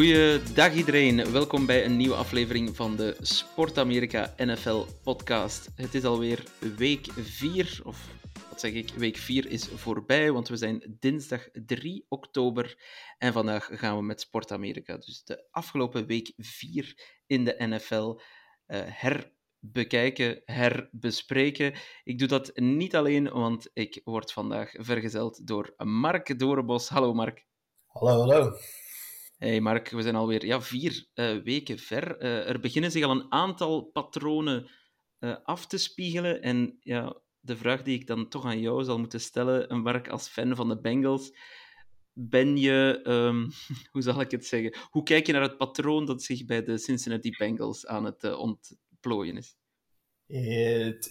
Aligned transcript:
Goeiedag 0.00 0.74
iedereen, 0.74 1.32
welkom 1.32 1.66
bij 1.66 1.84
een 1.84 1.96
nieuwe 1.96 2.14
aflevering 2.14 2.76
van 2.76 2.96
de 2.96 3.16
Sport 3.20 3.78
Amerika 3.78 4.34
NFL 4.36 4.84
podcast. 5.02 5.68
Het 5.74 5.94
is 5.94 6.04
alweer 6.04 6.44
week 6.76 7.06
4, 7.16 7.80
of 7.84 8.08
wat 8.48 8.60
zeg 8.60 8.72
ik, 8.72 8.88
week 8.88 9.16
4 9.16 9.50
is 9.50 9.68
voorbij, 9.68 10.32
want 10.32 10.48
we 10.48 10.56
zijn 10.56 10.96
dinsdag 10.98 11.48
3 11.52 12.06
oktober 12.08 12.82
en 13.18 13.32
vandaag 13.32 13.68
gaan 13.72 13.96
we 13.96 14.02
met 14.02 14.20
Sport 14.20 14.52
Amerika, 14.52 14.96
dus 14.96 15.24
de 15.24 15.46
afgelopen 15.50 16.06
week 16.06 16.32
4 16.36 17.20
in 17.26 17.44
de 17.44 17.54
NFL, 17.58 18.20
eh, 18.66 18.80
herbekijken, 18.84 20.42
herbespreken. 20.44 21.74
Ik 22.04 22.18
doe 22.18 22.28
dat 22.28 22.50
niet 22.54 22.96
alleen, 22.96 23.30
want 23.30 23.70
ik 23.72 24.00
word 24.04 24.32
vandaag 24.32 24.70
vergezeld 24.72 25.46
door 25.46 25.74
Mark 25.76 26.38
Dorenbos. 26.38 26.88
Hallo 26.88 27.14
Mark. 27.14 27.46
Hallo, 27.86 28.18
hallo. 28.18 28.56
Hey 29.40 29.60
Mark, 29.60 29.90
we 29.90 30.02
zijn 30.02 30.14
alweer 30.14 30.46
ja, 30.46 30.60
vier 30.60 31.06
eh, 31.14 31.36
weken 31.36 31.78
ver. 31.78 32.18
Eh, 32.18 32.48
er 32.48 32.60
beginnen 32.60 32.90
zich 32.90 33.04
al 33.04 33.10
een 33.10 33.32
aantal 33.32 33.82
patronen 33.82 34.70
eh, 35.18 35.36
af 35.42 35.66
te 35.66 35.78
spiegelen. 35.78 36.42
En 36.42 36.78
ja, 36.80 37.20
de 37.40 37.56
vraag 37.56 37.82
die 37.82 37.98
ik 37.98 38.06
dan 38.06 38.28
toch 38.28 38.44
aan 38.44 38.60
jou 38.60 38.84
zal 38.84 38.98
moeten 38.98 39.20
stellen, 39.20 39.80
Mark 39.82 40.08
als 40.08 40.28
fan 40.28 40.56
van 40.56 40.68
de 40.68 40.80
Bengals. 40.80 41.36
Ben 42.12 42.56
je, 42.56 43.00
ehm, 43.02 43.48
hoe 43.92 44.02
zal 44.02 44.20
ik 44.20 44.30
het 44.30 44.46
zeggen, 44.46 44.76
hoe 44.90 45.02
kijk 45.02 45.26
je 45.26 45.32
naar 45.32 45.42
het 45.42 45.56
patroon 45.56 46.06
dat 46.06 46.22
zich 46.22 46.44
bij 46.44 46.62
de 46.62 46.78
Cincinnati 46.78 47.30
Bengals 47.38 47.86
aan 47.86 48.04
het 48.04 48.34
ontplooien 48.36 49.36
is? 49.36 49.56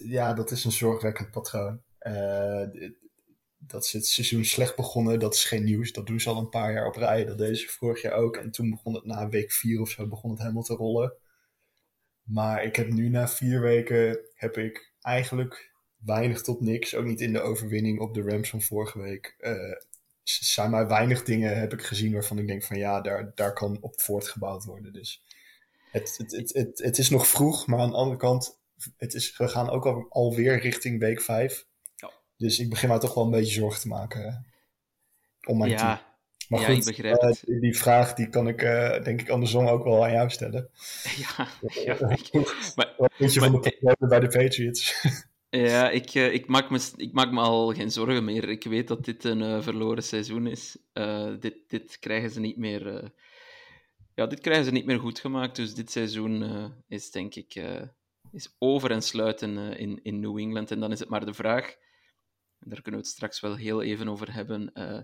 Ja, 0.04 0.34
dat 0.34 0.50
is 0.50 0.64
een 0.64 0.72
zorgwekkend 0.72 1.30
patroon. 1.30 1.82
Dat 3.66 3.84
is 3.84 3.92
het 3.92 4.06
seizoen 4.06 4.44
slecht 4.44 4.76
begonnen, 4.76 5.18
dat 5.18 5.34
is 5.34 5.44
geen 5.44 5.64
nieuws. 5.64 5.92
Dat 5.92 6.06
doen 6.06 6.20
ze 6.20 6.28
al 6.28 6.38
een 6.38 6.48
paar 6.48 6.72
jaar 6.72 6.86
op 6.86 6.96
rij. 6.96 7.24
Dat 7.24 7.38
deden 7.38 7.56
ze 7.56 7.68
vorig 7.68 8.02
jaar 8.02 8.12
ook. 8.12 8.36
En 8.36 8.50
toen 8.50 8.70
begon 8.70 8.94
het 8.94 9.04
na 9.04 9.28
week 9.28 9.52
vier 9.52 9.80
of 9.80 9.90
zo 9.90 10.06
begon 10.08 10.30
het 10.30 10.40
helemaal 10.40 10.62
te 10.62 10.74
rollen. 10.74 11.12
Maar 12.22 12.64
ik 12.64 12.76
heb 12.76 12.88
nu 12.88 13.08
na 13.08 13.28
vier 13.28 13.60
weken 13.60 14.18
heb 14.34 14.56
ik 14.56 14.92
eigenlijk 15.00 15.72
weinig 15.96 16.42
tot 16.42 16.60
niks. 16.60 16.94
Ook 16.94 17.04
niet 17.04 17.20
in 17.20 17.32
de 17.32 17.40
overwinning 17.40 18.00
op 18.00 18.14
de 18.14 18.22
Rams 18.22 18.50
van 18.50 18.62
vorige 18.62 18.98
week. 19.00 19.36
S- 20.22 20.54
zijn 20.54 20.70
maar 20.70 20.88
weinig 20.88 21.24
dingen 21.24 21.58
heb 21.58 21.72
ik 21.72 21.82
gezien 21.82 22.12
waarvan 22.12 22.38
ik 22.38 22.46
denk 22.46 22.62
van 22.62 22.78
ja, 22.78 23.00
daar, 23.00 23.32
daar 23.34 23.52
kan 23.52 23.78
op 23.80 24.00
voortgebouwd 24.00 24.64
worden. 24.64 24.92
Dus 24.92 25.22
het, 25.90 26.14
het, 26.18 26.32
het, 26.32 26.52
het, 26.52 26.78
het 26.78 26.98
is 26.98 27.10
nog 27.10 27.26
vroeg, 27.28 27.66
maar 27.66 27.78
aan 27.78 27.90
de 27.90 27.96
andere 27.96 28.18
kant, 28.18 28.58
het 28.96 29.14
is, 29.14 29.36
we 29.36 29.48
gaan 29.48 29.70
ook 29.70 29.86
al, 29.86 30.06
alweer 30.08 30.60
richting 30.60 31.00
week 31.00 31.20
5. 31.20 31.68
Ja. 32.40 32.46
Dus 32.46 32.58
ik 32.58 32.70
begin 32.70 32.88
mij 32.88 32.98
toch 32.98 33.14
wel 33.14 33.24
een 33.24 33.30
beetje 33.30 33.52
zorgen 33.60 33.80
te 33.80 33.88
maken 33.88 34.24
eh, 34.24 34.34
om 35.48 35.58
mijn 35.58 35.76
team. 35.76 35.88
Ja, 35.88 36.14
Maar 36.48 36.60
ja, 36.60 36.66
goed, 36.66 36.76
ik 36.76 36.84
begrijp 36.84 37.16
eh, 37.16 37.60
die, 37.60 37.76
vraag 37.76 38.14
die 38.14 38.28
kan 38.28 38.48
ik 38.48 38.62
eh, 38.62 39.04
denk 39.04 39.20
ik 39.20 39.28
andersom 39.28 39.66
ook 39.66 39.84
wel 39.84 40.04
aan 40.04 40.12
jou 40.12 40.30
stellen. 40.30 40.70
ja, 41.36 41.48
ja, 41.84 42.10
ik- 42.32 42.72
maar- 42.76 42.94
Wat 42.96 43.12
vind 43.14 43.32
je 43.34 43.40
maar- 43.40 43.50
van 43.50 43.60
de 43.60 43.68
problemen 43.70 44.08
bij 44.08 44.20
de 44.20 44.38
Patriots? 44.38 44.94
Ja, 45.52 45.90
ik, 45.90 46.14
eh, 46.14 46.32
ik, 46.34 46.46
maak 46.46 46.70
me, 46.70 46.90
ik 46.96 47.12
maak 47.12 47.30
me 47.32 47.40
al 47.40 47.72
geen 47.74 47.90
zorgen 47.90 48.24
meer. 48.24 48.48
Ik 48.48 48.64
weet 48.64 48.88
dat 48.88 49.04
dit 49.04 49.24
een 49.24 49.42
eh, 49.42 49.62
verloren 49.62 50.02
seizoen 50.02 50.46
is. 50.46 50.76
Eh, 50.92 51.32
dit, 51.40 51.54
dit 51.68 51.98
krijgen 51.98 52.30
ze 52.30 52.40
niet 52.40 52.56
meer. 52.56 52.96
eh, 52.96 53.08
ja, 54.14 54.26
dit 54.26 54.40
krijgen 54.40 54.64
ze 54.64 54.70
niet 54.70 54.86
meer 54.86 54.98
goed 54.98 55.18
gemaakt. 55.18 55.56
Dus 55.56 55.74
dit 55.74 55.90
seizoen 55.90 56.42
eh, 56.42 56.64
is 56.88 57.10
denk 57.10 57.34
ik 57.34 57.54
eh, 57.54 57.82
is 58.32 58.54
over 58.58 58.90
en 58.90 59.02
sluiten 59.02 59.58
eh, 59.72 59.80
in, 59.80 60.00
in 60.02 60.20
New 60.20 60.38
England. 60.38 60.70
En 60.70 60.80
dan 60.80 60.92
is 60.92 60.98
het 60.98 61.08
maar 61.08 61.26
de 61.26 61.34
vraag, 61.34 61.76
daar 62.60 62.82
kunnen 62.82 63.00
we 63.00 63.06
het 63.06 63.16
straks 63.16 63.40
wel 63.40 63.56
heel 63.56 63.82
even 63.82 64.08
over 64.08 64.32
hebben, 64.32 64.72
eh, 64.72 65.00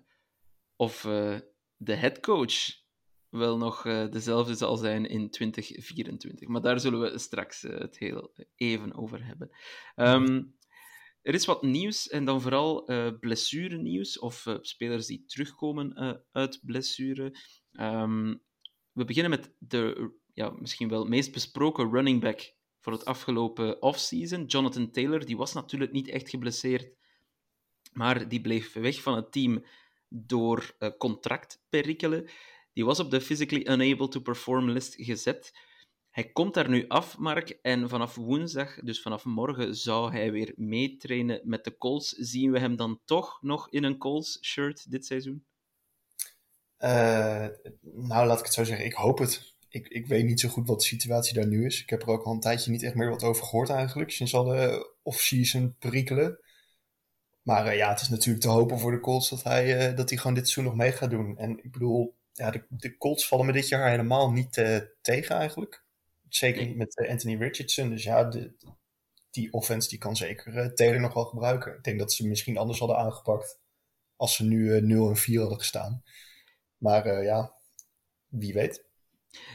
of 0.76 1.04
eh, 1.04 1.38
de 1.76 1.94
headcoach 1.94 2.84
wel 3.28 3.56
nog 3.56 3.86
eh, 3.86 4.10
dezelfde 4.10 4.54
zal 4.54 4.76
zijn 4.76 5.06
in 5.06 5.30
2024. 5.30 6.48
Maar 6.48 6.62
daar 6.62 6.80
zullen 6.80 7.00
we 7.00 7.18
straks 7.18 7.62
het 7.62 7.98
heel 7.98 8.34
even 8.56 8.94
over 8.94 9.26
hebben. 9.26 9.50
Ehm, 9.94 10.42
er 11.22 11.34
is 11.34 11.44
wat 11.44 11.62
nieuws 11.62 12.08
en 12.08 12.24
dan 12.24 12.40
vooral 12.40 12.86
eh 12.86 13.10
blessurenieuws 13.20 14.18
of 14.18 14.46
spelers 14.60 15.06
die 15.06 15.24
terugkomen 15.26 16.22
uit 16.32 16.60
blessure. 16.62 17.38
Ehm, 17.72 18.34
we 18.92 19.04
beginnen 19.04 19.30
met 19.30 19.54
de 19.58 20.14
ja, 20.32 20.50
misschien 20.50 20.88
wel 20.88 21.04
meest 21.04 21.32
besproken 21.32 21.90
running 21.90 22.20
back 22.20 22.54
voor 22.80 22.92
het 22.92 23.04
afgelopen 23.04 23.82
offseason. 23.82 24.44
Jonathan 24.44 24.90
Taylor, 24.90 25.26
die 25.26 25.36
was 25.36 25.52
natuurlijk 25.52 25.92
niet 25.92 26.08
echt 26.08 26.30
geblesseerd, 26.30 26.90
maar 27.96 28.28
die 28.28 28.40
bleef 28.40 28.72
weg 28.72 29.02
van 29.02 29.16
het 29.16 29.32
team 29.32 29.64
door 30.08 30.74
eh, 30.78 30.90
contractperikelen. 30.98 32.28
Die 32.72 32.84
was 32.84 33.00
op 33.00 33.10
de 33.10 33.20
physically 33.20 33.66
unable 33.68 34.08
to 34.08 34.20
perform 34.20 34.70
list 34.70 34.94
gezet. 34.94 35.52
Hij 36.10 36.32
komt 36.32 36.54
daar 36.54 36.68
nu 36.68 36.84
af, 36.88 37.18
Mark, 37.18 37.58
en 37.62 37.88
vanaf 37.88 38.14
woensdag, 38.14 38.80
dus 38.80 39.02
vanaf 39.02 39.24
morgen, 39.24 39.76
zou 39.76 40.12
hij 40.12 40.32
weer 40.32 40.52
meetrainen 40.56 41.40
met 41.44 41.64
de 41.64 41.76
Colts. 41.76 42.08
Zien 42.08 42.50
we 42.50 42.58
hem 42.58 42.76
dan 42.76 43.00
toch 43.04 43.38
nog 43.42 43.70
in 43.70 43.84
een 43.84 43.98
Colts-shirt 43.98 44.90
dit 44.90 45.06
seizoen? 45.06 45.44
Eh, 46.76 47.46
nou, 47.82 48.26
laat 48.26 48.38
ik 48.38 48.44
het 48.44 48.54
zo 48.54 48.64
zeggen. 48.64 48.86
Ik 48.86 48.92
hoop 48.92 49.18
het. 49.18 49.54
Ik, 49.68 49.88
ik 49.88 50.06
weet 50.06 50.24
niet 50.24 50.40
zo 50.40 50.48
goed 50.48 50.66
wat 50.66 50.78
de 50.80 50.86
situatie 50.86 51.34
daar 51.34 51.46
nu 51.46 51.64
is. 51.64 51.82
Ik 51.82 51.90
heb 51.90 52.02
er 52.02 52.08
ook 52.08 52.24
al 52.24 52.32
een 52.32 52.40
tijdje 52.40 52.70
niet 52.70 52.82
echt 52.82 52.94
meer 52.94 53.10
wat 53.10 53.22
over 53.22 53.44
gehoord 53.44 53.68
eigenlijk. 53.68 54.10
Sinds 54.10 54.34
alle 54.34 54.90
off-season 55.02 55.76
perikelen. 55.78 56.40
Maar 57.46 57.66
eh, 57.66 57.76
ja, 57.76 57.88
het 57.88 58.00
is 58.00 58.08
natuurlijk 58.08 58.44
te 58.44 58.50
hopen 58.50 58.78
voor 58.78 58.90
de 58.90 59.00
Colts 59.00 59.28
dat 59.28 59.42
hij, 59.42 59.76
eh, 59.78 59.96
dat 59.96 60.08
hij 60.08 60.18
gewoon 60.18 60.34
dit 60.34 60.48
seizoen 60.48 60.64
nog 60.64 60.82
mee 60.82 60.92
gaat 60.92 61.10
doen. 61.10 61.38
En 61.38 61.64
ik 61.64 61.72
bedoel, 61.72 62.16
ja, 62.32 62.50
de, 62.50 62.66
de 62.68 62.96
Colts 62.96 63.28
vallen 63.28 63.46
me 63.46 63.52
dit 63.52 63.68
jaar 63.68 63.90
helemaal 63.90 64.32
niet 64.32 64.56
eh, 64.56 64.78
tegen 65.00 65.36
eigenlijk. 65.36 65.84
Zeker 66.28 66.66
niet 66.66 66.76
met 66.76 67.06
Anthony 67.08 67.36
Richardson. 67.36 67.88
Dus 67.88 68.02
ja, 68.02 68.24
de, 68.24 68.54
die 69.30 69.52
offense 69.52 69.88
die 69.88 69.98
kan 69.98 70.16
zeker 70.16 70.74
Taylor 70.74 71.00
nog 71.00 71.14
wel 71.14 71.24
gebruiken. 71.24 71.74
Ik 71.76 71.84
denk 71.84 71.98
dat 71.98 72.12
ze 72.12 72.26
misschien 72.26 72.58
anders 72.58 72.78
hadden 72.78 72.98
aangepakt 72.98 73.60
als 74.16 74.34
ze 74.34 74.44
nu 74.44 74.74
eh, 74.74 74.82
0 74.82 75.08
en 75.08 75.16
4 75.16 75.40
hadden 75.40 75.58
gestaan. 75.58 76.02
Maar 76.76 77.22
ja, 77.22 77.54
wie 78.28 78.52
weet. 78.52 78.84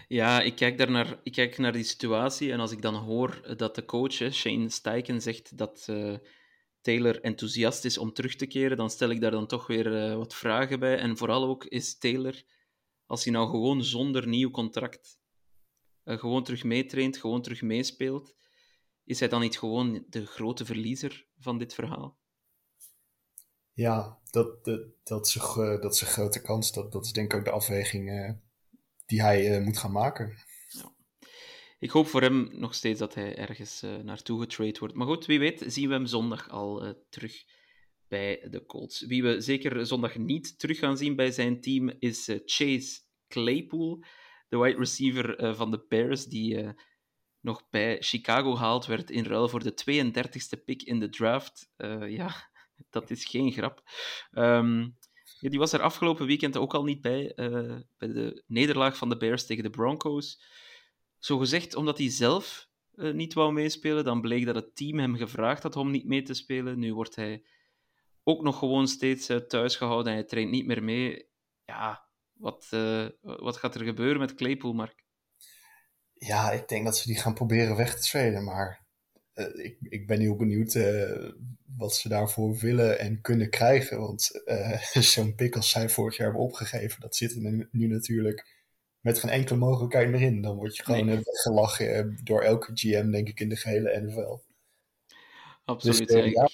Ja, 0.07 0.41
ik 0.41 0.56
kijk, 0.56 0.78
daarnaar, 0.78 1.19
ik 1.24 1.31
kijk 1.31 1.57
naar 1.57 1.72
die 1.72 1.84
situatie 1.84 2.51
en 2.51 2.59
als 2.59 2.72
ik 2.72 2.81
dan 2.81 2.96
hoor 2.96 3.56
dat 3.57 3.75
de 3.75 3.85
coach, 3.85 4.13
Shane 4.13 4.69
Steichen, 4.69 5.22
zegt 5.22 5.57
dat 5.57 5.88
Taylor 6.81 7.22
enthousiast 7.22 7.86
is 7.86 7.97
om 7.97 8.14
terug 8.14 8.36
te 8.36 8.46
keren, 8.46 8.78
dan 8.78 8.90
stel 8.90 9.09
ik 9.09 9.22
daar 9.22 9.31
dan 9.31 9.47
toch 9.47 9.68
weer 9.68 9.96
eh, 9.96 10.16
wat 10.16 10.36
vragen 10.36 10.80
bij. 10.80 10.97
En 10.97 11.18
vooral 11.18 11.44
ook, 11.44 11.66
is 11.66 11.97
Taylor, 11.97 12.44
als 13.06 13.24
hij 13.24 13.34
nou 13.34 13.50
gewoon 13.50 13.84
zonder 13.84 14.28
nieuw 14.28 14.52
contract 14.52 15.19
eh, 16.03 16.19
gewoon 16.19 16.44
terug 16.44 16.64
meetraint, 16.64 17.18
gewoon 17.18 17.42
terug 17.42 17.62
meespeelt, 17.62 18.36
is 19.04 19.19
hij 19.19 19.30
dan 19.30 19.42
niet 19.42 19.60
gewoon 19.60 20.06
de 20.10 20.25
grote 20.25 20.66
verliezer 20.66 21.28
van 21.38 21.57
dit 21.57 21.74
verhaal? 21.74 22.19
Ja, 23.74 24.19
dat, 24.30 24.63
dat, 25.04 25.27
is, 25.27 25.36
een, 25.36 25.80
dat 25.81 26.00
grote 26.00 26.42
kans. 26.42 26.72
Dat, 26.72 26.92
dat 26.92 27.06
is 27.06 27.12
denk 27.12 27.34
ik 27.34 27.39
ook 27.39 27.45
de 27.45 27.51
afweging 27.51 28.10
eh, 28.10 28.31
die 29.06 29.22
hij 29.22 29.62
moet 29.62 29.77
gaan 29.77 29.92
maken. 29.92 30.38
Ik 31.81 31.89
hoop 31.89 32.07
voor 32.07 32.22
hem 32.22 32.50
nog 32.54 32.75
steeds 32.75 33.00
dat 33.00 33.13
hij 33.13 33.38
ergens 33.38 33.81
eh, 33.81 33.95
naartoe 33.95 34.39
getrade 34.39 34.80
wordt. 34.80 34.95
Maar 34.95 35.07
goed, 35.07 35.25
wie 35.25 35.39
weet 35.39 35.63
zien 35.68 35.88
we 35.88 35.94
hem 35.94 36.06
zondag 36.06 36.50
al 36.50 36.83
eh, 36.83 36.94
terug 37.10 37.44
bij 38.07 38.48
de 38.50 38.66
Colts. 38.66 39.01
Wie 39.01 39.24
we 39.24 39.42
zeker 39.42 39.86
zondag 39.86 40.18
niet 40.18 40.60
terug 40.60 40.80
gaan 40.80 40.98
zien 40.98 41.16
bij 41.16 41.31
zijn 41.31 41.62
team 41.62 41.94
is 42.00 42.28
eh, 42.28 42.39
Chase 42.45 43.00
Claypool, 43.28 44.04
de 44.50 44.57
wide 44.57 44.78
receiver 44.78 45.56
van 45.56 45.72
de 45.72 45.86
Bears, 45.88 46.25
die 46.25 46.74
nog 47.39 47.69
bij 47.69 47.98
Chicago 48.01 48.56
gehaald 48.56 48.86
werd 48.86 49.10
in 49.10 49.24
ruil 49.24 49.50
voor 49.50 49.63
de 49.63 49.74
32e 49.74 50.63
pick 50.66 50.81
in 50.81 51.00
de 51.00 51.10
draft. 51.10 51.72
Ja, 52.07 52.51
dat 52.89 53.10
is 53.10 53.25
geen 53.25 53.51
grap. 53.51 53.84
Ehm, 54.31 54.80
ja, 55.39 55.50
die 55.50 55.60
was 55.60 55.74
er 55.74 55.81
afgelopen 55.81 56.25
weekend 56.25 56.57
ook 56.57 56.74
al 56.74 56.84
niet 56.84 57.01
bij, 57.01 57.31
bij 57.98 58.07
de 58.07 58.44
nederlaag 58.48 58.98
van 58.98 59.10
de 59.10 59.18
Bears 59.18 59.45
tegen 59.45 59.63
de 59.63 59.69
Broncos. 59.69 60.39
Zo 61.21 61.38
gezegd 61.38 61.75
omdat 61.75 61.97
hij 61.97 62.09
zelf 62.09 62.69
eh, 62.95 63.13
niet 63.13 63.33
wou 63.33 63.53
meespelen. 63.53 64.03
Dan 64.03 64.21
bleek 64.21 64.45
dat 64.45 64.56
het 64.56 64.75
team 64.75 65.00
hem 65.00 65.15
gevraagd 65.15 65.63
had 65.63 65.75
om 65.75 65.91
niet 65.91 66.07
mee 66.07 66.21
te 66.21 66.33
spelen. 66.33 66.79
Nu 66.79 66.94
wordt 66.94 67.15
hij 67.15 67.45
ook 68.23 68.41
nog 68.41 68.59
gewoon 68.59 68.88
steeds 68.88 69.29
uh, 69.29 69.38
thuis 69.38 69.75
gehouden 69.75 70.12
en 70.12 70.18
hij 70.18 70.27
traint 70.27 70.51
niet 70.51 70.65
meer 70.65 70.83
mee. 70.83 71.29
Ja, 71.65 72.06
wat, 72.33 72.68
uh, 72.73 73.07
wat 73.21 73.57
gaat 73.57 73.75
er 73.75 73.85
gebeuren 73.85 74.19
met 74.19 74.35
Claypool, 74.35 74.73
Mark? 74.73 75.03
Ja, 76.13 76.51
ik 76.51 76.68
denk 76.68 76.85
dat 76.85 76.97
ze 76.97 77.07
die 77.07 77.19
gaan 77.19 77.33
proberen 77.33 77.75
weg 77.75 77.95
te 77.95 78.09
traden, 78.09 78.44
maar 78.44 78.85
ik, 79.53 79.77
ik 79.81 80.07
ben 80.07 80.19
heel 80.19 80.35
benieuwd 80.35 80.79
wat 81.77 81.95
ze 81.95 82.09
daarvoor 82.09 82.57
willen 82.57 83.00
en 83.00 83.21
kunnen 83.21 83.50
krijgen. 83.50 84.00
Want 84.00 84.44
zo'n 85.13 85.35
pick 85.35 85.56
als 85.56 85.69
zij 85.69 85.89
vorig 85.89 86.17
jaar 86.17 86.27
hebben 86.27 86.45
opgegeven, 86.45 87.01
dat 87.01 87.15
zit 87.15 87.35
nu 87.71 87.88
natuurlijk 87.88 88.61
met 89.01 89.19
geen 89.19 89.31
enkele 89.31 89.59
mogelijkheid 89.59 90.09
meer 90.09 90.21
in. 90.21 90.42
Dan 90.42 90.56
word 90.56 90.75
je 90.75 90.83
gewoon 90.83 91.06
nee. 91.06 91.19
gelachen 91.24 92.19
door 92.24 92.42
elke 92.42 92.71
GM, 92.74 93.12
denk 93.12 93.27
ik, 93.27 93.39
in 93.39 93.50
de 93.50 93.56
gehele 93.56 94.01
NFL. 94.01 94.39
Absoluut. 95.65 96.07
Dus, 96.07 96.31
ja, 96.31 96.50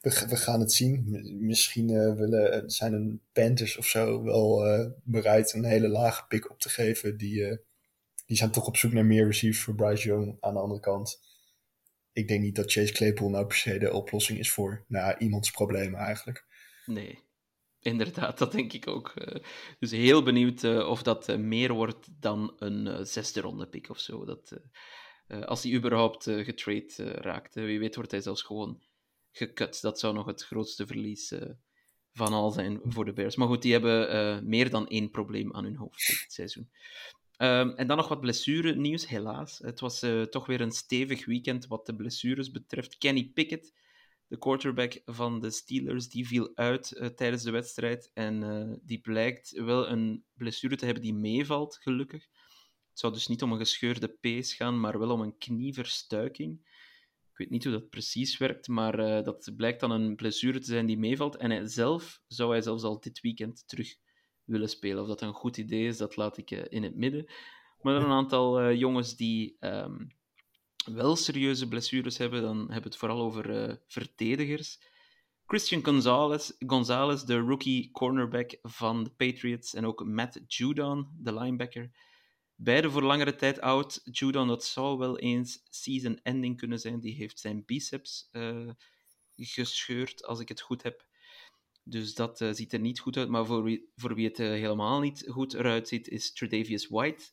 we, 0.00 0.26
we, 0.28 0.36
gaan 0.36 0.60
het 0.60 0.72
zien. 0.72 1.20
Misschien 1.40 1.90
uh, 1.90 2.14
willen, 2.14 2.70
zijn 2.70 2.92
een 2.92 3.20
Panthers 3.32 3.76
of 3.76 3.86
zo 3.86 4.22
wel 4.22 4.66
uh, 4.66 4.90
bereid 5.02 5.52
een 5.52 5.64
hele 5.64 5.88
lage 5.88 6.26
pick 6.26 6.50
op 6.50 6.60
te 6.60 6.68
geven. 6.68 7.16
Die, 7.16 7.40
uh, 7.40 7.56
die 8.26 8.36
zijn 8.36 8.50
toch 8.50 8.66
op 8.66 8.76
zoek 8.76 8.92
naar 8.92 9.04
meer 9.04 9.26
receivers 9.26 9.64
voor 9.64 9.74
Bryce 9.74 10.08
Young 10.08 10.36
aan 10.40 10.54
de 10.54 10.60
andere 10.60 10.80
kant. 10.80 11.20
Ik 12.12 12.28
denk 12.28 12.42
niet 12.42 12.56
dat 12.56 12.72
Chase 12.72 12.92
Claypool 12.92 13.30
nou 13.30 13.46
per 13.46 13.56
se 13.56 13.78
de 13.78 13.92
oplossing 13.92 14.38
is 14.38 14.50
voor 14.50 14.84
nou, 14.88 15.14
iemands 15.18 15.50
problemen 15.50 16.00
eigenlijk. 16.00 16.44
Nee, 16.86 17.18
inderdaad, 17.86 18.38
dat 18.38 18.52
denk 18.52 18.72
ik 18.72 18.86
ook. 18.86 19.14
dus 19.78 19.90
heel 19.90 20.22
benieuwd 20.22 20.64
of 20.64 21.02
dat 21.02 21.38
meer 21.38 21.72
wordt 21.72 22.08
dan 22.20 22.54
een 22.58 23.06
zesde 23.06 23.40
ronde 23.40 23.66
pick 23.66 23.90
of 23.90 23.98
zo. 23.98 24.24
Dat, 24.24 24.60
als 25.44 25.62
hij 25.62 25.72
überhaupt 25.72 26.24
getrade 26.24 27.12
raakt. 27.12 27.54
Wie 27.54 27.78
weet 27.78 27.94
wordt 27.94 28.10
hij 28.10 28.20
zelfs 28.20 28.42
gewoon 28.42 28.82
gekut. 29.32 29.80
Dat 29.80 29.98
zou 29.98 30.14
nog 30.14 30.26
het 30.26 30.44
grootste 30.44 30.86
verlies 30.86 31.32
van 32.12 32.32
al 32.32 32.50
zijn 32.50 32.80
voor 32.84 33.04
de 33.04 33.12
Bears. 33.12 33.36
Maar 33.36 33.48
goed, 33.48 33.62
die 33.62 33.72
hebben 33.72 34.48
meer 34.48 34.70
dan 34.70 34.88
één 34.88 35.10
probleem 35.10 35.54
aan 35.54 35.64
hun 35.64 35.76
hoofd 35.76 36.06
dit 36.06 36.32
seizoen. 36.32 36.70
Um, 37.38 37.70
en 37.70 37.86
dan 37.86 37.96
nog 37.96 38.08
wat 38.08 38.20
blessure-nieuws, 38.20 39.08
helaas. 39.08 39.58
Het 39.58 39.80
was 39.80 40.04
toch 40.30 40.46
weer 40.46 40.60
een 40.60 40.72
stevig 40.72 41.24
weekend 41.26 41.66
wat 41.66 41.86
de 41.86 41.96
blessures 41.96 42.50
betreft. 42.50 42.98
Kenny 42.98 43.30
Pickett, 43.34 43.72
de 44.28 44.38
quarterback 44.38 45.00
van 45.04 45.40
de 45.40 45.50
Steelers, 45.50 46.08
die 46.08 46.26
viel 46.26 46.50
uit 46.54 47.12
tijdens 47.16 47.42
de 47.42 47.50
wedstrijd. 47.50 48.10
En 48.14 48.80
die 48.82 49.00
blijkt 49.00 49.50
wel 49.50 49.88
een 49.88 50.24
blessure 50.34 50.76
te 50.76 50.84
hebben 50.84 51.02
die 51.02 51.14
meevalt, 51.14 51.76
gelukkig. 51.80 52.26
Het 52.90 52.98
zou 53.04 53.12
dus 53.12 53.26
niet 53.26 53.42
om 53.42 53.52
een 53.52 53.58
gescheurde 53.58 54.08
pees 54.08 54.54
gaan, 54.54 54.80
maar 54.80 54.98
wel 54.98 55.10
om 55.10 55.20
een 55.20 55.38
knieverstuiking. 55.38 56.60
Ik 57.30 57.36
weet 57.36 57.50
niet 57.50 57.64
hoe 57.64 57.72
dat 57.72 57.88
precies 57.88 58.38
werkt, 58.38 58.68
maar 58.68 59.00
uh, 59.00 59.22
dat 59.22 59.52
blijkt 59.56 59.80
dan 59.80 59.90
een 59.90 60.16
blessure 60.16 60.58
te 60.58 60.66
zijn 60.66 60.86
die 60.86 60.98
meevalt. 60.98 61.36
En 61.36 61.50
hij 61.50 61.66
zelf 61.66 62.22
zou 62.26 62.50
hij 62.50 62.60
zelfs 62.60 62.82
al 62.82 63.00
dit 63.00 63.20
weekend 63.20 63.68
terug 63.68 63.96
willen 64.44 64.68
spelen. 64.68 65.02
Of 65.02 65.08
dat 65.08 65.20
een 65.20 65.32
goed 65.32 65.56
idee 65.56 65.86
is, 65.86 65.96
dat 65.96 66.16
laat 66.16 66.36
ik 66.36 66.50
in 66.50 66.82
het 66.82 66.96
midden. 66.96 67.26
Maar 67.80 67.94
er 67.94 68.02
een 68.02 68.10
aantal 68.10 68.72
jongens 68.72 69.16
die 69.16 69.56
um, 69.60 70.08
wel 70.86 71.16
serieuze 71.16 71.68
blessures 71.68 72.18
hebben, 72.18 72.42
dan 72.42 72.58
hebben 72.58 72.82
we 72.82 72.88
het 72.88 72.96
vooral 72.96 73.20
over 73.20 73.78
verdedigers. 73.86 74.78
Christian 75.46 75.84
Gonzalez, 75.84 76.50
Gonzalez, 76.58 77.22
de 77.22 77.38
rookie 77.38 77.90
cornerback 77.90 78.58
van 78.62 79.04
de 79.04 79.10
Patriots, 79.10 79.74
en 79.74 79.86
ook 79.86 80.04
Matt 80.04 80.40
Judon, 80.46 81.08
de 81.18 81.34
linebacker 81.34 81.90
Beide 82.58 82.90
voor 82.90 83.02
langere 83.02 83.34
tijd 83.34 83.60
oud. 83.60 84.00
Judon, 84.04 84.48
dat 84.48 84.64
zou 84.64 84.98
wel 84.98 85.18
eens 85.18 85.66
season 85.68 86.20
ending 86.22 86.56
kunnen 86.56 86.78
zijn. 86.78 87.00
Die 87.00 87.14
heeft 87.14 87.40
zijn 87.40 87.64
biceps 87.64 88.28
uh, 88.32 88.70
gescheurd, 89.36 90.24
als 90.24 90.40
ik 90.40 90.48
het 90.48 90.60
goed 90.60 90.82
heb. 90.82 91.06
Dus 91.82 92.14
dat 92.14 92.40
uh, 92.40 92.52
ziet 92.52 92.72
er 92.72 92.80
niet 92.80 93.00
goed 93.00 93.16
uit. 93.16 93.28
Maar 93.28 93.46
voor 93.46 93.62
wie, 93.62 93.92
voor 93.94 94.14
wie 94.14 94.26
het 94.26 94.36
helemaal 94.36 95.00
niet 95.00 95.24
goed 95.28 95.54
eruit 95.54 95.88
ziet, 95.88 96.08
is 96.08 96.32
Tredavious 96.32 96.86
White 96.88 97.24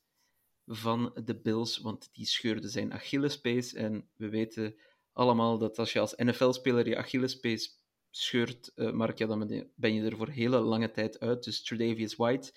van 0.66 1.22
de 1.26 1.36
Bills. 1.36 1.78
Want 1.78 2.10
die 2.14 2.26
scheurde 2.26 2.70
zijn 2.70 2.94
Achillespees. 2.94 3.74
En 3.74 4.10
we 4.16 4.30
weten 4.30 4.76
allemaal 5.14 5.58
dat 5.58 5.80
als 5.80 5.94
je 5.94 6.00
als 6.00 6.16
NFL-speler 6.16 6.88
je 6.88 6.98
Achillespees 6.98 7.82
scheurt, 8.10 8.72
Mark, 8.76 9.18
ja, 9.18 9.28
dan 9.28 9.68
ben 9.76 9.94
je 9.94 10.02
er 10.02 10.18
voor 10.18 10.30
hele 10.30 10.60
lange 10.60 10.92
tijd 10.92 11.20
uit. 11.20 11.44
Dus 11.44 11.64
Tredavious 11.64 12.16
White 12.16 12.52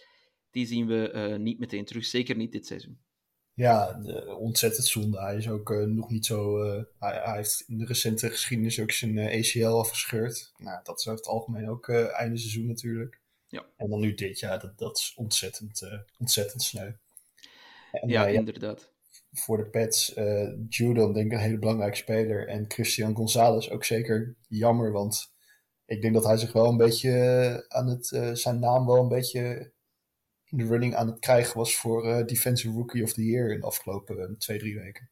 die 0.56 0.66
zien 0.66 0.86
we 0.86 1.12
uh, 1.14 1.38
niet 1.38 1.58
meteen 1.58 1.84
terug. 1.84 2.04
Zeker 2.04 2.36
niet 2.36 2.52
dit 2.52 2.66
seizoen. 2.66 2.98
Ja, 3.54 3.92
de, 3.92 4.34
ontzettend 4.34 4.86
zonde. 4.86 5.20
Hij 5.20 5.36
is 5.36 5.48
ook 5.48 5.70
uh, 5.70 5.84
nog 5.84 6.10
niet 6.10 6.26
zo. 6.26 6.64
Uh, 6.64 6.82
hij, 6.98 7.20
hij, 7.24 7.36
heeft 7.36 7.64
in 7.66 7.78
de 7.78 7.84
recente 7.84 8.30
geschiedenis 8.30 8.80
ook 8.80 8.90
zijn 8.90 9.18
ACL 9.18 9.66
afgescheurd. 9.66 10.52
Nou, 10.56 10.80
dat 10.82 10.98
is 10.98 11.06
over 11.06 11.18
het 11.18 11.28
algemeen 11.30 11.68
ook 11.68 11.88
einde 11.88 12.38
seizoen 12.38 12.66
natuurlijk. 12.66 13.20
Ja. 13.46 13.66
En 13.76 13.90
dan 13.90 14.00
nu 14.00 14.14
dit, 14.14 14.38
ja, 14.38 14.56
dat, 14.56 14.78
dat 14.78 14.98
is 14.98 15.12
ontzettend, 15.16 15.82
ontzettend 16.18 16.62
sneu. 16.62 16.92
En, 18.02 18.08
ja, 18.08 18.26
inderdaad. 18.26 18.94
Voor 19.32 19.56
de 19.56 19.68
Pets, 19.68 20.14
Judon 20.68 21.12
denk 21.12 21.26
ik 21.26 21.32
een 21.32 21.44
hele 21.44 21.58
belangrijke 21.58 21.96
speler. 21.96 22.48
En 22.48 22.64
Christian 22.68 23.16
Gonzalez 23.16 23.68
ook 23.68 23.84
zeker 23.84 24.36
jammer, 24.48 24.92
want 24.92 25.34
ik 25.86 26.02
denk 26.02 26.14
dat 26.14 26.24
hij 26.24 26.36
zich 26.36 26.52
wel 26.52 26.66
een 26.66 26.76
beetje 26.76 27.64
aan 27.68 27.86
het, 27.86 28.06
zijn 28.32 28.58
naam 28.58 28.86
wel 28.86 28.96
een 28.96 29.08
beetje 29.08 29.72
in 30.46 30.58
de 30.58 30.66
running 30.66 30.94
aan 30.94 31.06
het 31.06 31.18
krijgen 31.18 31.56
was 31.56 31.76
voor 31.76 32.26
Defensive 32.26 32.74
Rookie 32.74 33.02
of 33.02 33.12
the 33.12 33.24
Year 33.24 33.52
in 33.52 33.60
de 33.60 33.66
afgelopen 33.66 34.18
uh, 34.18 34.36
twee, 34.38 34.58
drie 34.58 34.74
weken. 34.74 35.10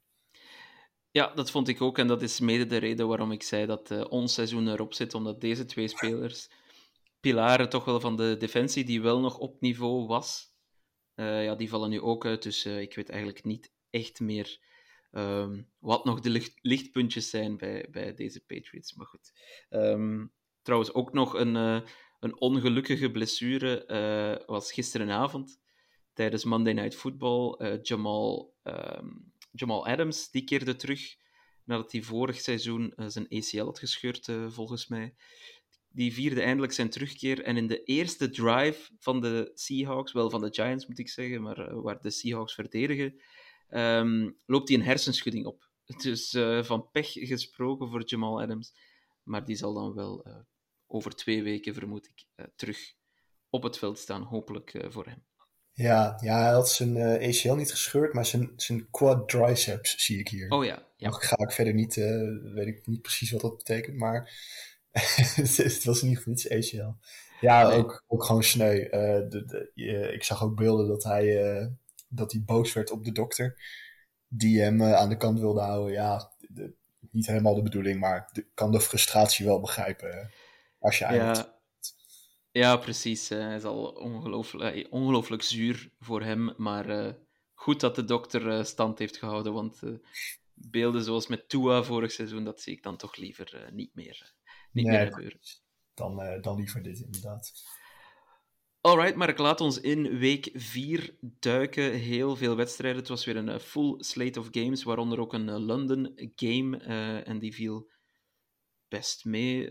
Ja, 1.11 1.35
dat 1.35 1.51
vond 1.51 1.69
ik 1.69 1.81
ook. 1.81 1.99
En 1.99 2.07
dat 2.07 2.23
is 2.23 2.41
mede 2.41 2.67
de 2.67 2.77
reden 2.77 3.09
waarom 3.09 3.33
ik 3.33 3.43
zei 3.43 3.67
dat 3.67 3.91
uh, 3.91 4.05
ons 4.09 4.35
seizoen 4.35 4.69
erop 4.69 4.95
zit. 4.95 5.15
Omdat 5.15 5.41
deze 5.41 5.65
twee 5.65 5.89
spelers, 5.89 6.51
pilaren 7.21 7.69
toch 7.69 7.85
wel 7.85 8.01
van 8.01 8.17
de 8.17 8.37
defensie, 8.39 8.85
die 8.85 9.03
wel 9.03 9.21
nog 9.21 9.39
op 9.39 9.61
niveau 9.61 10.07
was, 10.07 10.54
ja, 11.15 11.55
die 11.55 11.69
vallen 11.69 11.91
nu 11.91 12.01
ook 12.01 12.27
uit. 12.27 12.43
Dus 12.43 12.67
ik 12.67 12.95
weet 12.95 13.09
eigenlijk 13.09 13.45
niet 13.45 13.73
echt 13.91 14.21
meer 14.21 14.59
um, 15.13 15.71
wat 15.79 16.05
nog 16.05 16.21
de 16.21 16.31
licht, 16.31 16.59
lichtpuntjes 16.63 17.31
zijn 17.31 17.57
bij, 17.57 17.89
bij 17.91 18.15
deze 18.15 18.45
Patriots. 18.47 18.95
Maar 18.95 19.07
goed. 19.07 19.33
Um, 19.71 20.33
trouwens, 20.63 20.95
ook 20.95 21.13
nog 21.13 21.35
een 21.35 21.83
een 22.25 22.41
ongelukkige 22.41 23.11
blessure 23.11 24.43
was 24.47 24.73
gisterenavond 24.73 25.61
tijdens 26.13 26.45
Monday 26.45 26.73
Night 26.73 26.95
Football. 26.95 27.79
Jamal, 27.83 28.55
um, 28.63 29.33
Jamal 29.51 29.87
Adams 29.87 30.31
die 30.31 30.45
keerde 30.45 30.77
terug 30.77 31.17
nadat 31.65 31.93
hij 31.93 32.03
vorig 32.03 32.41
seizoen 32.41 32.93
zijn 32.97 33.27
ACL 33.29 33.65
had 33.65 33.79
gescheurd, 33.79 34.33
volgens 34.49 34.87
mij. 34.87 35.15
Die 35.95 36.13
vierde 36.13 36.43
eindelijk 36.43 36.73
zijn 36.73 36.91
terugkeer. 36.91 37.43
En 37.43 37.57
in 37.57 37.67
de 37.67 37.83
eerste 37.83 38.31
drive 38.31 38.91
van 38.99 39.21
de 39.21 39.51
Seahawks, 39.55 40.13
wel 40.13 40.31
van 40.31 40.41
de 40.41 40.55
Giants 40.55 40.87
moet 40.87 40.99
ik 40.99 41.09
zeggen, 41.09 41.43
maar 41.43 41.81
waar 41.81 42.01
de 42.01 42.11
Seahawks 42.11 42.55
verdedigen, 42.55 43.21
um, 43.71 44.37
loopt 44.47 44.69
hij 44.69 44.79
een 44.79 44.85
hersenschudding 44.85 45.47
op. 45.47 45.73
Dus 46.03 46.37
van 46.61 46.91
pech 46.91 47.13
gesproken 47.13 47.89
voor 47.89 48.03
Jamal 48.05 48.43
Adams. 48.43 48.75
Maar 49.23 49.45
die 49.45 49.57
zal 49.57 49.75
dan 49.75 49.95
wel 49.95 50.27
over 50.95 51.15
twee 51.15 51.43
weken, 51.43 51.75
vermoed 51.75 52.07
ik, 52.07 52.27
uh, 52.37 52.47
terug 52.57 52.95
op 53.51 53.63
het 53.63 53.79
veld 53.79 53.99
staan. 53.99 54.23
Hopelijk 54.23 54.75
uh, 54.75 54.91
voor 54.91 55.07
hem. 55.07 55.25
Ja, 55.73 56.19
ja, 56.21 56.43
hij 56.43 56.53
had 56.53 56.71
zijn 56.71 56.97
uh, 56.97 57.15
eh, 57.15 57.37
ACL 57.37 57.55
niet 57.55 57.71
gescheurd, 57.71 58.13
maar 58.13 58.27
zijn, 58.27 58.53
zijn 58.57 58.91
quadriceps 58.91 60.05
zie 60.05 60.19
ik 60.19 60.29
hier. 60.29 60.51
Oh 60.51 60.65
ja. 60.65 60.87
ja. 60.97 61.09
Nog 61.09 61.29
ga 61.29 61.39
ik 61.39 61.53
verder 61.53 61.75
niet, 61.75 61.95
weet 62.55 62.67
ik 62.67 62.87
niet 62.87 63.03
precies 63.03 63.31
wat 63.31 63.41
dat 63.41 63.57
betekent, 63.57 63.97
maar 63.97 64.33
het 65.57 65.85
was 65.85 66.03
niet 66.03 66.23
zijn 66.25 66.59
ACL. 66.59 66.99
Ja, 67.41 67.69
nee. 67.69 67.79
ook, 67.79 68.05
ook 68.07 68.25
gewoon 68.25 68.43
sneu. 68.43 68.89
De, 69.29 69.71
de, 69.75 70.13
ik 70.13 70.25
zag 70.25 70.43
ook 70.43 70.57
beelden 70.57 70.89
dat 70.89 71.05
hij, 71.05 71.77
dat 72.09 72.33
hij 72.33 72.43
boos 72.45 72.73
werd 72.73 72.91
op 72.91 73.05
de 73.05 73.13
dokter, 73.13 73.57
die 74.29 74.61
hem 74.61 74.83
aan 74.83 75.09
de 75.09 75.17
kant 75.17 75.39
wilde 75.39 75.61
houden. 75.61 75.93
Ja, 75.93 76.33
de, 76.39 76.75
niet 77.11 77.27
helemaal 77.27 77.55
de 77.55 77.63
bedoeling, 77.63 78.01
maar 78.01 78.29
ik 78.33 78.47
kan 78.55 78.73
de 78.73 78.81
frustratie 78.81 79.47
wel 79.47 79.61
begrijpen. 79.61 80.31
Als 80.79 80.99
je 80.99 81.05
ja. 81.05 81.59
ja, 82.51 82.77
precies. 82.77 83.29
Hij 83.29 83.57
is 83.57 83.65
al 83.65 83.87
ongelooflijk, 83.87 84.87
ongelooflijk 84.91 85.43
zuur 85.43 85.91
voor 86.01 86.23
hem. 86.23 86.55
Maar 86.57 87.17
goed 87.55 87.81
dat 87.81 87.95
de 87.95 88.05
dokter 88.05 88.65
stand 88.65 88.99
heeft 88.99 89.17
gehouden. 89.17 89.53
Want 89.53 89.81
beelden 90.55 91.05
zoals 91.05 91.27
met 91.27 91.49
Tua 91.49 91.83
vorig 91.83 92.13
seizoen, 92.13 92.45
dat 92.45 92.61
zie 92.61 92.73
ik 92.73 92.83
dan 92.83 92.97
toch 92.97 93.17
liever 93.17 93.69
niet 93.73 93.95
meer, 93.95 94.35
niet 94.75 94.87
nee, 94.87 94.99
meer 94.99 95.13
gebeuren. 95.13 95.39
Dan, 95.95 96.41
dan 96.41 96.57
liever 96.57 96.83
dit, 96.83 97.01
inderdaad. 97.01 97.53
Alright, 98.81 99.17
Mark, 99.17 99.39
laat 99.39 99.61
ons 99.61 99.81
in 99.81 100.19
week 100.19 100.51
4 100.53 101.17
duiken. 101.21 101.93
Heel 101.93 102.37
veel 102.37 102.57
wedstrijden. 102.57 103.01
Het 103.01 103.09
was 103.09 103.25
weer 103.25 103.37
een 103.37 103.61
full 103.61 103.95
slate 103.99 104.41
of 104.41 104.49
games, 104.51 104.83
waaronder 104.83 105.21
ook 105.21 105.33
een 105.33 105.51
London 105.51 106.13
game. 106.35 106.79
en 107.25 107.39
die 107.39 107.55
viel 107.55 107.91
best 108.89 109.25
mee 109.25 109.71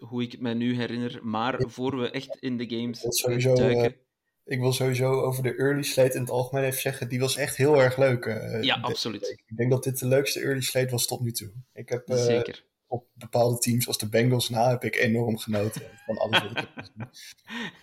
hoe 0.00 0.22
ik 0.22 0.32
het 0.32 0.40
mij 0.40 0.54
nu 0.54 0.74
herinner. 0.74 1.20
Maar 1.22 1.62
voor 1.66 1.98
we 1.98 2.10
echt 2.10 2.36
in 2.36 2.56
de 2.56 2.68
games 2.68 3.04
sowieso, 3.08 3.54
duiken... 3.54 3.96
ik 4.44 4.58
wil 4.58 4.72
sowieso 4.72 5.20
over 5.20 5.42
de 5.42 5.54
early 5.54 5.82
slate 5.82 6.14
in 6.14 6.20
het 6.20 6.30
algemeen 6.30 6.64
even 6.64 6.80
zeggen, 6.80 7.08
die 7.08 7.20
was 7.20 7.36
echt 7.36 7.56
heel 7.56 7.82
erg 7.82 7.96
leuk. 7.96 8.24
eh, 8.24 8.62
Ja, 8.62 8.74
absoluut. 8.74 9.42
Ik 9.46 9.56
denk 9.56 9.70
dat 9.70 9.84
dit 9.84 9.98
de 9.98 10.06
leukste 10.06 10.40
early 10.40 10.60
slate 10.60 10.90
was 10.90 11.06
tot 11.06 11.20
nu 11.20 11.32
toe. 11.32 11.52
Ik 11.72 11.88
heb 11.88 12.08
eh, 12.08 12.24
Zeker. 12.24 12.68
Op 12.90 13.08
bepaalde 13.14 13.58
teams 13.58 13.86
als 13.86 13.98
de 13.98 14.08
Bengals 14.08 14.48
na 14.48 14.68
heb 14.68 14.84
ik 14.84 14.96
enorm 14.96 15.38
genoten 15.38 15.82
van 16.06 16.18
alles 16.18 16.42
wat 16.42 16.50
ik 16.50 16.56
heb 16.56 16.68
gezien. 16.74 17.08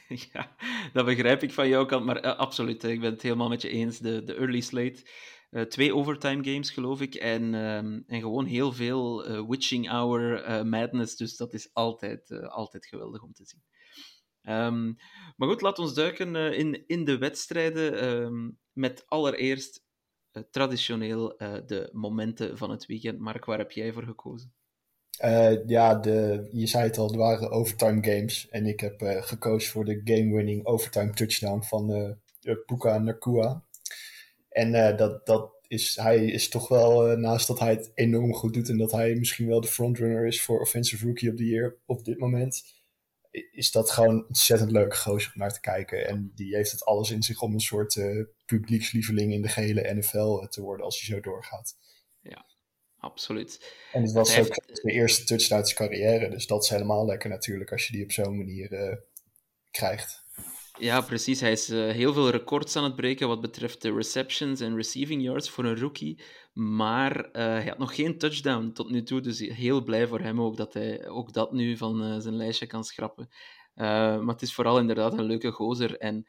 Ja, 0.33 0.55
dat 0.93 1.05
begrijp 1.05 1.43
ik 1.43 1.53
van 1.53 1.67
jouw 1.67 1.85
kant, 1.85 2.05
maar 2.05 2.17
eh, 2.17 2.37
absoluut, 2.37 2.83
eh, 2.83 2.91
ik 2.91 2.99
ben 2.99 3.11
het 3.11 3.21
helemaal 3.21 3.49
met 3.49 3.61
je 3.61 3.69
eens. 3.69 3.99
De, 3.99 4.23
de 4.23 4.33
early 4.35 4.61
slate, 4.61 5.09
eh, 5.49 5.61
twee 5.61 5.95
overtime 5.95 6.43
games 6.43 6.69
geloof 6.69 7.01
ik, 7.01 7.15
en, 7.15 7.53
ehm, 7.53 8.01
en 8.07 8.19
gewoon 8.21 8.45
heel 8.45 8.73
veel 8.73 9.23
witching 9.47 9.89
hour 9.89 10.65
madness, 10.65 11.15
dus 11.15 11.37
dat 11.37 11.53
is 11.53 11.69
altijd, 11.73 12.31
altijd 12.49 12.85
geweldig 12.85 13.21
om 13.21 13.33
te 13.33 13.45
zien. 13.45 13.63
Ehm, 14.41 14.93
maar 15.35 15.47
goed, 15.47 15.61
laat 15.61 15.79
ons 15.79 15.93
duiken 15.93 16.35
in, 16.35 16.87
in 16.87 17.03
de 17.05 17.17
wedstrijden, 17.17 17.99
ehm, 17.99 18.49
met 18.73 19.03
allereerst 19.07 19.85
traditioneel 20.51 21.37
de 21.65 21.89
momenten 21.93 22.57
van 22.57 22.69
het 22.69 22.85
weekend. 22.85 23.19
Mark, 23.19 23.45
waar 23.45 23.57
heb 23.57 23.71
jij 23.71 23.93
voor 23.93 24.03
gekozen? 24.03 24.55
Eh, 25.17 25.67
ja, 25.67 25.95
de, 25.95 26.47
je 26.51 26.67
zei 26.67 26.83
het 26.83 26.97
al, 26.97 27.11
er 27.11 27.17
waren 27.17 27.51
overtime 27.51 28.03
games. 28.03 28.47
En 28.49 28.65
ik 28.65 28.79
heb 28.79 29.01
eh, 29.01 29.23
gekozen 29.23 29.71
voor 29.71 29.85
de 29.85 30.01
game-winning 30.03 30.65
overtime 30.65 31.13
touchdown 31.13 31.61
van 31.61 31.93
eh 31.93 32.55
Puka 32.65 32.97
Nakua. 32.97 33.63
En 34.49 34.97
dat, 34.97 35.25
dat 35.25 35.51
is, 35.67 35.95
hij 35.95 36.25
is 36.25 36.49
toch 36.49 36.67
wel, 36.67 37.17
naast 37.17 37.47
dat 37.47 37.59
hij 37.59 37.69
het 37.69 37.91
enorm 37.93 38.33
goed 38.33 38.53
doet 38.53 38.69
en 38.69 38.77
dat 38.77 38.91
hij 38.91 39.15
misschien 39.15 39.47
wel 39.47 39.61
de 39.61 39.67
frontrunner 39.67 40.25
is 40.25 40.41
voor 40.41 40.61
Offensive 40.61 41.05
Rookie 41.05 41.29
of 41.29 41.35
the 41.35 41.45
Year 41.45 41.75
op 41.85 42.05
dit 42.05 42.19
moment, 42.19 42.63
is 43.51 43.71
dat 43.71 43.91
gewoon 43.91 44.27
ontzettend 44.27 44.71
leuke 44.71 44.95
gozer 44.95 45.31
om 45.33 45.41
naar 45.41 45.53
te 45.53 45.59
kijken. 45.59 46.07
En 46.07 46.31
die 46.35 46.55
heeft 46.55 46.71
het 46.71 46.85
alles 46.85 47.11
in 47.11 47.23
zich 47.23 47.41
om 47.41 47.53
een 47.53 47.59
soort 47.59 48.01
publiekslieveling 48.45 49.33
in 49.33 49.41
de 49.41 49.47
gehele 49.47 49.93
NFL 49.93 50.45
te 50.47 50.61
worden 50.61 50.85
als 50.85 51.01
hij 51.01 51.15
zo 51.15 51.21
doorgaat. 51.21 51.75
Absoluut. 52.99 53.75
En 53.91 54.01
het 54.01 54.11
was 54.11 54.29
ook 54.29 54.35
heeft- 54.35 54.83
de 54.83 54.91
eerste 54.91 55.23
touchdown 55.23 55.59
uit 55.59 55.69
zijn 55.69 55.89
carrière. 55.89 56.29
Dus 56.29 56.47
dat 56.47 56.63
is 56.63 56.69
helemaal 56.69 57.05
lekker 57.05 57.29
natuurlijk 57.29 57.71
als 57.71 57.87
je 57.87 57.93
die 57.93 58.03
op 58.03 58.11
zo'n 58.11 58.37
manier 58.37 58.73
eh, 58.73 58.97
krijgt. 59.71 60.25
Ja, 60.79 61.01
precies. 61.01 61.39
Hij 61.39 61.51
is 61.51 61.69
eh, 61.69 61.89
heel 61.89 62.13
veel 62.13 62.29
records 62.29 62.75
aan 62.75 62.83
het 62.83 62.95
breken 62.95 63.27
wat 63.27 63.41
betreft 63.41 63.81
de 63.81 63.93
receptions 63.93 64.59
en 64.59 64.75
receiving 64.75 65.23
yards 65.23 65.49
voor 65.49 65.65
een 65.65 65.79
rookie. 65.79 66.21
Maar 66.53 67.31
eh, 67.31 67.43
hij 67.43 67.65
had 67.65 67.77
nog 67.77 67.95
geen 67.95 68.17
touchdown 68.17 68.71
tot 68.71 68.89
nu 68.89 69.03
toe. 69.03 69.21
Dus 69.21 69.39
heel 69.39 69.83
blij 69.83 70.07
voor 70.07 70.19
hem 70.19 70.41
ook 70.41 70.57
dat 70.57 70.73
hij 70.73 71.07
ook 71.07 71.33
dat 71.33 71.51
nu 71.51 71.77
van 71.77 72.21
zijn 72.21 72.35
lijstje 72.35 72.67
kan 72.67 72.83
schrappen. 72.83 73.29
Maar 73.75 74.27
het 74.27 74.41
is 74.41 74.53
vooral 74.53 74.79
inderdaad 74.79 75.13
een 75.13 75.23
leuke 75.23 75.51
gozer. 75.51 75.97
En 75.97 76.25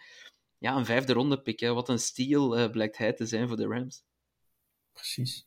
ja, 0.59 0.77
een 0.77 0.85
vijfde 0.85 1.13
ronde 1.13 1.43
pick. 1.43 1.61
Hè. 1.61 1.73
Wat 1.73 1.89
een 1.89 1.99
steal 1.99 2.71
blijkt 2.71 2.97
hij 2.99 3.13
te 3.13 3.27
zijn 3.27 3.49
voor 3.49 3.57
de 3.57 3.67
Rams. 3.67 4.03
Precies. 4.93 5.47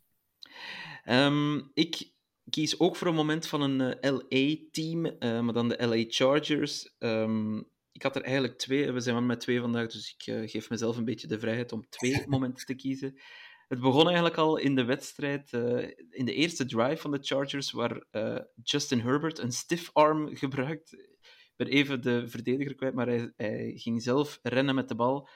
Ehm, 1.03 1.61
ik 1.73 2.11
kies 2.49 2.79
ook 2.79 2.95
voor 2.95 3.07
een 3.07 3.15
moment 3.15 3.47
van 3.47 3.61
een 3.61 3.97
LA-team, 4.01 5.01
maar 5.19 5.53
dan 5.53 5.69
de 5.69 5.87
LA 5.87 6.03
Chargers. 6.07 6.95
Ehm, 6.97 7.57
ik 7.91 8.03
had 8.03 8.15
er 8.15 8.21
eigenlijk 8.21 8.57
twee, 8.57 8.91
we 8.91 8.99
zijn 8.99 9.15
maar 9.15 9.23
met 9.23 9.39
twee 9.39 9.59
vandaag, 9.59 9.87
dus 9.87 10.15
ik 10.17 10.33
eh, 10.33 10.49
geef 10.49 10.69
mezelf 10.69 10.97
een 10.97 11.05
beetje 11.05 11.27
de 11.27 11.39
vrijheid 11.39 11.71
om 11.71 11.89
twee 11.89 12.23
momenten 12.27 12.65
te 12.65 12.75
kiezen. 12.75 13.19
Het 13.67 13.79
begon 13.79 14.05
eigenlijk 14.05 14.37
al 14.37 14.57
in 14.57 14.75
de 14.75 14.83
wedstrijd, 14.83 15.53
eh, 15.53 15.89
in 16.09 16.25
de 16.25 16.33
eerste 16.33 16.65
drive 16.65 17.01
van 17.01 17.11
de 17.11 17.19
Chargers, 17.21 17.71
waar 17.71 18.05
eh, 18.11 18.39
Justin 18.63 18.99
Herbert 18.99 19.39
een 19.39 19.51
stiff 19.51 19.89
arm 19.93 20.35
gebruikt. 20.43 20.93
Ik 20.93 21.67
ben 21.67 21.67
even 21.67 22.01
de 22.01 22.27
verdediger 22.27 22.75
kwijt, 22.75 22.93
maar 22.93 23.07
hij, 23.07 23.33
hij 23.35 23.71
ging 23.75 24.01
zelf 24.01 24.39
rennen 24.41 24.75
met 24.75 24.87
de 24.87 24.95
bal 24.95 25.29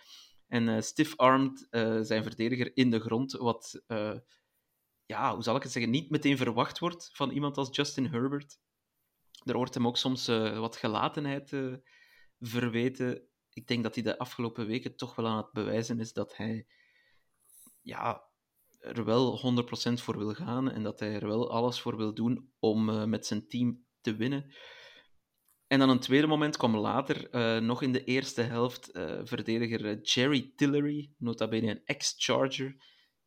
en 0.47 0.69
eh 0.69 0.81
stiff-armed 0.81 1.67
eh, 1.69 1.99
zijn 2.01 2.23
verdediger 2.23 2.71
in 2.77 2.89
de 2.89 2.99
grond, 2.99 3.31
wat 3.31 3.83
eh, 3.87 4.17
ja, 5.05 5.33
hoe 5.33 5.43
zal 5.43 5.55
ik 5.55 5.63
het 5.63 5.71
zeggen, 5.71 5.91
niet 5.91 6.09
meteen 6.09 6.37
verwacht 6.37 6.79
wordt 6.79 7.09
van 7.13 7.31
iemand 7.31 7.57
als 7.57 7.75
Justin 7.75 8.05
Herbert. 8.05 8.59
Er 9.43 9.57
wordt 9.57 9.73
hem 9.73 9.87
ook 9.87 9.97
soms 9.97 10.27
eh, 10.27 10.59
wat 10.59 10.75
gelatenheid 10.75 11.53
eh, 11.53 11.73
verweten. 12.39 13.27
Ik 13.49 13.67
denk 13.67 13.83
dat 13.83 13.95
hij 13.95 14.03
de 14.03 14.17
afgelopen 14.17 14.67
weken 14.67 14.95
toch 14.95 15.15
wel 15.15 15.27
aan 15.27 15.37
het 15.37 15.51
bewijzen 15.51 15.99
is 15.99 16.13
dat 16.13 16.37
hij 16.37 16.67
ja, 17.81 18.23
er 18.79 19.05
wel 19.05 19.63
100% 19.63 19.93
voor 19.93 20.17
wil 20.17 20.33
gaan 20.33 20.71
en 20.71 20.83
dat 20.83 20.99
hij 20.99 21.13
er 21.13 21.27
wel 21.27 21.51
alles 21.51 21.79
voor 21.79 21.97
wil 21.97 22.13
doen 22.13 22.53
om 22.59 22.89
eh, 22.89 23.03
met 23.03 23.25
zijn 23.25 23.47
team 23.47 23.85
te 24.01 24.15
winnen. 24.15 24.53
En 25.67 25.79
dan 25.79 25.89
een 25.89 25.99
tweede 25.99 26.27
moment 26.27 26.57
kwam 26.57 26.75
later, 26.75 27.29
nog 27.63 27.81
in 27.81 27.91
de 27.91 28.03
eerste 28.03 28.41
helft, 28.41 28.89
verdediger 29.23 30.01
Jerry 30.01 30.53
Tillery, 30.55 31.11
nota 31.17 31.47
bene 31.47 31.71
een 31.71 31.85
ex-Charger, 31.85 32.75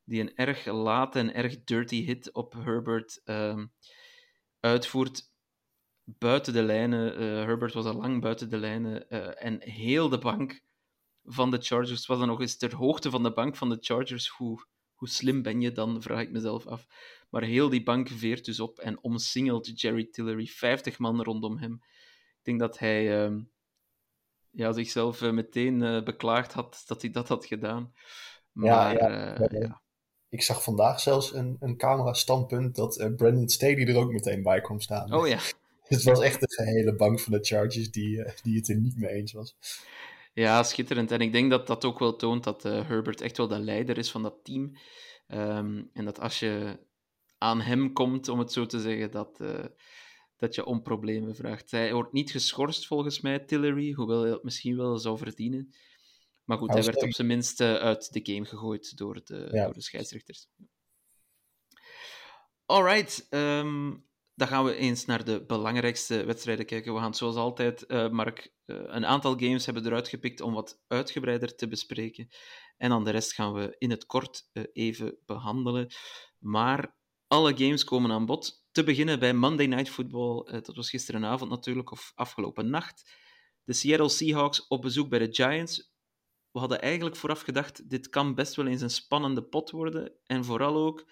die 0.09 0.21
een 0.21 0.37
erg 0.37 0.65
late 0.65 1.19
en 1.19 1.35
erg 1.35 1.65
dirty 1.65 2.05
hit 2.05 2.33
op 2.33 2.53
Herbert 2.53 3.21
ehm, 3.25 3.67
uitvoert. 4.61 5.23
Buiten 6.05 6.53
de 6.53 6.62
lijnen. 6.62 7.17
eh, 7.17 7.21
Herbert 7.21 7.73
was 7.73 7.85
al 7.85 7.95
lang 7.95 8.21
buiten 8.21 8.50
de 8.50 8.57
lijnen. 8.57 9.09
eh, 9.09 9.47
en 9.47 9.62
heel 9.62 10.09
de 10.09 10.19
bank 10.19 10.61
van 11.25 11.50
de 11.50 11.59
Chargers 11.61 12.07
was 12.07 12.19
dan 12.19 12.29
nog 12.29 12.41
eens 12.41 12.57
ter 12.57 12.75
hoogte 12.75 13.11
van 13.11 13.23
de 13.23 13.33
bank 13.33 13.57
van 13.57 13.69
de 13.69 13.79
Chargers. 13.81 14.29
Hoe, 14.29 14.67
hoe 14.95 15.09
slim 15.09 15.43
ben 15.43 15.61
je 15.61 15.73
dan, 15.73 16.03
vraag 16.03 16.21
ik 16.21 16.31
mezelf 16.31 16.67
af. 16.67 16.87
Maar 17.31 17.43
heel 17.43 17.69
die 17.69 17.83
bank 17.83 18.09
veert 18.09 18.45
dus 18.45 18.61
op 18.61 18.79
en 18.79 19.03
omsingelt 19.03 19.81
Jerry 19.81 20.05
Tillery. 20.11 20.47
50 20.47 20.99
man 20.99 21.23
rondom 21.23 21.59
hem. 21.59 21.73
Ik 22.38 22.45
denk 22.45 22.61
dat 22.61 22.79
hij 22.79 23.25
ehm, 23.25 23.41
ja, 24.50 24.73
zichzelf 24.73 25.23
eh, 25.23 25.31
meteen 25.31 25.83
eh, 25.83 26.03
beklaagd 26.03 26.53
had 26.53 26.83
dat 26.87 27.03
hij 27.03 27.11
dat 27.11 27.29
had 27.29 27.47
gedaan. 27.47 27.93
Maar 28.53 28.93
Ja, 28.95 29.09
ja, 29.09 29.37
ja, 29.38 29.49
ja. 29.50 29.83
Ik 30.30 30.42
zag 30.42 30.62
vandaag 30.62 31.00
zelfs 31.00 31.35
een, 31.35 31.56
een 31.61 31.76
camera-standpunt 31.76 32.75
dat 32.75 32.97
eh, 32.97 33.14
Brandon 33.14 33.49
Staley 33.49 33.87
er 33.87 33.97
ook 33.97 34.12
meteen 34.12 34.42
bij 34.42 34.61
kwam 34.61 34.80
staan. 34.80 35.14
Oh 35.14 35.28
ja. 35.28 35.38
Het 35.82 36.02
was 36.02 36.20
echt 36.20 36.40
de 36.40 36.47
gehele 36.49 36.94
bank 36.94 37.20
van 37.20 37.32
de 37.32 37.38
Chargers 37.42 37.90
die, 37.90 38.23
eh, 38.23 38.35
die 38.42 38.56
het 38.56 38.68
er 38.68 38.76
niet 38.76 38.97
mee 38.97 39.11
eens 39.11 39.32
was. 39.32 39.56
Ja, 40.32 40.62
schitterend. 40.62 41.11
En 41.11 41.20
ik 41.20 41.32
denk 41.32 41.50
dat 41.50 41.66
dat 41.66 41.85
ook 41.85 41.99
wel 41.99 42.16
toont 42.16 42.44
dat 42.44 42.64
eh, 42.64 42.88
Herbert 42.88 43.20
echt 43.20 43.37
wel 43.37 43.49
de 43.49 43.58
leider 43.58 43.99
is 43.99 44.11
van 44.11 44.23
dat 44.23 44.35
team. 44.42 44.76
Ehm, 45.26 45.82
en 45.92 46.04
dat 46.04 46.20
als 46.20 46.38
je 46.38 46.78
aan 47.38 47.61
hem 47.61 47.92
komt, 47.92 48.28
om 48.28 48.38
het 48.38 48.52
zo 48.52 48.66
te 48.66 48.80
zeggen, 48.80 49.11
dat, 49.11 49.40
dat 50.37 50.54
je 50.54 50.64
om 50.64 50.82
problemen 50.82 51.35
vraagt. 51.35 51.70
Hij 51.70 51.92
wordt 51.92 52.12
niet 52.12 52.30
geschorst 52.30 52.87
volgens 52.87 53.20
mij, 53.20 53.38
Tillery, 53.38 53.92
hoewel 53.92 54.20
hij 54.20 54.30
dat 54.30 54.44
misschien 54.44 54.76
wel 54.76 54.99
zou 54.99 55.18
verdienen. 55.18 55.73
Maar 56.49 56.59
goed, 56.59 56.73
Hij 56.73 56.83
werd 56.83 57.02
op 57.02 57.12
zijn 57.12 57.26
minst 57.26 57.61
uit 57.61 58.12
de 58.12 58.33
game 58.33 58.45
gegooid 58.45 58.97
door 58.97 59.25
de, 59.25 59.49
Ja. 59.52 59.64
door 59.64 59.75
de 59.75 59.81
scheidsrechters. 59.83 60.49
Alright, 62.67 63.26
ehm, 63.31 63.97
dan 64.35 64.49
gaan 64.49 64.64
we 64.64 64.75
eens 64.75 65.05
naar 65.05 65.25
de 65.25 65.45
belangrijkste 65.47 66.25
wedstrijden 66.25 66.67
kijken. 66.67 66.95
We 66.95 67.00
gaan 67.00 67.14
zoals 67.14 67.37
altijd, 67.37 67.87
eh, 67.87 68.09
Mark, 68.09 68.52
eh, 68.64 68.76
een 68.76 69.07
aantal 69.07 69.38
games 69.38 69.64
hebben 69.64 69.87
eruit 69.87 70.09
gepikt 70.09 70.40
om 70.40 70.52
wat 70.52 70.81
uitgebreider 70.87 71.55
te 71.55 71.69
bespreken. 71.69 72.28
En 72.76 72.88
dan 72.88 73.05
de 73.05 73.11
rest 73.11 73.33
gaan 73.33 73.52
we 73.52 73.75
in 73.78 73.90
het 73.90 74.07
kort 74.07 74.49
eh, 74.52 74.62
even 74.73 75.19
behandelen. 75.26 75.90
Maar 76.38 76.97
alle 77.26 77.57
games 77.57 77.85
komen 77.85 78.11
aan 78.11 78.26
bod. 78.26 78.67
Te 78.71 78.85
beginnen 78.85 79.19
bij 79.19 79.35
Monday 79.35 79.67
Night 79.67 79.90
Football. 79.90 80.61
dat 80.62 80.76
was 80.76 80.90
gisterenavond 80.90 81.50
natuurlijk, 81.50 81.90
of 81.90 82.12
afgelopen 82.14 82.71
nacht. 82.71 83.11
De 83.64 83.73
Seattle 83.73 84.09
Seahawks 84.09 84.67
op 84.67 84.83
bezoek 84.83 85.09
bij 85.09 85.19
de 85.19 85.35
Giants. 85.35 85.93
We 86.52 86.59
hadden 86.59 86.81
eigenlijk 86.81 87.17
vooraf 87.17 87.40
gedacht, 87.40 87.90
dit 87.90 88.09
kan 88.09 88.35
best 88.35 88.55
wel 88.55 88.67
eens 88.67 88.81
een 88.81 88.90
spannende 88.90 89.43
pot 89.43 89.71
worden. 89.71 90.12
En 90.26 90.45
vooral 90.45 90.76
ook, 90.76 91.09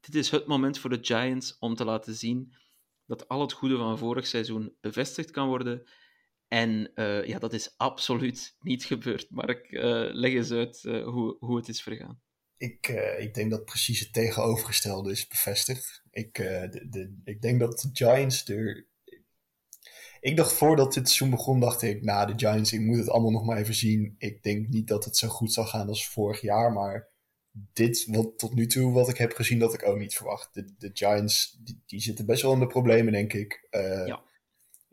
dit 0.00 0.14
is 0.14 0.30
het 0.30 0.46
moment 0.46 0.78
voor 0.78 0.90
de 0.90 0.98
Giants 1.00 1.58
om 1.58 1.74
te 1.74 1.84
laten 1.84 2.14
zien 2.14 2.54
dat 3.06 3.28
al 3.28 3.40
het 3.40 3.52
goede 3.52 3.76
van 3.76 3.98
vorig 3.98 4.26
seizoen 4.26 4.76
bevestigd 4.80 5.30
kan 5.30 5.48
worden. 5.48 5.88
En 6.48 6.90
eh, 6.94 7.24
ja, 7.24 7.38
dat 7.38 7.52
is 7.52 7.74
absoluut 7.76 8.56
niet 8.60 8.84
gebeurd. 8.84 9.30
Mark, 9.30 9.72
eh, 9.72 10.08
leg 10.12 10.32
eens 10.32 10.50
uit 10.50 10.84
eh, 10.84 11.04
hoe, 11.04 11.36
hoe 11.38 11.56
het 11.56 11.68
is 11.68 11.82
vergaan. 11.82 12.20
Ik, 12.56 12.88
ik 13.18 13.34
denk 13.34 13.50
dat 13.50 13.64
precies 13.64 14.00
het 14.00 14.12
tegenovergestelde 14.12 15.10
is 15.10 15.26
bevestigd. 15.26 16.02
Ik, 16.10 16.34
de, 16.34 16.86
de, 16.90 17.20
ik 17.24 17.42
denk 17.42 17.60
dat 17.60 17.80
de 17.80 17.90
Giants 17.92 18.48
er. 18.48 18.88
Ik 20.20 20.36
dacht 20.36 20.52
voordat 20.52 20.94
dit 20.94 21.08
seizoen 21.08 21.30
begon, 21.30 21.60
dacht 21.60 21.82
ik, 21.82 22.02
nou, 22.02 22.26
de 22.26 22.46
Giants, 22.46 22.72
ik 22.72 22.80
moet 22.80 22.98
het 22.98 23.08
allemaal 23.08 23.30
nog 23.30 23.44
maar 23.44 23.58
even 23.58 23.74
zien. 23.74 24.14
Ik 24.18 24.42
denk 24.42 24.68
niet 24.68 24.88
dat 24.88 25.04
het 25.04 25.16
zo 25.16 25.28
goed 25.28 25.52
zal 25.52 25.66
gaan 25.66 25.88
als 25.88 26.08
vorig 26.08 26.40
jaar, 26.40 26.72
maar 26.72 27.08
dit, 27.72 28.06
wat 28.06 28.38
tot 28.38 28.54
nu 28.54 28.66
toe, 28.66 28.92
wat 28.92 29.08
ik 29.08 29.16
heb 29.16 29.32
gezien, 29.32 29.58
dat 29.58 29.74
ik 29.74 29.86
ook 29.86 29.98
niet 29.98 30.14
verwacht. 30.14 30.54
De, 30.54 30.74
de 30.78 30.90
Giants, 30.94 31.58
die, 31.60 31.82
die 31.86 32.00
zitten 32.00 32.26
best 32.26 32.42
wel 32.42 32.52
in 32.52 32.58
de 32.58 32.66
problemen, 32.66 33.12
denk 33.12 33.32
ik. 33.32 33.66
Eh, 33.70 34.06
Ja. 34.06 34.22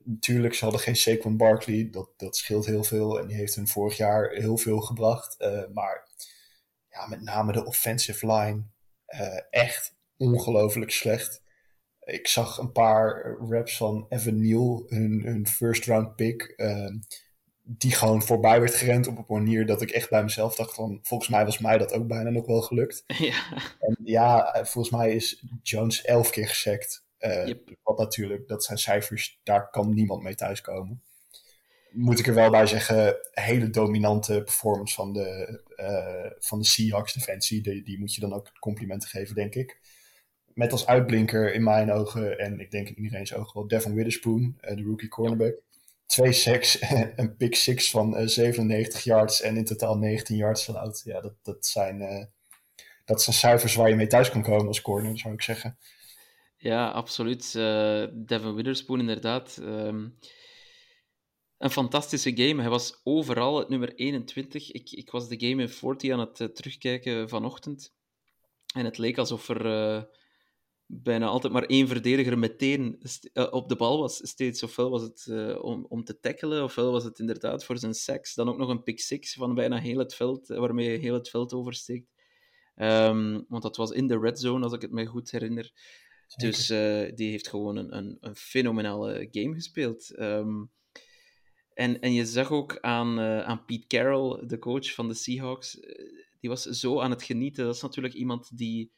Natuurlijk, 0.03 0.53
ze 0.53 0.63
hadden 0.63 0.81
geen 0.81 0.96
Saquon 0.96 1.38
Barkley, 1.38 1.89
dat, 1.91 2.10
dat 2.17 2.38
scheelt 2.38 2.65
heel 2.65 2.84
veel. 2.84 3.19
En 3.19 3.27
die 3.27 3.38
heeft 3.38 3.55
hun 3.55 3.67
vorig 3.67 3.98
jaar 3.98 4.29
heel 4.29 4.57
veel 4.57 4.79
gebracht. 4.79 5.38
Eh, 5.38 5.63
maar 5.74 6.07
ja, 6.89 7.07
met 7.07 7.22
name 7.22 7.51
de 7.51 7.65
offensive 7.65 8.31
line, 8.31 8.63
eh, 9.05 9.39
echt 9.50 9.96
ongelooflijk 10.17 10.91
slecht. 10.91 11.41
Ik 12.08 12.28
zag 12.28 12.58
een 12.58 12.72
paar 12.72 13.36
raps 13.50 13.78
van 13.78 14.06
Evan 14.10 14.42
Neal, 14.42 14.84
hun, 14.88 15.22
hun 15.26 15.48
first 15.48 15.86
round 15.86 16.16
pick. 16.16 16.42
eh, 16.42 16.90
die 17.70 17.92
gewoon 17.92 18.22
voorbij 18.22 18.60
werd 18.60 18.76
gerend 18.76 19.08
op 19.08 19.18
een 19.18 19.26
manier 19.28 19.66
dat 19.66 19.82
ik 19.82 19.90
echt 19.90 20.10
bij 20.10 20.24
mezelf 20.24 20.56
dacht 20.56 20.74
van, 20.74 21.00
volgens 21.04 21.30
mij 21.30 21.46
was 21.46 21.58
mij 21.58 21.78
dat 21.78 21.94
ook 21.94 22.08
bijna 22.08 22.30
nog 22.30 22.46
wel 22.46 22.62
gelukt. 22.62 23.04
Ja. 23.18 23.54
En 23.80 23.98
ja, 24.04 24.54
eh, 24.54 24.66
volgens 24.66 24.96
mij 24.96 25.16
is 25.16 25.44
Jones 25.62 26.04
elf 26.04 26.30
keer 26.30 26.48
gesekt. 26.48 27.06
Uh, 27.20 27.48
Yep. 27.48 27.76
Wat 27.84 27.98
natuurlijk, 27.98 28.48
dat 28.48 28.64
zijn 28.64 28.78
cijfers, 28.78 29.40
daar 29.44 29.70
kan 29.70 29.94
niemand 29.94 30.24
mee 30.24 30.36
thuiskomen. 30.36 31.02
Moet 31.92 32.20
ik 32.20 32.28
er 32.28 32.34
wel 32.34 32.50
bij 32.50 32.66
zeggen, 32.66 33.18
hele 33.32 33.70
dominante 33.70 34.42
performance 34.44 34.96
van 34.96 35.14
de, 35.14 35.62
eh, 35.76 36.32
van 36.40 36.60
de 36.60 36.66
Seahawks 36.66 37.14
defensie. 37.14 37.62
Die, 37.62 37.84
die 37.84 38.00
moet 38.00 38.14
je 38.14 38.22
dan 38.22 38.34
ook 38.34 38.52
complimenten 38.60 39.10
geven, 39.10 39.36
denk 39.36 39.56
ik. 39.56 39.80
Met 40.58 40.72
als 40.72 40.86
uitblinker 40.86 41.54
in 41.54 41.64
mijn 41.64 41.92
ogen, 41.92 42.40
en 42.40 42.60
ik 42.60 42.72
denk 42.72 42.90
in 42.90 43.04
iedereen's 43.04 43.34
ogen 43.34 43.54
wel, 43.54 43.68
Devin 43.68 43.94
Witherspoon, 43.94 44.58
eh, 44.60 44.76
de 44.76 44.84
rookie 44.84 45.10
cornerback. 45.10 45.56
Twee 46.06 46.32
sacks, 46.32 46.82
een 47.16 47.36
pick 47.36 47.56
six 47.56 47.90
van 47.90 48.16
eh, 48.16 48.28
97 48.28 49.04
yards 49.04 49.42
en 49.42 49.58
in 49.58 49.66
totaal 49.66 49.98
19 49.98 50.36
yards 50.36 50.70
allowed. 50.70 51.02
Ja, 51.04 51.22
dat, 51.22 51.34
dat, 51.44 51.66
zijn, 51.66 52.02
eh, 52.02 52.26
dat 53.06 53.22
zijn 53.22 53.36
cijfers 53.36 53.76
waar 53.76 53.90
je 53.90 53.96
mee 53.96 54.08
thuis 54.08 54.30
kan 54.30 54.44
komen 54.44 54.68
als 54.68 54.82
corner, 54.82 55.20
zou 55.20 55.34
ik 55.34 55.42
zeggen. 55.42 55.78
Ja, 56.58 56.90
absoluut. 56.90 57.56
Eh, 57.56 58.04
Devin 58.14 58.56
Witherspoon, 58.56 59.00
inderdaad. 59.00 59.58
Ehm, 59.62 60.08
een 61.58 61.70
fantastische 61.70 62.36
game. 62.36 62.62
Hij 62.62 62.70
was 62.70 63.02
overal 63.04 63.58
het 63.60 63.70
nummer 63.70 63.96
21. 63.96 64.72
Ik, 64.72 64.92
ik 64.92 65.12
was 65.12 65.28
de 65.28 65.48
game 65.48 65.62
in 65.62 65.70
40 65.70 66.12
aan 66.12 66.20
het 66.20 66.40
eh, 66.40 66.48
terugkijken 66.48 67.30
vanochtend. 67.30 67.96
En 68.76 68.86
het 68.86 68.98
leek 68.98 69.18
alsof 69.18 69.50
er 69.50 69.66
eh, 69.66 70.04
bijna 70.88 71.25
altijd 71.25 71.53
maar 71.53 71.63
één 71.63 71.88
verdediger 71.88 72.39
meteen 72.39 73.00
eh, 73.34 73.48
op 73.51 73.70
de 73.70 73.75
bal 73.75 74.00
was. 74.00 74.27
Steeds, 74.29 74.63
ofwel 74.63 74.89
was 74.89 75.01
het 75.01 75.27
eh, 75.29 75.63
om, 75.63 75.86
om 75.89 76.03
te 76.03 76.20
tackelen, 76.20 76.63
ofwel 76.63 76.91
was 76.91 77.03
het 77.03 77.20
inderdaad 77.20 77.65
voor 77.65 77.77
zijn 77.77 77.94
sacks. 77.94 78.34
Dan 78.34 78.50
ook 78.50 78.58
nog 78.58 78.70
een 78.70 78.84
pick 78.84 79.00
six 79.00 79.34
van 79.34 79.53
bijna 79.53 79.79
heel 79.79 80.00
het 80.00 80.15
veld, 80.15 80.50
eh, 80.50 80.60
waarmee 80.60 80.91
je 80.91 80.98
heel 80.98 81.13
het 81.13 81.29
veld 81.29 81.53
oversteekt. 81.53 82.13
Ehm, 82.75 83.41
want 83.48 83.63
dat 83.63 83.77
was 83.77 83.91
in 83.91 84.08
de 84.08 84.20
red 84.20 84.39
zone, 84.39 84.63
als 84.63 84.74
ik 84.74 84.82
het 84.82 84.91
me 84.91 85.06
goed 85.06 85.32
herinner. 85.32 85.72
Dus 86.36 86.67
die 87.15 87.29
heeft 87.29 87.48
gewoon 87.48 87.75
een, 87.75 87.98
een, 87.98 88.17
een 88.20 88.36
fenomenale 88.36 89.27
game 89.32 89.53
gespeeld. 89.53 90.10
Ehm, 90.15 90.63
en, 91.77 92.00
en 92.00 92.13
je 92.13 92.25
zag 92.25 92.51
ook 92.51 92.79
aan, 92.79 93.20
eh, 93.20 93.44
aan 93.44 93.65
Pete 93.65 93.88
Carroll, 93.88 94.48
de 94.48 94.60
coach 94.60 94.94
van 94.94 95.08
de 95.08 95.13
Seahawks, 95.13 95.79
die 96.39 96.50
was 96.50 96.63
zo 96.63 97.00
aan 97.01 97.12
het 97.12 97.24
genieten. 97.24 97.65
Dat 97.65 97.75
is 97.75 97.82
natuurlijk 97.82 98.13
iemand 98.13 98.58
die 98.58 98.91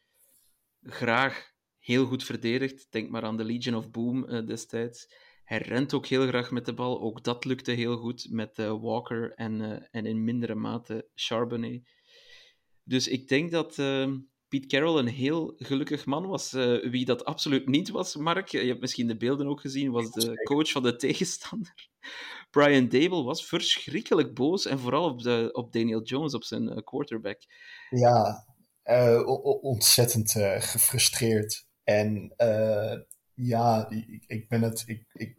graag 0.81 1.48
heel 1.89 2.05
goed 2.05 2.23
verdedigt. 2.23 2.87
Denk 2.89 3.09
maar 3.09 3.23
aan 3.23 3.37
de 3.37 3.43
Legion 3.43 3.75
of 3.75 3.91
Boom 3.91 4.25
eh, 4.25 4.45
destijds. 4.45 5.13
Hij 5.43 5.57
rent 5.57 5.93
ook 5.93 6.05
heel 6.05 6.27
graag 6.27 6.51
met 6.51 6.65
de 6.65 6.73
bal. 6.73 7.01
Ook 7.01 7.23
dat 7.23 7.45
lukte 7.45 7.71
heel 7.71 7.97
goed 7.97 8.27
met 8.29 8.57
eh, 8.57 8.81
Walker 8.81 9.33
en, 9.35 9.61
eh, 9.61 9.87
en 9.91 10.05
in 10.05 10.23
mindere 10.23 10.55
mate 10.55 11.09
Charbonnet. 11.15 11.81
Dus 12.83 13.07
ik 13.07 13.27
denk 13.27 13.51
dat 13.51 13.77
eh, 13.77 14.11
Pete 14.47 14.67
Carroll 14.67 14.97
een 14.97 15.07
heel 15.07 15.53
gelukkig 15.57 16.05
man 16.05 16.27
was. 16.27 16.51
Wie 16.81 17.05
dat 17.05 17.25
absoluut 17.25 17.67
niet 17.67 17.89
was, 17.89 18.15
Mark, 18.15 18.47
je 18.47 18.57
hebt 18.57 18.81
misschien 18.81 19.07
de 19.07 19.17
beelden 19.17 19.47
ook 19.47 19.61
gezien, 19.61 19.91
was 19.91 20.11
de 20.11 20.43
coach 20.43 20.71
van 20.71 20.83
de 20.83 20.95
tegenstander. 21.05 21.89
Brian 22.49 22.89
Dable 22.89 23.23
was 23.23 23.45
verschrikkelijk 23.45 24.33
boos 24.33 24.65
en 24.65 24.79
vooral 24.79 25.09
op, 25.09 25.21
de, 25.21 25.49
op 25.51 25.73
Daniel 25.73 26.03
Jones, 26.03 26.33
op 26.33 26.43
zijn 26.43 26.83
quarterback. 26.83 27.41
Ja, 27.89 28.45
ontzettend 29.61 30.35
eh, 30.35 30.61
gefrustreerd. 30.61 31.67
En 31.89 32.33
eh, 32.35 32.99
ja, 33.33 33.89
ik, 33.89 34.23
ik 34.27 34.47
ben 34.47 34.61
het. 34.61 34.83
Ik, 34.85 35.03
ik, 35.13 35.37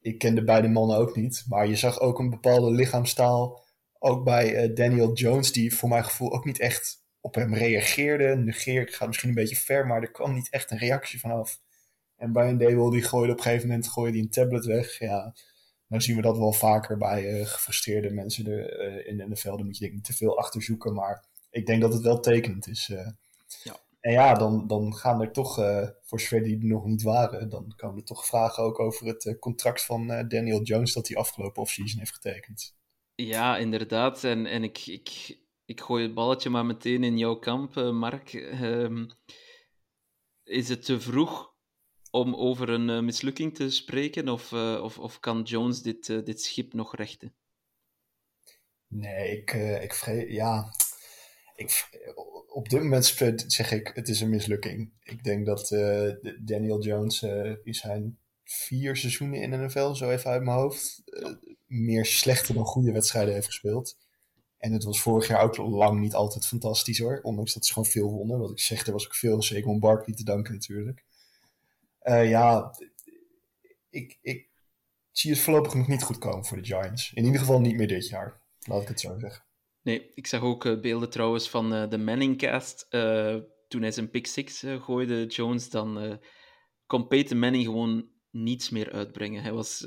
ik 0.00 0.18
ken 0.18 0.34
de 0.34 0.44
beide 0.44 0.68
mannen 0.68 0.96
ook 0.96 1.16
niet. 1.16 1.44
Maar 1.48 1.66
je 1.66 1.76
zag 1.76 2.00
ook 2.00 2.18
een 2.18 2.30
bepaalde 2.30 2.70
lichaamstaal. 2.70 3.64
Ook 3.98 4.24
bij 4.24 4.54
eh, 4.54 4.74
Daniel 4.74 5.12
Jones, 5.12 5.52
die 5.52 5.74
voor 5.74 5.88
mijn 5.88 6.04
gevoel 6.04 6.32
ook 6.32 6.44
niet 6.44 6.58
echt 6.60 7.04
op 7.20 7.34
hem 7.34 7.54
reageerde. 7.54 8.36
Negeer, 8.36 8.80
ik 8.80 8.94
ga 8.94 9.06
misschien 9.06 9.28
een 9.28 9.34
beetje 9.34 9.56
ver, 9.56 9.86
maar 9.86 10.02
er 10.02 10.10
kwam 10.10 10.34
niet 10.34 10.50
echt 10.50 10.70
een 10.70 10.78
reactie 10.78 11.20
vanaf. 11.20 11.60
En 12.16 12.32
Brian 12.32 12.58
Dable, 12.58 12.90
die 12.90 13.02
gooide 13.02 13.32
op 13.32 13.38
een 13.38 13.44
gegeven 13.44 13.68
moment 13.68 13.88
gooide 13.88 14.12
die 14.12 14.22
een 14.22 14.30
tablet 14.30 14.64
weg. 14.64 14.98
Ja, 14.98 15.34
nou 15.86 16.02
zien 16.02 16.16
we 16.16 16.22
dat 16.22 16.38
wel 16.38 16.52
vaker 16.52 16.96
bij 16.96 17.40
eh, 17.40 17.46
gefrustreerde 17.46 18.10
mensen 18.10 18.46
er, 18.46 19.06
in 19.06 19.16
de. 19.16 19.40
Daar 19.42 19.64
moet 19.64 19.78
je 19.78 19.80
denk 19.80 19.92
ik 19.92 19.92
niet 19.92 20.04
te 20.04 20.16
veel 20.16 20.38
achterzoeken, 20.38 20.94
maar 20.94 21.24
ik 21.50 21.66
denk 21.66 21.80
dat 21.80 21.92
het 21.92 22.02
wel 22.02 22.20
tekenend 22.20 22.68
is. 22.68 22.86
Ja. 23.62 23.86
En 24.00 24.12
ja, 24.12 24.34
dan, 24.34 24.66
dan 24.66 24.94
gaan 24.94 25.20
er 25.20 25.32
toch, 25.32 25.58
eh, 25.58 25.88
voor 26.02 26.20
zover 26.20 26.42
die 26.42 26.58
er 26.58 26.66
nog 26.66 26.84
niet 26.84 27.02
waren, 27.02 27.48
dan 27.48 27.72
komen 27.76 27.96
er 27.96 28.04
toch 28.04 28.26
vragen 28.26 28.62
ook 28.62 28.80
over 28.80 29.06
het 29.06 29.26
eh, 29.26 29.38
contract 29.38 29.84
van 29.84 30.10
eh, 30.10 30.28
Daniel 30.28 30.62
Jones 30.62 30.92
dat 30.92 31.08
hij 31.08 31.16
afgelopen 31.16 31.62
offseason 31.62 31.98
heeft 31.98 32.12
getekend. 32.12 32.76
Ja, 33.14 33.56
inderdaad. 33.56 34.24
En, 34.24 34.46
en 34.46 34.62
ik, 34.62 34.86
ik, 34.86 35.38
ik 35.64 35.80
gooi 35.80 36.02
het 36.02 36.14
balletje 36.14 36.50
maar 36.50 36.66
meteen 36.66 37.04
in 37.04 37.18
jouw 37.18 37.38
kamp, 37.38 37.74
Mark. 37.74 38.32
Ehm, 38.32 39.06
is 40.44 40.68
het 40.68 40.84
te 40.84 41.00
vroeg 41.00 41.54
om 42.10 42.34
over 42.34 42.68
een 42.68 43.04
mislukking 43.04 43.54
te 43.54 43.70
spreken? 43.70 44.28
Of, 44.28 44.52
of, 44.52 44.98
of 44.98 45.20
kan 45.20 45.42
Jones 45.42 45.82
dit, 45.82 46.06
dit 46.06 46.42
schip 46.42 46.72
nog 46.72 46.96
rechten? 46.96 47.34
Nee, 48.86 49.38
ik, 49.38 49.52
ik 49.82 49.94
vrees, 49.94 50.32
ja, 50.32 50.72
ik, 51.58 51.88
op 52.48 52.68
dit 52.68 52.82
moment 52.82 53.06
zeg 53.46 53.72
ik, 53.72 53.90
het 53.94 54.08
is 54.08 54.20
een 54.20 54.28
mislukking. 54.28 54.92
Ik 55.02 55.24
denk 55.24 55.46
dat 55.46 55.70
eh, 55.70 56.10
Daniel 56.40 56.82
Jones 56.82 57.22
eh, 57.22 57.54
in 57.64 57.74
zijn 57.74 58.18
vier 58.44 58.96
seizoenen 58.96 59.40
in 59.40 59.50
de 59.50 59.56
NFL, 59.56 59.92
zo 59.92 60.10
even 60.10 60.30
uit 60.30 60.42
mijn 60.42 60.56
hoofd, 60.56 61.02
eh, 61.04 61.32
meer 61.66 62.06
slechte 62.06 62.52
dan 62.52 62.64
goede 62.64 62.92
wedstrijden 62.92 63.34
heeft 63.34 63.46
gespeeld. 63.46 63.98
En 64.58 64.72
het 64.72 64.84
was 64.84 65.00
vorig 65.00 65.28
jaar 65.28 65.42
ook 65.42 65.56
lang 65.56 66.00
niet 66.00 66.14
altijd 66.14 66.46
fantastisch 66.46 66.98
hoor, 66.98 67.20
ondanks 67.22 67.54
dat 67.54 67.66
ze 67.66 67.72
gewoon 67.72 67.88
veel 67.88 68.10
wonnen. 68.10 68.38
Wat 68.38 68.50
ik 68.50 68.60
zeg, 68.60 68.86
er 68.86 68.92
was 68.92 69.06
ook 69.06 69.14
veel 69.14 69.42
Saquon 69.42 69.80
Barkley 69.80 70.16
te 70.16 70.24
danken 70.24 70.52
natuurlijk. 70.52 71.04
Ja, 72.04 72.74
ik, 73.90 74.18
ik 74.20 74.48
zie 75.10 75.30
het 75.30 75.40
voorlopig 75.40 75.74
nog 75.74 75.88
niet 75.88 76.02
goed 76.02 76.18
komen 76.18 76.44
voor 76.44 76.56
de 76.56 76.64
Giants. 76.64 77.12
In 77.12 77.24
ieder 77.24 77.40
geval 77.40 77.60
niet 77.60 77.76
meer 77.76 77.88
dit 77.88 78.08
jaar. 78.08 78.40
Laat 78.60 78.82
ik 78.82 78.88
het 78.88 79.00
zo 79.00 79.18
zeggen. 79.18 79.47
Nee, 79.88 80.10
ik 80.14 80.26
zag 80.26 80.42
ook 80.42 80.64
eh, 80.64 80.80
beelden 80.80 81.10
trouwens 81.10 81.48
van 81.48 81.74
eh, 81.74 81.88
de 81.88 81.98
Manningcast. 81.98 82.86
eh 82.88 83.36
toen 83.68 83.82
hij 83.82 83.90
zijn 83.90 84.10
pick 84.10 84.26
six 84.26 84.64
gooide, 84.66 85.26
Jones, 85.26 85.70
dan 85.70 86.20
kon 86.86 87.06
Peyton 87.06 87.38
Manning 87.38 87.64
gewoon 87.64 88.08
niets 88.30 88.70
meer 88.70 88.92
uitbrengen. 88.92 89.42
Hij 89.42 89.52
was, 89.52 89.80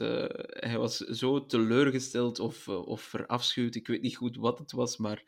hij 0.49 0.77
was 0.77 0.97
zo 0.97 1.45
teleurgesteld 1.45 2.39
of, 2.39 2.67
of 2.67 3.01
verafschuwd. 3.01 3.75
Ik 3.75 3.87
weet 3.87 4.01
niet 4.01 4.15
goed 4.15 4.35
wat 4.35 4.57
het 4.57 4.71
was, 4.71 4.97
maar 4.97 5.23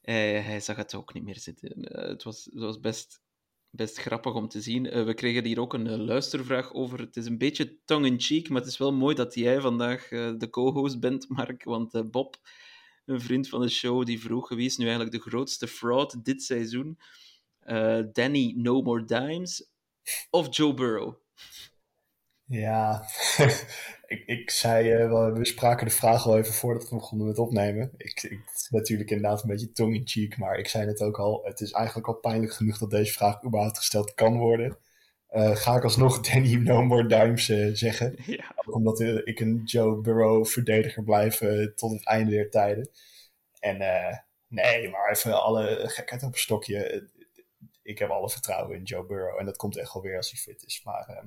hij, 0.00 0.60
zag 0.60 0.76
het 0.76 0.94
ook 0.94 1.14
niet 1.14 1.24
meer 1.24 1.38
zitten. 1.38 1.72
Het, 2.08 2.22
was, 2.22 2.44
het 2.44 2.60
was 2.60 2.80
best, 2.80 3.22
best 3.70 3.98
grappig 3.98 4.34
om 4.34 4.48
te 4.48 4.60
zien. 4.60 5.04
We 5.04 5.14
kregen 5.14 5.44
hier 5.44 5.60
ook 5.60 5.74
een 5.74 6.04
luistervraag 6.04 6.72
over. 6.72 6.98
Het 6.98 7.16
is 7.16 7.26
een 7.26 7.38
beetje 7.38 7.78
tongue-in-cheek, 7.84 8.48
maar 8.48 8.60
het 8.60 8.70
is 8.70 8.78
wel 8.78 8.92
mooi 8.92 9.14
dat 9.14 9.34
jij 9.34 9.60
vandaag 9.60 10.08
de 10.08 10.48
co-host 10.50 11.00
bent, 11.00 11.28
Mark. 11.28 11.64
Want 11.64 12.10
Bob, 12.10 12.36
een 13.04 13.20
vriend 13.20 13.48
van 13.48 13.60
de 13.60 13.68
show, 13.68 14.04
die 14.04 14.20
vroeg 14.20 14.50
is 14.50 14.76
nu 14.76 14.84
eigenlijk 14.84 15.14
de 15.14 15.30
grootste 15.30 15.68
fraud 15.68 16.24
dit 16.24 16.42
seizoen? 16.42 16.98
Eh, 17.58 18.00
Danny 18.12 18.54
No 18.56 18.82
More 18.82 19.04
Dimes 19.04 19.70
of 20.30 20.56
Joe 20.56 20.74
Burrow? 20.74 21.14
Ja, 22.44 23.04
ik, 24.06 24.22
ik 24.26 24.50
zei, 24.50 24.90
eh, 24.90 25.32
we 25.32 25.44
spraken 25.44 25.86
de 25.86 25.92
vraag 25.92 26.26
al 26.26 26.38
even 26.38 26.54
voordat 26.54 26.88
we 26.88 26.94
begonnen 26.94 27.26
met 27.26 27.38
opnemen. 27.38 27.92
Ik, 27.96 28.22
ik, 28.22 28.40
is 28.54 28.68
natuurlijk 28.70 29.10
inderdaad 29.10 29.42
een 29.42 29.48
beetje 29.48 29.72
tongue 29.72 29.94
in 29.94 30.08
cheek, 30.08 30.38
maar 30.38 30.58
ik 30.58 30.68
zei 30.68 30.86
het 30.86 31.00
ook 31.00 31.18
al. 31.18 31.40
Het 31.44 31.60
is 31.60 31.72
eigenlijk 31.72 32.06
al 32.06 32.14
pijnlijk 32.14 32.52
genoeg 32.52 32.78
dat 32.78 32.90
deze 32.90 33.12
vraag 33.12 33.44
überhaupt 33.44 33.78
gesteld 33.78 34.14
kan 34.14 34.38
worden. 34.38 34.76
Eh, 35.32 35.56
ga 35.56 35.76
ik 35.76 35.82
alsnog 35.82 36.20
Danny 36.26 36.54
No 36.54 36.82
More 36.84 37.06
Dimes 37.06 37.48
eh, 37.48 37.68
zeggen. 37.72 38.16
Ja. 38.26 38.52
Ook 38.56 38.74
omdat 38.74 39.00
eh, 39.00 39.16
ik 39.24 39.40
een 39.40 39.62
Joe 39.64 40.00
Burrow 40.00 40.46
verdediger 40.46 41.04
blijf 41.04 41.38
tot 41.74 41.92
het 41.92 42.06
einde 42.06 42.30
der 42.30 42.50
tijden. 42.50 42.90
En 43.58 43.76
nee, 44.48 44.88
maar 44.88 45.10
even 45.10 45.42
alle 45.42 45.80
gekheid 45.84 46.22
op 46.22 46.32
een 46.32 46.38
stokje. 46.38 47.08
Ik 47.82 47.98
heb 47.98 48.08
alle 48.10 48.30
vertrouwen 48.30 48.76
in 48.76 48.82
Joe 48.82 49.06
Burrow 49.06 49.38
en 49.38 49.44
dat 49.46 49.56
komt 49.56 49.78
echt 49.78 49.92
wel 49.94 50.02
weer 50.02 50.16
als 50.16 50.30
hij 50.30 50.40
fit 50.40 50.64
is. 50.66 50.82
Maar 50.84 51.06
eh, 51.08 51.24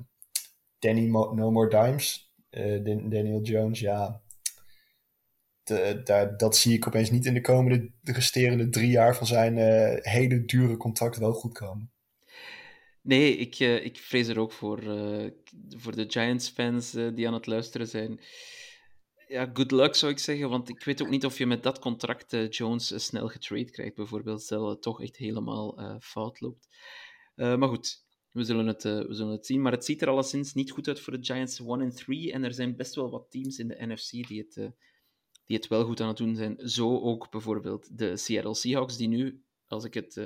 Danny 0.80 1.08
Mo- 1.08 1.34
No 1.34 1.52
More 1.52 1.70
Dimes, 1.70 2.34
Dan- 2.50 3.10
Daniel 3.10 3.42
Jones, 3.42 3.80
ja. 3.80 4.22
De, 5.64 6.34
dat 6.38 6.56
zie 6.58 6.74
ik 6.74 6.88
opeens 6.88 7.10
niet 7.10 7.26
in 7.26 7.34
de 7.34 7.42
komende 7.42 7.92
de 8.02 8.12
resterende 8.12 8.70
drie 8.70 8.90
jaar 8.90 9.16
van 9.16 9.28
zijn 9.28 9.58
hele 10.02 10.46
dure 10.46 10.78
contract 10.78 11.18
wel 11.18 11.34
goed 11.34 11.54
komen. 11.54 11.94
Nee, 13.06 13.36
ik, 13.36 13.56
eh, 13.60 13.86
ik 13.86 13.98
vrees 13.98 14.28
er 14.28 14.40
ook 14.40 14.52
voor, 14.52 14.80
eh, 14.80 15.32
voor 15.70 15.96
de 15.96 16.06
Giants-fans 16.08 16.94
eh, 16.94 17.16
die 17.16 17.28
aan 17.28 17.34
het 17.34 17.46
luisteren 17.46 17.88
zijn. 17.88 18.20
Ja, 19.28 19.50
good 19.54 19.72
luck 19.72 19.96
zou 19.96 20.12
ik 20.12 20.20
zeggen, 20.20 20.50
want 20.50 20.70
ik 20.70 20.84
weet 20.84 21.02
ook 21.02 21.10
niet 21.10 21.26
of 21.26 21.38
je 21.38 21.46
met 21.46 21.64
dat 21.64 21.80
contract 21.80 22.56
Jones 22.56 23.06
snel 23.06 23.28
getrade 23.28 23.72
krijgt, 23.72 23.96
bijvoorbeeld, 23.96 24.42
stel 24.42 24.70
het 24.70 24.82
toch 24.82 25.02
echt 25.02 25.18
helemaal 25.18 26.00
fout 26.02 26.40
loopt. 26.40 26.68
Maar 27.36 27.68
goed, 27.68 28.06
we 28.32 28.44
zullen, 28.44 28.68
het, 28.68 28.84
we 28.84 29.08
zullen 29.10 29.32
het 29.32 29.46
zien. 29.46 29.62
Maar 29.62 29.72
het 29.72 29.86
ziet 29.86 30.02
er 30.02 30.08
alleszins 30.08 30.54
niet 30.54 30.72
goed 30.72 30.88
uit 30.88 31.00
voor 31.00 31.14
de 31.14 31.26
Giants 31.26 31.60
1 31.60 31.82
en 31.82 31.96
3. 31.96 32.32
En 32.32 32.44
er 32.44 32.54
zijn 32.54 32.76
best 32.76 32.96
wel 32.96 33.10
wat 33.10 33.32
teams 33.32 33.58
in 33.58 33.68
de 33.68 33.86
NFC 33.86 34.12
die 34.12 34.40
het, 34.40 34.54
die 35.46 35.56
het 35.58 35.68
wel 35.68 35.86
goed 35.86 36.02
aan 36.02 36.08
het 36.08 36.18
doen 36.18 36.36
zijn. 36.36 36.70
Zo 36.70 37.00
ook 37.00 37.32
bijvoorbeeld 37.32 37.98
de 37.98 38.18
Seattle 38.18 38.56
Seahawks, 38.56 38.98
die 38.98 39.08
nu, 39.08 39.44
als 39.68 39.84
ik 39.84 39.94
het 39.94 40.22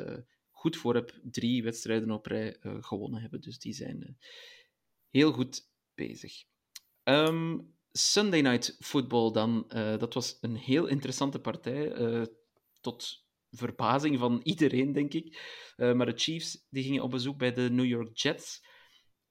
goed 0.59 0.77
voor 0.77 0.95
heb, 0.95 1.19
drie 1.23 1.63
wedstrijden 1.63 2.11
op 2.11 2.25
rij 2.25 2.57
uh, 2.61 2.77
gewonnen 2.79 3.21
hebben. 3.21 3.41
Dus 3.41 3.59
die 3.59 3.73
zijn 3.73 4.01
uh, 4.01 4.09
heel 5.09 5.31
goed 5.31 5.69
bezig. 5.93 6.43
Um, 7.03 7.77
Sunday 7.91 8.41
Night 8.41 8.77
Football 8.79 9.31
dan, 9.31 9.65
dat 9.97 10.13
was 10.13 10.37
een 10.41 10.55
heel 10.55 10.87
interessante 10.87 11.39
partij. 11.39 12.27
tot 12.81 13.25
verbazing 13.51 14.19
van 14.19 14.39
iedereen, 14.43 14.91
denk 14.91 15.13
ik. 15.13 15.41
maar 15.77 16.05
de 16.05 16.17
Chiefs 16.17 16.65
die 16.69 16.83
gingen 16.83 17.03
op 17.03 17.11
bezoek 17.11 17.37
bij 17.37 17.53
de 17.53 17.69
New 17.69 17.85
York 17.85 18.17
Jets. 18.17 18.65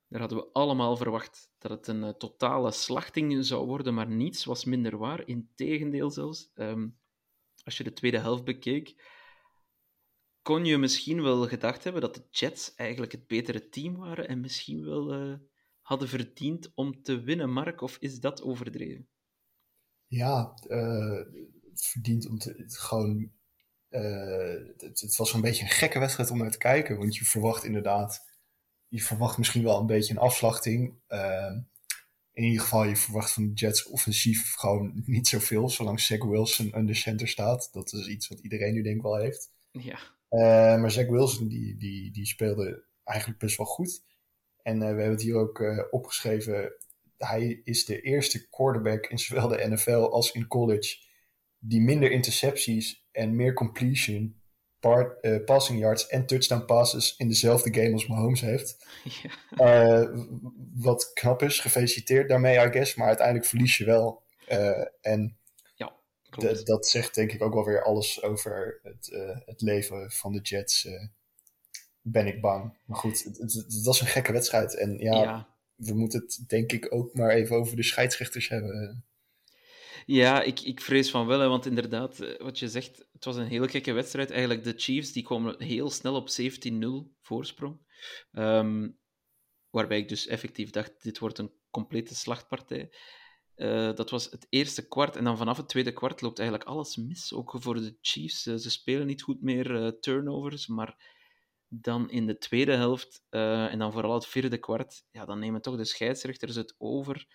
Daar 0.08 0.20
hadden 0.20 0.38
we 0.38 0.52
allemaal 0.52 0.96
verwacht 0.96 1.50
dat 1.58 1.70
het 1.70 1.86
een 1.86 2.18
totale 2.18 2.72
slachting 2.72 3.44
zou 3.44 3.66
worden, 3.66 3.94
maar 3.94 4.08
niets 4.08 4.44
was 4.44 4.64
minder 4.64 4.98
waar. 4.98 5.26
Integendeel 5.26 6.10
zelfs. 6.10 6.50
Um, 6.54 6.98
als 7.64 7.76
je 7.76 7.84
de 7.84 7.92
tweede 7.92 8.18
helft 8.18 8.44
bekeek, 8.44 9.16
kon 10.48 10.64
je 10.64 10.78
misschien 10.78 11.22
wel 11.22 11.48
gedacht 11.48 11.84
hebben 11.84 12.02
dat 12.02 12.14
de 12.14 12.26
Jets 12.30 12.74
eigenlijk 12.74 13.12
het 13.12 13.26
betere 13.26 13.68
team 13.68 13.96
waren 13.96 14.28
en 14.28 14.40
misschien 14.40 14.84
wel 14.84 15.14
uh, 15.14 15.34
hadden 15.80 16.08
verdiend 16.08 16.74
om 16.74 17.02
te 17.02 17.20
winnen, 17.20 17.52
Mark, 17.52 17.80
of 17.80 17.96
is 18.00 18.20
dat 18.20 18.42
overdreven? 18.42 19.08
Ja, 20.06 20.54
uh, 20.68 21.18
het 21.70 21.86
verdient 21.86 22.28
om 22.28 22.38
te 22.38 22.54
het 22.56 22.78
gewoon. 22.78 23.32
Het, 23.88 25.00
het, 25.00 25.16
was 25.16 25.32
een 25.32 25.40
beetje 25.40 25.62
een 25.62 25.70
gekke 25.70 25.98
wedstrijd 25.98 26.30
om 26.30 26.38
naar 26.38 26.50
te 26.50 26.58
kijken, 26.58 26.98
want 26.98 27.16
je 27.16 27.24
verwacht 27.24 27.64
inderdaad 27.64 28.26
je 28.88 29.02
verwacht 29.02 29.38
misschien 29.38 29.62
wel 29.62 29.80
een 29.80 29.86
beetje 29.86 30.12
een 30.12 30.20
afslachting. 30.20 30.94
In 32.32 32.44
ieder 32.44 32.60
geval, 32.60 32.84
je 32.84 32.96
verwacht 32.96 33.32
van 33.32 33.46
de 33.46 33.52
Jets 33.52 33.86
offensief 33.86 34.54
gewoon 34.54 35.02
niet 35.04 35.28
zoveel, 35.28 35.68
zolang 35.68 36.00
Zach 36.00 36.24
Wilson 36.24 36.78
under 36.78 36.96
center 36.96 37.28
staat. 37.28 37.68
Dat 37.72 37.92
is 37.92 38.06
iets 38.06 38.28
wat 38.28 38.38
iedereen 38.38 38.74
nu 38.74 38.82
denk 38.82 38.96
ik 38.96 39.02
wel 39.02 39.16
heeft. 39.16 39.52
Ja. 39.70 40.16
Uh, 40.30 40.40
maar 40.80 40.90
Zach 40.90 41.06
Wilson, 41.06 41.48
die, 41.48 41.76
die, 41.76 42.12
die 42.12 42.26
speelde 42.26 42.84
eigenlijk 43.04 43.38
best 43.38 43.56
wel 43.56 43.66
goed. 43.66 44.02
En 44.62 44.74
uh, 44.74 44.80
we 44.80 44.86
hebben 44.86 45.10
het 45.10 45.22
hier 45.22 45.36
ook 45.36 45.58
uh, 45.58 45.78
opgeschreven. 45.90 46.72
Hij 47.16 47.60
is 47.64 47.84
de 47.84 48.00
eerste 48.00 48.48
quarterback 48.48 49.06
in 49.06 49.18
zowel 49.18 49.48
de 49.48 49.68
NFL 49.68 49.90
als 49.90 50.32
in 50.32 50.46
college 50.46 51.06
die 51.58 51.80
minder 51.80 52.10
intercepties 52.10 53.06
en 53.12 53.36
meer 53.36 53.52
completion 53.52 54.40
part, 54.80 55.24
uh, 55.24 55.44
passing 55.44 55.78
yards 55.78 56.06
en 56.06 56.26
touchdown 56.26 56.64
passes 56.64 57.14
in 57.16 57.28
dezelfde 57.28 57.74
game 57.74 57.92
als 57.92 58.06
Mahomes 58.06 58.40
heeft. 58.40 58.76
Ja. 59.56 60.00
Uh, 60.00 60.24
wat 60.74 61.10
knap 61.14 61.42
is, 61.42 61.60
gefeliciteerd 61.60 62.28
daarmee, 62.28 62.66
I 62.66 62.70
guess. 62.70 62.94
Maar 62.94 63.06
uiteindelijk 63.06 63.46
verlies 63.46 63.78
je 63.78 63.84
wel. 63.84 64.22
Uh, 64.48 64.84
en 65.00 65.36
dat 66.64 66.88
zegt 66.88 67.14
denk 67.14 67.32
ik 67.32 67.42
ook 67.42 67.54
wel 67.54 67.64
weer 67.64 67.84
alles 67.84 68.22
over 68.22 68.80
het, 68.82 69.06
het 69.44 69.60
leven 69.60 70.10
van 70.10 70.32
de 70.32 70.40
Jets. 70.40 70.88
ben 72.00 72.26
ik 72.26 72.40
bang. 72.40 72.78
Maar 72.84 72.98
goed, 72.98 73.24
het, 73.24 73.82
was 73.84 74.00
een 74.00 74.06
gekke 74.06 74.32
wedstrijd. 74.32 74.76
En 74.76 74.98
ja, 74.98 75.22
ja, 75.22 75.48
we 75.74 75.94
moeten 75.94 76.20
het 76.20 76.44
denk 76.46 76.72
ik 76.72 76.94
ook 76.94 77.14
maar 77.14 77.30
even 77.30 77.56
over 77.56 77.76
de 77.76 77.82
scheidsrechters 77.82 78.48
hebben. 78.48 79.04
Ja, 80.06 80.42
ik, 80.42 80.60
ik 80.60 80.80
vrees 80.80 81.10
van 81.10 81.26
wel, 81.26 81.40
hè, 81.40 81.48
want 81.48 81.66
inderdaad, 81.66 82.20
eh, 82.20 82.40
wat 82.40 82.58
je 82.58 82.68
zegt, 82.68 83.06
het 83.12 83.24
was 83.24 83.36
een 83.36 83.46
hele 83.46 83.68
gekke 83.68 83.92
wedstrijd. 83.92 84.30
Eigenlijk, 84.30 84.64
de 84.64 84.74
Chiefs 84.76 85.12
die 85.12 85.22
komen 85.22 85.62
heel 85.62 85.90
snel 85.90 86.14
op 86.14 86.28
17-0 86.28 87.16
voorsprong. 87.20 87.78
Um, 88.32 88.98
waarbij 89.70 89.98
ik 89.98 90.08
dus 90.08 90.26
effectief 90.26 90.70
dacht, 90.70 91.02
dit 91.02 91.18
wordt 91.18 91.38
een 91.38 91.52
complete 91.70 92.14
slachtpartij. 92.14 92.90
Uh, 93.58 93.94
dat 93.94 94.10
was 94.10 94.30
het 94.30 94.46
eerste 94.48 94.88
kwart. 94.88 95.16
En 95.16 95.24
dan 95.24 95.36
vanaf 95.36 95.56
het 95.56 95.68
tweede 95.68 95.92
kwart 95.92 96.20
loopt 96.20 96.38
eigenlijk 96.38 96.68
alles 96.68 96.96
mis. 96.96 97.32
Ook 97.32 97.54
voor 97.58 97.74
de 97.74 97.96
Chiefs. 98.00 98.46
Uh, 98.46 98.56
ze 98.56 98.70
spelen 98.70 99.06
niet 99.06 99.22
goed 99.22 99.42
meer 99.42 99.70
uh, 99.70 99.88
turnovers. 99.88 100.66
Maar 100.66 101.16
dan 101.68 102.10
in 102.10 102.26
de 102.26 102.38
tweede 102.38 102.72
helft, 102.72 103.22
en 103.30 103.78
dan 103.78 103.92
vooral 103.92 104.14
het 104.14 104.26
vierde 104.26 104.58
kwart, 104.58 105.04
ja, 105.10 105.24
dan 105.24 105.38
nemen 105.38 105.62
toch 105.62 105.76
de 105.76 105.84
scheidsrechters 105.84 106.54
het 106.54 106.74
over 106.78 107.26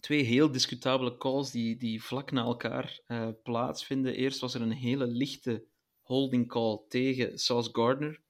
twee 0.00 0.22
heel 0.22 0.50
discutabele 0.50 1.16
calls 1.16 1.50
die, 1.50 1.76
die 1.76 2.02
vlak 2.02 2.30
na 2.30 2.42
elkaar 2.42 3.00
plaatsvinden. 3.42 4.14
Eerst 4.14 4.40
was 4.40 4.54
er 4.54 4.60
een 4.60 4.72
hele 4.72 5.06
lichte 5.06 5.64
holding 6.00 6.48
call 6.48 6.80
tegen 6.88 7.38
Sauce 7.38 7.68
Gardner. 7.72 8.20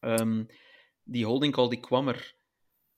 Um, 0.00 0.46
die 1.02 1.24
holding 1.24 1.52
call 1.52 1.68
die 1.68 1.80
kwam 1.80 2.08
er 2.08 2.37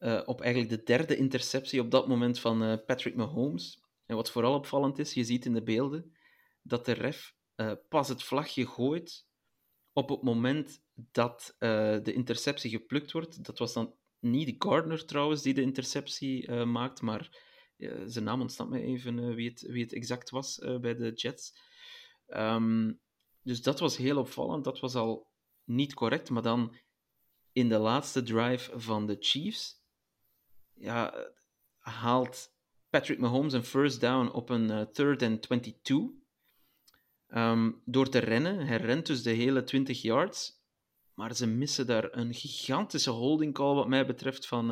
uh, 0.00 0.22
op 0.24 0.40
eigenlijk 0.40 0.70
de 0.70 0.82
derde 0.82 1.16
interceptie 1.16 1.80
op 1.80 1.90
dat 1.90 2.08
moment 2.08 2.38
van 2.38 2.62
uh, 2.62 2.74
Patrick 2.86 3.16
Mahomes. 3.16 3.82
En 4.06 4.16
wat 4.16 4.30
vooral 4.30 4.54
opvallend 4.54 4.98
is, 4.98 5.14
je 5.14 5.24
ziet 5.24 5.44
in 5.44 5.54
de 5.54 5.62
beelden 5.62 6.14
dat 6.62 6.84
de 6.84 6.92
ref 6.92 7.34
pas 7.88 8.08
het 8.08 8.22
vlagje 8.22 8.66
gooit 8.66 9.26
op 9.92 10.08
het 10.08 10.22
moment 10.22 10.82
dat 10.94 11.54
de 11.58 12.12
interceptie 12.14 12.70
geplukt 12.70 13.12
wordt. 13.12 13.44
Dat 13.44 13.58
was 13.58 13.72
dan 13.72 13.94
niet 14.18 14.54
Gardner 14.58 15.06
trouwens 15.06 15.42
die 15.42 15.54
de 15.54 15.62
interceptie 15.62 16.50
maakt, 16.52 17.02
maar 17.02 17.38
zijn 18.06 18.24
naam 18.24 18.40
ontstaat 18.40 18.68
me 18.68 18.82
even 18.82 19.34
wie, 19.34 19.48
het, 19.48 19.60
wie 19.60 19.82
het 19.82 19.92
exact 19.92 20.30
was 20.30 20.58
bij 20.80 20.94
de 20.94 21.12
Jets. 21.12 21.52
Um, 22.26 23.00
dus 23.42 23.62
dat 23.62 23.80
was 23.80 23.96
heel 23.96 24.18
opvallend. 24.18 24.64
Dat 24.64 24.80
was 24.80 24.94
al 24.94 25.30
niet 25.64 25.94
correct. 25.94 26.30
Maar 26.30 26.42
dan 26.42 26.76
in 27.52 27.68
de 27.68 27.78
laatste 27.78 28.22
drive 28.22 28.80
van 28.80 29.06
de 29.06 29.16
Chiefs 29.20 29.79
ja, 30.80 31.14
haalt 31.78 32.52
Patrick 32.90 33.18
Mahomes 33.18 33.52
een 33.52 33.64
first 33.64 34.00
down 34.00 34.28
op 34.28 34.48
een 34.48 34.70
uh, 34.70 34.80
third 34.80 35.22
and 35.22 35.42
22. 35.42 36.18
Um, 37.28 37.82
door 37.84 38.08
te 38.08 38.18
rennen. 38.18 38.66
Hij 38.66 38.76
rent 38.76 39.06
dus 39.06 39.22
de 39.22 39.30
hele 39.30 39.64
20 39.64 40.02
yards. 40.02 40.58
Maar 41.14 41.36
ze 41.36 41.46
missen 41.46 41.86
daar 41.86 42.16
een 42.16 42.34
gigantische 42.34 43.10
holding 43.10 43.54
call, 43.54 43.74
wat 43.74 43.88
mij 43.88 44.06
betreft, 44.06 44.46
van 44.46 44.66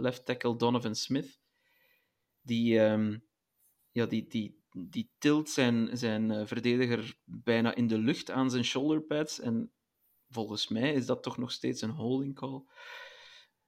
left 0.00 0.24
tackle 0.24 0.56
Donovan 0.56 0.94
Smith 0.94 1.40
die, 2.46 2.78
um, 2.78 3.24
ja, 3.90 4.06
die, 4.06 4.26
die, 4.28 4.62
die 4.70 5.10
tilt 5.18 5.50
zijn, 5.50 5.96
zijn 5.96 6.30
uh, 6.30 6.46
verdediger 6.46 7.16
bijna 7.24 7.74
in 7.74 7.86
de 7.86 7.98
lucht 7.98 8.30
aan 8.30 8.50
zijn 8.50 8.64
shoulderpads. 8.64 9.40
En 9.40 9.72
volgens 10.28 10.68
mij 10.68 10.92
is 10.92 11.06
dat 11.06 11.22
toch 11.22 11.36
nog 11.36 11.52
steeds 11.52 11.82
een 11.82 11.90
holding 11.90 12.34
call. 12.34 12.62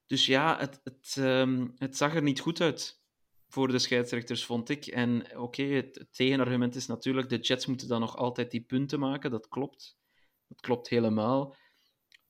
Dus 0.08 0.26
ja, 0.26 0.58
het, 0.58 0.80
het, 0.84 1.16
um, 1.18 1.74
het 1.76 1.96
zag 1.96 2.14
er 2.14 2.22
niet 2.22 2.40
goed 2.40 2.60
uit 2.60 3.02
voor 3.48 3.68
de 3.68 3.78
scheidsrechters, 3.78 4.44
vond 4.44 4.68
ik. 4.68 4.86
En 4.86 5.38
oké, 5.38 5.62
het, 5.62 6.06
tegenargument 6.10 6.74
is 6.74 6.86
natuurlijk, 6.86 7.28
de 7.28 7.38
Jets 7.38 7.66
moeten 7.66 7.88
dan 7.88 8.00
nog 8.00 8.16
altijd 8.16 8.50
die 8.50 8.60
punten 8.60 8.98
maken. 8.98 9.30
Dat 9.30 9.48
klopt. 9.48 9.98
Dat 10.46 10.60
klopt 10.60 10.88
helemaal. 10.88 11.56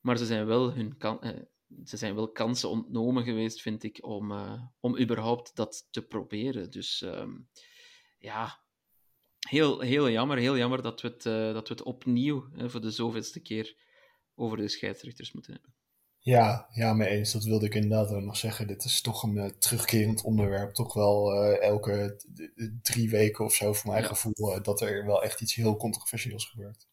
Maar 0.01 0.17
ze 0.17 0.27
zijn 0.27 0.47
wel 0.47 0.73
hun 0.73 0.97
kan, 0.97 1.23
eh, 1.23 1.43
ze 1.85 1.97
zijn 1.97 2.15
wel 2.15 2.33
kansen 2.33 2.69
ontnomen 2.69 3.25
geweest, 3.25 3.61
vind 3.61 3.83
ik, 3.83 3.99
om, 4.07 4.31
uh, 4.31 4.63
om 4.81 4.99
überhaupt 4.99 5.57
dat 5.57 5.89
te 5.91 6.03
proberen. 6.03 6.71
Dus 6.71 7.01
um, 7.01 7.49
ja, 8.19 8.65
heel, 9.49 9.81
heel 9.81 10.11
jammer, 10.11 10.37
heel 10.39 10.57
jammer 10.57 10.83
dat 10.83 11.01
we 11.01 11.09
het, 11.09 11.25
uh, 11.25 11.53
dat 11.53 11.69
we 11.69 11.75
het 11.75 11.83
opnieuw, 11.83 12.49
voor 12.55 12.81
de 12.81 12.91
zoveelste 12.91 13.41
keer, 13.41 13.77
over 14.35 14.57
de 14.57 14.69
scheidsrechters 14.69 15.33
moeten 15.33 15.53
hebben. 15.53 15.78
Ja, 16.29 16.69
ja, 16.73 16.93
mee 16.95 17.09
eens. 17.09 17.33
Dat 17.33 17.45
wilde 17.45 17.67
ik 17.67 17.75
inderdaad 17.75 18.11
ook 18.11 18.23
nog 18.23 18.37
zeggen. 18.37 18.67
Dit 18.67 18.85
is 18.85 19.01
toch 19.01 19.23
een 19.23 19.37
uh, 19.37 19.45
terugkerend 19.45 20.23
onderwerp. 20.23 20.75
Toch 20.75 20.95
wel 20.95 21.35
elke 21.45 22.21
drie 22.83 23.11
weken 23.11 23.45
of 23.45 23.55
zo, 23.55 23.73
voor 23.73 23.91
mijn 23.91 24.03
ja. 24.03 24.09
gevoel, 24.09 24.63
dat 24.63 24.81
er 24.81 25.07
wel 25.07 25.23
echt 25.23 25.41
iets 25.41 25.55
heel 25.55 25.77
controversieels 25.77 26.47
gebeurt. 26.47 26.87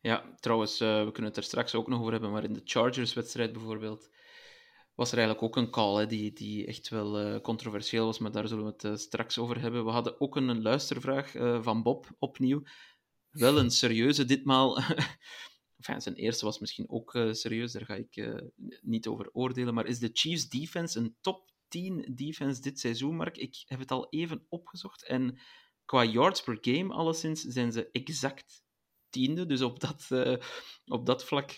Ja, 0.00 0.34
trouwens, 0.40 0.78
we 0.78 1.10
kunnen 1.12 1.30
het 1.30 1.36
er 1.36 1.42
straks 1.42 1.74
ook 1.74 1.88
nog 1.88 2.00
over 2.00 2.12
hebben, 2.12 2.30
maar 2.30 2.44
in 2.44 2.52
de 2.52 2.60
Chargers-wedstrijd 2.64 3.52
bijvoorbeeld 3.52 4.10
was 4.94 5.12
er 5.12 5.18
eigenlijk 5.18 5.46
ook 5.46 5.56
een 5.56 5.70
call 5.70 5.98
hè, 5.98 6.06
die, 6.06 6.32
die 6.32 6.66
echt 6.66 6.88
wel 6.88 7.40
controversieel 7.40 8.06
was, 8.06 8.18
maar 8.18 8.32
daar 8.32 8.48
zullen 8.48 8.64
we 8.64 8.88
het 8.88 9.00
straks 9.00 9.38
over 9.38 9.60
hebben. 9.60 9.84
We 9.84 9.90
hadden 9.90 10.20
ook 10.20 10.36
een, 10.36 10.62
luistervraag 10.62 11.32
van 11.62 11.82
Bob 11.82 12.06
opnieuw. 12.18 12.62
Wel 13.30 13.58
een 13.58 13.70
serieuze 13.70 14.24
ditmaal. 14.24 14.78
zijn 15.82 16.14
eerste 16.14 16.44
was 16.44 16.58
misschien 16.58 16.90
ook 16.90 17.18
serieus, 17.30 17.72
daar 17.72 17.84
ga 17.84 17.94
ik 17.94 18.42
niet 18.82 19.06
over 19.06 19.30
oordelen. 19.32 19.74
Maar 19.74 19.86
is 19.86 19.98
de 19.98 20.10
Chiefs 20.12 20.48
defense 20.48 20.98
een 20.98 21.16
top 21.20 21.50
10 21.68 22.12
defense 22.14 22.60
dit 22.60 22.80
seizoen, 22.80 23.16
Mark? 23.16 23.36
Ik 23.36 23.62
heb 23.66 23.78
het 23.78 23.90
al 23.90 24.06
even 24.10 24.46
opgezocht 24.48 25.04
en 25.06 25.38
qua 25.84 26.04
yards 26.04 26.42
per 26.42 26.58
game 26.60 26.94
alleszins 26.94 27.40
zijn 27.40 27.72
ze 27.72 27.88
exact 27.92 28.64
tiende, 29.10 29.46
dus 29.46 29.62
op 29.62 29.80
dat, 29.80 30.08
op 30.86 31.06
dat 31.06 31.24
vlak 31.24 31.50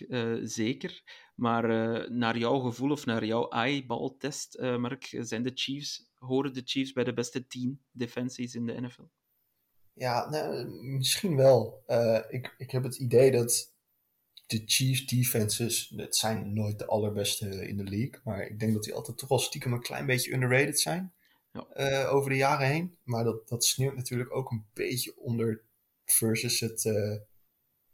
zeker. 0.43 1.03
Maar 1.35 1.67
naar 2.13 2.39
jouw 2.39 2.59
gevoel 2.59 2.91
of 2.91 3.07
naar 3.07 3.25
jouw 3.25 3.49
eyeball-test, 3.49 4.61
Mark, 4.61 5.17
zijn 5.21 5.43
de 5.43 5.53
Chiefs, 5.55 6.11
horen 6.15 6.53
de 6.53 6.63
Chiefs 6.65 6.93
bij 6.93 7.05
de 7.05 7.13
beste 7.13 7.47
tien 7.47 7.81
defensies 7.91 8.55
in 8.55 8.67
de 8.67 8.81
NFL? 8.81 9.09
Ja, 9.93 10.29
nou, 10.29 10.67
misschien 10.83 11.37
wel. 11.37 11.85
Ik, 12.29 12.55
ik 12.59 12.71
heb 12.71 12.83
het 12.83 12.97
idee 12.97 13.31
dat 13.31 13.74
de 14.47 14.63
Chiefs 14.67 15.07
defenses, 15.07 15.93
het 15.97 16.17
zijn 16.17 16.53
nooit 16.53 16.79
de 16.79 16.87
allerbeste 16.87 17.69
in 17.69 17.77
de 17.77 17.85
league, 17.85 18.21
maar 18.25 18.47
ik 18.47 18.59
denk 18.59 18.73
dat 18.73 18.83
die 18.83 18.95
altijd 18.95 19.19
toch 19.19 19.29
wel 19.29 19.39
stiekem 19.39 19.73
een 19.73 19.83
klein 19.83 20.07
beetje 20.07 20.33
underrated 20.33 20.81
zijn. 20.81 21.13
Ja. 21.53 21.67
eh, 21.69 22.13
over 22.15 22.31
de 22.31 22.37
jaren 22.37 22.67
heen. 22.67 22.99
Maar 23.03 23.25
dat, 23.25 23.49
dat 23.49 23.65
sneeuwt 23.65 23.97
natuurlijk 23.97 24.35
ook 24.35 24.51
een 24.51 24.67
beetje 24.73 25.17
onder 25.17 25.63
versus 26.05 26.61
het, 26.61 26.85
eh, 26.85 27.17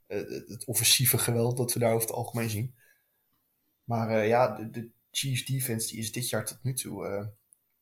het, 0.06 0.48
het 0.48 0.64
offensieve 0.64 1.18
geweld 1.18 1.56
dat 1.56 1.72
we 1.72 1.78
daar 1.78 1.94
over 1.94 2.06
het 2.08 2.16
algemeen 2.16 2.50
zien. 2.50 2.74
Maar 3.84 4.10
eh, 4.10 4.28
ja, 4.28 4.56
de, 4.56 4.70
de 4.70 4.90
Chiefs 5.10 5.44
defense 5.44 5.88
die 5.88 5.98
is 5.98 6.12
dit 6.12 6.28
jaar 6.28 6.44
tot 6.44 6.62
nu 6.62 6.74
toe 6.74 7.32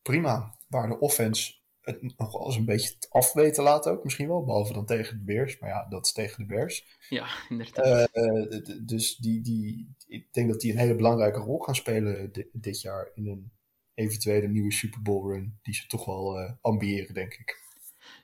prima. 0.03 0.57
Waar 0.67 0.89
de 0.89 0.99
offense 0.99 1.55
het 1.89 2.03
nog 2.19 2.33
wel 2.33 2.47
eens 2.47 2.57
een 2.57 2.65
beetje 2.65 2.95
af 3.09 3.33
weten 3.33 3.63
laten 3.63 3.93
ook 3.93 4.05
misschien 4.05 4.29
wel. 4.29 4.45
Behalve 4.45 4.73
dan 4.73 4.87
tegen 4.87 5.19
de 5.19 5.25
Bears. 5.25 5.59
Maar 5.59 5.71
ja, 5.71 5.87
dat 5.89 6.07
is 6.07 6.13
tegen 6.13 6.39
de 6.39 6.55
Bears. 6.55 6.99
Ja, 7.09 7.27
inderdaad. 7.49 8.11
Eh, 8.13 8.77
dus 8.83 9.17
die, 9.17 9.41
die, 9.41 9.95
ik 10.07 10.33
denk 10.33 10.49
dat 10.49 10.61
die 10.61 10.73
een 10.73 10.79
hele 10.79 10.97
belangrijke 10.97 11.39
rol 11.39 11.59
gaan 11.59 11.75
spelen 11.75 12.33
di- 12.33 12.49
dit 12.53 12.81
jaar 12.81 13.11
in 13.15 13.27
een 13.27 13.53
eventuele 13.95 14.49
nieuwe 14.49 14.73
Super 14.73 15.03
Bowl 15.03 15.33
run. 15.33 15.59
Die 15.63 15.75
ze 15.75 15.87
toch 15.87 16.05
wel 16.05 16.39
eh, 16.39 16.53
ambiëren, 16.61 17.15
denk 17.15 17.35
ik. 17.35 17.67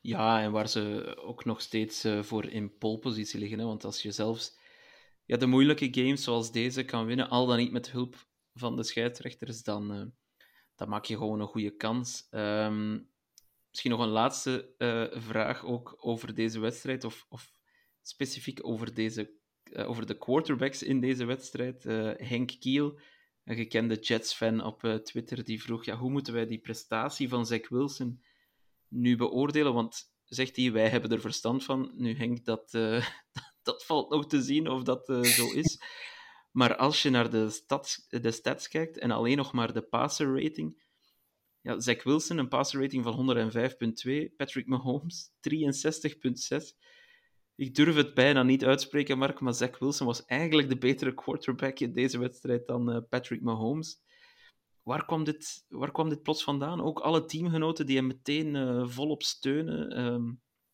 Ja, 0.02 0.42
en 0.42 0.52
waar 0.52 0.68
ze 0.68 1.14
ook 1.24 1.44
nog 1.44 1.60
steeds 1.60 2.04
eh, 2.04 2.22
voor 2.22 2.50
in 2.50 2.78
polepositie 2.78 3.38
liggen. 3.38 3.58
Hè? 3.58 3.64
Want 3.64 3.84
als 3.84 4.02
je 4.02 4.12
zelfs 4.12 4.58
ja, 5.24 5.36
de 5.36 5.46
moeilijke 5.46 5.88
games 5.90 6.22
zoals 6.24 6.52
deze 6.52 6.84
kan 6.84 7.06
winnen, 7.06 7.28
al 7.28 7.46
dan 7.46 7.56
niet 7.56 7.72
met 7.72 7.90
hulp 7.90 8.26
van 8.54 8.76
de 8.76 8.82
scheidsrechters, 8.82 9.62
dan, 9.62 10.12
dan 10.74 10.88
maak 10.88 11.04
je 11.04 11.16
gewoon 11.16 11.40
een 11.40 11.46
goede 11.46 11.76
kans. 11.76 12.26
Ehm, 12.30 12.98
misschien 13.74 13.92
nog 13.92 14.02
een 14.02 14.12
laatste 14.12 14.74
eh, 14.78 15.20
vraag 15.20 15.64
ook 15.64 15.96
over 16.00 16.34
deze 16.34 16.60
wedstrijd, 16.60 17.04
of, 17.04 17.26
of 17.28 17.52
specifiek 18.02 18.66
over, 18.66 18.94
deze, 18.94 19.32
eh, 19.62 19.88
over 19.88 20.06
de 20.06 20.18
quarterbacks 20.18 20.82
in 20.82 21.00
deze 21.00 21.24
wedstrijd. 21.24 21.86
Eh, 21.86 22.10
Henk 22.16 22.50
Kiel, 22.60 22.98
een 23.44 23.56
gekende 23.56 23.94
Jets-fan 23.94 24.64
op 24.64 25.00
Twitter, 25.04 25.44
die 25.44 25.62
vroeg 25.62 25.84
ja, 25.84 25.96
hoe 25.96 26.10
moeten 26.10 26.32
wij 26.32 26.46
die 26.46 26.58
prestatie 26.58 27.28
van 27.28 27.46
Zach 27.46 27.68
Wilson 27.68 28.22
nu 28.88 29.16
beoordelen? 29.16 29.74
Want 29.74 30.12
zegt 30.24 30.56
hij, 30.56 30.72
wij 30.72 30.88
hebben 30.88 31.10
er 31.10 31.20
verstand 31.20 31.64
van. 31.64 31.92
Nu 31.96 32.16
Henk, 32.16 32.44
dat, 32.44 32.70
dat 33.62 33.84
valt 33.84 34.10
nog 34.10 34.26
te 34.26 34.42
zien 34.42 34.68
of 34.68 34.82
dat 34.82 35.06
zo 35.06 35.52
is. 35.52 35.82
Maar 36.50 36.76
als 36.76 37.02
je 37.02 37.10
naar 37.10 37.30
de 37.30 37.50
stats, 37.50 38.06
de 38.08 38.30
stats 38.30 38.68
kijkt 38.68 38.98
en 38.98 39.10
alleen 39.10 39.36
nog 39.36 39.52
maar 39.52 39.72
de 39.72 39.82
passer 39.82 40.42
rating, 40.42 40.82
ja, 41.64 41.80
Zach 41.80 42.02
Wilson 42.02 42.38
een 42.38 42.48
passer 42.48 42.80
rating 42.80 43.04
van 43.04 43.40
105.2, 44.28 44.36
Patrick 44.36 44.66
Mahomes 44.66 45.30
63.6. 45.40 46.76
Ik 47.54 47.74
durf 47.74 47.94
het 47.94 48.14
bijna 48.14 48.42
niet 48.42 48.64
uitspreken, 48.64 49.18
Mark, 49.18 49.40
maar 49.40 49.54
Zach 49.54 49.78
Wilson 49.78 50.06
was 50.06 50.24
eigenlijk 50.24 50.68
de 50.68 50.78
betere 50.78 51.14
quarterback 51.14 51.78
in 51.78 51.92
deze 51.92 52.18
wedstrijd 52.18 52.66
dan 52.66 52.92
eh, 52.92 53.00
Patrick 53.08 53.42
Mahomes. 53.42 54.02
Waar 54.82 55.04
kwam, 55.04 55.24
dit, 55.24 55.64
waar 55.68 55.90
kwam 55.90 56.08
dit 56.08 56.22
plots 56.22 56.44
vandaan? 56.44 56.80
Ook 56.80 57.00
alle 57.00 57.24
teamgenoten 57.24 57.86
die 57.86 57.96
hem 57.96 58.06
meteen 58.06 58.56
eh, 58.56 58.88
volop 58.88 59.22
steunen. 59.22 59.90
Ehm, 59.90 60.32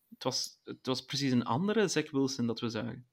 het, 0.09 0.23
was, 0.23 0.59
het 0.63 0.85
was 0.85 1.05
precies 1.05 1.31
een 1.31 1.45
andere 1.45 1.87
Zach 1.87 2.11
Wilson 2.11 2.47
dat 2.47 2.59
we 2.59 2.69
zagen. 2.69 3.09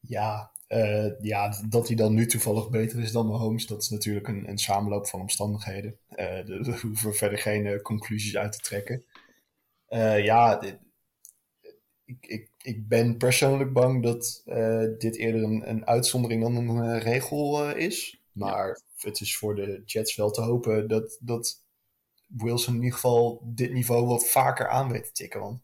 Ja, 0.00 0.52
eh, 0.66 1.20
ja, 1.20 1.62
dat 1.68 1.86
hij 1.86 1.96
dan 1.96 2.14
nu 2.14 2.26
toevallig 2.26 2.70
beter 2.70 3.00
is 3.00 3.12
dan 3.12 3.26
Mahomes, 3.26 3.66
dat 3.66 3.82
is 3.82 3.88
natuurlijk 3.88 4.28
een, 4.28 4.48
een 4.48 4.58
samenloop 4.58 5.06
van 5.06 5.20
omstandigheden. 5.20 5.98
Eh 6.08 6.46
daar 6.46 6.80
hoeven 6.80 7.10
we 7.10 7.12
verder 7.12 7.38
geen 7.38 7.66
eh, 7.66 7.82
conclusies 7.82 8.36
uit 8.36 8.52
te 8.52 8.60
trekken. 8.60 9.04
Ja, 10.22 10.60
ik, 12.04 12.26
ik, 12.26 12.50
ik 12.62 12.88
ben 12.88 13.16
persoonlijk 13.16 13.72
bang 13.72 14.02
dat 14.02 14.42
dit 14.98 15.16
eerder 15.16 15.42
een, 15.42 15.70
een 15.70 15.86
uitzondering 15.86 16.42
dan 16.42 16.56
een 16.56 16.98
regel 16.98 17.70
is. 17.70 18.20
Maar 18.32 18.80
het 18.96 19.20
is 19.20 19.36
voor 19.36 19.54
de 19.54 19.82
Jets 19.84 20.16
wel 20.16 20.30
te 20.30 20.40
hopen 20.40 20.88
dat, 20.88 21.18
dat 21.20 21.64
Wilson 22.26 22.74
in 22.74 22.80
ieder 22.80 22.94
geval 22.94 23.42
dit 23.44 23.72
niveau 23.72 24.06
wat 24.06 24.28
vaker 24.28 24.68
aan 24.68 24.92
weet 24.92 25.04
te 25.04 25.12
tikken. 25.12 25.40
Want 25.40 25.60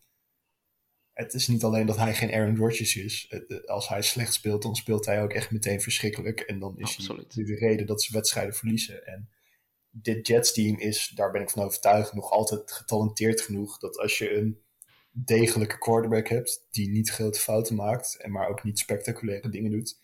het 1.12 1.34
is 1.34 1.48
niet 1.48 1.64
alleen 1.64 1.86
dat 1.86 1.96
hij 1.96 2.14
geen 2.14 2.32
Aaron 2.32 2.56
Rodgers 2.56 2.96
is. 2.96 3.26
Het- 3.28 3.66
Als 3.66 3.88
hij 3.88 4.02
slecht 4.02 4.32
speelt, 4.34 4.62
dan 4.62 4.74
speelt 4.76 5.06
hij 5.06 5.22
ook 5.22 5.32
echt 5.32 5.50
meteen 5.50 5.80
verschrikkelijk. 5.80 6.40
En 6.40 6.58
dan 6.58 6.78
is 6.78 6.96
Absoluut. 6.96 7.34
hij 7.34 7.44
de 7.44 7.54
reden 7.54 7.86
dat 7.86 8.02
ze 8.02 8.12
wedstrijden 8.12 8.54
verliezen. 8.54 9.06
En 9.06 9.28
dit 9.90 10.26
Jets-team 10.26 10.78
is, 10.78 11.12
daar 11.14 11.30
ben 11.30 11.42
ik 11.42 11.50
van 11.50 11.62
overtuigd, 11.62 12.12
nog 12.12 12.30
altijd 12.30 12.72
getalenteerd 12.72 13.40
genoeg. 13.40 13.78
Dat 13.78 13.98
als 13.98 14.18
je 14.18 14.34
een 14.36 14.60
degelijke 15.10 15.78
quarterback 15.78 16.28
hebt, 16.28 16.66
die 16.70 16.90
niet 16.90 17.10
grote 17.10 17.40
fouten 17.40 17.74
maakt, 17.74 18.16
en 18.16 18.30
maar 18.30 18.48
ook 18.48 18.64
niet 18.64 18.78
spectaculaire 18.78 19.48
dingen 19.48 19.70
doet, 19.70 19.98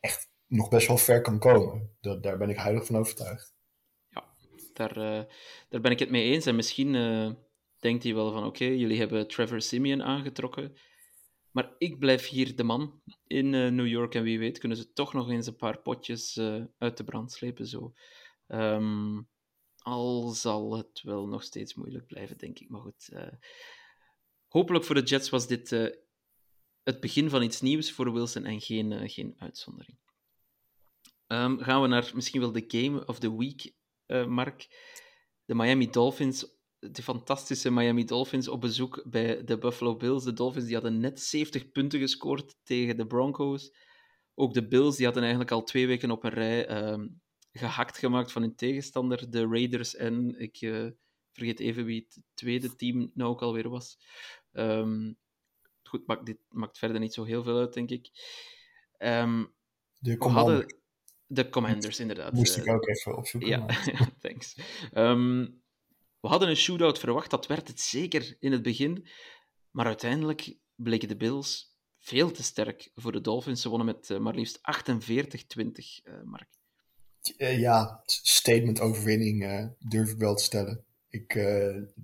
echt 0.00 0.28
nog 0.46 0.68
best 0.68 0.86
wel 0.86 0.98
ver 0.98 1.20
kan 1.20 1.38
komen. 1.38 1.96
Dat, 2.00 2.22
daar 2.22 2.38
ben 2.38 2.48
ik 2.50 2.56
heilig 2.58 2.86
van 2.86 2.96
overtuigd. 2.96 3.56
Daar, 4.72 4.96
eh, 4.96 5.24
daar 5.68 5.80
ben 5.80 5.90
ik 5.90 5.98
het 5.98 6.10
mee 6.10 6.32
eens. 6.32 6.46
En 6.46 6.56
misschien 6.56 6.94
eh, 6.94 7.30
denkt 7.78 8.02
hij 8.04 8.14
wel 8.14 8.32
van, 8.32 8.44
oké, 8.44 8.64
jullie 8.64 8.98
hebben 8.98 9.28
Trevor 9.28 9.60
Simeon 9.60 10.02
aangetrokken, 10.02 10.76
maar 11.50 11.74
ik 11.78 11.98
blijf 11.98 12.28
hier 12.28 12.56
de 12.56 12.62
man 12.62 13.02
in 13.26 13.54
eh, 13.54 13.68
New 13.68 13.86
York 13.86 14.14
en 14.14 14.22
wie 14.22 14.38
weet 14.38 14.58
kunnen 14.58 14.78
ze 14.78 14.92
toch 14.92 15.12
nog 15.12 15.30
eens 15.30 15.46
een 15.46 15.56
paar 15.56 15.78
potjes 15.78 16.36
eh, 16.36 16.64
uit 16.78 16.96
de 16.96 17.04
brand 17.04 17.32
slepen. 17.32 17.66
Zo. 17.66 17.92
Ehm, 18.46 19.20
al 19.76 20.28
zal 20.28 20.76
het 20.76 21.02
wel 21.02 21.26
nog 21.26 21.42
steeds 21.42 21.74
moeilijk 21.74 22.06
blijven, 22.06 22.38
denk 22.38 22.58
ik. 22.58 22.68
Maar 22.68 22.80
goed, 22.80 23.08
eh, 23.12 23.32
hopelijk 24.48 24.84
voor 24.84 24.94
de 24.94 25.02
Jets 25.02 25.30
was 25.30 25.46
dit 25.46 25.70
het 26.82 27.00
begin 27.00 27.30
van 27.30 27.42
iets 27.42 27.60
nieuws 27.60 27.92
voor 27.92 28.12
Wilson 28.12 28.44
en 28.44 28.60
geen, 28.60 29.10
geen 29.10 29.34
uitzondering. 29.38 29.98
Ehm, 31.26 31.58
gaan 31.58 31.82
we 31.82 31.88
naar 31.88 32.10
misschien 32.14 32.40
wel 32.40 32.52
de 32.52 32.64
Game 32.66 33.06
of 33.06 33.18
the 33.18 33.36
Week, 33.36 33.72
Mark. 34.28 34.68
De 35.44 35.54
Miami 35.54 35.90
Dolphins, 35.90 36.57
de 36.78 37.02
fantastische 37.02 37.70
Miami 37.70 38.04
Dolphins 38.04 38.48
op 38.48 38.60
bezoek 38.60 39.02
bij 39.06 39.44
de 39.44 39.58
Buffalo 39.58 39.96
Bills. 39.96 40.24
De 40.24 40.32
Dolphins 40.32 40.64
die 40.64 40.74
hadden 40.74 41.00
net 41.00 41.20
70 41.20 41.70
punten 41.72 42.00
gescoord 42.00 42.56
tegen 42.62 42.96
de 42.96 43.06
Broncos. 43.06 43.74
Ook 44.34 44.54
de 44.54 44.68
Bills 44.68 44.96
die 44.96 45.04
hadden 45.04 45.22
eigenlijk 45.22 45.52
al 45.52 45.62
twee 45.62 45.86
weken 45.86 46.10
op 46.10 46.24
een 46.24 46.30
rij 46.30 46.66
ehm, 46.66 47.08
gehakt 47.52 47.98
gemaakt 47.98 48.32
van 48.32 48.42
hun 48.42 48.56
tegenstander, 48.56 49.30
de 49.30 49.46
Raiders. 49.46 49.96
En 49.96 50.40
ik 50.40 50.56
eh, 50.60 50.86
vergeet 51.32 51.60
even 51.60 51.84
wie 51.84 52.06
het 52.08 52.22
tweede 52.34 52.76
team 52.76 53.10
nou 53.14 53.30
ook 53.30 53.42
alweer 53.42 53.68
was. 53.68 53.98
Ehm, 54.52 55.12
goed, 55.82 56.06
maakt, 56.06 56.26
dit 56.26 56.38
maakt 56.48 56.78
verder 56.78 57.00
niet 57.00 57.14
zo 57.14 57.24
heel 57.24 57.42
veel 57.42 57.58
uit, 57.58 57.74
denk 57.74 57.90
ik. 57.90 58.10
Ehm, 58.96 59.44
De 59.98 60.10
we 60.10 60.16
commander 60.16 60.54
hadden 60.54 60.76
de 61.26 61.48
Commanders, 61.48 62.00
inderdaad. 62.00 62.32
moest 62.32 62.56
Eh, 62.56 62.62
ik 62.62 62.70
ook 62.70 62.88
even 62.88 63.16
opzoeken. 63.16 63.48
ja, 63.48 63.66
thanks. 64.20 64.56
Ehm, 64.92 65.46
we 66.20 66.28
hadden 66.28 66.48
een 66.48 66.56
shootout 66.56 66.98
verwacht, 66.98 67.30
dat 67.30 67.46
werd 67.46 67.68
het 67.68 67.80
zeker 67.80 68.36
in 68.40 68.52
het 68.52 68.62
begin. 68.62 69.08
Maar 69.70 69.86
uiteindelijk 69.86 70.56
bleken 70.74 71.08
de 71.08 71.16
Bills 71.16 71.76
veel 71.98 72.30
te 72.30 72.42
sterk 72.42 72.90
voor 72.94 73.12
de 73.12 73.20
Dolphins. 73.20 73.62
Ze 73.62 73.68
wonnen 73.68 73.86
met 73.86 74.10
eh, 74.10 74.18
maar 74.18 74.34
liefst 74.34 74.58
48-20, 74.58 74.60
eh, 76.02 76.22
Mark. 76.24 76.48
Eh, 77.36 77.58
ja, 77.58 78.02
statement 78.06 78.80
overwinning 78.80 79.44
eh, 79.44 79.66
durf 79.78 80.10
ik 80.10 80.18
wel 80.18 80.34
te 80.34 80.44
stellen. 80.44 80.84
Ik, 81.08 81.32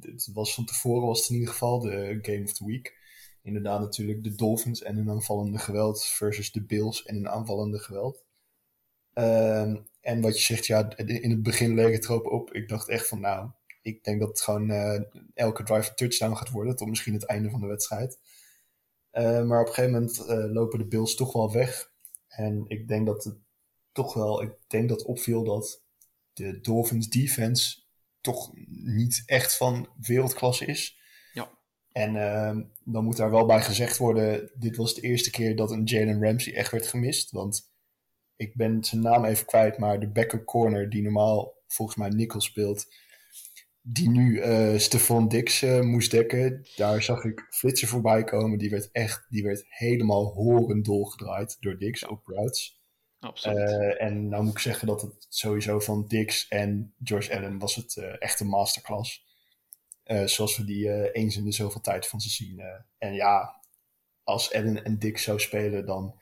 het 0.00 0.30
was 0.32 0.54
van 0.54 0.64
tevoren 0.64 1.06
was 1.06 1.20
het 1.20 1.28
in 1.28 1.34
ieder 1.34 1.50
geval 1.50 1.80
de 1.80 2.18
Game 2.22 2.42
of 2.42 2.52
the 2.52 2.66
Week. 2.66 2.96
Inderdaad 3.42 3.80
natuurlijk 3.80 4.22
de 4.22 4.34
Dolphins 4.34 4.82
en 4.82 4.96
een 4.96 5.10
aanvallende 5.10 5.58
geweld 5.58 6.04
versus 6.04 6.52
de 6.52 6.64
Bills 6.64 7.04
en 7.04 7.16
een 7.16 7.28
aanvallende 7.28 7.78
geweld. 7.78 8.24
Ehm, 9.12 9.76
en 10.00 10.20
wat 10.20 10.38
je 10.38 10.44
zegt, 10.44 10.66
ja, 10.66 10.96
in 10.96 11.30
het 11.30 11.42
begin 11.42 11.74
leek 11.74 11.92
het 11.92 12.04
erop 12.04 12.26
op. 12.26 12.52
Ik 12.52 12.68
dacht 12.68 12.88
echt 12.88 13.08
van, 13.08 13.20
nou, 13.20 13.50
ik 13.84 14.04
denk 14.04 14.20
dat 14.20 14.28
het 14.28 14.40
gewoon 14.40 14.70
eh, 14.70 15.00
elke 15.34 15.62
drive 15.62 15.88
een 15.88 15.96
touchdown 15.96 16.34
gaat 16.34 16.50
worden, 16.50 16.76
tot 16.76 16.88
misschien 16.88 17.14
het 17.14 17.26
einde 17.26 17.50
van 17.50 17.60
de 17.60 17.66
wedstrijd. 17.66 18.18
Eh, 19.10 19.42
maar 19.42 19.60
op 19.60 19.66
een 19.66 19.74
gegeven 19.74 19.92
moment 19.92 20.18
eh, 20.18 20.52
lopen 20.52 20.78
de 20.78 20.86
Bills 20.86 21.14
toch 21.14 21.32
wel 21.32 21.52
weg. 21.52 21.92
En 22.28 22.64
ik 22.68 22.88
denk 22.88 23.06
dat 23.06 23.24
het 23.24 23.36
toch 23.92 24.14
wel, 24.14 24.42
ik 24.42 24.52
denk 24.66 24.88
dat 24.88 25.04
opviel 25.04 25.44
dat 25.44 25.82
de 26.32 26.60
Dolphins 26.60 27.08
defense 27.08 27.82
toch 28.20 28.52
niet 28.66 29.22
echt 29.26 29.56
van 29.56 29.88
wereldklasse 30.00 30.64
is. 30.64 30.98
Ja. 31.32 31.50
En 31.92 32.16
ehm, 32.16 32.62
dan 32.84 33.04
moet 33.04 33.16
daar 33.16 33.30
wel 33.30 33.46
bij 33.46 33.62
gezegd 33.62 33.96
worden, 33.96 34.50
dit 34.54 34.76
was 34.76 34.94
de 34.94 35.00
eerste 35.00 35.30
keer 35.30 35.56
dat 35.56 35.70
een 35.70 35.84
Jalen 35.84 36.22
Ramsey 36.22 36.54
echt 36.54 36.70
werd 36.70 36.86
gemist. 36.86 37.30
Want 37.30 37.72
ik 38.36 38.54
ben 38.54 38.84
zijn 38.84 39.02
naam 39.02 39.24
even 39.24 39.46
kwijt, 39.46 39.78
maar 39.78 40.00
de 40.00 40.08
backup 40.08 40.44
corner 40.44 40.90
die 40.90 41.02
normaal 41.02 41.54
volgens 41.66 41.96
mij 41.98 42.08
nickel 42.08 42.40
speelt, 42.40 42.86
die 43.86 44.10
nu 44.10 44.38
eh 44.38 44.78
Stefan 44.78 45.28
Dix 45.28 45.62
eh, 45.62 45.80
moest 45.80 46.10
dekken, 46.10 46.66
daar 46.76 47.02
zag 47.02 47.24
ik 47.24 47.46
Flitser 47.50 47.88
voorbij 47.88 48.24
komen. 48.24 48.58
Die 48.58 48.70
werd 48.70 48.90
echt, 48.92 49.26
die 49.28 49.42
werd 49.42 49.64
helemaal 49.68 50.24
horendol 50.24 51.04
gedraaid 51.04 51.56
door 51.60 51.78
Dix 51.78 52.06
op 52.06 52.26
routes. 52.26 52.82
Absoluut. 53.18 53.58
Eh, 53.58 54.02
en 54.02 54.28
nou 54.28 54.42
moet 54.42 54.52
ik 54.52 54.58
zeggen 54.58 54.86
dat 54.86 55.02
het 55.02 55.26
sowieso 55.28 55.80
van 55.80 56.06
Dix 56.06 56.48
en 56.48 56.94
George 57.02 57.36
Allen 57.36 57.58
was 57.58 57.74
het 57.74 57.96
echt 58.18 58.40
een 58.40 58.46
masterclass. 58.46 59.22
Zoals 60.24 60.56
we 60.56 60.64
die 60.64 61.12
eens 61.12 61.36
in 61.36 61.44
de 61.44 61.52
zoveel 61.52 61.80
tijd 61.80 62.06
van 62.06 62.20
ze 62.20 62.28
zien. 62.28 62.62
en 62.98 63.14
ja, 63.14 63.60
als 64.22 64.52
Allen 64.52 64.84
en 64.84 64.98
Dix 64.98 65.22
zo 65.22 65.38
spelen, 65.38 65.86
dan 65.86 66.20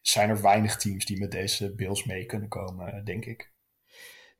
zijn 0.00 0.28
er 0.28 0.42
weinig 0.42 0.76
teams 0.76 1.04
die 1.04 1.18
met 1.18 1.30
deze 1.30 1.74
Bills 1.74 2.04
mee 2.04 2.26
kunnen 2.26 2.48
komen, 2.48 3.04
denk 3.04 3.24
ik. 3.24 3.54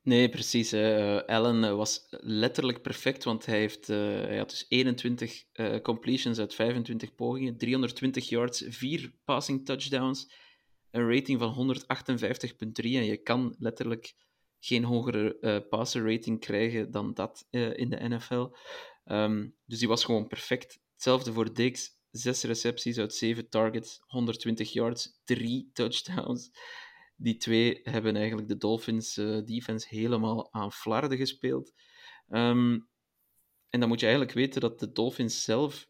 Nee, 0.06 0.28
precies. 0.28 0.72
Eh, 0.72 1.16
Allen 1.16 1.64
eh, 1.64 1.74
was 1.74 2.06
letterlijk 2.10 2.82
perfect, 2.82 3.24
want 3.24 3.46
hij, 3.46 3.58
heeft, 3.58 3.88
eh, 3.88 3.96
hij 3.98 4.36
had 4.36 4.50
dus 4.50 4.66
21 4.68 5.44
eh, 5.52 5.80
completions 5.80 6.38
uit 6.38 6.54
25 6.54 7.14
pogingen, 7.14 7.56
320 7.56 8.28
yards, 8.28 8.64
4 8.68 9.12
passing 9.24 9.64
touchdowns, 9.64 10.32
een 10.90 11.12
rating 11.14 11.38
van 11.38 11.52
158,3 11.52 12.96
en 12.96 13.04
je 13.04 13.16
kan 13.22 13.54
letterlijk 13.58 14.14
geen 14.60 14.84
hogere 14.84 15.38
eh 15.38 15.68
passer 15.68 16.12
rating 16.12 16.40
krijgen 16.40 16.90
dan 16.90 17.14
dat 17.14 17.46
in 17.50 17.90
de 17.90 18.08
NFL. 18.08 18.48
Ehm, 19.04 19.48
dus 19.64 19.78
die 19.78 19.88
was 19.88 20.04
gewoon 20.04 20.26
perfect. 20.26 20.80
Hetzelfde 20.92 21.32
voor 21.32 21.54
Diggs, 21.54 21.90
6 22.10 22.42
recepties 22.42 22.98
uit 22.98 23.14
7 23.14 23.48
targets, 23.48 24.00
120 24.06 24.72
yards, 24.72 25.20
3 25.24 25.70
touchdowns. 25.72 26.50
Die 27.16 27.36
twee 27.36 27.80
hebben 27.82 28.16
eigenlijk 28.16 28.48
de 28.48 28.56
Dolphins 28.56 29.16
eh, 29.16 29.38
defense 29.44 29.86
helemaal 29.88 30.52
aan 30.52 30.72
flarden 30.72 31.18
gespeeld. 31.18 31.72
Ehm, 32.28 32.78
en 33.68 33.80
dan 33.80 33.88
moet 33.88 34.00
je 34.00 34.06
eigenlijk 34.06 34.36
weten 34.36 34.60
dat 34.60 34.78
de 34.78 34.92
Dolphins 34.92 35.42
zelf 35.44 35.88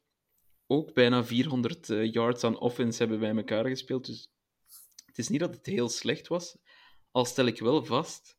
ook 0.66 0.94
bijna 0.94 1.24
400 1.24 1.90
eh, 1.90 2.12
yards 2.12 2.44
aan 2.44 2.58
offense 2.58 2.98
hebben 2.98 3.20
bij 3.20 3.36
elkaar 3.36 3.66
gespeeld. 3.66 4.06
Dus 4.06 4.32
het 5.06 5.18
is 5.18 5.28
niet 5.28 5.40
dat 5.40 5.54
het 5.54 5.66
heel 5.66 5.88
slecht 5.88 6.28
was. 6.28 6.58
Al 7.10 7.24
stel 7.24 7.46
ik 7.46 7.58
wel 7.58 7.84
vast 7.84 8.36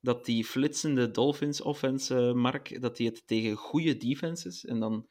dat 0.00 0.24
die 0.24 0.44
flitsende 0.44 1.10
Dolphins 1.10 1.60
offense, 1.60 2.16
eh, 2.16 2.32
Mark, 2.32 2.80
dat 2.80 2.96
die 2.96 3.08
het 3.08 3.26
tegen 3.26 3.56
goede 3.56 3.96
defenses, 3.96 4.64
en 4.64 4.80
dan 4.80 5.08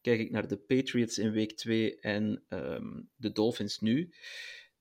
kijk 0.00 0.20
ik 0.20 0.30
naar 0.30 0.48
de 0.48 0.56
Patriots 0.56 1.18
in 1.18 1.32
week 1.32 1.52
2 1.52 2.00
en 2.00 2.44
ehm, 2.48 3.02
de 3.16 3.32
Dolphins 3.32 3.80
nu, 3.80 4.14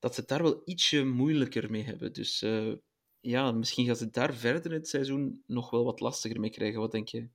dat 0.03 0.13
ze 0.13 0.19
het 0.19 0.29
daar 0.29 0.41
wel 0.43 0.61
ietsje 0.65 1.03
moeilijker 1.03 1.71
mee 1.71 1.83
hebben. 1.83 2.13
Dus 2.13 2.41
eh, 2.41 2.73
ja, 3.19 3.51
misschien 3.51 3.85
gaan 3.85 3.95
ze 3.95 4.09
daar 4.09 4.33
verder 4.33 4.71
in 4.71 4.77
het 4.77 4.87
seizoen 4.87 5.43
nog 5.47 5.69
wel 5.69 5.83
wat 5.83 5.99
lastiger 5.99 6.39
mee 6.39 6.49
krijgen. 6.49 6.79
Wat 6.79 6.91
denk 6.91 7.07
je? 7.07 7.29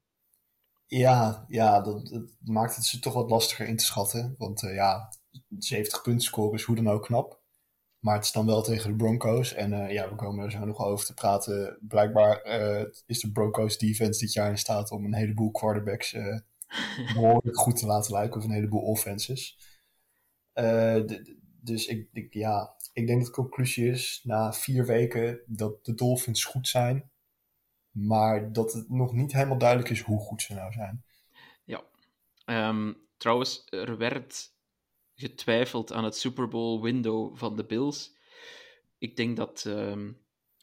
Ja, 0.87 1.45
ja 1.49 1.81
dat, 1.81 2.07
dat 2.07 2.31
maakt 2.45 2.77
het 2.77 2.85
ze 2.85 2.99
toch 2.99 3.13
wat 3.13 3.31
lastiger 3.31 3.67
in 3.67 3.77
te 3.77 3.85
schatten. 3.85 4.35
Want 4.39 4.63
eh, 4.63 4.75
ja, 4.75 5.13
70 5.59 6.03
punten 6.03 6.27
scoren 6.27 6.59
is 6.59 6.63
hoe 6.63 6.77
dan 6.77 6.89
ook 6.89 7.03
knap. 7.05 7.41
Maar 7.99 8.15
het 8.15 8.25
is 8.25 8.33
dan 8.33 8.47
wel 8.47 8.63
tegen 8.63 8.91
de 8.91 8.97
Broncos. 8.97 9.55
En 9.55 9.73
eh, 9.73 9.93
ja, 9.93 10.09
we 10.09 10.15
komen 10.15 10.45
er 10.45 10.51
zo 10.51 10.65
nog 10.65 10.79
over 10.79 11.07
te 11.07 11.15
praten. 11.15 11.79
Blijkbaar 11.81 12.43
is 13.07 13.21
de 13.21 13.33
Broncos 13.33 13.79
defense 13.79 14.21
dit 14.21 14.33
jaar 14.33 14.51
in 14.51 14.59
staat 14.59 14.91
om 14.91 15.05
een 15.05 15.15
heleboel 15.15 15.51
quarterbacks 15.51 16.13
eh, 16.13 16.39
behoorlijk 17.15 17.59
goed 17.59 17.77
te 17.77 17.87
laten 17.87 18.13
lijken. 18.13 18.39
Of 18.39 18.45
een 18.45 18.51
heleboel 18.51 18.83
offenses. 18.83 19.59
Eh, 20.53 20.97
d- 20.97 21.09
d- 21.09 21.38
dus 21.61 21.87
ik, 21.87 22.09
ik, 22.13 22.35
ja, 22.35 22.75
ik 22.93 23.07
denk 23.07 23.19
dat 23.19 23.29
de 23.29 23.35
conclusie 23.43 23.91
is 23.91 24.21
na 24.25 24.53
vier 24.53 24.87
weken 24.87 25.41
dat 25.47 25.85
de 25.85 25.95
Dolphins 25.95 26.45
goed 26.45 26.69
zijn. 26.69 27.11
Maar 27.91 28.53
dat 28.53 28.73
het 28.73 28.91
nog 28.91 29.13
niet 29.13 29.33
helemaal 29.33 29.59
duidelijk 29.59 29.91
is 29.91 30.01
hoe 30.01 30.21
goed 30.21 30.43
ze 30.43 30.55
nou 30.55 30.73
zijn. 30.73 31.05
Ja. 31.65 31.85
Ehm, 32.45 32.93
trouwens, 33.17 33.67
er 33.69 33.97
werd 33.97 34.53
getwijfeld 35.15 35.93
aan 35.93 36.05
het 36.05 36.17
Super 36.17 36.49
Bowl 36.49 36.83
window 36.83 37.37
van 37.37 37.57
de 37.57 37.65
Bills. 37.65 38.17
Ik 38.99 39.17
denk 39.17 39.37
dat, 39.37 39.65
ehm, 39.67 40.09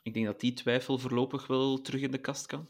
ik 0.03 0.13
denk 0.13 0.25
dat 0.25 0.39
die 0.39 0.53
twijfel 0.53 0.97
voorlopig 0.97 1.47
wel 1.47 1.81
terug 1.81 2.01
in 2.01 2.11
de 2.11 2.17
kast 2.21 2.45
kan. 2.45 2.67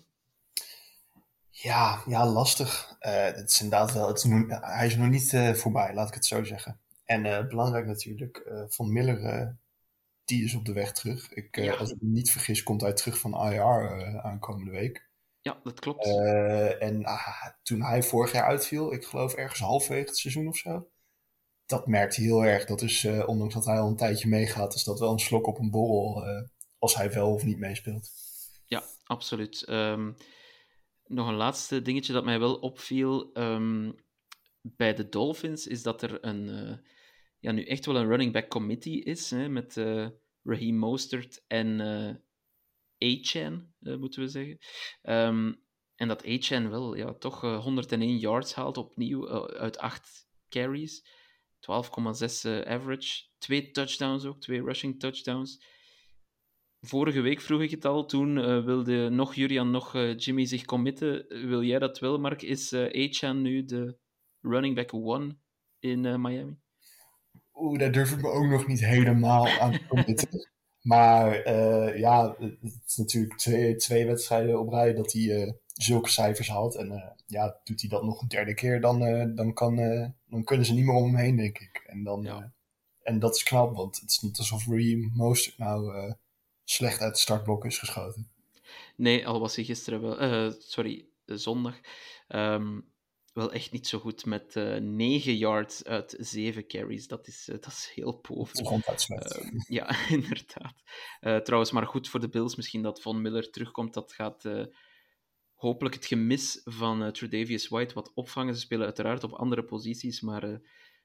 Ja, 1.50 2.04
ja, 2.08 2.26
lastig. 2.26 2.96
Eh, 3.00 3.24
het 3.24 3.50
is 3.50 3.62
inderdaad 3.62 3.94
wel, 3.94 4.08
het 4.08 4.18
is 4.18 4.24
nog- 4.24 4.60
hij 4.62 4.86
is 4.88 4.96
nog 4.96 5.10
niet 5.10 5.34
eh, 5.34 5.54
voorbij, 5.54 5.94
laat 5.94 6.08
ik 6.08 6.14
het 6.14 6.26
zo 6.26 6.44
zeggen. 6.44 6.80
En 7.06 7.26
eh, 7.26 7.48
belangrijk 7.48 7.86
natuurlijk, 7.86 8.38
eh, 8.38 8.64
Van 8.68 8.94
Miller, 8.94 9.24
eh, 9.24 9.48
die 10.24 10.44
is 10.44 10.56
op 10.56 10.66
de 10.66 10.74
weg 10.74 10.92
terug. 10.92 11.34
Ik, 11.34 11.56
Ja. 11.56 11.76
Als 11.76 11.92
ik 11.92 12.02
me 12.02 12.10
niet 12.10 12.32
vergis, 12.32 12.64
komt 12.64 12.82
hij 12.82 12.94
terug 12.94 13.18
van 13.18 13.52
IR 13.52 14.22
aankomende 14.22 14.72
week. 14.72 15.10
Ja, 15.42 15.60
dat 15.64 15.80
klopt. 15.80 16.06
En 16.80 17.04
ah, 17.04 17.48
toen 17.64 17.82
hij 17.82 18.04
vorig 18.04 18.32
jaar 18.32 18.46
uitviel, 18.46 18.94
ik 18.94 19.06
geloof 19.06 19.34
ergens 19.34 19.60
halverwege 19.60 20.08
het 20.08 20.18
seizoen 20.18 20.48
of 20.48 20.58
zo, 20.58 20.90
dat 21.66 21.88
merkte 21.88 22.16
hij 22.16 22.26
heel 22.26 22.46
erg. 22.46 22.66
Dat 22.66 22.82
is, 22.82 23.06
ondanks 23.06 23.54
dat 23.54 23.66
hij 23.66 23.80
al 23.80 23.88
een 23.88 23.96
tijdje 23.96 24.28
meegaat, 24.28 24.74
is 24.74 24.84
dat 24.84 25.00
wel 25.00 25.12
een 25.12 25.20
slok 25.20 25.48
op 25.48 25.60
een 25.60 25.72
borrel 25.72 26.24
als 26.80 26.96
hij 26.96 27.12
wel 27.12 27.34
of 27.34 27.44
niet 27.44 27.60
meespeelt. 27.60 28.10
Ja, 28.66 28.84
absoluut. 29.04 29.64
Ehm, 29.64 30.12
nog 31.06 31.28
een 31.28 31.36
laatste 31.36 31.82
dingetje 31.82 32.14
dat 32.14 32.26
mij 32.26 32.40
wel 32.40 32.56
opviel 32.56 33.32
ehm, 33.34 33.92
bij 34.62 34.94
de 34.94 35.10
Dolphins 35.10 35.68
is 35.68 35.84
dat 35.84 36.02
er 36.02 36.26
een, 36.26 36.80
ja, 37.46 37.52
nu 37.52 37.64
echt 37.64 37.86
wel 37.86 37.96
een 37.96 38.08
running 38.08 38.34
back 38.34 38.50
committee 38.50 39.04
is 39.04 39.30
hè, 39.30 39.50
met 39.50 39.78
eh 39.78 40.08
Raheem 40.44 40.76
Mostert 40.76 41.44
en 41.48 41.80
eh 41.82 42.16
A-Chan, 43.04 43.74
eh, 43.82 43.96
moeten 43.96 44.22
we 44.22 44.28
zeggen. 44.28 44.58
Ehm, 45.02 45.54
en 45.96 46.08
dat 46.08 46.26
A-Chan 46.28 46.70
wel 46.70 46.96
ja, 46.96 47.14
toch 47.14 47.44
eh, 47.44 47.64
101 47.64 48.18
yards 48.18 48.54
haalt 48.54 48.78
opnieuw 48.78 49.30
uit 49.58 49.78
8 49.78 50.28
carries. 50.50 51.08
12,6 51.60 52.44
eh, 52.44 52.62
average. 52.62 53.24
Twee 53.38 53.72
touchdowns 53.72 54.26
ook, 54.26 54.40
twee 54.42 54.64
rushing 54.64 55.00
touchdowns. 55.00 55.64
Vorige 56.82 57.22
week 57.22 57.42
vroeg 57.42 57.62
ik 57.62 57.72
het 57.72 57.86
al, 57.86 58.06
toen 58.06 58.38
eh, 58.38 58.64
wilde 58.64 59.10
nog 59.10 59.36
Jurian, 59.36 59.72
nog 59.72 59.94
Jimmy 60.16 60.46
zich 60.46 60.66
committen. 60.66 61.26
Wil 61.28 61.64
jij 61.64 61.80
dat 61.80 62.00
wel, 62.00 62.20
Mark? 62.20 62.42
Is 62.42 62.72
eh 62.72 63.10
Achan 63.10 63.42
nu 63.42 63.66
de 63.66 63.98
running 64.42 64.76
back 64.76 64.94
one 64.94 65.38
in 65.80 66.22
Miami? 66.22 66.64
Oeh, 67.56 67.80
daar 67.80 67.92
durf 67.92 68.12
ik 68.12 68.22
me 68.22 68.30
ook 68.30 68.46
nog 68.46 68.68
niet 68.68 68.86
helemaal 68.86 69.48
aan 69.48 69.72
te 69.72 69.88
committen. 69.88 70.28
Maar 70.86 71.36
eh, 71.36 72.00
ja, 72.00 72.36
het 72.40 72.58
is 72.88 72.96
natuurlijk 72.96 73.38
twee, 73.38 73.76
twee 73.76 74.06
wedstrijden 74.06 74.60
op 74.60 74.70
rij 74.70 74.94
dat 74.94 75.12
hij 75.12 75.44
eh, 75.44 75.52
zulke 75.74 76.10
cijfers 76.10 76.48
haalt. 76.48 76.76
En 76.76 76.92
eh, 76.92 77.10
ja, 77.26 77.60
doet 77.64 77.82
hij 77.82 77.90
dat 77.90 78.04
nog 78.04 78.22
een 78.22 78.28
derde 78.28 78.54
keer, 78.54 78.82
dan, 78.82 79.00
dan, 79.36 79.54
kan, 79.54 79.76
dan 80.30 80.44
kunnen 80.44 80.66
ze 80.66 80.74
niet 80.74 80.86
meer 80.86 80.94
om 80.96 81.04
hem 81.06 81.16
heen, 81.16 81.36
denk 81.36 81.60
ik. 81.60 81.84
En, 81.88 82.04
dan, 82.04 82.22
Ja. 82.22 82.52
en 83.02 83.20
dat 83.20 83.36
is 83.36 83.44
knap, 83.44 83.76
want 83.76 84.00
het 84.00 84.10
is 84.10 84.20
niet 84.20 84.38
alsof 84.38 84.68
Reem 84.68 85.12
Mostert 85.14 85.58
nou 85.58 86.14
slecht 86.64 87.02
uit 87.02 87.14
de 87.14 87.20
startblok 87.20 87.66
is 87.66 87.78
geschoten. 87.80 88.30
Nee, 88.96 89.28
al 89.28 89.40
was 89.40 89.56
hij 89.56 89.66
gisteren 89.66 90.02
wel... 90.02 90.52
sorry, 90.60 91.06
zondag. 91.26 91.76
ehm, 92.28 92.80
wel 93.36 93.52
echt 93.52 93.72
niet 93.72 93.88
zo 93.88 94.00
goed 94.00 94.26
met 94.26 94.56
eh 94.56 94.76
9 94.76 95.38
yards 95.38 95.84
uit 95.84 96.16
7 96.20 96.68
carries. 96.68 97.08
Dat 97.08 97.28
is, 97.28 97.48
eh, 97.48 97.56
dat 97.56 97.72
is 97.72 97.92
heel 97.94 98.14
pover. 98.14 98.56
Ehm, 99.22 99.56
ja, 99.68 99.88
inderdaad. 100.18 100.84
Eh, 101.20 101.38
trouwens, 101.38 101.72
maar 101.72 101.88
goed 101.88 102.10
voor 102.10 102.20
de 102.20 102.30
Bills 102.30 102.56
misschien 102.56 102.82
dat 102.82 103.02
Von 103.02 103.22
Miller 103.22 103.50
terugkomt. 103.50 103.94
Dat 103.94 104.14
gaat 104.14 104.50
hopelijk 105.54 105.96
het 105.96 106.06
gemis 106.06 106.62
van 106.64 107.12
Tredavious 107.12 107.68
White 107.68 107.94
wat 107.94 108.12
opvangen. 108.14 108.54
Ze 108.54 108.60
spelen 108.60 108.86
uiteraard 108.86 109.24
op 109.24 109.32
andere 109.32 109.64
posities, 109.64 110.22
maar 110.22 110.62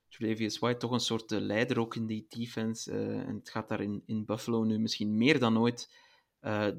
Tredavious 0.08 0.58
White 0.58 0.78
toch 0.78 0.90
een 0.90 1.00
soort 1.00 1.30
leider 1.30 1.80
ook 1.80 1.96
in 1.96 2.06
die 2.06 2.26
defense. 2.28 2.92
en 2.92 3.34
het 3.34 3.50
gaat 3.50 3.68
daar 3.68 3.80
in, 3.80 4.02
in 4.06 4.24
Buffalo 4.24 4.64
nu 4.64 4.78
misschien 4.78 5.16
meer 5.16 5.38
dan 5.38 5.58
ooit 5.58 5.94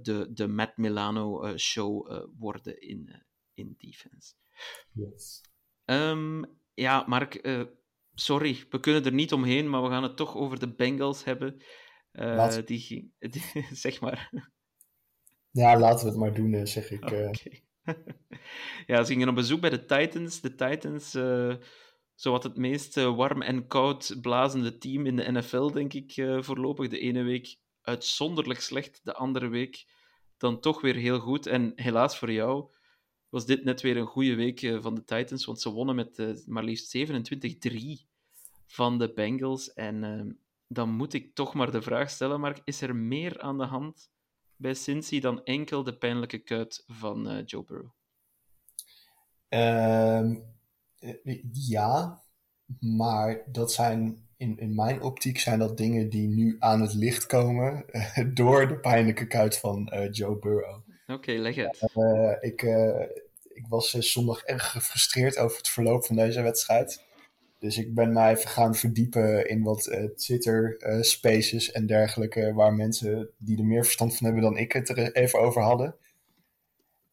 de, 0.01 0.29
de 0.33 0.47
Matt 0.47 0.77
Milano 0.77 1.57
show 1.57 2.23
worden 2.37 2.81
in, 2.81 3.23
in 3.53 3.75
defense. 3.77 4.33
Yes. 4.93 5.41
Ehm, 5.85 6.43
ja, 6.73 7.03
Mark, 7.07 7.35
eh, 7.35 7.61
sorry, 8.13 8.65
we 8.69 8.79
kunnen 8.79 9.05
er 9.05 9.13
niet 9.13 9.33
omheen, 9.33 9.69
maar 9.69 9.83
we 9.83 9.89
gaan 9.89 10.03
het 10.03 10.17
toch 10.17 10.35
over 10.35 10.59
de 10.59 10.73
Bengals 10.75 11.23
hebben. 11.23 11.61
Laat. 12.11 12.67
die, 12.67 13.13
zeg 13.71 14.01
maar. 14.01 14.29
Ja, 15.51 15.79
laten 15.79 16.05
we 16.05 16.11
het 16.11 16.19
maar 16.19 16.33
doen, 16.33 16.67
zeg 16.67 16.91
ik. 16.91 17.11
eh. 17.11 17.29
Ja, 18.85 19.03
ze 19.03 19.11
gingen 19.11 19.29
op 19.29 19.35
bezoek 19.35 19.61
bij 19.61 19.69
de 19.69 19.85
Titans. 19.85 20.41
De 20.41 20.55
Titans, 20.55 21.13
eh 21.13 21.55
zowat 22.15 22.43
het 22.43 22.57
meest 22.57 22.95
warm 22.95 23.41
en 23.41 23.67
koud 23.67 24.17
blazende 24.21 24.77
team 24.77 25.05
in 25.05 25.15
de 25.15 25.31
NFL, 25.31 25.71
denk 25.71 25.93
ik, 25.93 26.13
voorlopig. 26.39 26.87
De 26.87 26.99
ene 26.99 27.23
week 27.23 27.55
uitzonderlijk 27.81 28.59
slecht, 28.59 28.99
de 29.03 29.13
andere 29.13 29.47
week 29.47 29.85
dan 30.37 30.59
toch 30.59 30.81
weer 30.81 30.95
heel 30.95 31.19
goed. 31.19 31.45
En 31.47 31.71
helaas 31.75 32.17
voor 32.17 32.31
jou 32.31 32.73
was 33.31 33.45
dit 33.45 33.63
net 33.63 33.81
weer 33.81 33.97
een 33.97 34.05
goede 34.05 34.35
week 34.35 34.61
eh, 34.61 34.81
van 34.81 34.95
de 34.95 35.03
Titans, 35.03 35.45
want 35.45 35.61
ze 35.61 35.69
wonnen 35.69 35.95
met 35.95 36.19
eh, 36.19 36.29
maar 36.45 36.63
liefst 36.63 36.97
27-3 36.97 38.11
van 38.71 38.97
de 38.97 39.13
Bengals. 39.13 39.73
En 39.73 40.03
eh, 40.03 40.33
dan 40.67 40.89
moet 40.89 41.13
ik 41.13 41.35
toch 41.35 41.53
maar 41.53 41.71
de 41.71 41.81
vraag 41.81 42.09
stellen, 42.09 42.39
Mark, 42.39 42.61
is 42.63 42.81
er 42.81 42.95
meer 42.95 43.41
aan 43.41 43.57
de 43.57 43.65
hand 43.65 44.09
bij 44.55 44.73
Cincy 44.73 45.19
dan 45.19 45.43
enkel 45.43 45.83
de 45.83 45.97
pijnlijke 45.97 46.37
kuit 46.37 46.83
van 46.87 47.29
eh, 47.29 47.45
Joe 47.45 47.63
Burrow? 47.63 47.91
Ehm, 49.47 50.35
eh, 50.99 51.43
ja, 51.51 52.21
maar 52.79 53.43
dat 53.51 53.71
zijn 53.71 54.29
in, 54.37 54.57
in 54.57 54.75
mijn 54.75 55.01
optiek 55.01 55.39
zijn 55.39 55.59
dat 55.59 55.77
dingen 55.77 56.09
die 56.09 56.27
nu 56.27 56.55
aan 56.59 56.81
het 56.81 56.93
licht 56.93 57.25
komen 57.25 57.85
door 58.33 58.67
de 58.67 58.79
pijnlijke 58.79 59.27
kuit 59.27 59.57
van 59.57 59.91
Joe 60.11 60.39
Burrow. 60.39 60.80
Oké, 61.13 61.31
leg 61.31 61.55
het. 61.55 61.91
Eh, 61.93 62.33
ik, 62.39 62.61
eh, 62.61 63.01
ik 63.53 63.65
was 63.69 63.93
eh, 63.93 64.01
zondag 64.01 64.43
erg 64.43 64.71
gefrustreerd 64.71 65.37
over 65.37 65.57
het 65.57 65.69
verloop 65.69 66.05
van 66.05 66.15
deze 66.15 66.41
wedstrijd. 66.41 67.03
Dus 67.59 67.77
ik 67.77 67.93
ben 67.93 68.13
mij 68.13 68.31
even 68.31 68.49
gaan 68.49 68.75
verdiepen 68.75 69.49
in 69.49 69.63
wat 69.63 69.85
eh, 69.85 70.03
Twitter 70.03 70.75
spaces 71.01 71.71
en 71.71 71.85
dergelijke, 71.85 72.53
waar 72.53 72.73
mensen 72.73 73.29
die 73.37 73.57
er 73.57 73.65
meer 73.65 73.83
verstand 73.83 74.17
van 74.17 74.25
hebben 74.25 74.43
dan 74.43 74.57
ik 74.57 74.71
het 74.71 74.89
er 74.89 75.15
even 75.15 75.39
over 75.39 75.61
hadden. 75.61 75.95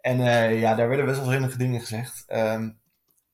En 0.00 0.18
uh, 0.18 0.60
ja, 0.60 0.74
daar 0.74 0.88
werden 0.88 1.06
best 1.06 1.18
wel 1.20 1.30
zinnige 1.30 1.58
dingen 1.58 1.80
gezegd. 1.80 2.24
Um, 2.28 2.78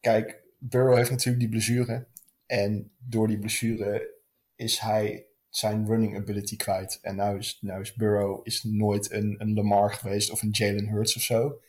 kijk, 0.00 0.42
Burrow 0.58 0.96
heeft 0.96 1.10
natuurlijk 1.10 1.38
die 1.38 1.48
blessure. 1.48 2.06
En 2.46 2.90
door 2.98 3.28
die 3.28 3.38
blessure 3.38 4.14
is 4.56 4.78
hij 4.78 5.26
zijn 5.56 5.86
running 5.86 6.16
ability 6.16 6.56
kwijt. 6.56 6.98
En 7.02 7.16
nou 7.16 7.38
is, 7.38 7.58
nou 7.60 7.80
is 7.80 7.94
Burrow 7.94 8.40
is 8.42 8.62
nooit 8.62 9.12
een, 9.12 9.34
een 9.38 9.54
Lamar 9.54 9.92
geweest 9.92 10.30
of 10.30 10.42
een 10.42 10.50
Jalen 10.50 10.88
Hurts 10.88 11.16
of 11.16 11.22
zo. 11.22 11.60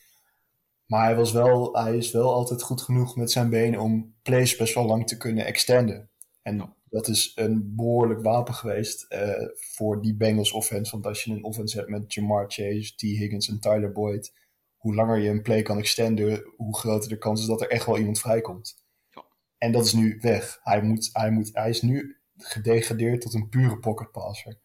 Maar 0.85 1.03
hij, 1.03 1.15
was 1.15 1.31
wel, 1.31 1.73
hij 1.73 1.97
is 1.97 2.11
wel 2.11 2.33
altijd 2.33 2.61
goed 2.61 2.81
genoeg 2.81 3.15
met 3.15 3.31
zijn 3.31 3.49
benen 3.49 3.79
om 3.79 4.15
plays 4.21 4.55
best 4.55 4.73
wel 4.73 4.85
lang 4.85 5.07
te 5.07 5.17
kunnen 5.17 5.45
extenden. 5.45 6.09
En 6.41 6.75
dat 6.89 7.07
is 7.07 7.31
een 7.35 7.75
behoorlijk 7.75 8.21
wapen 8.21 8.53
geweest 8.53 9.05
uh, 9.09 9.47
voor 9.55 10.01
die 10.01 10.15
Bengals 10.15 10.51
offense. 10.51 10.91
Want 10.91 11.05
als 11.05 11.23
je 11.23 11.31
een 11.31 11.43
offense 11.43 11.77
hebt 11.77 11.89
met 11.89 12.13
Jamar 12.13 12.45
Chase, 12.47 12.95
T. 12.95 13.01
Higgins 13.01 13.49
en 13.49 13.59
Tyler 13.59 13.91
Boyd, 13.91 14.33
hoe 14.77 14.95
langer 14.95 15.19
je 15.19 15.29
een 15.29 15.41
play 15.41 15.61
kan 15.61 15.77
extenden, 15.77 16.53
hoe 16.57 16.77
groter 16.77 17.09
de 17.09 17.17
kans 17.17 17.41
is 17.41 17.47
dat 17.47 17.61
er 17.61 17.69
echt 17.69 17.85
wel 17.85 17.97
iemand 17.97 18.19
vrijkomt. 18.19 18.83
Ja. 19.09 19.25
En 19.57 19.71
dat 19.71 19.85
is 19.85 19.93
nu 19.93 20.17
weg. 20.21 20.59
Hij, 20.63 20.81
moet, 20.81 21.09
hij, 21.13 21.31
moet, 21.31 21.49
hij 21.53 21.69
is 21.69 21.81
nu 21.81 22.17
gedegradeerd 22.47 23.21
tot 23.21 23.33
een 23.33 23.49
pure 23.49 23.77
pocket 23.77 24.11
passer. 24.11 24.57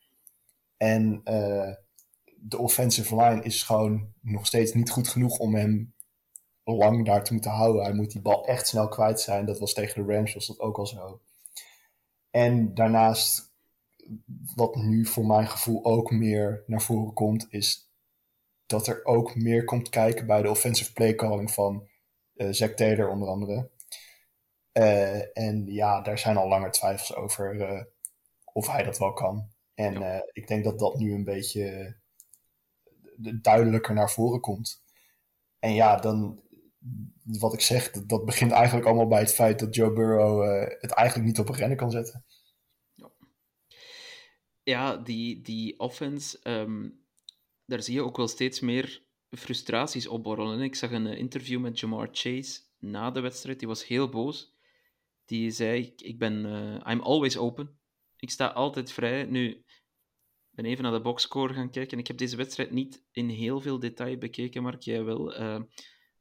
En 0.77 1.21
uh, 1.25 1.75
de 2.37 2.59
offensive 2.59 3.17
line 3.17 3.43
is 3.43 3.63
gewoon 3.63 4.13
nog 4.21 4.47
steeds 4.47 4.73
niet 4.75 4.91
goed 4.91 5.09
genoeg 5.09 5.39
om 5.39 5.55
hem 5.55 5.95
lang 6.65 7.07
daar 7.07 7.25
te 7.25 7.33
moeten 7.33 7.51
houden. 7.51 7.83
Hij 7.83 7.95
moet 7.95 8.11
die 8.13 8.21
bal 8.21 8.47
echt 8.47 8.67
snel 8.67 8.89
kwijt 8.89 9.21
zijn. 9.21 9.47
Dat 9.47 9.59
was 9.59 9.73
tegen 9.73 10.07
de 10.07 10.13
Rams 10.15 10.35
was 10.35 10.47
dat 10.47 10.61
ook 10.61 10.79
al 10.79 10.87
zo. 10.87 11.21
En 12.31 12.75
daarnaast, 12.75 13.53
wat 14.55 14.77
nu 14.77 15.07
voor 15.07 15.27
mijn 15.27 15.49
gevoel 15.49 15.85
ook 15.85 16.11
meer 16.11 16.63
naar 16.67 16.83
voren 16.83 17.13
komt, 17.13 17.47
is 17.51 17.91
dat 18.67 18.87
er 18.87 19.05
ook 19.05 19.35
meer 19.35 19.65
komt 19.65 19.89
kijken 19.89 20.27
bij 20.27 20.43
de 20.43 20.51
offensive 20.51 20.93
play 20.93 21.15
calling 21.15 21.51
van 21.51 21.89
uh, 22.35 22.49
Zack 22.51 22.73
Taylor 22.73 23.09
onder 23.09 23.29
andere. 23.29 23.71
Uh, 24.73 25.39
en 25.39 25.67
ja, 25.67 26.01
daar 26.01 26.19
zijn 26.19 26.37
al 26.37 26.49
langer 26.49 26.71
twijfels 26.71 27.15
over 27.15 27.55
uh, 27.55 27.83
of 28.53 28.67
hij 28.67 28.83
dat 28.83 28.99
wel 28.99 29.13
kan. 29.13 29.49
En 29.75 29.93
ja. 29.93 30.29
ik 30.33 30.47
denk 30.47 30.65
dat 30.65 30.79
dat 30.79 30.99
nu 30.99 31.15
een 31.15 31.25
beetje 31.25 31.97
duidelijker 33.41 33.95
naar 33.95 34.11
voren 34.11 34.41
komt. 34.41 34.83
En 35.59 35.75
ja, 35.75 35.97
dan 35.97 36.43
wat 37.23 37.53
ik 37.53 37.61
zeg, 37.61 37.91
dat, 37.91 38.09
dat, 38.09 38.25
begint 38.25 38.53
eigenlijk 38.53 38.87
allemaal 38.87 39.07
bij 39.07 39.21
het 39.21 39.35
feit 39.35 39.59
dat 39.59 39.75
Joe 39.75 39.93
Burrow 39.93 40.63
het 40.81 40.91
eigenlijk 40.91 41.29
niet 41.29 41.39
op 41.39 41.49
een 41.49 41.55
rennen 41.55 41.77
kan 41.77 41.91
zetten. 41.91 42.25
Ja, 42.95 43.11
ja 44.63 44.97
die, 44.97 45.43
die 45.43 45.79
offense, 45.79 46.39
um, 46.43 47.05
daar 47.65 47.83
zie 47.83 47.95
je 47.95 48.05
ook 48.05 48.17
wel 48.17 48.29
steeds 48.29 48.61
meer 48.61 49.03
frustraties 49.31 50.07
opborrelen. 50.07 50.61
Ik 50.61 50.75
zag 50.75 50.91
een 50.91 51.07
interview 51.07 51.61
met 51.61 51.81
Jamar 51.81 52.09
Chase 52.13 52.61
na 52.79 53.11
de 53.11 53.21
wedstrijd, 53.21 53.59
die 53.59 53.69
was 53.69 53.87
heel 53.87 54.09
boos. 54.09 54.59
Die 55.31 55.51
zei, 55.51 55.93
ik 55.97 56.19
ben, 56.19 56.45
uh, 56.45 56.93
I'm 56.93 57.01
always 57.01 57.37
open. 57.37 57.79
Ik 58.17 58.31
sta 58.31 58.47
altijd 58.47 58.93
vrij. 58.93 59.25
Nu, 59.25 59.49
ik 59.51 59.65
ben 60.51 60.65
even 60.65 60.83
naar 60.83 60.93
de 60.93 61.01
boxscore 61.01 61.55
gaan 61.55 61.71
kijken. 61.71 61.99
Ik 61.99 62.07
heb 62.07 62.17
deze 62.17 62.37
wedstrijd 62.37 62.71
niet 62.71 63.05
in 63.13 63.29
heel 63.29 63.61
veel 63.61 63.79
detail 63.79 64.19
bekeken, 64.19 64.63
Mark, 64.63 64.83
jij 64.83 65.05
wel. 65.05 65.33
Uh, 65.33 65.39
maar 65.39 65.67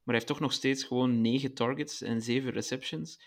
hij 0.03 0.14
heeft 0.14 0.28
toch 0.28 0.39
nog 0.39 0.53
steeds 0.53 0.84
gewoon 0.84 1.22
9 1.22 1.53
targets 1.53 2.01
en 2.01 2.22
7 2.22 2.51
receptions. 2.51 3.22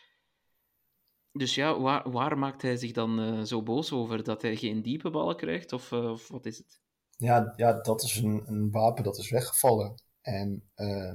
Dus 1.32 1.54
ja, 1.54 1.80
waar, 1.80 2.10
waar 2.10 2.38
maakt 2.38 2.62
hij 2.62 2.76
zich 2.76 2.92
dan 2.92 3.20
uh, 3.20 3.42
zo 3.42 3.62
boos 3.62 3.92
over? 3.92 4.22
Dat 4.22 4.42
hij 4.42 4.56
geen 4.56 4.82
diepe 4.82 5.10
ballen 5.10 5.36
krijgt? 5.36 5.72
Of, 5.72 5.92
of 5.92 6.28
wat 6.28 6.46
is 6.46 6.58
het? 6.58 6.80
Ja, 7.16 7.52
ja 7.56 7.72
dat 7.80 8.02
is 8.02 8.16
een, 8.16 8.42
een 8.46 8.70
wapen 8.70 9.04
dat 9.04 9.18
is 9.18 9.30
weggevallen. 9.30 9.94
En 10.20 10.70
uh, 10.76 11.14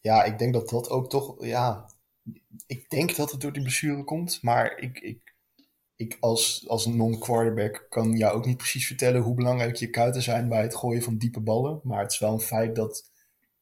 ja, 0.00 0.24
ik 0.24 0.38
denk 0.38 0.52
dat 0.52 0.68
dat 0.68 0.90
ook 0.90 1.08
toch... 1.08 1.44
Ja, 1.44 1.96
ik 2.66 2.90
denk 2.90 3.16
dat 3.16 3.30
het 3.30 3.40
door 3.40 3.52
die 3.52 3.62
blessure 3.62 4.04
komt. 4.04 4.42
Maar 4.42 4.78
ik, 4.78 4.98
ik, 4.98 5.34
ik 5.96 6.16
als, 6.20 6.68
als 6.68 6.86
non-quarterback 6.86 7.86
kan 7.88 8.16
jou 8.16 8.36
ook 8.36 8.46
niet 8.46 8.56
precies 8.56 8.86
vertellen... 8.86 9.22
hoe 9.22 9.34
belangrijk 9.34 9.76
je 9.76 9.90
kuiten 9.90 10.22
zijn 10.22 10.48
bij 10.48 10.62
het 10.62 10.76
gooien 10.76 11.02
van 11.02 11.18
diepe 11.18 11.40
ballen. 11.40 11.80
Maar 11.82 12.02
het 12.02 12.12
is 12.12 12.18
wel 12.18 12.32
een 12.32 12.40
feit 12.40 12.74
dat 12.74 13.10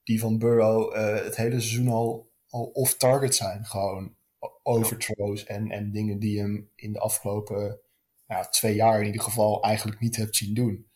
die 0.02 0.20
van 0.20 0.38
Burrow 0.38 0.96
uh, 0.96 1.14
het 1.14 1.36
hele 1.36 1.60
seizoen 1.60 1.88
al, 1.88 2.32
al 2.48 2.64
off-target 2.64 3.34
zijn. 3.34 3.64
Gewoon 3.64 4.14
overthrows 4.62 5.44
en, 5.44 5.70
en 5.70 5.92
dingen 5.92 6.18
die 6.18 6.40
hem 6.40 6.70
in 6.74 6.92
de 6.92 7.00
afgelopen 7.00 7.80
nou, 8.26 8.46
twee 8.50 8.74
jaar 8.74 9.00
in 9.00 9.06
ieder 9.06 9.22
geval 9.22 9.62
eigenlijk 9.62 10.00
niet 10.00 10.16
hebt 10.16 10.36
zien 10.36 10.54
doen. 10.54 10.86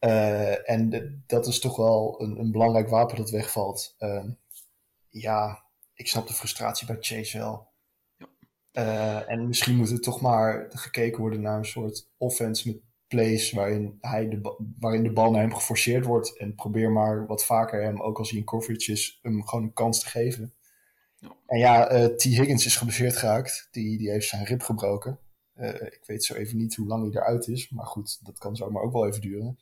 Uh, 0.00 0.70
en 0.70 1.22
dat 1.26 1.46
is 1.46 1.60
toch 1.60 1.76
wel 1.76 2.22
een, 2.22 2.38
een 2.38 2.52
belangrijk 2.52 2.88
wapen 2.88 3.16
dat 3.16 3.30
wegvalt. 3.30 3.94
Uh, 3.98 4.24
ja, 5.08 5.64
ik 5.98 6.08
snap 6.08 6.26
de 6.26 6.34
frustratie 6.34 6.86
bij 6.86 6.96
Chase 7.00 7.38
wel. 7.38 7.68
Uh, 8.72 9.30
en 9.30 9.48
misschien 9.48 9.76
moet 9.76 9.90
er 9.90 10.00
toch 10.00 10.20
maar 10.20 10.66
gekeken 10.68 11.20
worden 11.20 11.40
naar 11.40 11.58
een 11.58 11.64
soort 11.64 12.10
offense 12.16 12.68
met 12.68 12.80
plays 13.06 13.52
waarin, 13.52 13.98
hij 14.00 14.28
de, 14.28 14.56
waarin 14.78 15.02
de 15.02 15.12
bal 15.12 15.30
naar 15.30 15.40
hem 15.40 15.54
geforceerd 15.54 16.04
wordt. 16.04 16.38
En 16.38 16.54
probeer 16.54 16.90
maar 16.90 17.26
wat 17.26 17.44
vaker 17.44 17.82
hem, 17.82 18.00
ook 18.00 18.18
als 18.18 18.30
hij 18.30 18.38
in 18.38 18.44
coverage 18.44 18.92
is, 18.92 19.18
hem 19.22 19.46
gewoon 19.46 19.64
een 19.64 19.72
kans 19.72 20.00
te 20.00 20.08
geven. 20.08 20.54
Ja. 21.18 21.36
En 21.46 21.58
ja, 21.58 21.92
uh, 21.92 22.04
T. 22.04 22.22
Higgins 22.22 22.66
is 22.66 22.76
geblesseerd 22.76 23.16
geraakt. 23.16 23.68
Die, 23.70 23.98
die 23.98 24.10
heeft 24.10 24.28
zijn 24.28 24.44
rib 24.44 24.62
gebroken. 24.62 25.18
Uh, 25.56 25.68
ik 25.68 26.02
weet 26.06 26.24
zo 26.24 26.34
even 26.34 26.56
niet 26.56 26.76
hoe 26.76 26.86
lang 26.86 27.02
hij 27.02 27.22
eruit 27.22 27.48
is. 27.48 27.68
Maar 27.68 27.86
goed, 27.86 28.26
dat 28.26 28.38
kan 28.38 28.56
zomaar 28.56 28.82
ook 28.82 28.92
wel 28.92 29.06
even 29.06 29.20
duren. 29.20 29.58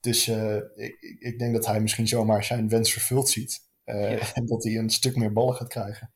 Dus 0.00 0.28
uh, 0.28 0.56
ik, 0.74 1.16
ik 1.18 1.38
denk 1.38 1.54
dat 1.54 1.66
hij 1.66 1.80
misschien 1.80 2.08
zomaar 2.08 2.44
zijn 2.44 2.68
wens 2.68 2.92
vervuld 2.92 3.28
ziet. 3.28 3.70
Ja. 3.84 4.32
En 4.34 4.46
dat 4.46 4.64
hij 4.64 4.76
een 4.76 4.90
stuk 4.90 5.16
meer 5.16 5.32
ballen 5.32 5.54
gaat 5.54 5.68
krijgen. 5.68 6.12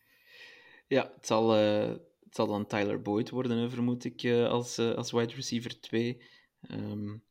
Ja, 0.86 1.12
het 1.14 1.26
zal, 1.26 1.50
het 1.50 2.34
zal 2.34 2.46
dan 2.46 2.66
Tyler 2.66 3.02
Boyd 3.02 3.30
worden, 3.30 3.70
vermoed 3.70 4.04
ik, 4.04 4.24
als, 4.48 4.78
als 4.78 5.12
wide 5.12 5.34
receiver 5.34 5.80
2. 5.80 6.22
Um, 6.70 7.24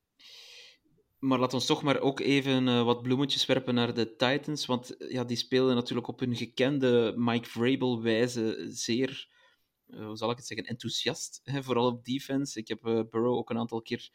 maar 1.26 1.40
laat 1.40 1.54
ons 1.54 1.66
toch 1.66 1.84
maar 1.84 2.00
ook 2.00 2.20
even 2.20 2.68
uh, 2.68 2.84
wat 2.84 3.02
bloemetjes 3.02 3.46
werpen 3.46 3.76
naar 3.76 3.94
de 3.94 4.16
Titans. 4.16 4.66
Want 4.66 4.96
ja, 4.98 5.24
die 5.24 5.38
spelen 5.38 5.76
natuurlijk 5.76 6.08
op 6.08 6.20
hun 6.20 6.36
gekende 6.36 7.14
Mike 7.16 7.50
Vrabel-wijze 7.50 8.66
zeer, 8.70 9.30
uh, 9.88 10.06
hoe 10.06 10.18
zal 10.18 10.32
ik 10.32 10.38
het 10.38 10.46
zeggen, 10.46 10.68
enthousiast. 10.68 11.42
Hè, 11.44 11.64
vooral 11.64 11.86
op 11.86 12.06
defense. 12.06 12.60
Ik 12.60 12.68
heb 12.68 12.86
uh, 12.86 13.02
Burrow 13.10 13.34
ook 13.38 13.50
een 13.50 13.58
aantal 13.58 13.82
keer 13.82 14.10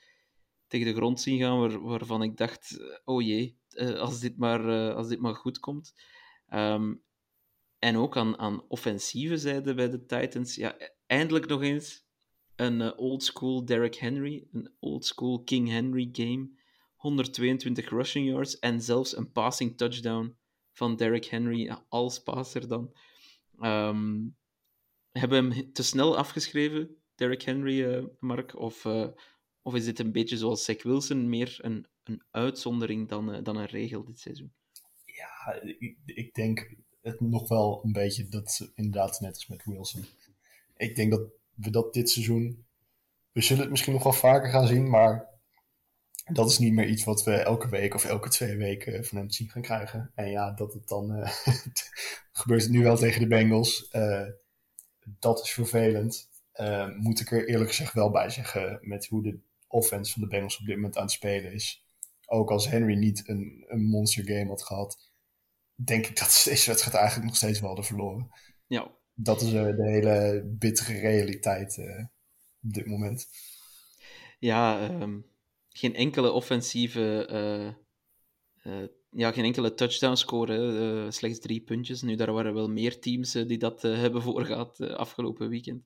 tegen 0.71 0.87
de 0.87 0.95
grond 0.95 1.21
zien 1.21 1.39
gaan, 1.39 1.59
waar, 1.59 1.83
waarvan 1.83 2.23
ik 2.23 2.37
dacht, 2.37 2.77
oh 3.05 3.23
jee, 3.23 3.59
als, 3.99 4.21
dit 4.21 4.37
maar, 4.37 4.95
als 4.95 5.09
dit 5.09 5.21
maar 5.21 5.35
goed 5.35 5.59
komt. 5.59 5.95
Um, 6.55 7.03
en 7.79 7.97
ook 7.97 8.17
aan, 8.17 8.39
aan 8.39 8.65
offensieve 8.69 9.39
zijde 9.39 9.75
bij 9.75 9.91
de 9.91 10.07
Titans. 10.07 10.55
Ja, 10.55 10.77
eindelijk 11.07 11.47
nog 11.47 11.63
eens 11.63 12.07
een 12.57 12.97
old 12.97 13.23
school 13.23 13.65
Derrick 13.65 13.95
Henry, 13.95 14.47
een 14.53 14.73
old 14.79 15.05
school 15.05 15.43
King 15.43 15.69
Henry 15.69 16.09
game. 16.13 16.59
122 16.95 17.89
rushing 17.89 18.27
yards 18.27 18.59
en 18.59 18.81
zelfs 18.81 19.17
een 19.17 19.33
passing 19.33 19.77
touchdown 19.77 20.37
van 20.73 20.97
Derrick 20.97 21.25
Henry 21.25 21.77
als 21.89 22.23
passer 22.23 22.69
dan. 22.69 22.93
Hebben 25.13 25.49
we 25.49 25.55
hem 25.55 25.73
te 25.73 25.83
snel 25.83 26.17
afgeschreven, 26.17 26.97
Derrick 27.15 27.43
Henry, 27.43 28.09
Mark? 28.19 28.59
Of, 28.59 28.87
of 29.63 29.75
is 29.75 29.85
dit 29.85 29.99
een 29.99 30.13
beetje 30.13 30.37
zoals 30.37 30.65
Zach 30.65 30.83
Wilson, 30.83 31.29
meer 31.29 31.59
een, 31.63 31.87
een 32.05 32.23
uitzondering 32.31 33.09
dan, 33.09 33.35
uh, 33.35 33.43
dan 33.43 33.57
een 33.57 33.67
regel 33.67 34.05
dit 34.05 34.21
seizoen? 34.21 34.53
Ja, 35.05 35.61
ik, 36.05 36.35
denk 36.35 36.75
het 37.01 37.21
nog 37.21 37.49
wel 37.49 37.81
een 37.85 37.93
beetje 37.93 38.29
dat 38.29 38.71
inderdaad 38.75 39.21
net 39.21 39.35
als 39.35 39.47
met 39.47 39.65
Wilson. 39.65 40.05
Ik 40.77 40.97
denk 40.97 41.11
dat 41.11 41.23
we 41.55 41.71
dat 41.71 41.93
dit 41.93 42.11
seizoen. 42.11 42.65
We 43.33 43.41
zullen 43.41 43.63
het 43.63 43.71
misschien 43.71 43.93
nog 43.93 44.03
wel 44.03 44.13
vaker 44.13 44.51
gaan 44.51 44.67
zien, 44.67 44.91
maar 44.91 45.29
dat 46.33 46.51
is 46.51 46.59
niet 46.59 46.73
meer 46.73 46.89
iets 46.89 47.05
wat 47.05 47.25
we 47.25 47.33
elke 47.33 47.69
week 47.69 47.95
of 47.95 48.05
elke 48.05 48.29
twee 48.29 48.57
weken 48.57 49.05
van 49.05 49.19
hem 49.19 49.31
zien 49.31 49.49
gaan 49.49 49.63
krijgen. 49.63 50.13
En 50.15 50.31
ja, 50.31 50.53
dat 50.53 50.73
het 50.73 50.89
dan 50.89 51.17
uh, 51.17 51.31
gebeurt 52.33 52.63
het 52.63 52.71
nu 52.71 52.83
wel 52.83 52.97
tegen 52.97 53.21
de 53.21 53.27
Bengals. 53.27 53.89
Uh, 53.93 54.27
dat 55.19 55.43
is 55.45 55.51
vervelend. 55.51 56.29
Moet 56.97 57.21
ik 57.21 57.31
er 57.31 57.49
eerlijk 57.49 57.71
gezegd 57.71 57.93
wel 57.93 58.11
bij 58.11 58.31
zeggen 58.31 58.79
met 58.83 59.07
hoe 59.07 59.23
de 59.23 59.41
offense 59.71 60.13
van 60.13 60.23
de 60.23 60.29
Bengals 60.29 60.59
op 60.59 60.67
dit 60.67 60.75
moment 60.75 60.97
aan 60.97 61.03
het 61.03 61.13
spelen 61.13 61.53
is. 61.53 61.85
Ook 62.27 62.51
als 62.51 62.69
Henry 62.69 62.95
niet 62.95 63.29
een, 63.29 63.65
een 63.69 63.85
monster 63.85 64.25
game 64.25 64.49
had 64.49 64.63
gehad, 64.63 65.11
denk 65.75 66.07
ik 66.07 66.19
dat 66.19 66.43
deze 66.45 66.67
wedstrijd 66.67 66.97
eigenlijk 66.97 67.27
nog 67.27 67.37
steeds 67.37 67.59
wel 67.59 67.69
hadden 67.69 67.87
verloren. 67.87 68.31
Ja, 68.67 68.91
dat 69.15 69.41
is 69.41 69.53
uh, 69.53 69.77
de 69.77 69.89
hele 69.89 70.45
bittere 70.59 70.99
realiteit 70.99 71.77
uh, 71.77 71.99
op 72.63 72.73
dit 72.73 72.87
moment. 72.87 73.27
Ja, 74.39 74.91
um, 74.91 75.27
geen 75.69 75.95
enkele 75.95 76.33
offensieve. 76.33 77.29
Uh, 78.65 78.85
ja, 79.11 79.33
geen 79.33 79.45
enkele 79.45 79.75
touchdown 79.75 80.15
score. 80.15 81.11
slechts 81.11 81.39
drie 81.39 81.61
puntjes. 81.61 82.03
Nu, 82.03 82.15
daar 82.15 82.33
waren 82.33 82.55
wel 82.55 82.69
meer 82.69 83.01
teams 83.01 83.33
die 83.33 83.59
dat 83.59 83.83
hebben 83.83 84.23
voorgehad 84.23 84.81
afgelopen 84.81 85.49
weekend. 85.49 85.85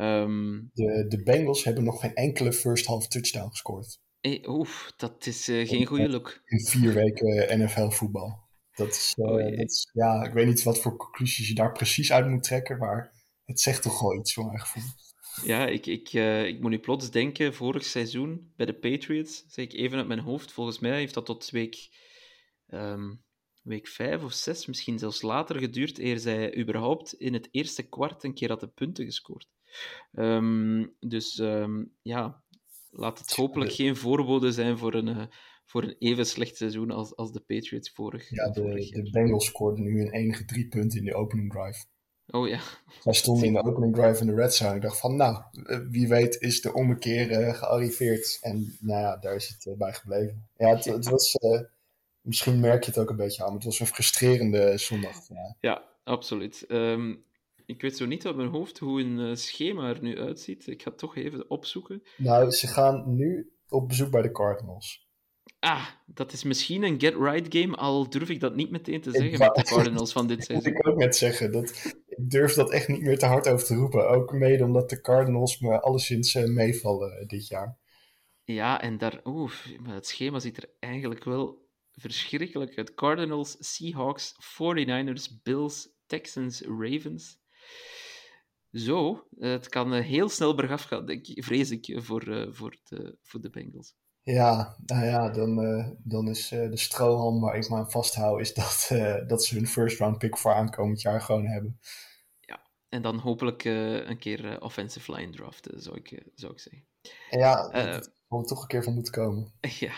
Um, 0.00 0.70
de, 0.72 1.04
de 1.08 1.22
Bengals 1.22 1.64
hebben 1.64 1.84
nog 1.84 2.00
geen 2.00 2.14
enkele 2.14 2.52
first 2.52 2.86
half 2.86 3.08
touchdown 3.08 3.50
gescoord. 3.50 3.98
Hey, 4.20 4.44
oef, 4.46 4.92
dat 4.96 5.26
is 5.26 5.48
uh, 5.48 5.68
geen 5.68 5.86
goede 5.86 6.08
look. 6.08 6.42
In 6.44 6.60
vier 6.60 6.94
weken 6.94 7.60
NFL-voetbal. 7.62 8.46
Dat 8.74 8.88
is, 8.88 9.14
uh, 9.16 9.30
oh, 9.30 9.36
dat 9.36 9.52
is, 9.52 9.90
ja, 9.92 10.24
ik 10.24 10.32
weet 10.32 10.46
niet 10.46 10.62
wat 10.62 10.80
voor 10.80 10.96
conclusies 10.96 11.48
je 11.48 11.54
daar 11.54 11.72
precies 11.72 12.12
uit 12.12 12.28
moet 12.28 12.42
trekken, 12.42 12.78
maar 12.78 13.12
het 13.44 13.60
zegt 13.60 13.82
toch 13.82 14.00
wel 14.00 14.18
iets 14.18 14.34
voor 14.34 14.46
mijn 14.46 14.60
gevoel. 14.60 14.82
Ja, 15.44 15.66
ik, 15.66 15.86
ik, 15.86 16.12
uh, 16.12 16.46
ik 16.46 16.60
moet 16.60 16.70
nu 16.70 16.78
plots 16.78 17.10
denken, 17.10 17.54
vorig 17.54 17.84
seizoen 17.84 18.52
bij 18.56 18.66
de 18.66 18.78
Patriots, 18.78 19.44
zeg 19.48 19.64
ik 19.64 19.72
even 19.72 19.98
uit 19.98 20.06
mijn 20.06 20.20
hoofd, 20.20 20.52
volgens 20.52 20.78
mij 20.78 20.98
heeft 20.98 21.14
dat 21.14 21.26
tot 21.26 21.50
week, 21.50 21.88
um, 22.68 23.22
week 23.62 23.88
vijf 23.88 24.24
of 24.24 24.32
zes, 24.32 24.66
misschien 24.66 24.98
zelfs 24.98 25.22
later 25.22 25.58
geduurd, 25.58 25.98
eer 25.98 26.18
zij 26.18 26.56
überhaupt 26.56 27.12
in 27.12 27.32
het 27.32 27.48
eerste 27.50 27.88
kwart 27.88 28.24
een 28.24 28.34
keer 28.34 28.48
had 28.48 28.60
de 28.60 28.68
punten 28.68 29.04
gescoord. 29.04 29.48
Um, 30.12 30.94
dus 31.00 31.38
um, 31.38 31.92
ja, 32.02 32.42
laat 32.90 33.18
het 33.18 33.32
hopelijk 33.32 33.72
geen 33.72 33.96
voorbode 33.96 34.52
zijn 34.52 34.78
voor 34.78 34.94
een, 34.94 35.08
uh, 35.08 35.24
voor 35.64 35.82
een 35.82 35.96
even 35.98 36.26
slecht 36.26 36.56
seizoen 36.56 36.90
als, 36.90 37.16
als 37.16 37.32
de 37.32 37.40
Patriots 37.40 37.90
vorig, 37.90 38.30
ja, 38.30 38.50
de, 38.50 38.60
vorig 38.60 38.88
jaar. 38.88 39.04
de 39.04 39.10
Bengals 39.10 39.46
scoorden 39.46 39.84
nu 39.84 40.00
een 40.00 40.12
enige 40.12 40.44
drie 40.44 40.68
punten 40.68 40.98
in 40.98 41.04
de 41.04 41.14
opening 41.14 41.52
drive. 41.52 41.84
Oh 42.30 42.48
ja. 42.48 42.60
Wij 43.02 43.14
stonden 43.14 43.46
in 43.46 43.52
de 43.52 43.62
opening 43.62 43.94
drive 43.94 44.20
in 44.20 44.26
de 44.26 44.34
red 44.34 44.54
zone. 44.54 44.74
Ik 44.74 44.82
dacht 44.82 45.00
van, 45.00 45.16
nou, 45.16 45.42
wie 45.90 46.08
weet 46.08 46.40
is 46.40 46.60
de 46.60 46.72
ommekeer 46.72 47.30
uh, 47.30 47.54
gearriveerd. 47.54 48.38
En 48.40 48.76
nou 48.80 49.00
ja, 49.00 49.16
daar 49.16 49.34
is 49.34 49.48
het 49.48 49.64
uh, 49.64 49.76
bij 49.76 49.92
gebleven. 49.92 50.48
Ja, 50.56 50.68
het, 50.68 50.84
het 50.84 51.08
was, 51.08 51.34
uh, 51.34 51.60
misschien 52.20 52.60
merk 52.60 52.84
je 52.84 52.90
het 52.90 53.00
ook 53.00 53.10
een 53.10 53.16
beetje 53.16 53.42
aan, 53.42 53.46
maar 53.46 53.56
het 53.56 53.64
was 53.64 53.80
een 53.80 53.86
frustrerende 53.86 54.78
zondag. 54.78 55.28
Ja, 55.28 55.56
ja 55.60 55.82
absoluut. 56.04 56.64
Um, 56.68 57.24
ik 57.68 57.80
weet 57.80 57.96
zo 57.96 58.06
niet 58.06 58.26
uit 58.26 58.36
mijn 58.36 58.48
hoofd 58.48 58.78
hoe 58.78 59.00
een 59.00 59.36
schema 59.36 59.88
er 59.88 60.02
nu 60.02 60.18
uitziet. 60.18 60.66
Ik 60.66 60.82
ga 60.82 60.90
het 60.90 60.98
toch 60.98 61.16
even 61.16 61.50
opzoeken. 61.50 62.02
Nou, 62.16 62.50
ze 62.50 62.66
gaan 62.66 63.14
nu 63.14 63.52
op 63.68 63.88
bezoek 63.88 64.10
bij 64.10 64.22
de 64.22 64.30
Cardinals. 64.30 65.06
Ah, 65.58 65.86
dat 66.06 66.32
is 66.32 66.42
misschien 66.42 66.82
een 66.82 67.00
get-right 67.00 67.56
game, 67.56 67.76
al 67.76 68.10
durf 68.10 68.28
ik 68.28 68.40
dat 68.40 68.54
niet 68.54 68.70
meteen 68.70 69.00
te 69.00 69.10
zeggen 69.10 69.38
met 69.38 69.54
de 69.54 69.62
Cardinals 69.62 70.12
van 70.12 70.26
dit 70.26 70.44
seizoen. 70.44 70.72
Dat 70.72 70.80
ik 70.80 70.88
ook 70.88 70.98
net 70.98 71.16
zeggen. 71.16 71.52
Dat, 71.52 71.94
ik 72.06 72.30
durf 72.30 72.54
dat 72.54 72.70
echt 72.70 72.88
niet 72.88 73.02
meer 73.02 73.18
te 73.18 73.26
hard 73.26 73.48
over 73.48 73.66
te 73.66 73.74
roepen. 73.74 74.08
Ook 74.08 74.32
mede 74.32 74.64
omdat 74.64 74.90
de 74.90 75.00
Cardinals 75.00 75.58
me 75.58 75.80
alleszins 75.80 76.34
uh, 76.34 76.44
meevallen 76.44 77.26
dit 77.26 77.48
jaar. 77.48 77.78
Ja, 78.44 78.80
en 78.80 78.98
daar, 78.98 79.20
oeh, 79.24 79.52
maar 79.80 79.94
het 79.94 80.06
schema 80.06 80.38
ziet 80.38 80.56
er 80.56 80.70
eigenlijk 80.80 81.24
wel 81.24 81.66
verschrikkelijk 81.92 82.78
uit. 82.78 82.94
Cardinals, 82.94 83.56
Seahawks, 83.58 84.34
49ers, 84.34 85.42
Bills, 85.42 85.88
Texans, 86.06 86.60
Ravens. 86.60 87.37
Zo, 88.72 89.26
het 89.38 89.68
kan 89.68 89.92
heel 89.92 90.28
snel 90.28 90.54
bergaf 90.54 90.82
gaan, 90.82 91.06
denk 91.06 91.26
ik, 91.26 91.44
vrees 91.44 91.70
ik, 91.70 92.00
voor, 92.02 92.28
uh, 92.28 92.46
voor, 92.50 92.76
de, 92.84 93.18
voor 93.22 93.40
de 93.40 93.50
Bengals. 93.50 93.94
Ja, 94.22 94.76
nou 94.86 95.04
ja, 95.04 95.30
dan, 95.30 95.64
uh, 95.64 95.88
dan 95.98 96.28
is 96.28 96.52
uh, 96.52 96.70
de 96.70 96.76
strohalm 96.76 97.40
waar 97.40 97.56
ik 97.56 97.68
me 97.68 97.76
aan 97.76 97.90
vasthoud, 97.90 98.40
is 98.40 98.54
dat, 98.54 98.88
uh, 98.92 99.26
dat 99.26 99.44
ze 99.44 99.54
hun 99.54 99.66
first 99.66 99.98
round 99.98 100.18
pick 100.18 100.36
voor 100.36 100.52
aankomend 100.52 101.00
jaar 101.00 101.20
gewoon 101.20 101.46
hebben. 101.46 101.80
Ja, 102.40 102.60
en 102.88 103.02
dan 103.02 103.18
hopelijk 103.18 103.64
een 103.64 104.18
keer 104.18 104.60
offensive 104.62 105.14
line 105.14 105.32
draften, 105.32 105.82
zou 105.82 105.96
ik, 105.96 106.22
zou 106.34 106.52
ik 106.52 106.58
zeggen. 106.58 106.86
Ja, 107.30 107.68
daar 107.68 108.02
we 108.28 108.44
toch 108.44 108.62
een 108.62 108.68
keer 108.68 108.82
van 108.82 108.94
moeten 108.94 109.12
komen. 109.12 109.52
Ja. 109.78 109.94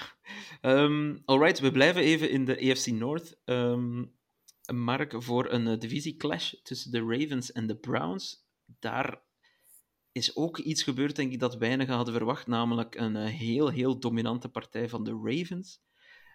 Um, 0.62 1.23
alright, 1.25 1.59
we 1.59 1.71
blijven 1.71 2.03
even 2.03 2.31
in 2.31 2.45
de 2.45 2.71
AFC 2.71 2.87
North. 2.87 3.41
Um, 3.45 4.18
Mark, 4.73 5.14
voor 5.23 5.51
een 5.51 5.79
divisieclash 5.79 6.53
tussen 6.62 6.91
de 6.91 7.01
Ravens 7.01 7.53
en 7.53 7.66
de 7.66 7.77
Browns. 7.77 8.49
Daar 8.79 9.23
is 10.12 10.37
ook 10.37 10.59
iets 10.59 10.83
gebeurd, 10.83 11.16
denk 11.16 11.33
ik, 11.33 11.39
dat 11.39 11.57
weinigen 11.57 11.95
hadden 11.95 12.14
verwacht, 12.14 12.47
namelijk 12.47 12.95
een 12.95 13.16
uh, 13.16 13.27
heel, 13.27 13.68
heel 13.68 13.99
dominante 13.99 14.49
partij 14.49 14.89
van 14.89 15.05
de 15.05 15.21
Ravens. 15.25 15.83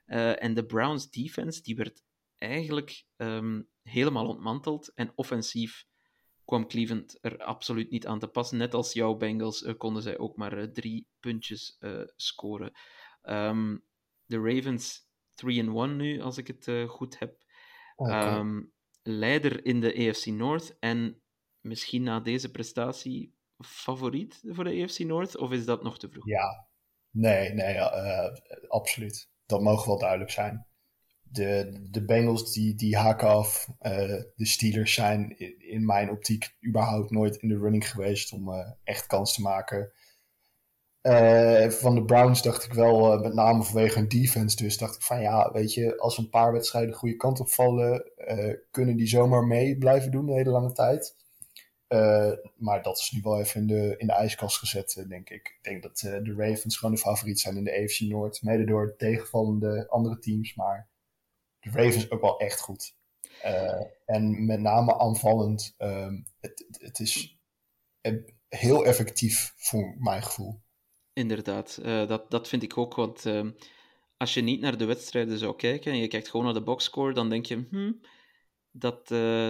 Uh, 0.07 0.43
en 0.43 0.53
de 0.53 0.65
Browns 0.65 1.09
defense, 1.09 1.61
die 1.61 1.75
werd 1.75 2.03
eigenlijk 2.37 3.05
um, 3.15 3.69
helemaal 3.81 4.27
ontmanteld. 4.27 4.93
En 4.93 5.11
offensief 5.15 5.85
kwam 6.45 6.67
Cleveland 6.67 7.17
er 7.21 7.37
absoluut 7.37 7.89
niet 7.89 8.07
aan 8.07 8.19
te 8.19 8.27
passen. 8.27 8.57
Net 8.57 8.73
als 8.73 8.93
jouw 8.93 9.15
Bengals 9.15 9.61
uh, 9.61 9.73
konden 9.77 10.01
zij 10.01 10.17
ook 10.17 10.37
maar 10.37 10.71
drie 10.71 11.07
puntjes 11.19 11.77
scoren. 12.15 12.71
Um, 13.23 13.83
de 14.25 14.37
Ravens 14.37 15.07
3-1 15.45 15.45
nu, 15.95 16.21
als 16.21 16.37
ik 16.37 16.47
het 16.47 16.89
goed 16.89 17.19
heb. 17.19 17.43
Okay. 17.95 18.37
Um, 18.37 18.73
leider 19.03 19.65
in 19.65 19.79
de 19.79 20.09
AFC 20.09 20.25
North. 20.25 20.77
En 20.79 21.21
misschien 21.65 22.03
na 22.03 22.19
deze 22.19 22.51
prestatie 22.51 23.33
favoriet 23.59 24.41
voor 24.45 24.63
de 24.63 24.83
AFC 24.83 24.99
North, 24.99 25.37
of 25.37 25.51
is 25.51 25.65
dat 25.65 25.83
nog 25.83 25.99
te 25.99 26.09
vroeg? 26.09 26.27
Ja, 26.27 26.67
nee, 27.11 27.53
nee, 27.53 27.75
uh, 27.75 28.27
absoluut. 28.67 29.29
Dat 29.45 29.61
mogen 29.61 29.87
wel 29.87 29.99
duidelijk 29.99 30.31
zijn. 30.31 30.65
De, 31.21 31.79
de 31.89 32.05
Bengals 32.05 32.53
die, 32.53 32.75
die 32.75 32.97
haken 32.97 33.27
af. 33.27 33.67
Uh, 33.81 33.91
de 34.35 34.45
Steelers 34.45 34.93
zijn 34.93 35.39
in, 35.59 35.85
mijn 35.85 36.09
optiek 36.09 36.55
überhaupt 36.67 37.11
nooit 37.11 37.35
in 37.35 37.47
de 37.47 37.57
running 37.57 37.89
geweest 37.89 38.33
om 38.33 38.49
uh, 38.49 38.71
echt 38.83 39.07
kans 39.07 39.33
te 39.33 39.41
maken. 39.41 39.91
van 41.71 41.95
de 41.95 42.03
Browns 42.05 42.41
dacht 42.41 42.63
ik 42.63 42.73
wel, 42.73 43.19
met 43.19 43.33
name 43.33 43.63
vanwege 43.63 43.99
hun 43.99 44.07
defense, 44.07 44.55
dus 44.55 44.77
dacht 44.77 44.95
ik 44.95 45.01
van 45.01 45.21
ja, 45.21 45.51
weet 45.51 45.73
je, 45.73 45.97
als 45.97 46.17
een 46.17 46.29
paar 46.29 46.51
wedstrijden 46.51 46.91
de 46.91 46.97
goede 46.97 47.15
kant 47.15 47.39
op 47.39 47.49
vallen, 47.49 48.11
kunnen 48.71 48.95
die 48.95 49.07
zomaar 49.07 49.43
mee 49.43 49.77
blijven 49.77 50.11
doen 50.11 50.25
de 50.25 50.33
hele 50.33 50.49
lange 50.49 50.71
tijd. 50.71 51.15
Uh, 51.89 52.31
maar 52.55 52.81
dat 52.81 52.97
is 52.97 53.11
nu 53.11 53.21
wel 53.21 53.39
even 53.39 53.61
in 53.61 53.67
de, 53.67 53.95
in 53.97 54.07
de 54.07 54.13
ijskast 54.13 54.57
gezet, 54.57 55.05
denk 55.07 55.29
ik. 55.29 55.55
Ik 55.57 55.59
denk 55.61 55.83
dat 55.83 56.01
uh, 56.05 56.23
de 56.23 56.33
Ravens 56.37 56.77
gewoon 56.77 56.95
de 56.95 57.01
favoriet 57.01 57.39
zijn 57.39 57.57
in 57.57 57.63
de 57.63 57.81
AFC 57.83 57.99
Noord. 57.99 58.41
Mede 58.41 58.63
door 58.63 58.95
tegenvallende 58.97 59.87
andere 59.89 60.19
teams. 60.19 60.55
Maar 60.55 60.89
de 61.59 61.69
Ravens 61.69 62.11
ook 62.11 62.21
wel 62.21 62.39
echt 62.39 62.59
goed. 62.59 62.95
En 64.05 64.45
met 64.45 64.59
name 64.59 64.99
aanvallend. 64.99 65.75
Um, 65.77 66.25
het, 66.39 66.65
het 66.71 66.99
is 66.99 67.39
heel 68.47 68.85
effectief 68.85 69.53
voor 69.57 69.95
mijn 69.99 70.23
gevoel. 70.23 70.61
Inderdaad, 71.13 71.79
dat, 71.83 72.31
dat 72.31 72.47
vind 72.47 72.63
ik 72.63 72.77
ook. 72.77 72.95
Want 72.95 73.25
ehm, 73.25 73.51
als 74.17 74.33
je 74.33 74.41
niet 74.41 74.61
naar 74.61 74.77
de 74.77 74.85
wedstrijden 74.85 75.37
zou 75.37 75.55
kijken 75.55 75.91
en 75.91 75.97
je 75.97 76.07
kijkt 76.07 76.29
gewoon 76.29 76.45
naar 76.45 76.53
de 76.53 76.63
boxscore, 76.63 77.13
dan 77.13 77.29
denk 77.29 77.45
je, 77.45 77.67
hmm, 77.69 78.01
dat, 78.71 79.07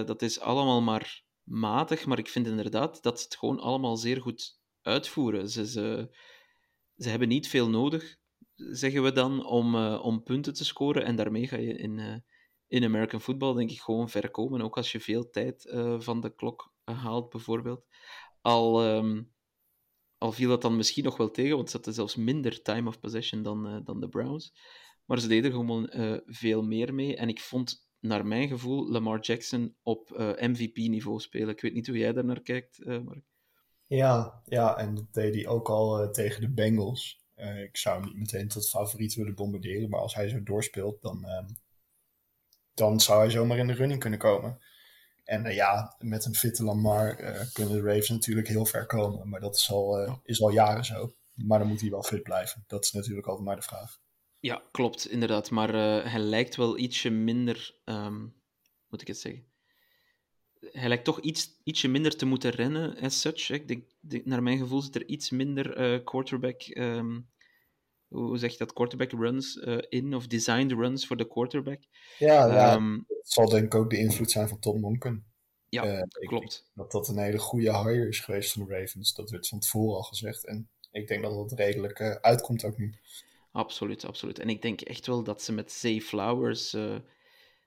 dat 0.08 0.22
is 0.22 0.40
allemaal 0.40 0.82
maar 0.82 1.25
matig, 1.46 2.06
maar 2.06 2.20
ik 2.20 2.28
vind 2.28 2.48
inderdaad 2.48 3.04
dat 3.04 3.20
ze 3.20 3.26
het 3.26 3.36
gewoon 3.36 3.60
allemaal 3.60 3.98
zeer 3.98 4.22
goed 4.22 4.60
uitvoeren. 4.82 5.50
Ze, 5.50 5.68
ze, 5.68 6.10
hebben 7.10 7.28
niet 7.28 7.48
veel 7.48 7.70
nodig, 7.70 8.18
zeggen 8.56 9.04
we 9.04 9.12
dan, 9.12 9.46
om, 9.46 9.76
uh, 9.76 10.00
om 10.04 10.24
punten 10.24 10.54
te 10.54 10.66
scoren. 10.66 11.06
En 11.06 11.16
daarmee 11.16 11.48
ga 11.48 11.58
je 11.58 11.78
in, 11.78 11.98
uh, 11.98 12.16
in 12.68 12.84
American 12.84 13.22
football, 13.22 13.54
denk 13.54 13.72
ik, 13.72 13.82
gewoon 13.82 14.10
ver 14.10 14.32
komen. 14.32 14.62
Ook 14.62 14.78
als 14.78 14.92
je 14.92 15.00
veel 15.00 15.30
tijd 15.30 15.66
uh, 15.66 16.00
van 16.00 16.22
de 16.22 16.36
klok 16.36 16.74
haalt, 16.84 17.30
bijvoorbeeld. 17.30 17.86
Al, 18.42 18.86
um, 18.96 19.34
al 20.18 20.32
viel 20.32 20.50
dat 20.50 20.62
dan 20.62 20.76
misschien 20.76 21.04
nog 21.04 21.18
wel 21.18 21.32
tegen, 21.32 21.56
want 21.56 21.70
ze 21.70 21.76
hadden 21.76 21.94
zelfs 21.94 22.16
minder 22.16 22.62
time 22.62 22.88
of 22.88 23.00
possession 23.00 23.44
dan, 23.44 23.82
dan 23.84 24.00
de 24.00 24.10
Browns. 24.10 24.54
Maar 25.06 25.20
ze 25.20 25.28
deden 25.28 25.52
gewoon 25.52 25.90
veel 26.26 26.62
meer 26.62 26.94
mee. 26.94 27.16
En 27.16 27.30
ik 27.30 27.40
vond 27.40 27.85
naar 28.08 28.26
mijn 28.26 28.48
gevoel, 28.48 28.92
Lamar 28.92 29.20
Jackson 29.20 29.76
op 29.84 30.10
uh, 30.10 30.18
MVP-niveau 30.20 31.20
spelen. 31.20 31.50
Ik 31.50 31.62
weet 31.62 31.74
niet 31.74 31.88
hoe 31.88 31.98
jij 31.98 32.14
daar 32.14 32.26
naar 32.26 32.42
kijkt, 32.42 32.80
uh, 32.80 33.00
Mark. 33.00 33.24
Ja, 33.88 34.42
ja, 34.46 34.78
en 34.78 34.96
dat 34.96 35.14
deed 35.14 35.36
hij 35.36 35.48
ook 35.48 35.70
al 35.70 36.04
uh, 36.04 36.10
tegen 36.10 36.42
de 36.42 36.50
Bengals. 36.50 37.26
ik 37.64 37.78
zou 37.78 38.00
hem 38.00 38.06
niet 38.06 38.18
meteen 38.18 38.48
tot 38.48 38.70
favoriet 38.70 39.16
willen 39.16 39.36
bombarderen, 39.36 39.90
maar 39.90 40.00
als 40.00 40.16
hij 40.16 40.30
zo 40.30 40.44
doorspeelt, 40.44 41.02
dan, 41.02 41.26
ehm, 41.26 41.48
dan 42.74 43.00
zou 43.00 43.20
hij 43.20 43.30
zomaar 43.30 43.58
in 43.58 43.68
de 43.68 43.74
running 43.74 44.00
kunnen 44.00 44.20
komen. 44.20 44.60
En 45.24 45.54
ja, 45.54 45.96
met 46.00 46.26
een 46.26 46.36
fitte 46.36 46.64
Lamar 46.64 47.16
kunnen 47.54 47.74
de 47.74 47.82
Ravens 47.82 48.10
natuurlijk 48.10 48.48
heel 48.48 48.66
ver 48.66 48.86
komen, 48.86 49.30
maar 49.30 49.40
dat 49.40 49.56
is 49.56 49.72
al, 49.72 50.20
is 50.24 50.42
al 50.42 50.50
jaren 50.50 50.86
zo. 50.86 51.14
Maar 51.34 51.60
dan 51.60 51.68
moet 51.68 51.82
hij 51.82 51.90
wel 51.90 52.04
fit 52.04 52.24
blijven. 52.24 52.64
Dat 52.68 52.84
is 52.84 52.92
natuurlijk 52.92 53.28
altijd 53.28 53.46
maar 53.46 53.56
de 53.56 53.62
vraag. 53.62 54.00
Ja, 54.40 54.64
klopt, 54.72 55.10
inderdaad. 55.10 55.52
Maar 55.52 55.76
uh, 55.76 56.12
hij 56.12 56.20
lijkt 56.20 56.56
wel 56.56 56.78
ietsje 56.78 57.10
minder, 57.10 57.76
um, 57.86 58.34
moet 58.90 59.02
ik 59.02 59.08
het 59.08 59.18
zeggen? 59.18 59.46
Hij 60.60 60.88
lijkt 60.88 61.04
toch 61.04 61.20
iets, 61.20 61.62
ietsje 61.64 61.88
minder 61.88 62.16
te 62.16 62.26
moeten 62.26 62.52
rennen, 62.52 63.00
as 63.00 63.22
such. 63.22 63.50
Ik 63.50 63.68
denk, 63.68 63.84
naar 64.26 64.44
mijn 64.44 64.58
gevoel 64.58 64.82
zit 64.82 64.96
er 64.96 65.08
iets 65.08 65.30
minder 65.30 65.94
uh, 65.94 66.04
quarterback, 66.04 66.62
um, 66.78 67.30
hoe 68.08 68.38
zeg 68.38 68.52
je 68.52 68.58
dat, 68.58 68.74
quarterback 68.74 69.12
runs 69.12 69.56
uh, 69.56 69.78
in, 69.90 70.16
of 70.16 70.28
designed 70.28 70.72
runs 70.72 71.08
voor 71.08 71.18
de 71.18 71.28
quarterback. 71.28 71.80
Ja, 72.18 72.54
ja 72.54 72.76
um, 72.76 73.06
dat 73.08 73.30
zal 73.32 73.50
denk 73.50 73.64
ik 73.64 73.76
ook 73.76 73.90
de 73.90 73.98
invloed 73.98 74.32
zijn 74.32 74.48
van 74.48 74.60
Tom 74.60 74.80
Monken. 74.80 75.26
Ja, 75.70 76.08
klopt. 76.10 76.72
dat 76.74 76.92
dat 76.92 77.08
een 77.08 77.18
hele 77.18 77.38
goede 77.38 77.78
hire 77.78 78.08
is 78.08 78.20
geweest 78.20 78.52
van 78.52 78.66
de 78.66 78.74
Ravens. 78.80 79.14
Dat 79.14 79.30
werd 79.30 79.48
van 79.48 79.60
tevoren 79.60 79.96
al 79.96 80.04
gezegd. 80.04 80.46
En 80.46 80.70
ik 80.92 81.08
denk 81.08 81.24
dat 81.24 81.36
het 81.36 81.60
redelijk 81.60 82.02
uitkomt 82.22 82.64
ook 82.64 82.78
nu. 82.78 82.94
Absoluut, 83.56 84.06
absoluut. 84.06 84.40
En 84.40 84.50
ik 84.50 84.62
denk 84.62 84.82
echt 84.82 85.08
wel 85.08 85.24
dat 85.24 85.42
ze 85.42 85.54
met 85.54 85.72
Zay 85.72 86.02
Flowers 86.02 86.74
uh, 86.74 86.98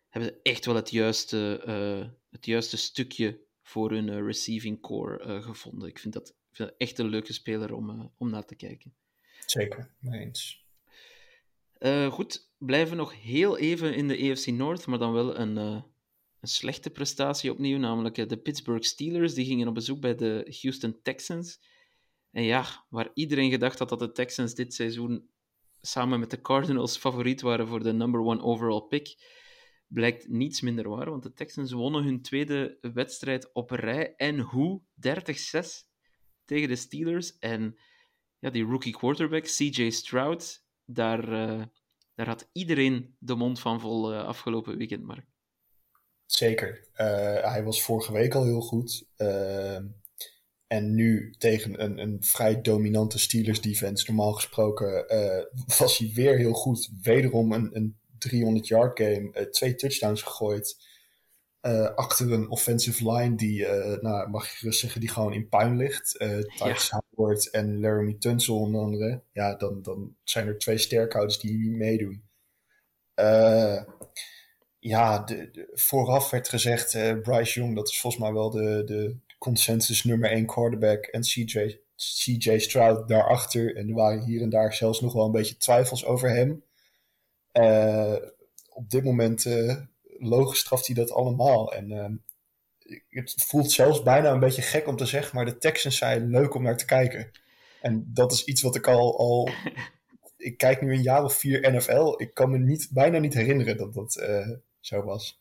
hebben 0.08 0.30
ze 0.30 0.40
echt 0.42 0.64
wel 0.64 0.74
het 0.74 0.90
juiste, 0.90 1.62
uh, 1.66 2.10
het 2.30 2.46
juiste 2.46 2.76
stukje 2.76 3.40
voor 3.62 3.90
hun 3.90 4.08
uh, 4.08 4.20
receiving 4.20 4.80
core 4.80 5.42
gevonden. 5.42 5.88
Ik 5.88 5.98
vind 5.98 6.14
dat, 6.14 6.34
vind 6.52 6.68
dat, 6.68 6.78
echt 6.78 6.98
een 6.98 7.08
leuke 7.08 7.32
speler 7.32 7.74
om, 7.74 8.12
om 8.18 8.30
naar 8.30 8.44
te 8.44 8.54
kijken. 8.54 8.94
Zeker, 9.46 9.90
mee 9.98 10.20
eens. 10.20 10.66
Goed, 12.10 12.50
blijven 12.58 12.96
nog 12.96 13.22
heel 13.22 13.58
even 13.58 13.94
in 13.94 14.08
de 14.08 14.30
AFC 14.30 14.46
North, 14.46 14.86
maar 14.86 14.98
dan 14.98 15.12
wel 15.12 15.38
een, 15.38 15.56
een 15.56 15.84
slechte 16.40 16.90
prestatie 16.90 17.50
opnieuw, 17.50 17.78
namelijk 17.78 18.28
de 18.28 18.38
Pittsburgh 18.38 18.86
Steelers. 18.86 19.34
Die 19.34 19.46
gingen 19.46 19.68
op 19.68 19.74
bezoek 19.74 20.00
bij 20.00 20.14
de 20.14 20.58
Houston 20.60 21.02
Texans. 21.02 21.60
En 22.30 22.42
ja, 22.42 22.84
waar 22.88 23.10
iedereen 23.14 23.50
gedacht 23.50 23.78
had 23.78 23.88
dat 23.88 23.98
de 23.98 24.12
Texans 24.12 24.54
dit 24.54 24.74
seizoen 24.74 25.28
samen 25.90 26.20
met 26.20 26.30
de 26.30 26.40
Cardinals 26.40 26.96
favoriet 26.96 27.40
waren 27.40 27.66
voor 27.66 27.82
de 27.82 27.92
number 27.92 28.20
one 28.20 28.42
overall 28.42 28.80
pick, 28.80 29.16
blijkt 29.86 30.28
niets 30.28 30.60
minder 30.60 30.88
waar, 30.88 31.10
want 31.10 31.22
de 31.22 31.32
Texans 31.32 31.72
wonnen 31.72 32.04
hun 32.04 32.22
tweede 32.22 32.78
wedstrijd 32.80 33.52
op 33.52 33.70
rij. 33.70 34.14
En 34.16 34.38
hoe? 34.38 34.82
30-6 35.06 35.10
tegen 36.44 36.68
de 36.68 36.76
Steelers. 36.76 37.38
En 37.38 37.78
ja, 38.38 38.50
die 38.50 38.64
rookie 38.64 38.96
quarterback, 38.96 39.44
CJ 39.44 39.90
Stroud, 39.90 40.64
daar, 40.84 41.28
uh, 41.28 41.62
daar 42.14 42.26
had 42.26 42.48
iedereen 42.52 43.16
de 43.18 43.34
mond 43.34 43.60
van 43.60 43.80
vol 43.80 44.12
uh, 44.12 44.24
afgelopen 44.24 44.76
weekend, 44.76 45.02
Mark. 45.02 45.26
Zeker. 46.26 46.88
Uh, 46.92 47.06
hij 47.52 47.64
was 47.64 47.82
vorige 47.82 48.12
week 48.12 48.34
al 48.34 48.44
heel 48.44 48.60
goed. 48.60 49.06
En 50.68 50.94
nu 50.94 51.34
tegen 51.38 51.82
een, 51.82 51.98
een 51.98 52.16
vrij 52.20 52.60
dominante 52.60 53.18
Steelers 53.18 53.60
defense, 53.60 54.04
normaal 54.06 54.32
gesproken, 54.32 55.06
was 55.78 55.98
hij 55.98 56.10
weer 56.14 56.36
heel 56.36 56.52
goed. 56.52 56.90
Wederom 57.02 57.52
een, 57.52 57.76
een 57.76 57.98
300 58.18 58.66
yard 58.66 59.00
game, 59.00 59.48
twee 59.50 59.74
touchdowns 59.74 60.22
gegooid. 60.22 60.86
Uh, 61.62 61.94
achter 61.94 62.32
een 62.32 62.50
offensive 62.50 63.12
line 63.12 63.36
die, 63.36 63.60
uh, 63.60 64.00
nou, 64.00 64.30
mag 64.30 64.50
je 64.50 64.56
gerust 64.56 64.80
zeggen, 64.80 65.00
die 65.00 65.08
gewoon 65.08 65.32
in 65.32 65.48
puin 65.48 65.76
ligt. 65.76 66.20
Uh, 66.20 66.40
ja. 66.40 66.76
Howard 67.10 67.50
en 67.50 67.80
Laramie 67.80 68.18
Tunsil 68.18 68.58
onder 68.58 68.80
andere. 68.80 69.22
Ja, 69.32 69.54
dan, 69.54 69.82
dan 69.82 70.16
zijn 70.24 70.46
er 70.46 70.58
twee 70.58 70.78
sterkhouders 70.78 71.38
die 71.38 71.58
niet 71.58 71.76
meedoen. 71.76 72.22
ja, 74.78 75.18
de, 75.18 75.50
de, 75.50 75.70
vooraf 75.72 76.30
werd 76.30 76.48
gezegd, 76.48 76.92
Bryce 77.22 77.60
Young, 77.60 77.74
dat 77.74 77.88
is 77.88 78.00
volgens 78.00 78.22
mij 78.22 78.32
wel 78.32 78.50
de, 78.50 78.82
de 78.84 79.16
consensus 79.38 80.04
nummer 80.04 80.30
1 80.30 80.46
quarterback. 80.46 81.04
En 81.04 81.20
CJ, 81.20 81.80
CJ 81.96 82.58
Stroud 82.58 83.08
daarachter. 83.08 83.76
En 83.76 83.88
er 83.88 83.94
waren 83.94 84.24
hier 84.24 84.42
en 84.42 84.50
daar 84.50 84.74
zelfs 84.74 85.00
nog 85.00 85.12
wel 85.12 85.24
een 85.24 85.32
beetje 85.32 85.56
twijfels 85.56 86.04
over 86.04 86.30
hem. 86.30 86.62
op 88.72 88.90
dit 88.90 89.04
moment 89.04 89.46
logisch 90.18 90.58
straft 90.58 90.86
hij 90.86 90.94
dat 90.94 91.12
allemaal. 91.12 91.72
En 91.72 91.90
uh, 91.90 92.06
het 93.08 93.34
voelt 93.36 93.72
zelfs 93.72 94.02
bijna 94.02 94.30
een 94.30 94.40
beetje 94.40 94.62
gek 94.62 94.86
om 94.86 94.96
te 94.96 95.06
zeggen, 95.06 95.36
maar 95.36 95.44
de 95.44 95.58
Texans 95.58 95.96
zijn 95.96 96.30
leuk 96.30 96.54
om 96.54 96.62
naar 96.62 96.76
te 96.76 96.84
kijken. 96.84 97.30
En 97.80 98.10
dat 98.14 98.32
is 98.32 98.44
iets 98.44 98.62
wat 98.62 98.76
ik 98.76 98.86
al, 98.86 99.18
al 99.18 99.50
ik 100.36 100.56
kijk 100.56 100.80
nu 100.80 100.92
een 100.92 101.02
jaar 101.02 101.24
of 101.24 101.34
vier 101.34 101.72
NFL. 101.72 102.14
Ik 102.16 102.34
kan 102.34 102.50
me 102.50 102.58
niet, 102.58 102.88
bijna 102.92 103.18
niet 103.18 103.34
herinneren 103.34 103.76
dat 103.76 103.94
dat 103.94 104.16
uh, 104.16 104.48
zo 104.80 105.02
was. 105.02 105.40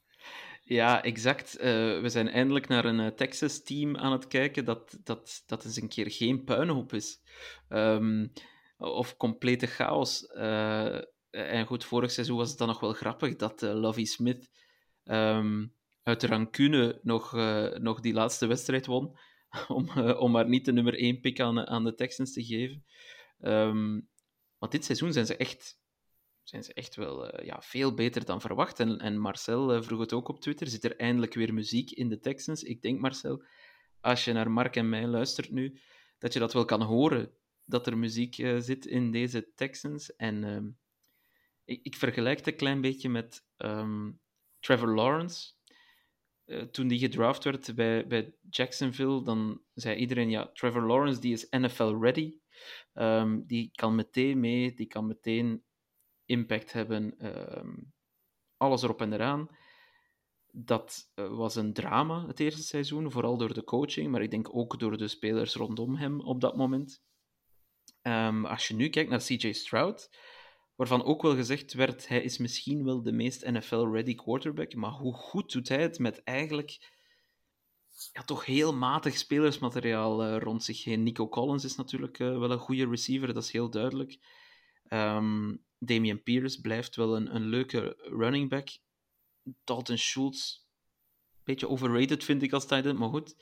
Ja, 0.69 1.03
exact. 1.03 1.57
Uh, 1.57 1.63
we 2.01 2.09
zijn 2.09 2.29
eindelijk 2.29 2.67
naar 2.67 2.85
een 2.85 3.15
Texas-team 3.15 3.97
aan 3.97 4.11
het 4.11 4.27
kijken 4.27 4.65
dat, 4.65 4.97
dat, 5.03 5.43
dat 5.45 5.65
eens 5.65 5.81
een 5.81 5.87
keer 5.87 6.11
geen 6.11 6.43
puinhoop 6.43 6.93
is. 6.93 7.21
Um, 7.69 8.31
of 8.77 9.17
complete 9.17 9.67
chaos. 9.67 10.31
Uh, 10.33 11.01
en 11.29 11.65
goed, 11.65 11.85
vorig 11.85 12.11
seizoen 12.11 12.37
was 12.37 12.49
het 12.49 12.57
dan 12.57 12.67
nog 12.67 12.79
wel 12.79 12.93
grappig 12.93 13.35
dat 13.35 13.63
uh, 13.63 13.73
Lovie 13.73 14.05
Smith 14.05 14.49
um, 15.03 15.73
uit 16.03 16.21
de 16.21 16.27
rancune 16.27 16.99
nog, 17.01 17.31
nog 17.79 17.99
die 17.99 18.13
laatste 18.13 18.47
wedstrijd 18.47 18.85
won. 18.85 19.17
om, 19.67 19.99
om 19.99 20.31
maar 20.31 20.49
niet 20.49 20.65
de 20.65 20.73
nummer 20.73 20.99
1 20.99 21.19
pick 21.19 21.39
aan, 21.39 21.67
aan 21.67 21.83
de 21.83 21.95
Texans 21.95 22.33
te 22.33 22.43
geven. 22.43 22.85
Um, 23.39 24.09
want 24.57 24.71
dit 24.71 24.85
seizoen 24.85 25.13
zijn 25.13 25.25
ze 25.25 25.37
echt, 25.37 25.79
zijn 26.49 26.63
ze 26.63 26.73
echt 26.73 26.95
wel 26.95 27.43
ja, 27.43 27.61
veel 27.61 27.93
beter 27.93 28.25
dan 28.25 28.41
verwacht. 28.41 28.79
En, 28.79 28.99
en 28.99 29.17
Marcel 29.17 29.83
vroeg 29.83 29.99
het 29.99 30.13
ook 30.13 30.27
op 30.27 30.41
Twitter: 30.41 30.67
zit 30.67 30.83
er 30.83 30.95
eindelijk 30.95 31.33
weer 31.33 31.53
muziek 31.53 31.91
in 31.91 32.09
de 32.09 32.19
Texans? 32.19 32.63
Ik 32.63 32.81
denk, 32.81 32.99
Marcel, 32.99 33.43
als 34.01 34.25
je 34.25 34.33
naar 34.33 34.51
Mark 34.51 34.75
en 34.75 34.89
mij 34.89 35.07
luistert 35.07 35.51
nu, 35.51 35.79
dat 36.17 36.33
je 36.33 36.39
dat 36.39 36.53
wel 36.53 36.65
kan 36.65 36.81
horen. 36.81 37.31
Dat 37.65 37.87
er 37.87 37.97
muziek 37.97 38.35
zit 38.59 38.85
in 38.85 39.11
deze 39.11 39.53
Texans. 39.55 40.15
En 40.15 40.43
um, 40.43 40.77
ik, 41.65 41.79
ik, 41.83 41.95
vergelijk 41.95 42.37
het 42.37 42.47
een 42.47 42.55
klein 42.55 42.81
beetje 42.81 43.09
met 43.09 43.45
um, 43.57 44.19
Trevor 44.59 44.95
Lawrence. 44.95 45.55
Toen 46.71 46.87
die 46.87 46.99
gedraft 46.99 47.43
werd 47.43 47.75
bij, 47.75 48.07
bij 48.07 48.33
Jacksonville, 48.49 49.23
dan 49.23 49.61
zei 49.73 49.95
iedereen, 49.95 50.29
ja, 50.29 50.49
Trevor 50.53 50.87
Lawrence 50.87 51.19
die 51.19 51.33
is 51.33 51.47
NFL-ready. 51.49 52.37
Um, 52.93 53.45
die 53.45 53.71
kan 53.75 53.95
meteen 53.95 54.39
mee, 54.39 54.73
die 54.73 54.87
kan 54.87 55.07
meteen 55.07 55.63
impact 56.27 56.73
hebben. 56.73 57.25
Um, 57.59 57.93
alles 58.57 58.83
erop 58.83 59.01
en 59.01 59.13
eraan. 59.13 59.49
Dat 60.51 61.11
uh, 61.15 61.37
was 61.37 61.55
een 61.55 61.73
drama 61.73 62.27
het 62.27 62.39
eerste 62.39 62.63
seizoen, 62.63 63.11
vooral 63.11 63.37
door 63.37 63.53
de 63.53 63.63
coaching, 63.63 64.11
maar 64.11 64.21
ik 64.21 64.31
denk 64.31 64.55
ook 64.55 64.79
door 64.79 64.97
de 64.97 65.07
spelers 65.07 65.55
rondom 65.55 65.95
hem 65.95 66.19
op 66.19 66.41
dat 66.41 66.57
moment. 66.57 67.03
Um, 68.01 68.45
als 68.45 68.67
je 68.67 68.75
nu 68.75 68.89
kijkt 68.89 69.09
naar 69.09 69.19
CJ 69.19 69.51
Stroud, 69.51 70.09
waarvan 70.75 71.03
ook 71.03 71.21
wel 71.21 71.35
gezegd 71.35 71.73
werd, 71.73 72.07
hij 72.07 72.21
is 72.21 72.37
misschien 72.37 72.83
wel 72.83 73.01
de 73.01 73.11
meest 73.11 73.45
NFL-ready 73.45 74.15
quarterback, 74.15 74.75
maar 74.75 74.91
hoe 74.91 75.13
goed 75.13 75.51
doet 75.51 75.67
hij 75.69 75.81
het 75.81 75.99
met 75.99 76.23
eigenlijk 76.23 76.95
toch 78.25 78.45
heel 78.45 78.73
matig 78.73 79.17
spelersmateriaal 79.17 80.25
uh, 80.25 80.37
rond 80.37 80.63
zich 80.63 80.83
heen. 80.83 81.03
Nico 81.03 81.27
Collins 81.27 81.63
is 81.63 81.75
natuurlijk 81.75 82.19
uh, 82.19 82.37
wel 82.37 82.51
een 82.51 82.59
goede 82.59 82.87
receiver, 82.87 83.33
dat 83.33 83.43
is 83.43 83.51
heel 83.51 83.69
duidelijk. 83.69 84.19
Um, 84.89 85.65
Damian 85.79 86.23
Pierce 86.23 86.61
blijft 86.61 86.95
wel 86.95 87.15
een, 87.15 87.35
een 87.35 87.45
leuke 87.45 87.97
running 87.97 88.49
back. 88.49 88.67
Dalton 89.63 89.97
Schultz, 89.97 90.55
een 91.33 91.43
beetje 91.43 91.69
overrated 91.69 92.23
vind 92.23 92.43
ik 92.43 92.53
als 92.53 92.65
end, 92.65 92.97
maar 92.97 93.09
goed. 93.09 93.35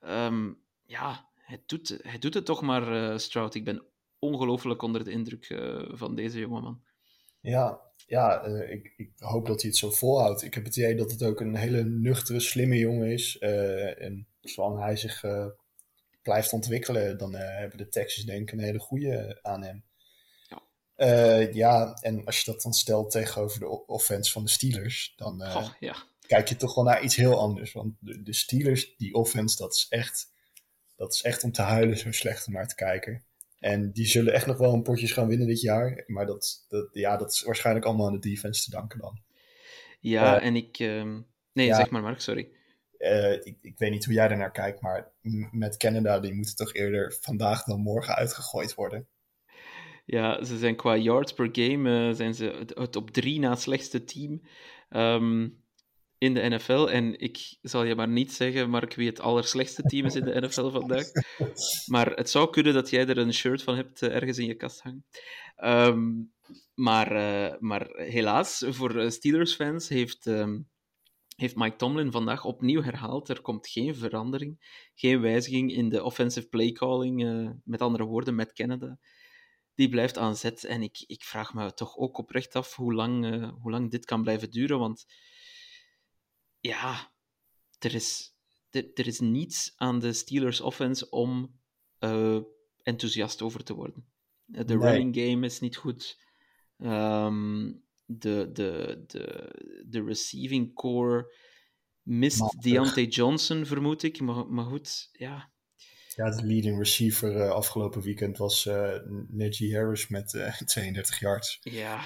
Um, 0.00 0.62
ja, 0.84 1.30
hij 1.34 1.62
doet, 1.66 1.98
hij 2.02 2.18
doet 2.18 2.34
het 2.34 2.44
toch 2.44 2.62
maar, 2.62 2.92
uh, 2.92 3.18
Stroud. 3.18 3.54
Ik 3.54 3.64
ben 3.64 3.84
ongelooflijk 4.18 4.82
onder 4.82 5.04
de 5.04 5.10
indruk 5.10 5.48
uh, 5.48 5.88
van 5.92 6.14
deze 6.14 6.38
jongeman. 6.38 6.82
Ja, 7.40 7.80
ja 8.06 8.46
uh, 8.46 8.70
ik, 8.70 8.92
ik, 8.96 9.12
hoop 9.16 9.46
dat 9.46 9.60
hij 9.60 9.70
het 9.70 9.78
zo 9.78 9.90
volhoudt. 9.90 10.42
Ik 10.42 10.54
heb 10.54 10.64
het 10.64 10.76
idee 10.76 10.94
dat 10.94 11.10
het 11.10 11.22
ook 11.22 11.40
een 11.40 11.56
hele 11.56 11.84
nuchtere, 11.84 12.40
slimme 12.40 12.76
jongen 12.76 13.12
is. 13.12 13.38
En 13.38 14.26
zolang 14.40 14.80
hij 14.80 14.96
zich 14.96 15.22
blijft 16.22 16.52
ontwikkelen, 16.52 17.18
dan 17.18 17.34
hebben 17.34 17.78
de 17.78 17.88
Texans 17.88 18.26
denk 18.26 18.40
ik 18.40 18.52
een 18.52 18.64
hele 18.64 18.78
goede 18.78 19.38
aan 19.42 19.62
hem. 19.62 19.84
Ja. 21.06 21.48
ja, 21.52 21.92
en 22.00 22.24
als 22.24 22.40
je 22.40 22.52
dat 22.52 22.62
dan 22.62 22.72
stelt 22.72 23.10
tegenover 23.10 23.60
de 23.60 23.86
offense 23.86 24.32
van 24.32 24.44
de 24.44 24.50
Steelers, 24.50 25.12
dan 25.16 25.42
oh, 25.42 25.68
ja. 25.80 25.96
kijk 26.26 26.48
je 26.48 26.56
toch 26.56 26.74
wel 26.74 26.84
naar 26.84 27.02
iets 27.02 27.16
heel 27.16 27.38
anders. 27.38 27.72
Want 27.72 27.94
de, 28.00 28.22
de 28.22 28.34
Steelers, 28.34 28.96
die 28.96 29.14
offense, 29.14 29.56
dat 29.56 29.74
is 29.74 29.86
echt, 29.88 30.32
dat 30.96 31.14
is 31.14 31.22
echt 31.22 31.42
om 31.42 31.52
te 31.52 31.62
huilen 31.62 31.98
zo 31.98 32.12
slecht 32.12 32.46
om 32.46 32.52
naar 32.52 32.68
te 32.68 32.74
kijken. 32.74 33.24
En 33.58 33.92
die 33.92 34.06
zullen 34.06 34.32
echt 34.32 34.46
nog 34.46 34.56
wel 34.56 34.72
een 34.72 34.82
potjes 34.82 35.12
gaan 35.12 35.28
winnen 35.28 35.46
dit 35.46 35.60
jaar. 35.60 36.04
Maar 36.06 36.26
dat, 36.26 36.64
dat, 36.68 36.88
ja, 36.92 37.16
dat 37.16 37.32
is 37.32 37.42
waarschijnlijk 37.42 37.86
allemaal 37.86 38.06
aan 38.06 38.20
de 38.20 38.28
defense 38.28 38.62
te 38.62 38.70
danken 38.70 38.98
dan. 38.98 39.20
Ja, 40.00 40.40
uh, 40.40 40.46
en 40.46 40.56
ik... 40.56 40.78
Uh, 40.78 41.18
nee, 41.52 41.66
ja, 41.66 41.76
zeg 41.76 41.90
maar 41.90 42.02
Mark, 42.02 42.20
sorry. 42.20 42.48
Uh, 42.98 43.32
ik, 43.32 43.56
ik 43.60 43.78
weet 43.78 43.90
niet 43.90 44.04
hoe 44.04 44.14
jij 44.14 44.28
daarnaar 44.28 44.50
kijkt, 44.50 44.80
maar 44.80 45.12
met 45.50 45.76
Canada, 45.76 46.20
die 46.20 46.34
moeten 46.34 46.56
toch 46.56 46.74
eerder 46.74 47.16
vandaag 47.20 47.64
dan 47.64 47.80
morgen 47.80 48.14
uitgegooid 48.14 48.74
worden. 48.74 49.08
Ja, 50.10 50.44
ze 50.44 50.58
zijn 50.58 50.76
qua 50.76 50.96
yards 50.96 51.32
per 51.32 51.48
game 51.52 52.08
uh, 52.08 52.14
zijn 52.14 52.34
ze 52.34 52.66
het 52.74 52.96
op 52.96 53.10
drie 53.10 53.38
na 53.38 53.54
slechtste 53.54 54.04
team. 54.04 54.42
Um, 54.90 55.58
in 56.18 56.34
de 56.34 56.48
NFL. 56.48 56.86
En 56.86 57.20
ik 57.20 57.56
zal 57.62 57.84
je 57.84 57.94
maar 57.94 58.08
niet 58.08 58.32
zeggen, 58.32 58.70
Mark, 58.70 58.94
wie 58.94 59.08
het 59.08 59.20
allerslechtste 59.20 59.82
team 59.82 60.06
is 60.06 60.14
in 60.14 60.24
de 60.24 60.40
NFL 60.40 60.68
vandaag. 60.80 61.06
Maar 61.86 62.10
het 62.10 62.30
zou 62.30 62.50
kunnen 62.50 62.74
dat 62.74 62.90
jij 62.90 63.06
er 63.06 63.18
een 63.18 63.34
shirt 63.34 63.62
van 63.62 63.76
hebt 63.76 64.02
uh, 64.02 64.14
ergens 64.14 64.38
in 64.38 64.46
je 64.46 64.54
kast 64.54 64.82
hangen. 64.82 65.04
Um, 65.64 66.32
maar, 66.74 67.12
uh, 67.12 67.58
maar 67.58 67.88
helaas, 67.94 68.64
voor 68.68 69.10
Steelers-fans 69.12 69.88
heeft, 69.88 70.26
um, 70.26 70.68
heeft 71.36 71.56
Mike 71.56 71.76
Tomlin 71.76 72.12
vandaag 72.12 72.44
opnieuw 72.44 72.82
herhaald: 72.82 73.28
er 73.28 73.40
komt 73.40 73.68
geen 73.68 73.94
verandering, 73.94 74.82
geen 74.94 75.20
wijziging 75.20 75.72
in 75.72 75.88
de 75.88 76.02
offensive 76.02 76.48
play 76.48 76.72
calling. 76.72 77.22
Uh, 77.22 77.50
met 77.64 77.80
andere 77.80 78.04
woorden, 78.04 78.34
met 78.34 78.52
Canada. 78.52 78.98
Die 79.80 79.88
blijft 79.88 80.18
aan 80.18 80.36
zet. 80.36 80.64
En 80.64 80.82
ik, 80.82 81.04
ik 81.06 81.24
vraag 81.24 81.54
me 81.54 81.74
toch 81.74 81.96
ook 81.96 82.18
oprecht 82.18 82.54
af 82.54 82.74
hoe 82.74 82.94
lang, 82.94 83.44
hoe 83.60 83.70
lang 83.70 83.90
dit 83.90 84.04
kan 84.04 84.22
blijven 84.22 84.50
duren. 84.50 84.78
Want 84.78 85.06
ja, 86.58 87.12
er 87.78 87.94
is, 87.94 88.34
er, 88.70 88.90
er, 88.94 89.06
is 89.06 89.20
niets 89.20 89.72
aan 89.76 89.98
de 89.98 90.12
Steelers 90.12 90.60
offense 90.60 91.10
om 91.10 91.60
uh, 92.00 92.40
enthousiast 92.82 93.42
over 93.42 93.64
te 93.64 93.74
worden. 93.74 94.06
De 94.44 94.64
nee. 94.64 94.76
running 94.78 95.16
game 95.16 95.46
is 95.46 95.60
niet 95.60 95.76
goed. 95.76 96.18
Um, 96.78 97.84
de, 98.04 98.50
de, 98.52 99.04
de, 99.06 99.54
de 99.86 100.04
receiving 100.04 100.74
core 100.74 101.34
mist 102.02 102.62
Deontay 102.62 103.06
Johnson, 103.06 103.66
vermoed 103.66 104.02
ik. 104.02 104.20
Maar, 104.20 104.46
maar 104.46 104.64
goed, 104.64 105.08
ja. 105.12 105.52
Ja, 106.16 106.30
de 106.30 106.46
leading 106.46 106.78
receiver 106.78 107.36
uh, 107.36 107.50
afgelopen 107.50 108.02
weekend 108.02 108.38
was 108.38 108.66
uh, 108.66 108.96
Najee 109.28 109.74
Harris 109.74 110.08
met 110.08 110.32
uh, 110.34 110.56
32 110.56 111.20
yards. 111.20 111.58
Ja, 111.62 112.00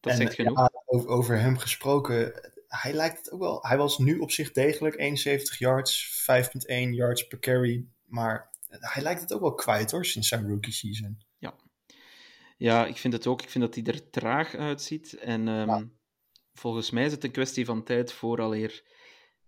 dat 0.00 0.12
en, 0.12 0.18
zegt 0.18 0.34
genoeg. 0.34 0.58
Ja, 0.58 0.70
over, 0.86 1.08
over, 1.08 1.38
hem 1.38 1.58
gesproken, 1.58 2.50
hij 2.66 2.92
lijkt 2.92 3.18
het 3.18 3.30
ook 3.30 3.40
wel. 3.40 3.58
Hij 3.62 3.76
was 3.76 3.98
nu 3.98 4.18
op 4.18 4.30
zich 4.30 4.52
degelijk 4.52 4.98
71 4.98 5.58
yards, 5.58 6.24
5,1 6.30 6.88
yards 6.90 7.26
per 7.26 7.38
carry. 7.38 7.86
Maar 8.04 8.50
hij 8.68 9.02
lijkt 9.02 9.20
het 9.20 9.32
ook 9.32 9.40
wel 9.40 9.54
kwijt 9.54 9.90
hoor, 9.90 10.04
sinds 10.04 10.28
zijn 10.28 10.48
rookie 10.48 10.72
season. 10.72 11.22
Ja, 11.38 11.54
ja 12.56 12.86
ik 12.86 12.96
vind 12.96 13.12
het 13.12 13.26
ook. 13.26 13.42
Ik 13.42 13.50
vind 13.50 13.64
dat 13.64 13.74
hij 13.74 13.94
er 13.94 14.10
traag 14.10 14.54
uitziet. 14.54 15.12
En 15.12 15.48
um, 15.48 15.68
ja. 15.68 15.88
volgens 16.54 16.90
mij 16.90 17.04
is 17.04 17.12
het 17.12 17.24
een 17.24 17.30
kwestie 17.30 17.64
van 17.64 17.84
tijd 17.84 18.12
vooraleer 18.12 18.82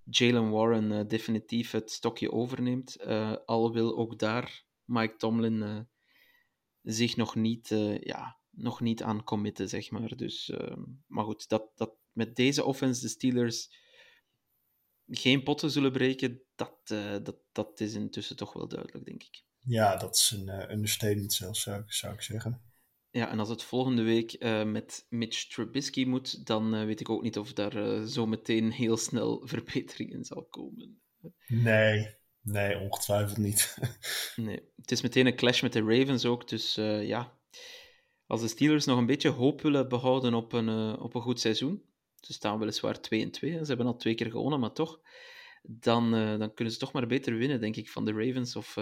Jalen 0.05 0.51
Warren 0.51 0.91
uh, 0.91 1.01
definitief 1.07 1.71
het 1.71 1.91
stokje 1.91 2.33
overneemt. 2.33 2.97
Uh, 3.01 3.37
al 3.45 3.73
wil 3.73 3.97
ook 3.97 4.19
daar 4.19 4.65
Mike 4.85 5.17
Tomlin 5.17 5.55
uh, 5.55 5.81
zich 6.83 7.17
nog 7.17 7.35
niet, 7.35 7.69
ja, 8.01 8.39
nog 8.51 8.81
niet 8.81 9.03
aan 9.03 9.25
committen, 9.25 9.69
zeg 9.69 9.91
maar. 9.91 10.17
Dus, 10.17 10.51
ehm, 10.51 10.83
maar 11.07 11.25
goed, 11.25 11.49
dat, 11.49 11.71
dat 11.75 11.95
met 12.13 12.37
deze 12.37 12.65
offense 12.65 13.01
de 13.01 13.09
Steelers 13.09 13.81
geen 15.07 15.43
potten 15.43 15.71
zullen 15.71 15.93
breken, 15.93 16.43
dat, 16.55 16.89
dat, 17.23 17.37
dat 17.53 17.81
is 17.81 17.95
intussen 17.95 18.37
toch 18.37 18.53
wel 18.53 18.69
duidelijk, 18.69 19.05
denk 19.05 19.23
ik. 19.23 19.45
Ja, 19.59 19.97
dat 19.97 20.15
is 20.15 20.31
een 20.31 20.73
understatement 20.73 21.33
zelfs, 21.33 21.61
zou, 21.63 21.83
zou 21.87 22.15
ik 22.15 22.23
zeggen. 22.23 22.72
Ja, 23.13 23.31
en 23.31 23.39
als 23.39 23.49
het 23.49 23.63
volgende 23.63 24.03
week 24.03 24.37
uh, 24.39 24.65
met 24.65 25.07
Mitch 25.09 25.47
Trubisky 25.47 26.05
moet, 26.05 26.47
dan 26.47 26.75
uh, 26.75 26.85
weet 26.85 27.01
ik 27.01 27.09
ook 27.09 27.23
niet 27.23 27.39
of 27.39 27.53
daar 27.53 27.77
uh, 27.77 28.03
zo 28.03 28.27
meteen 28.27 28.71
heel 28.71 28.97
snel 28.97 29.43
verbetering 29.45 30.13
in 30.13 30.25
zal 30.25 30.47
komen. 30.51 31.01
Nee, 31.47 32.17
nee, 32.41 32.79
ongetwijfeld 32.79 33.37
niet. 33.37 33.77
nee, 34.37 34.61
het 34.77 34.91
is 34.91 35.03
meteen 35.03 35.27
een 35.27 35.37
clash 35.37 35.63
met 35.63 35.73
de 35.73 35.83
Ravens 35.83 36.25
ook, 36.25 36.49
dus 36.49 36.75
ja. 36.75 37.41
Als 38.27 38.41
de 38.41 38.49
Steelers 38.49 38.85
nog 38.85 38.99
een 38.99 39.07
beetje 39.07 39.29
hoop 39.29 39.61
willen 39.61 39.89
behouden 39.89 40.35
op 40.35 40.53
een, 40.53 40.99
op 40.99 41.15
een 41.15 41.23
goed 41.23 41.41
seizoen, 41.41 41.83
ze 42.21 42.33
staan 42.33 42.59
weliswaar 42.59 43.01
2 43.01 43.23
en 43.23 43.31
2, 43.31 43.51
ze 43.53 43.65
hebben 43.65 43.87
al 43.87 43.97
twee 43.97 44.15
keer 44.15 44.31
gewonnen, 44.31 44.61
maar 44.61 44.73
toch, 44.73 45.01
dan, 45.63 46.11
dan 46.11 46.55
kunnen 46.55 46.73
ze 46.73 46.79
toch 46.79 46.93
maar 46.93 47.07
beter 47.07 47.37
winnen, 47.37 47.61
denk 47.61 47.77
ik, 47.77 47.91
van 47.91 48.05
de 48.05 48.13
Ravens 48.13 48.57
of 48.57 48.77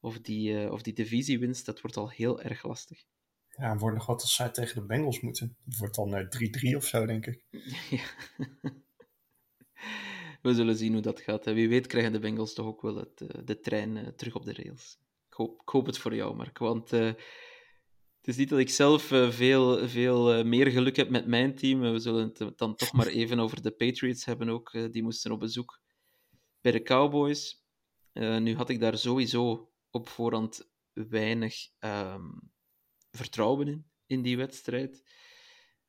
of 0.00 0.20
die, 0.20 0.50
uh, 0.52 0.72
of 0.72 0.82
die 0.82 0.92
divisiewinst, 0.92 1.66
dat 1.66 1.80
wordt 1.80 1.96
al 1.96 2.10
heel 2.10 2.40
erg 2.40 2.64
lastig. 2.64 3.04
Ja, 3.48 3.76
wordt 3.76 3.96
nog 3.96 4.06
wat 4.06 4.20
als 4.20 4.34
zij 4.34 4.48
tegen 4.48 4.74
de 4.74 4.86
Bengals 4.86 5.20
moeten. 5.20 5.56
Het 5.64 5.78
wordt 5.78 5.94
dan 5.94 6.10
3-3 6.10 6.62
uh, 6.62 6.76
of 6.76 6.84
zo, 6.84 7.06
denk 7.06 7.26
ik. 7.26 7.44
ja. 7.90 8.04
We 10.42 10.54
zullen 10.54 10.76
zien 10.76 10.92
hoe 10.92 11.02
dat 11.02 11.20
gaat. 11.20 11.44
Wie 11.44 11.68
weet 11.68 11.86
krijgen 11.86 12.12
de 12.12 12.18
Bengals 12.18 12.54
toch 12.54 12.66
ook 12.66 12.82
wel 12.82 12.96
het, 12.96 13.20
uh, 13.20 13.28
de 13.44 13.60
trein 13.60 14.12
terug 14.16 14.34
op 14.34 14.44
de 14.44 14.52
rails. 14.52 14.98
Ik 15.28 15.34
hoop, 15.36 15.60
ik 15.60 15.68
hoop 15.68 15.86
het 15.86 15.98
voor 15.98 16.14
jou, 16.14 16.36
Mark. 16.36 16.58
Want 16.58 16.90
het 16.90 17.16
is 18.22 18.36
niet 18.36 18.48
dat 18.48 18.58
ik 18.58 18.70
zelf 18.70 19.02
veel, 19.30 19.88
veel 19.88 20.44
meer 20.44 20.66
geluk 20.66 20.96
heb 20.96 21.10
met 21.10 21.26
mijn 21.26 21.54
team. 21.54 21.80
We 21.80 21.98
zullen 21.98 22.32
het 22.34 22.58
dan 22.58 22.74
toch 22.74 22.92
maar 22.92 23.06
even 23.06 23.40
over 23.40 23.62
de 23.62 23.70
Patriots 23.70 24.24
hebben 24.24 24.48
ook. 24.48 24.92
die 24.92 25.02
moesten 25.02 25.32
op 25.32 25.40
bezoek 25.40 25.80
bij 26.60 26.72
de 26.72 26.82
Cowboys. 26.82 27.64
nu 28.12 28.56
had 28.56 28.68
ik 28.68 28.80
daar 28.80 28.98
sowieso 28.98 29.69
op 29.90 30.08
voorhand 30.08 30.70
weinig 30.92 31.68
um, 31.80 32.52
vertrouwen 33.10 33.68
in, 33.68 33.90
in 34.06 34.22
die 34.22 34.36
wedstrijd. 34.36 35.02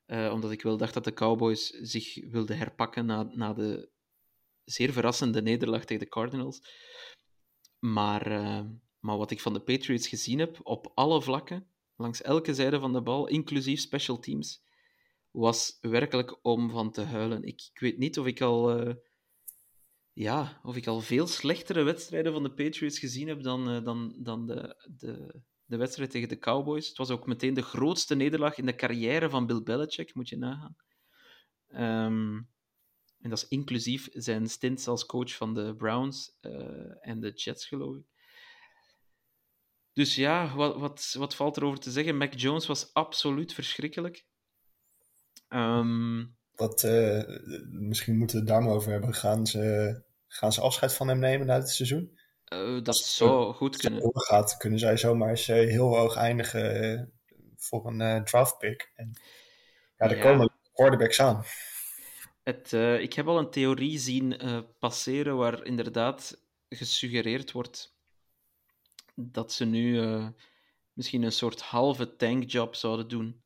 Uh, 0.06 0.32
omdat 0.32 0.50
ik 0.50 0.62
wel 0.62 0.76
dacht 0.76 0.94
dat 0.94 1.04
de 1.04 1.12
Cowboys 1.12 1.68
zich 1.68 2.30
wilden 2.30 2.58
herpakken 2.58 3.06
na, 3.06 3.22
na 3.22 3.52
de 3.52 3.90
zeer 4.64 4.92
verrassende 4.92 5.42
nederlaag 5.42 5.84
tegen 5.84 6.04
de 6.04 6.10
Cardinals. 6.10 6.62
Maar, 7.78 8.32
uh, 8.32 8.60
maar 8.98 9.16
wat 9.16 9.30
ik 9.30 9.40
van 9.40 9.52
de 9.52 9.60
Patriots 9.60 10.08
gezien 10.08 10.38
heb, 10.38 10.60
op 10.62 10.92
alle 10.94 11.22
vlakken, 11.22 11.66
langs 11.96 12.22
elke 12.22 12.54
zijde 12.54 12.80
van 12.80 12.92
de 12.92 13.02
bal, 13.02 13.28
inclusief 13.28 13.80
special 13.80 14.18
teams, 14.18 14.64
was 15.30 15.78
werkelijk 15.80 16.38
om 16.42 16.70
van 16.70 16.90
te 16.90 17.02
huilen. 17.02 17.42
Ik, 17.42 17.70
ik 17.72 17.80
weet 17.80 17.98
niet 17.98 18.18
of 18.18 18.26
ik 18.26 18.40
al... 18.40 18.86
Uh, 18.86 18.94
ja, 20.12 20.60
of 20.62 20.76
ik 20.76 20.86
al 20.86 21.00
veel 21.00 21.26
slechtere 21.26 21.82
wedstrijden 21.82 22.32
van 22.32 22.42
de 22.42 22.54
Patriots 22.54 22.98
gezien 22.98 23.28
heb 23.28 23.42
dan, 23.42 23.74
uh, 23.74 23.84
dan, 23.84 24.16
dan 24.18 24.46
de, 24.46 24.76
de, 24.96 25.42
de 25.64 25.76
wedstrijd 25.76 26.10
tegen 26.10 26.28
de 26.28 26.38
Cowboys. 26.38 26.88
Het 26.88 26.96
was 26.96 27.10
ook 27.10 27.26
meteen 27.26 27.54
de 27.54 27.62
grootste 27.62 28.14
nederlaag 28.14 28.58
in 28.58 28.66
de 28.66 28.74
carrière 28.74 29.30
van 29.30 29.46
Bill 29.46 29.62
Belichick, 29.62 30.14
moet 30.14 30.28
je 30.28 30.36
nagaan. 30.36 30.76
Um, 31.68 32.50
en 33.20 33.30
dat 33.30 33.42
is 33.42 33.48
inclusief 33.48 34.08
zijn 34.12 34.48
stints 34.48 34.86
als 34.86 35.06
coach 35.06 35.36
van 35.36 35.54
de 35.54 35.76
Browns 35.76 36.36
uh, 36.40 37.06
en 37.08 37.20
de 37.20 37.30
Jets, 37.30 37.66
geloof 37.66 37.96
ik. 37.96 38.04
Dus 39.92 40.14
ja, 40.14 40.54
wat, 40.54 40.76
wat, 40.76 41.14
wat 41.18 41.34
valt 41.34 41.56
erover 41.56 41.78
te 41.78 41.90
zeggen? 41.90 42.16
Mac 42.16 42.34
Jones 42.34 42.66
was 42.66 42.94
absoluut 42.94 43.54
verschrikkelijk. 43.54 44.26
Um, 45.48 46.36
dat, 46.62 46.82
uh, 46.82 47.22
misschien 47.70 48.18
moeten 48.18 48.36
we 48.36 48.42
het 48.42 48.52
daar 48.52 48.62
maar 48.62 48.74
over 48.74 48.92
hebben. 48.92 49.14
Gaan 49.14 49.46
ze, 49.46 50.02
gaan 50.26 50.52
ze 50.52 50.60
afscheid 50.60 50.94
van 50.94 51.08
hem 51.08 51.18
nemen 51.18 51.46
na 51.46 51.54
het 51.54 51.70
seizoen? 51.70 52.18
Uh, 52.52 52.82
dat 52.82 52.96
zou 52.96 53.54
goed 53.54 53.76
kunnen. 53.76 54.02
Als 54.02 54.12
het 54.14 54.24
gaat, 54.24 54.56
kunnen 54.56 54.78
zij 54.78 54.96
zomaar 54.96 55.28
eens 55.28 55.48
uh, 55.48 55.56
heel 55.56 55.96
hoog 55.96 56.16
eindigen 56.16 57.12
voor 57.56 57.86
een 57.86 58.24
draft 58.24 58.58
pick. 58.58 58.92
En, 58.94 59.12
ja, 59.98 60.10
er 60.10 60.16
ja. 60.16 60.22
komen 60.22 60.52
quarterbacks 60.72 61.20
aan. 61.20 61.44
Het, 62.42 62.72
ik 63.00 63.12
heb 63.12 63.26
al 63.26 63.38
een 63.38 63.50
theorie 63.50 63.98
zien 63.98 64.36
passeren 64.78 65.36
waar 65.36 65.64
inderdaad 65.64 66.40
gesuggereerd 66.68 67.52
wordt 67.52 67.96
dat 69.14 69.52
ze 69.52 69.64
nu 69.64 70.00
misschien 70.92 71.22
een 71.22 71.32
soort 71.32 71.60
halve 71.60 72.16
tankjob 72.16 72.74
zouden 72.74 73.08
doen. 73.08 73.41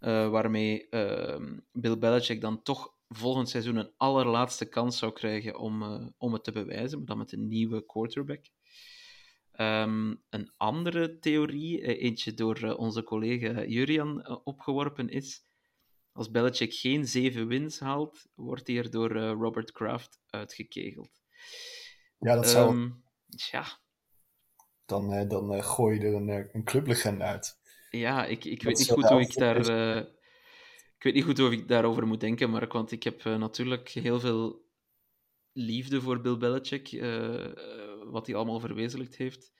Uh, 0.00 0.28
waarmee 0.28 0.86
uh, 0.90 1.40
Bill 1.72 1.98
Belichick 1.98 2.40
dan 2.40 2.62
toch 2.62 2.94
volgend 3.08 3.48
seizoen 3.48 3.76
een 3.76 3.92
allerlaatste 3.96 4.68
kans 4.68 4.98
zou 4.98 5.12
krijgen 5.12 5.58
om, 5.58 5.82
uh, 5.82 6.06
om 6.18 6.32
het 6.32 6.44
te 6.44 6.52
bewijzen, 6.52 6.98
maar 6.98 7.06
dan 7.06 7.18
met 7.18 7.32
een 7.32 7.48
nieuwe 7.48 7.86
quarterback. 7.86 8.44
Um, 9.60 10.22
een 10.30 10.52
andere 10.56 11.18
theorie, 11.18 11.98
eentje 11.98 12.34
door 12.34 12.74
onze 12.74 13.02
collega 13.02 13.64
Jurian 13.64 14.40
opgeworpen, 14.44 15.08
is 15.08 15.44
als 16.12 16.30
Belichick 16.30 16.74
geen 16.74 17.06
zeven 17.06 17.46
wins 17.46 17.80
haalt, 17.80 18.26
wordt 18.34 18.66
hij 18.66 18.76
er 18.76 18.90
door 18.90 19.12
Robert 19.16 19.72
Kraft 19.72 20.20
uitgekegeld. 20.26 21.22
Ja, 22.18 22.34
dat 22.34 22.48
zou... 22.48 22.74
Um, 22.74 23.04
ja. 23.50 23.64
Dan, 24.84 25.28
dan 25.28 25.64
gooi 25.64 25.98
je 25.98 26.06
er 26.06 26.14
een, 26.14 26.48
een 26.52 26.64
clublegende 26.64 27.24
uit. 27.24 27.58
Ja, 27.96 28.26
ik, 28.26 28.44
ik 28.44 28.62
weet 28.62 28.78
niet 28.78 28.90
goed 28.90 29.08
hoe 29.08 29.20
ik 29.20 29.34
daar. 29.34 29.70
Uh, 29.70 29.96
ik 30.96 31.02
weet 31.02 31.14
niet 31.14 31.24
goed 31.24 31.38
hoe 31.38 31.52
ik 31.52 31.68
daarover 31.68 32.06
moet 32.06 32.20
denken, 32.20 32.50
Mark, 32.50 32.72
want 32.72 32.90
ik 32.90 33.02
heb 33.02 33.24
uh, 33.24 33.36
natuurlijk 33.36 33.88
heel 33.88 34.20
veel 34.20 34.64
liefde 35.52 36.00
voor 36.00 36.20
Bill 36.20 36.36
Belichick, 36.36 36.92
uh, 36.92 37.52
wat 38.04 38.26
hij 38.26 38.36
allemaal 38.36 38.60
verwezenlijkt 38.60 39.16
heeft. 39.16 39.52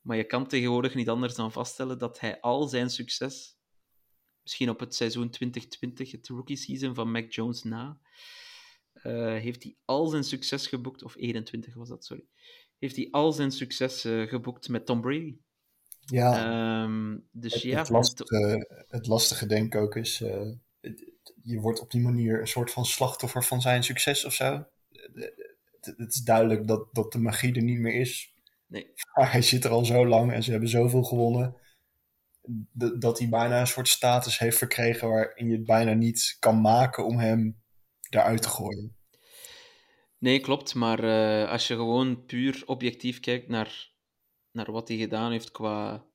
Maar 0.00 0.16
je 0.16 0.24
kan 0.24 0.46
tegenwoordig 0.46 0.94
niet 0.94 1.08
anders 1.08 1.34
dan 1.34 1.52
vaststellen 1.52 1.98
dat 1.98 2.20
hij 2.20 2.40
al 2.40 2.68
zijn 2.68 2.90
succes, 2.90 3.56
misschien 4.42 4.70
op 4.70 4.80
het 4.80 4.94
seizoen 4.94 5.30
2020, 5.30 6.10
het 6.12 6.28
rookie 6.28 6.56
season 6.56 6.94
van 6.94 7.10
Mac 7.10 7.32
Jones 7.32 7.62
na, 7.62 8.00
heeft 9.38 9.62
hij 9.62 9.76
al 9.84 10.06
zijn 10.06 10.24
succes 10.24 10.66
geboekt, 10.66 11.02
of 11.02 11.16
21 11.16 11.74
was 11.74 11.88
dat, 11.88 12.04
sorry, 12.04 12.24
heeft 12.78 12.96
hij 12.96 13.08
al 13.10 13.32
zijn 13.32 13.50
succes 13.50 14.00
geboekt 14.00 14.68
met 14.68 14.86
Tom 14.86 15.00
Brady. 15.00 15.36
Ja, 16.10 16.82
um, 16.82 17.28
dus 17.32 17.52
het, 17.52 17.62
ja. 17.62 17.78
Het 17.78 17.88
lastige, 17.88 18.66
het 18.88 19.06
lastige 19.06 19.46
denk 19.46 19.74
ik 19.74 19.80
ook 19.80 19.96
is, 19.96 20.20
uh, 20.20 20.52
je 21.42 21.60
wordt 21.60 21.80
op 21.80 21.90
die 21.90 22.00
manier 22.00 22.40
een 22.40 22.46
soort 22.46 22.70
van 22.70 22.84
slachtoffer 22.84 23.44
van 23.44 23.60
zijn 23.60 23.82
succes 23.82 24.24
of 24.24 24.32
zo. 24.32 24.64
Het, 25.12 25.94
het 25.96 26.14
is 26.14 26.20
duidelijk 26.20 26.66
dat, 26.66 26.88
dat 26.92 27.12
de 27.12 27.18
magie 27.18 27.54
er 27.54 27.62
niet 27.62 27.78
meer 27.78 27.94
is. 27.94 28.34
Nee. 28.66 28.92
Maar 29.14 29.32
hij 29.32 29.42
zit 29.42 29.64
er 29.64 29.70
al 29.70 29.84
zo 29.84 30.06
lang 30.06 30.32
en 30.32 30.42
ze 30.42 30.50
hebben 30.50 30.68
zoveel 30.68 31.02
gewonnen. 31.02 31.56
Dat 32.72 33.18
hij 33.18 33.28
bijna 33.28 33.60
een 33.60 33.66
soort 33.66 33.88
status 33.88 34.38
heeft 34.38 34.58
verkregen 34.58 35.08
waarin 35.08 35.46
je 35.46 35.56
het 35.56 35.64
bijna 35.64 35.92
niet 35.92 36.36
kan 36.38 36.60
maken 36.60 37.04
om 37.04 37.18
hem 37.18 37.60
eruit 38.10 38.42
te 38.42 38.48
gooien. 38.48 38.96
Nee, 40.18 40.40
klopt. 40.40 40.74
Maar 40.74 41.04
uh, 41.04 41.50
als 41.50 41.66
je 41.66 41.74
gewoon 41.74 42.24
puur 42.24 42.62
objectief 42.66 43.20
kijkt 43.20 43.48
naar 43.48 43.89
naar 44.50 44.72
wat 44.72 44.88
hij 44.88 44.96
gedaan 44.96 45.30
heeft 45.30 45.50
qua, 45.50 46.06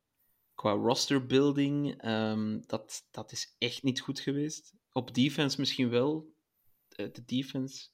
qua 0.53 0.71
roster 0.71 1.25
building, 1.25 2.05
um, 2.05 2.63
dat, 2.67 3.07
dat 3.11 3.31
is 3.31 3.55
echt 3.57 3.83
niet 3.83 4.01
goed 4.01 4.19
geweest. 4.19 4.73
Op 4.91 5.13
defense 5.13 5.59
misschien 5.59 5.89
wel. 5.89 6.33
De 6.87 7.23
defense, 7.25 7.87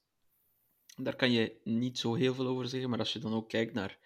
daar 0.96 1.16
kan 1.16 1.32
je 1.32 1.60
niet 1.64 2.00
zo 2.00 2.14
heel 2.14 2.34
veel 2.34 2.48
over 2.48 2.68
zeggen. 2.68 2.90
Maar 2.90 3.00
als 3.00 3.14
je 3.14 3.20
dan 3.20 3.34
ook 3.34 3.50
kijkt 3.50 3.74
naar 3.74 4.00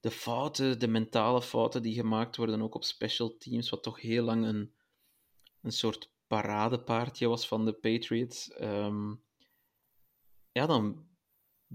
de 0.00 0.10
fouten, 0.10 0.78
de 0.78 0.88
mentale 0.88 1.42
fouten 1.42 1.82
die 1.82 1.94
gemaakt 1.94 2.36
worden, 2.36 2.62
ook 2.62 2.74
op 2.74 2.84
special 2.84 3.36
teams, 3.36 3.70
wat 3.70 3.82
toch 3.82 4.00
heel 4.00 4.24
lang 4.24 4.44
een, 4.44 4.74
een 5.62 5.72
soort 5.72 6.12
paradepaardje 6.26 7.28
was 7.28 7.48
van 7.48 7.64
de 7.64 7.72
Patriots. 7.72 8.60
Um, 8.60 9.24
ja, 10.52 10.66
dan 10.66 11.06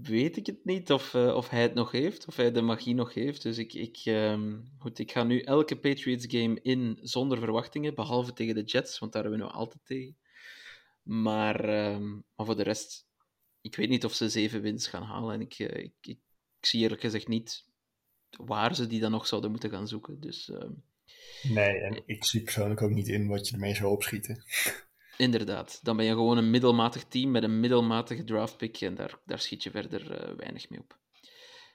weet 0.02 0.36
ik 0.36 0.46
het 0.46 0.64
niet 0.64 0.92
of, 0.92 1.14
uh, 1.14 1.34
of 1.34 1.48
hij 1.48 1.62
het 1.62 1.74
nog 1.74 1.90
heeft, 1.90 2.26
of 2.26 2.36
hij 2.36 2.52
de 2.52 2.60
magie 2.60 2.94
nog 2.94 3.14
heeft. 3.14 3.42
Dus 3.42 3.58
ik, 3.58 3.72
ik, 3.72 4.02
um, 4.04 4.64
goed, 4.78 4.98
ik 4.98 5.12
ga 5.12 5.22
nu 5.22 5.40
elke 5.40 5.76
Patriots-game 5.76 6.58
in 6.62 6.98
zonder 7.02 7.38
verwachtingen, 7.38 7.94
behalve 7.94 8.32
tegen 8.32 8.54
de 8.54 8.62
Jets, 8.62 8.98
want 8.98 9.12
daar 9.12 9.22
hebben 9.22 9.40
we 9.40 9.46
nu 9.46 9.52
altijd 9.52 9.84
tegen. 9.84 10.16
Maar, 11.02 11.88
um, 11.94 12.24
maar 12.36 12.46
voor 12.46 12.56
de 12.56 12.62
rest, 12.62 13.06
ik 13.60 13.76
weet 13.76 13.88
niet 13.88 14.04
of 14.04 14.14
ze 14.14 14.28
zeven 14.28 14.60
wins 14.60 14.86
gaan 14.86 15.02
halen. 15.02 15.34
En 15.34 15.40
ik, 15.40 15.58
ik, 15.58 15.94
ik, 16.00 16.18
ik, 16.60 16.66
zie 16.66 16.80
eerlijk 16.80 17.00
gezegd 17.00 17.28
niet 17.28 17.64
waar 18.30 18.74
ze 18.74 18.86
die 18.86 19.00
dan 19.00 19.10
nog 19.10 19.26
zouden 19.26 19.50
moeten 19.50 19.70
gaan 19.70 19.88
zoeken. 19.88 20.20
Dus, 20.20 20.48
um, 20.48 20.82
nee, 21.42 21.78
en 21.78 22.02
ik 22.06 22.24
zie 22.24 22.42
persoonlijk 22.42 22.82
ook 22.82 22.90
niet 22.90 23.08
in 23.08 23.28
wat 23.28 23.48
je 23.48 23.54
ermee 23.54 23.74
zou 23.74 23.90
opschieten. 23.90 24.44
Inderdaad, 25.20 25.80
dan 25.82 25.96
ben 25.96 26.06
je 26.06 26.12
gewoon 26.12 26.38
een 26.38 26.50
middelmatig 26.50 27.04
team 27.04 27.30
met 27.30 27.42
een 27.42 27.60
middelmatige 27.60 28.24
draftpick 28.24 28.80
en 28.80 28.94
daar, 28.94 29.18
daar 29.24 29.38
schiet 29.38 29.62
je 29.62 29.70
verder 29.70 30.30
uh, 30.30 30.36
weinig 30.36 30.70
mee 30.70 30.80
op. 30.80 30.98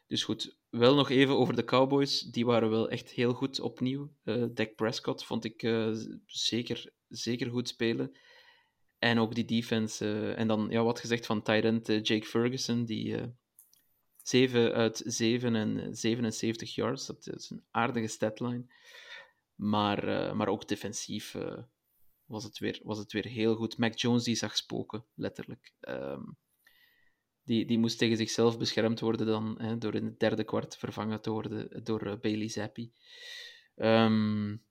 Dus 0.07 0.23
goed, 0.23 0.57
wel 0.69 0.95
nog 0.95 1.09
even 1.09 1.37
over 1.37 1.55
de 1.55 1.63
Cowboys. 1.63 2.21
Die 2.21 2.45
waren 2.45 2.69
wel 2.69 2.89
echt 2.89 3.09
heel 3.09 3.33
goed 3.33 3.59
opnieuw. 3.59 4.11
Uh, 4.23 4.45
Dak 4.53 4.75
Prescott 4.75 5.25
vond 5.25 5.45
ik 5.45 5.63
uh, 5.63 5.95
zeker, 6.25 6.91
zeker 7.07 7.49
goed 7.49 7.67
spelen. 7.67 8.17
En 8.99 9.19
ook 9.19 9.35
die 9.35 9.45
defense. 9.45 10.31
en 10.31 10.47
dan 10.47 10.67
ja, 10.69 10.83
wat 10.83 10.99
gezegd 10.99 11.25
van 11.25 11.41
Tyrant 11.41 11.87
Jake 11.87 12.25
Ferguson, 12.25 12.85
die 12.85 13.17
7 14.21 14.73
uit 14.73 15.01
7 15.05 15.55
en 15.55 15.95
77 15.95 16.75
yards. 16.75 17.05
Dat 17.05 17.27
is 17.27 17.49
een 17.49 17.63
aardige 17.71 18.07
statline. 18.07 18.65
Maar, 19.55 20.35
maar 20.35 20.47
ook 20.47 20.67
defensief 20.67 21.35
was 22.25 22.43
het, 22.43 22.59
weer, 22.59 22.79
was 22.83 22.97
het 22.97 23.11
weer 23.11 23.25
heel 23.25 23.55
goed. 23.55 23.77
Mac 23.77 23.97
Jones 23.97 24.23
die 24.23 24.35
zag 24.35 24.57
spoken, 24.57 25.05
letterlijk. 25.13 25.73
Um, 25.81 26.37
die, 27.45 27.65
die 27.65 27.77
moest 27.77 27.97
tegen 27.97 28.17
zichzelf 28.17 28.57
beschermd 28.57 28.99
worden 28.99 29.25
dan, 29.25 29.55
hè, 29.61 29.77
door 29.77 29.95
in 29.95 30.05
het 30.05 30.19
derde 30.19 30.43
kwart 30.43 30.77
vervangen 30.77 31.21
te 31.21 31.29
worden 31.29 31.83
door 31.83 32.07
uh, 32.07 32.13
Bailey 32.21 32.47
Zappi. 32.47 32.93
Um, 33.75 34.63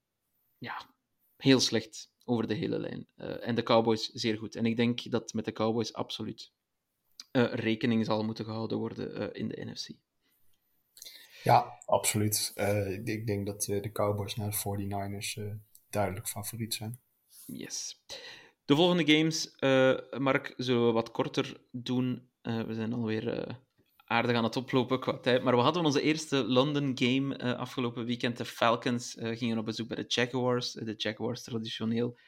ja, 0.58 0.90
heel 1.36 1.60
slecht 1.60 2.12
over 2.24 2.46
de 2.46 2.54
hele 2.54 2.78
lijn. 2.78 3.06
Uh, 3.16 3.48
en 3.48 3.54
de 3.54 3.62
Cowboys 3.62 4.10
zeer 4.12 4.38
goed. 4.38 4.56
En 4.56 4.66
ik 4.66 4.76
denk 4.76 5.10
dat 5.10 5.32
met 5.32 5.44
de 5.44 5.52
Cowboys 5.52 5.92
absoluut 5.92 6.52
uh, 7.32 7.52
rekening 7.52 8.04
zal 8.04 8.24
moeten 8.24 8.44
gehouden 8.44 8.78
worden 8.78 9.34
in 9.34 9.48
de 9.48 9.64
NFC. 9.64 9.88
Ja, 11.42 11.82
absoluut. 11.86 12.52
ik 13.04 13.26
denk 13.26 13.46
dat 13.46 13.62
de 13.62 13.90
Cowboys 13.92 14.36
naar 14.36 14.50
de 14.50 14.56
49ers 14.56 15.58
duidelijk 15.90 16.28
favoriet 16.28 16.74
zijn. 16.74 17.00
Yes. 17.46 18.02
De 18.64 18.76
volgende 18.76 19.12
games, 19.12 19.54
uh, 19.60 20.18
Mark, 20.18 20.54
zullen 20.56 20.86
we 20.86 20.92
wat 20.92 21.10
korter 21.10 21.60
doen. 21.70 22.28
Uh, 22.42 22.62
we 22.62 22.74
zijn 22.74 22.92
alweer 22.92 23.48
uh, 23.48 23.54
aardig 24.04 24.36
aan 24.36 24.44
het 24.44 24.56
oplopen 24.56 25.00
qua 25.00 25.18
tijd. 25.18 25.42
Maar 25.42 25.56
we 25.56 25.62
hadden 25.62 25.84
onze 25.84 26.02
eerste 26.02 26.44
London 26.44 26.92
game 26.94 27.56
afgelopen 27.56 28.04
weekend. 28.04 28.36
De 28.36 28.44
Falcons 28.44 29.16
gingen 29.18 29.58
op 29.58 29.64
bezoek 29.64 29.88
bij 29.88 29.96
de 29.96 30.04
Jaguars. 30.08 30.72
De 30.72 30.94
Jaguars 30.96 31.42
traditioneel 31.42 32.18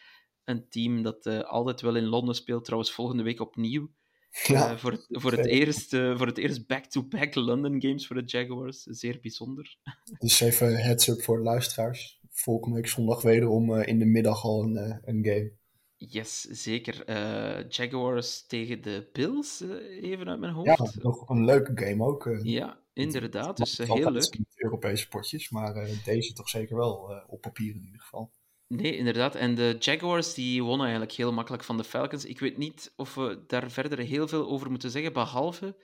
een 0.45 0.69
team 0.69 1.03
dat 1.03 1.27
altijd 1.27 1.81
wel 1.81 1.97
in 1.97 2.07
Londen 2.07 2.35
speelt. 2.35 2.65
Trouwens, 2.65 2.93
volgende 2.93 3.23
week 3.23 3.41
opnieuw. 3.41 3.91
Ja, 4.47 4.79
voor, 4.79 4.93
het, 4.93 5.07
voor, 5.09 5.33
het 5.33 5.47
eerst, 5.47 5.91
voor 5.91 6.27
het 6.27 6.39
eerst 6.39 6.67
back-to-back 6.67 7.35
London 7.35 7.83
games 7.83 8.07
voor 8.07 8.17
de 8.17 8.23
Jaguars. 8.25 8.83
Zeer 8.83 9.19
bijzonder. 9.21 9.77
Dus 10.19 10.41
even 10.41 10.77
heads-up 10.77 11.23
voor 11.23 11.37
de 11.37 11.43
luisteraars 11.43 12.16
volgende 12.39 12.77
week 12.77 12.89
zondag 12.89 13.23
wederom 13.23 13.71
uh, 13.71 13.87
in 13.87 13.99
de 13.99 14.05
middag 14.05 14.45
al 14.45 14.63
een, 14.63 14.75
uh, 14.75 14.97
een 15.05 15.25
game. 15.25 15.53
Yes, 15.97 16.41
zeker. 16.41 17.09
Uh, 17.09 17.69
Jaguars 17.69 18.47
tegen 18.47 18.83
de 18.83 19.09
Bills, 19.13 19.65
even 20.01 20.29
uit 20.29 20.41
mijn 20.41 20.53
hoofd. 20.53 20.95
Ja, 20.95 21.03
nog 21.03 21.29
een 21.29 21.45
leuke 21.45 21.73
game 21.75 22.05
ook. 22.05 22.39
ja, 22.43 22.81
inderdaad. 22.93 23.57
Dus 23.57 23.79
heel 23.79 24.11
leuk. 24.11 24.39
Europese 24.55 25.09
potjes, 25.09 25.51
maar 25.51 25.89
deze 26.05 26.33
toch 26.33 26.49
zeker 26.49 26.77
wel 26.77 27.23
op 27.27 27.41
papier 27.41 27.75
in 27.75 27.85
ieder 27.85 28.01
geval. 28.01 28.33
Nee, 28.69 28.97
inderdaad. 28.97 29.35
En 29.35 29.55
de 29.55 29.77
Jaguars 29.79 30.35
die 30.35 30.63
wonnen 30.63 30.87
eigenlijk 30.87 31.17
heel 31.17 31.33
makkelijk 31.33 31.65
van 31.65 31.77
de 31.77 31.85
Falcons. 31.85 32.25
Ik 32.25 32.41
weet 32.41 32.57
niet 32.57 32.93
of 32.97 33.15
we 33.15 33.45
daar 33.47 33.71
verder 33.71 33.99
heel 33.99 34.29
veel 34.29 34.49
over 34.49 34.71
moeten 34.71 34.91
zeggen, 34.91 35.13
behalve 35.13 35.77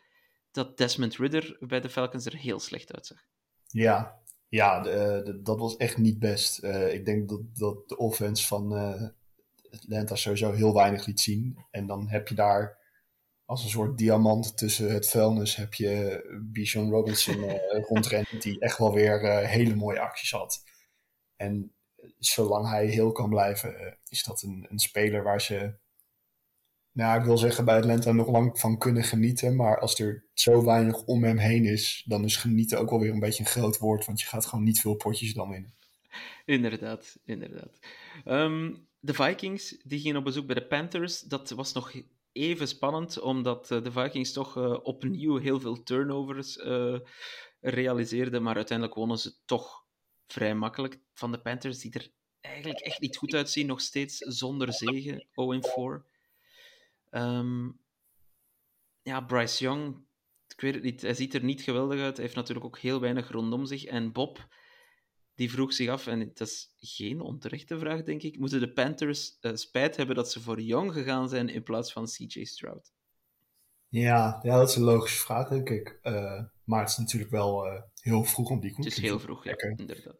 dat 0.51 0.79
Desmond 0.79 1.17
Ridder 1.17 1.57
bij 1.61 1.81
de 1.81 1.89
Falcons 1.89 2.27
er 2.27 2.37
heel 2.37 2.61
slecht 2.61 2.93
uitzag. 2.95 3.19
Ja, 3.67 4.22
ja, 4.53 4.81
de, 4.81 5.21
de, 5.25 5.43
dat 5.43 5.59
was 5.59 5.77
echt 5.77 5.99
niet 5.99 6.19
best. 6.19 6.63
Uh, 6.63 6.95
ik 6.95 7.05
denk 7.05 7.29
dat, 7.29 7.41
dat 7.57 7.89
de 7.89 7.97
offense 7.97 8.47
van 8.47 8.73
uh, 8.73 9.03
Atlanta 9.71 10.15
sowieso 10.15 10.53
heel 10.53 10.75
weinig 10.75 11.07
liet 11.07 11.21
zien. 11.21 11.59
En 11.71 11.87
dan 11.87 12.09
heb 12.09 12.29
je 12.29 12.35
daar 12.35 12.79
als 13.45 13.65
een 13.65 13.71
soort 13.71 13.99
diamant 13.99 14.57
tussen 14.57 14.93
het 14.93 15.09
vuilnis 15.09 15.57
heb 15.57 15.75
je 15.75 16.23
Bijan 16.43 16.91
Robinson 16.91 17.45
uh, 17.45 17.55
rondrennen 17.89 18.41
die 18.41 18.61
echt 18.61 18.79
wel 18.79 18.93
weer 18.93 19.47
hele 19.47 19.75
mooie 19.75 20.01
acties 20.01 20.31
had. 20.31 20.63
En 21.37 21.73
zolang 22.19 22.69
hij 22.69 22.87
heel 22.87 23.13
kan 23.13 23.29
blijven, 23.29 23.99
is 24.09 24.25
dat 24.25 24.43
een, 24.43 24.67
een 24.69 24.79
speler 24.79 25.23
waar 25.23 25.41
ze 25.41 25.75
nou, 26.93 27.19
ik 27.19 27.25
wil 27.25 27.39
zeggen 27.39 27.65
bij 27.65 27.77
Atlanta 27.77 28.13
nog 28.13 28.29
lang 28.29 28.59
van 28.59 28.79
kunnen 28.79 29.05
genieten. 29.05 29.57
Maar 29.57 29.81
als 29.81 29.99
er 29.99 30.25
zo 30.35 30.65
weinig 30.65 31.05
om 31.05 31.25
hem 31.25 31.39
heen 31.39 31.65
is, 31.65 32.05
dan 32.07 32.25
is 32.25 32.37
genieten 32.37 32.79
ook 32.79 32.91
wel 32.91 33.01
weer 33.01 33.13
een 33.13 33.21
beetje 33.21 33.43
een 33.43 33.49
groot 33.49 33.79
woord. 33.79 34.05
Want 34.05 34.21
je 34.21 34.27
gaat 34.27 34.47
gewoon 34.47 34.65
niet 34.65 34.81
veel 34.81 34.95
potjes 34.95 35.35
dan 35.35 35.51
winnen. 35.51 35.75
Inderdaad, 36.45 37.19
inderdaad. 37.25 37.79
Um, 38.25 38.87
de 39.01 39.15
Vikings 39.15 39.77
die 39.85 40.01
gingen 40.01 40.17
op 40.17 40.25
bezoek 40.25 40.47
bij 40.47 40.55
de 40.55 40.67
Panthers. 40.67 41.21
Dat 41.21 41.51
was 41.51 41.73
nog 41.73 41.93
even 42.33 42.69
spannend, 42.69 43.21
omdat 43.21 43.71
eh, 43.71 43.83
de 43.83 43.93
Vikings 43.93 44.33
toch 44.33 44.57
uh, 44.57 44.79
opnieuw 44.83 45.37
heel 45.37 45.61
veel 45.61 45.83
turnovers 45.83 46.57
uh, 46.57 46.99
realiseerden. 47.61 48.43
Maar 48.43 48.57
uiteindelijk 48.57 48.97
wonnen 48.97 49.19
ze 49.19 49.35
toch 49.45 49.85
vrij 50.27 50.55
makkelijk 50.55 51.01
van 51.13 51.33
de 51.33 51.41
Panthers, 51.41 51.79
die 51.79 51.93
er 51.93 52.11
eigenlijk 52.41 52.81
echt 52.81 53.01
niet 53.01 53.17
goed 53.17 53.35
uitzien. 53.35 53.67
Nog 53.67 53.81
steeds 53.81 54.17
zonder 54.19 54.73
zegen, 54.73 55.27
0-4. 56.03 56.12
Um, 57.15 57.81
ja, 59.03 59.21
Bryce 59.21 59.65
Young, 59.65 59.97
ik 60.49 60.61
weet 60.61 60.75
het 60.75 60.83
niet, 60.83 61.03
hij 61.03 61.15
ziet 61.15 61.35
er 61.35 61.45
niet 61.45 61.63
geweldig 61.63 62.01
uit. 62.01 62.15
Hij 62.15 62.25
heeft 62.25 62.37
natuurlijk 62.37 62.67
ook 62.67 62.79
heel 62.79 63.01
weinig 63.01 63.31
rondom 63.31 63.67
zich. 63.67 63.85
En 63.85 64.13
Bob, 64.13 64.49
die 65.35 65.51
vroeg 65.51 65.73
zich 65.73 65.89
af, 65.89 66.07
en 66.07 66.21
het 66.21 66.41
is 66.41 66.75
geen 66.79 67.21
onterechte 67.21 67.79
vraag, 67.79 68.03
denk 68.03 68.23
ik, 68.23 68.39
moeten 68.39 68.61
de 68.61 68.73
Panthers 68.73 69.37
uh, 69.41 69.55
spijt 69.55 69.97
hebben 69.97 70.17
dat 70.17 70.31
ze 70.31 70.41
voor 70.41 70.61
Young 70.61 70.93
gegaan 70.93 71.29
zijn 71.29 71.49
in 71.49 71.63
plaats 71.63 71.93
van 71.93 72.07
CJ 72.07 72.45
Stroud? 72.45 72.93
Ja, 73.89 74.39
ja, 74.43 74.57
dat 74.59 74.69
is 74.69 74.77
een 74.77 74.83
logische 74.83 75.25
vraag, 75.25 75.49
denk 75.49 75.71
ik. 75.71 75.99
Uh, 76.03 76.43
maar 76.65 76.81
het 76.81 76.91
is 76.91 76.97
natuurlijk 76.97 77.31
wel 77.31 77.67
uh, 77.67 77.83
heel 78.01 78.25
vroeg 78.25 78.51
om 78.51 78.61
die 78.61 78.73
conclusie 78.73 79.03
Het 79.03 79.11
is 79.11 79.11
heel 79.11 79.21
vroeg, 79.21 79.45
ja, 79.45 79.57
inderdaad. 79.57 80.17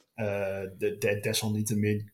de, 0.79 0.97
de, 0.99 1.19
desalniettemin 1.21 2.13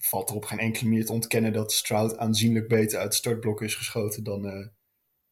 valt 0.00 0.28
er 0.30 0.36
op 0.36 0.44
geen 0.44 0.58
enkele 0.58 0.88
manier 0.88 1.06
te 1.06 1.12
ontkennen 1.12 1.52
dat 1.52 1.72
Stroud 1.72 2.18
aanzienlijk 2.18 2.68
beter 2.68 2.98
uit 2.98 3.14
startblok 3.14 3.62
is 3.62 3.74
geschoten 3.74 4.24
dan, 4.24 4.46
uh, 4.46 4.66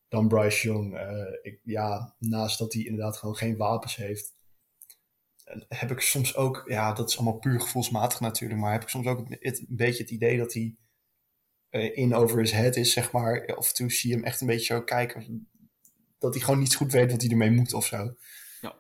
dan 0.09 0.29
Bryce 0.29 0.69
Young. 0.69 0.95
Uh, 0.95 1.39
ik, 1.43 1.61
ja, 1.63 2.15
naast 2.19 2.59
dat 2.59 2.73
hij 2.73 2.83
inderdaad 2.83 3.17
gewoon 3.17 3.37
geen 3.37 3.57
wapens 3.57 3.97
heeft, 3.97 4.37
heb 5.69 5.91
ik 5.91 6.01
soms 6.01 6.37
ook, 6.37 6.63
ja, 6.67 6.93
dat 6.93 7.09
is 7.09 7.17
allemaal 7.17 7.39
puur 7.39 7.61
gevoelsmatig 7.61 8.21
natuurlijk, 8.21 8.61
maar 8.61 8.73
heb 8.73 8.83
ik 8.83 8.89
soms 8.89 9.07
ook 9.07 9.29
het, 9.29 9.59
een 9.59 9.77
beetje 9.77 10.03
het 10.03 10.13
idee 10.13 10.39
dat 10.39 10.53
hij 10.53 10.77
uh, 11.71 11.97
in 11.97 12.15
over 12.15 12.39
his 12.39 12.53
head 12.53 12.77
is, 12.77 12.93
zeg 12.93 13.13
maar. 13.13 13.55
Of 13.57 13.73
toen 13.73 13.91
zie 13.91 14.11
je 14.11 14.17
hem 14.17 14.25
echt 14.25 14.41
een 14.41 14.47
beetje 14.47 14.75
zo 14.75 14.83
kijken, 14.83 15.49
dat 16.19 16.35
hij 16.35 16.43
gewoon 16.43 16.61
niet 16.61 16.75
goed 16.75 16.93
weet 16.93 17.11
wat 17.11 17.21
hij 17.21 17.31
ermee 17.31 17.51
moet 17.51 17.73
of 17.73 17.87
zo. 17.87 18.15
Ja. 18.61 18.75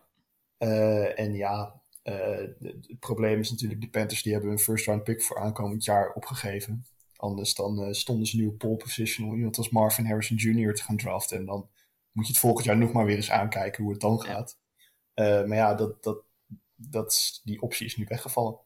en 1.15 1.35
ja, 1.35 1.78
het 2.11 2.99
probleem 3.01 3.39
is 3.39 3.51
natuurlijk, 3.51 3.81
de 3.81 3.89
Panthers 3.89 4.23
die 4.23 4.33
hebben 4.33 4.51
een 4.51 4.59
first 4.59 4.87
round 4.87 5.05
pick 5.05 5.23
voor 5.23 5.39
aankomend 5.39 5.85
jaar 5.85 6.13
opgegeven. 6.13 6.85
Anders 7.17 7.55
dan 7.55 7.83
uh, 7.83 7.93
stonden 7.93 8.27
ze 8.27 8.37
nu 8.37 8.47
op 8.47 8.59
pole 8.59 8.77
position 8.77 9.29
om 9.29 9.37
iemand 9.37 9.57
als 9.57 9.71
Marvin 9.71 10.07
Harrison 10.07 10.37
Jr. 10.37 10.75
te 10.75 10.83
gaan 10.83 10.97
draften. 10.97 11.39
En 11.39 11.47
dan 11.47 11.69
moet 12.13 12.27
je 12.27 12.33
het 12.33 12.41
volgend 12.41 12.65
jaar 12.65 12.77
nog 12.77 12.93
maar 12.93 13.05
weer 13.05 13.17
eens 13.17 13.31
aankijken 13.31 13.83
hoe 13.83 13.93
het 13.93 14.01
dan 14.01 14.21
gaat. 14.21 14.59
Uh, 15.15 15.45
maar 15.45 15.57
ja, 15.57 15.75
dat, 15.75 16.03
dat, 16.03 16.25
dat, 16.75 17.41
die 17.45 17.61
optie 17.61 17.87
is 17.87 17.97
nu 17.97 18.05
weggevallen. 18.09 18.59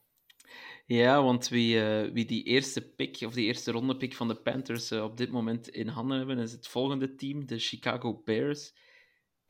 Ja, 0.86 1.22
want 1.22 1.48
wie, 1.48 1.80
wie 2.12 2.24
die 2.24 2.44
eerste 2.44 2.80
pick, 2.80 3.20
of 3.26 3.32
die 3.34 3.46
eerste 3.46 3.70
ronde 3.70 3.96
pick 3.96 4.14
van 4.14 4.28
de 4.28 4.36
Panthers 4.36 4.92
op 4.92 5.16
dit 5.16 5.30
moment 5.30 5.68
in 5.68 5.88
handen 5.88 6.18
hebben, 6.18 6.38
is 6.38 6.52
het 6.52 6.68
volgende 6.68 7.14
team, 7.14 7.46
de 7.46 7.58
Chicago 7.58 8.22
Bears 8.24 8.72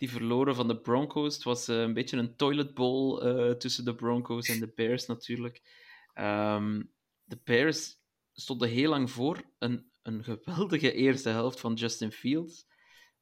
die 0.03 0.11
verloren 0.11 0.55
van 0.55 0.69
de 0.69 0.81
Broncos. 0.81 1.35
Het 1.35 1.45
was 1.45 1.69
uh, 1.69 1.81
een 1.81 1.95
beetje 1.95 2.17
een 2.17 2.37
toilet 2.37 2.75
bowl 2.75 3.27
uh, 3.27 3.51
tussen 3.51 3.85
de 3.85 3.95
Broncos 3.95 4.49
en 4.49 4.61
de 4.61 4.73
Bears 4.75 5.07
natuurlijk. 5.07 5.63
Um, 6.15 6.93
de 7.25 7.41
Bears 7.45 7.95
stonden 8.33 8.69
heel 8.69 8.91
lang 8.91 9.11
voor. 9.11 9.43
Een, 9.59 9.91
een 10.03 10.25
geweldige 10.25 10.93
eerste 10.93 11.29
helft 11.29 11.61
van 11.61 11.75
Justin 11.75 12.13
Fields. 12.13 12.67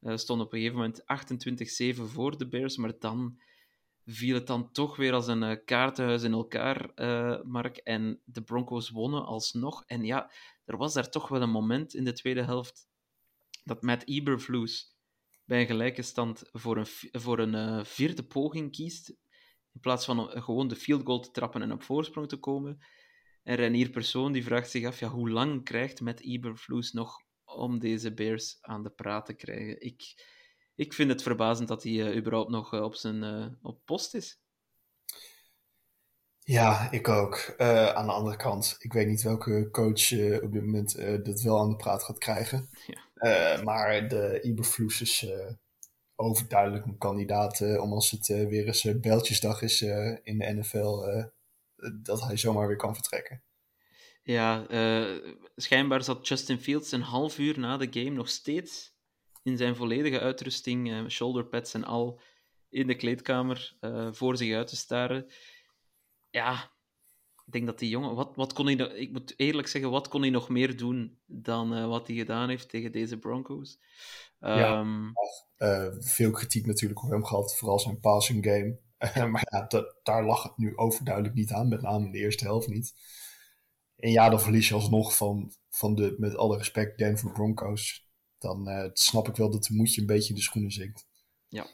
Uh, 0.00 0.16
stond 0.16 0.40
op 0.40 0.52
een 0.52 0.58
gegeven 0.58 0.78
moment 0.78 1.02
28-7 2.00 2.12
voor 2.12 2.38
de 2.38 2.48
Bears, 2.48 2.76
maar 2.76 2.92
dan 2.98 3.40
viel 4.06 4.34
het 4.34 4.46
dan 4.46 4.72
toch 4.72 4.96
weer 4.96 5.12
als 5.12 5.26
een 5.26 5.64
kaartenhuis 5.64 6.22
in 6.22 6.32
elkaar, 6.32 6.90
uh, 6.94 7.42
Mark. 7.42 7.76
En 7.76 8.20
de 8.24 8.42
Broncos 8.42 8.90
wonnen 8.90 9.24
alsnog. 9.24 9.84
En 9.86 10.04
ja, 10.04 10.32
er 10.64 10.76
was 10.76 10.92
daar 10.92 11.10
toch 11.10 11.28
wel 11.28 11.42
een 11.42 11.50
moment 11.50 11.94
in 11.94 12.04
de 12.04 12.12
tweede 12.12 12.42
helft 12.42 12.88
dat 13.64 13.82
Matt 13.82 14.08
Eberflus 14.08 14.89
bij 15.50 15.60
een 15.60 15.66
gelijke 15.66 16.02
stand 16.02 16.42
voor 16.52 16.76
een, 16.76 16.86
voor 17.12 17.38
een 17.38 17.54
uh, 17.54 17.84
vierde 17.84 18.24
poging 18.24 18.72
kiest, 18.72 19.08
in 19.72 19.80
plaats 19.80 20.04
van 20.04 20.18
uh, 20.18 20.42
gewoon 20.42 20.68
de 20.68 20.76
field 20.76 21.04
goal 21.04 21.20
te 21.20 21.30
trappen 21.30 21.62
en 21.62 21.72
op 21.72 21.82
voorsprong 21.82 22.28
te 22.28 22.36
komen. 22.36 22.78
En 23.42 23.56
Renier 23.56 23.90
Persoon 23.90 24.32
die 24.32 24.44
vraagt 24.44 24.70
zich 24.70 24.86
af, 24.86 24.98
ja, 24.98 25.08
hoe 25.08 25.30
lang 25.30 25.64
krijgt 25.64 26.00
met 26.00 26.20
Eberflus 26.20 26.92
nog 26.92 27.22
om 27.44 27.78
deze 27.78 28.14
Bears 28.14 28.58
aan 28.60 28.82
de 28.82 28.90
praat 28.90 29.26
te 29.26 29.34
krijgen? 29.34 29.80
Ik, 29.80 30.02
ik 30.74 30.92
vind 30.92 31.10
het 31.10 31.22
verbazend 31.22 31.68
dat 31.68 31.82
hij 31.82 31.92
uh, 31.92 32.16
überhaupt 32.16 32.50
nog 32.50 32.72
op 32.72 32.94
zijn 32.94 33.58
op 33.62 33.84
post 33.84 34.14
is. 34.14 34.40
Ja, 36.38 36.90
ik 36.90 37.08
ook. 37.08 37.54
Uh, 37.58 37.86
aan 37.86 38.06
de 38.06 38.12
andere 38.12 38.36
kant, 38.36 38.76
ik 38.78 38.92
weet 38.92 39.06
niet 39.06 39.22
welke 39.22 39.68
coach 39.70 40.10
uh, 40.10 40.42
op 40.42 40.52
dit 40.52 40.62
moment 40.64 40.98
uh, 40.98 41.22
dit 41.22 41.42
wel 41.42 41.60
aan 41.60 41.70
de 41.70 41.76
praat 41.76 42.02
gaat 42.02 42.18
krijgen. 42.18 42.68
Ja. 42.86 43.09
Maar 43.64 44.08
de 44.08 44.40
Iberfloes 44.42 45.00
is 45.00 45.26
overduidelijk 46.14 46.84
een 46.84 46.98
kandidaat 46.98 47.60
om 47.60 47.92
als 47.92 48.10
het 48.10 48.26
weer 48.26 48.66
eens 48.66 49.00
beltjesdag 49.00 49.62
is 49.62 49.82
in 50.22 50.38
de 50.38 50.52
NFL, 50.54 51.04
dat 52.02 52.22
hij 52.22 52.36
zomaar 52.36 52.66
weer 52.66 52.76
kan 52.76 52.94
vertrekken. 52.94 53.42
Ja, 54.22 54.66
schijnbaar 55.56 56.02
zat 56.02 56.28
Justin 56.28 56.58
Fields 56.58 56.92
een 56.92 57.02
half 57.02 57.38
uur 57.38 57.58
na 57.58 57.76
de 57.76 57.88
game 57.90 58.16
nog 58.16 58.28
steeds 58.28 58.94
in 59.42 59.56
zijn 59.56 59.76
volledige 59.76 60.20
uitrusting, 60.20 61.10
shoulder 61.10 61.44
pads 61.44 61.74
en 61.74 61.84
al, 61.84 62.20
in 62.68 62.86
de 62.86 62.96
kleedkamer 62.96 63.76
voor 64.12 64.36
zich 64.36 64.54
uit 64.54 64.66
te 64.66 64.76
staren 64.76 65.30
ja, 66.30 66.70
ik 67.50 67.56
denk 67.56 67.66
dat 67.66 67.78
die 67.78 67.88
jongen... 67.88 68.14
Wat, 68.14 68.36
wat 68.36 68.52
kon 68.52 68.66
hij, 68.66 68.74
ik 68.74 69.12
moet 69.12 69.34
eerlijk 69.36 69.68
zeggen, 69.68 69.90
wat 69.90 70.08
kon 70.08 70.20
hij 70.20 70.30
nog 70.30 70.48
meer 70.48 70.76
doen 70.76 71.18
dan 71.26 71.76
uh, 71.76 71.86
wat 71.86 72.06
hij 72.06 72.16
gedaan 72.16 72.48
heeft 72.48 72.68
tegen 72.68 72.92
deze 72.92 73.18
Broncos? 73.18 73.78
Ja, 74.38 74.78
um, 74.78 75.12
uh, 75.58 75.86
veel 75.98 76.30
kritiek 76.30 76.66
natuurlijk 76.66 77.02
op 77.02 77.10
hem 77.10 77.24
gehad, 77.24 77.56
vooral 77.56 77.78
zijn 77.78 78.00
passing 78.00 78.44
game. 78.44 78.78
maar 79.30 79.46
ja, 79.50 79.66
daar 80.02 80.24
lag 80.24 80.42
het 80.42 80.56
nu 80.56 80.76
overduidelijk 80.76 81.34
niet 81.34 81.52
aan, 81.52 81.68
met 81.68 81.82
name 81.82 82.04
in 82.04 82.12
de 82.12 82.18
eerste 82.18 82.44
helft 82.44 82.68
niet. 82.68 82.94
En 83.96 84.10
ja, 84.10 84.28
dan 84.28 84.40
verlies 84.40 84.68
je 84.68 84.74
alsnog 84.74 85.16
van, 85.16 85.52
van 85.70 85.94
de, 85.94 86.14
met 86.18 86.36
alle 86.36 86.56
respect, 86.56 86.98
Denver 86.98 87.32
Broncos. 87.32 88.08
Dan 88.38 88.68
uh, 88.68 88.90
snap 88.92 89.28
ik 89.28 89.36
wel 89.36 89.50
dat 89.50 89.64
de 89.64 89.74
moedje 89.74 90.00
een 90.00 90.06
beetje 90.06 90.28
in 90.28 90.34
de 90.34 90.42
schoenen 90.42 90.70
zinkt. 90.70 91.06
Ja. 91.48 91.66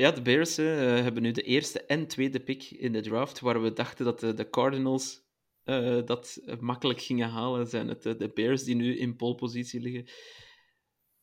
Ja, 0.00 0.10
de 0.10 0.22
Bears 0.22 0.58
uh, 0.58 0.66
hebben 0.76 1.22
nu 1.22 1.30
de 1.30 1.42
eerste 1.42 1.84
en 1.84 2.06
tweede 2.06 2.40
pick 2.40 2.62
in 2.62 2.92
de 2.92 3.00
draft, 3.00 3.40
waar 3.40 3.62
we 3.62 3.72
dachten 3.72 4.04
dat 4.04 4.20
de, 4.20 4.34
de 4.34 4.50
Cardinals 4.50 5.22
uh, 5.64 6.06
dat 6.06 6.40
makkelijk 6.60 7.00
gingen 7.00 7.28
halen. 7.28 7.66
Zijn 7.66 7.88
het 7.88 8.02
de 8.02 8.30
Bears 8.34 8.64
die 8.64 8.74
nu 8.74 8.98
in 8.98 9.16
polepositie 9.16 9.80
liggen. 9.80 10.08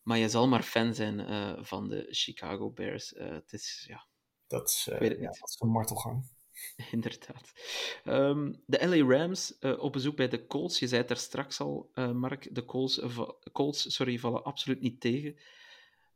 Maar 0.02 0.18
je 0.18 0.30
zal 0.30 0.48
maar 0.48 0.64
fan 0.64 0.94
zijn 0.94 1.20
uh, 1.20 1.64
van 1.64 1.90
de 1.90 2.08
Chicago 2.10 2.72
Bears. 2.72 3.14
het 3.18 3.54
is, 3.54 3.86
ja... 3.88 4.08
Dat 4.48 4.70
is, 4.70 4.84
ja, 4.86 5.00
dat 5.00 5.50
is 5.50 5.56
een 5.60 5.70
martelgang. 5.70 6.32
Inderdaad. 6.92 7.52
Um, 8.04 8.64
de 8.66 8.88
LA 8.88 9.18
Rams 9.18 9.58
op 9.60 9.94
bezoek 9.94 10.16
bij 10.16 10.28
de 10.28 10.46
Colts. 10.48 10.80
Je 10.80 10.88
zei 10.88 11.02
het 11.02 11.10
er 11.10 11.18
straks 11.18 11.60
al, 11.60 11.92
Mark. 12.14 12.56
De 12.56 12.66
Colts, 12.66 13.02
Colts 13.52 13.96
sorry, 13.96 14.20
vallen 14.20 14.44
absoluut 14.44 14.82
niet 14.82 15.02
tegen 15.02 15.38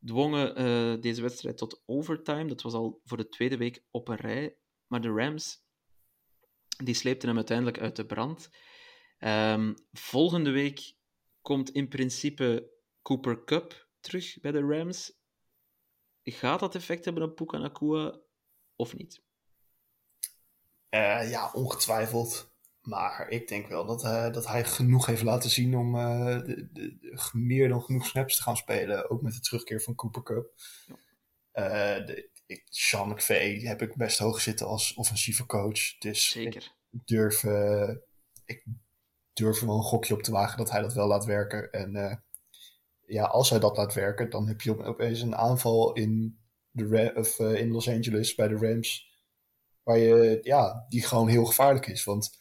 dwongen 0.06 0.62
uh, 0.62 1.02
deze 1.02 1.22
wedstrijd 1.22 1.58
tot 1.58 1.82
overtime. 1.86 2.46
Dat 2.46 2.62
was 2.62 2.74
al 2.74 3.02
voor 3.04 3.18
de 3.18 3.30
tweede 3.30 3.58
week 3.58 3.84
op 3.92 4.08
een 4.08 4.16
rij. 4.16 4.58
Maar 4.88 5.02
de 5.02 5.12
Rams 5.12 5.68
die 6.84 6.94
sleepten 6.94 7.28
hem 7.28 7.38
uiteindelijk 7.38 7.80
uit 7.80 7.96
de 7.96 8.06
brand. 8.06 8.50
Um, 9.20 9.76
volgende 9.92 10.52
week 10.52 10.94
komt 11.42 11.70
in 11.70 11.88
principe 11.88 12.72
Cooper 13.02 13.44
Cup 13.44 13.90
terug 14.00 14.40
bij 14.40 14.52
de 14.52 14.62
Rams. 14.62 15.18
Gaat 16.24 16.60
dat 16.60 16.76
effect 16.76 17.06
hebben 17.06 17.24
op 17.24 17.36
Puka 17.36 18.22
of 18.76 18.96
niet? 18.96 19.24
Uh, 20.90 21.30
ja, 21.30 21.52
ongetwijfeld. 21.52 22.49
Maar 22.90 23.30
ik 23.30 23.48
denk 23.48 23.68
wel 23.68 23.86
dat, 23.86 24.04
uh, 24.04 24.32
dat 24.32 24.48
hij 24.48 24.66
genoeg 24.66 25.06
heeft 25.06 25.22
laten 25.22 25.50
zien 25.50 25.78
om 25.78 25.96
uh, 25.96 26.26
de, 26.26 26.70
de, 26.74 26.98
de, 27.00 27.30
meer 27.34 27.68
dan 27.68 27.82
genoeg 27.82 28.06
snaps 28.06 28.36
te 28.36 28.42
gaan 28.42 28.58
spelen. 28.58 29.10
Ook 29.10 29.22
met 29.22 29.34
de 29.34 29.40
terugkeer 29.40 29.82
van 29.82 29.96
Cooper 29.96 30.24
Cup. 30.24 30.54
Ja. 30.86 30.96
Uh, 31.54 32.06
de, 32.06 32.30
ik, 32.46 32.64
Sean 32.70 33.10
McVay 33.10 33.60
heb 33.60 33.82
ik 33.82 33.96
best 33.96 34.18
hoog 34.18 34.42
zitten 34.42 34.68
als 34.68 34.94
offensieve 34.94 35.46
coach. 35.46 35.98
Dus 35.98 36.30
Zeker. 36.30 36.76
ik 36.92 37.00
durf, 37.06 37.44
ik 38.46 38.66
durf 39.34 39.62
er 39.62 39.68
wel 39.68 39.78
een 39.78 39.84
gokje 39.84 40.14
op 40.14 40.24
te 40.24 40.32
wagen 40.32 40.58
dat 40.58 40.72
hij 40.72 40.82
dat 40.82 40.94
wel 40.94 41.08
laat 41.08 41.26
werken. 41.26 41.72
En 41.72 42.24
ja, 43.06 43.24
als 43.24 43.50
hij 43.50 43.60
dat 43.60 43.78
laat 43.78 43.94
werken, 43.94 44.30
dan 44.30 44.48
heb 44.48 44.62
je 44.62 44.84
opeens 44.84 45.22
een 45.22 45.36
aanval 45.36 45.94
in, 45.94 46.40
de 46.72 47.14
of, 47.16 47.40
in 47.40 47.72
Los 47.72 47.90
Angeles 47.90 48.36
bij 48.36 48.48
de 48.48 48.56
Rams. 48.56 49.08
Waar 49.84 49.98
je, 49.98 50.40
ja, 50.42 50.86
die 50.88 51.04
gewoon 51.04 51.28
heel 51.28 51.46
gevaarlijk 51.46 51.88
is. 51.88 52.04
Want 52.04 52.38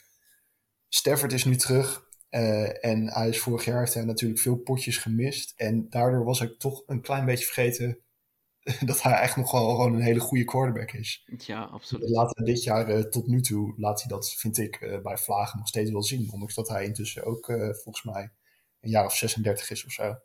Stafford 0.88 1.32
is 1.32 1.44
nu 1.44 1.56
terug. 1.56 2.06
Uh, 2.30 2.84
en 2.84 3.12
hij 3.12 3.28
is 3.28 3.40
vorig 3.40 3.64
jaar 3.64 3.78
heeft 3.78 3.94
hij 3.94 4.04
natuurlijk 4.04 4.40
veel 4.40 4.56
potjes 4.56 4.96
gemist. 4.96 5.52
En 5.56 5.86
daardoor 5.88 6.24
was 6.24 6.40
ik 6.40 6.58
toch 6.58 6.82
een 6.86 7.00
klein 7.00 7.24
beetje 7.24 7.44
vergeten 7.44 7.98
dat 8.84 9.02
hij 9.02 9.12
echt 9.12 9.36
nog 9.36 9.50
wel 9.50 9.68
gewoon 9.68 9.94
een 9.94 10.00
hele 10.00 10.20
goede 10.20 10.44
quarterback 10.44 10.92
is. 10.92 11.24
Ja, 11.36 11.62
absoluut. 11.62 12.08
Later 12.08 12.44
dit 12.44 12.62
jaar 12.62 12.90
uh, 12.90 13.00
tot 13.00 13.26
nu 13.26 13.40
toe 13.40 13.74
laat 13.76 14.00
hij 14.00 14.08
dat, 14.08 14.34
vind 14.34 14.58
ik, 14.58 14.80
uh, 14.80 15.00
bij 15.00 15.16
Vlagen 15.16 15.58
nog 15.58 15.68
steeds 15.68 15.90
wel 15.90 16.02
zien. 16.02 16.32
Ondanks 16.32 16.54
dat 16.54 16.68
hij 16.68 16.84
intussen 16.84 17.24
ook 17.24 17.46
volgens 17.82 18.02
mij 18.02 18.32
een 18.80 18.90
jaar 18.90 19.04
of 19.04 19.16
36 19.16 19.70
is 19.70 19.84
of 19.84 19.92
zo. 19.92 20.16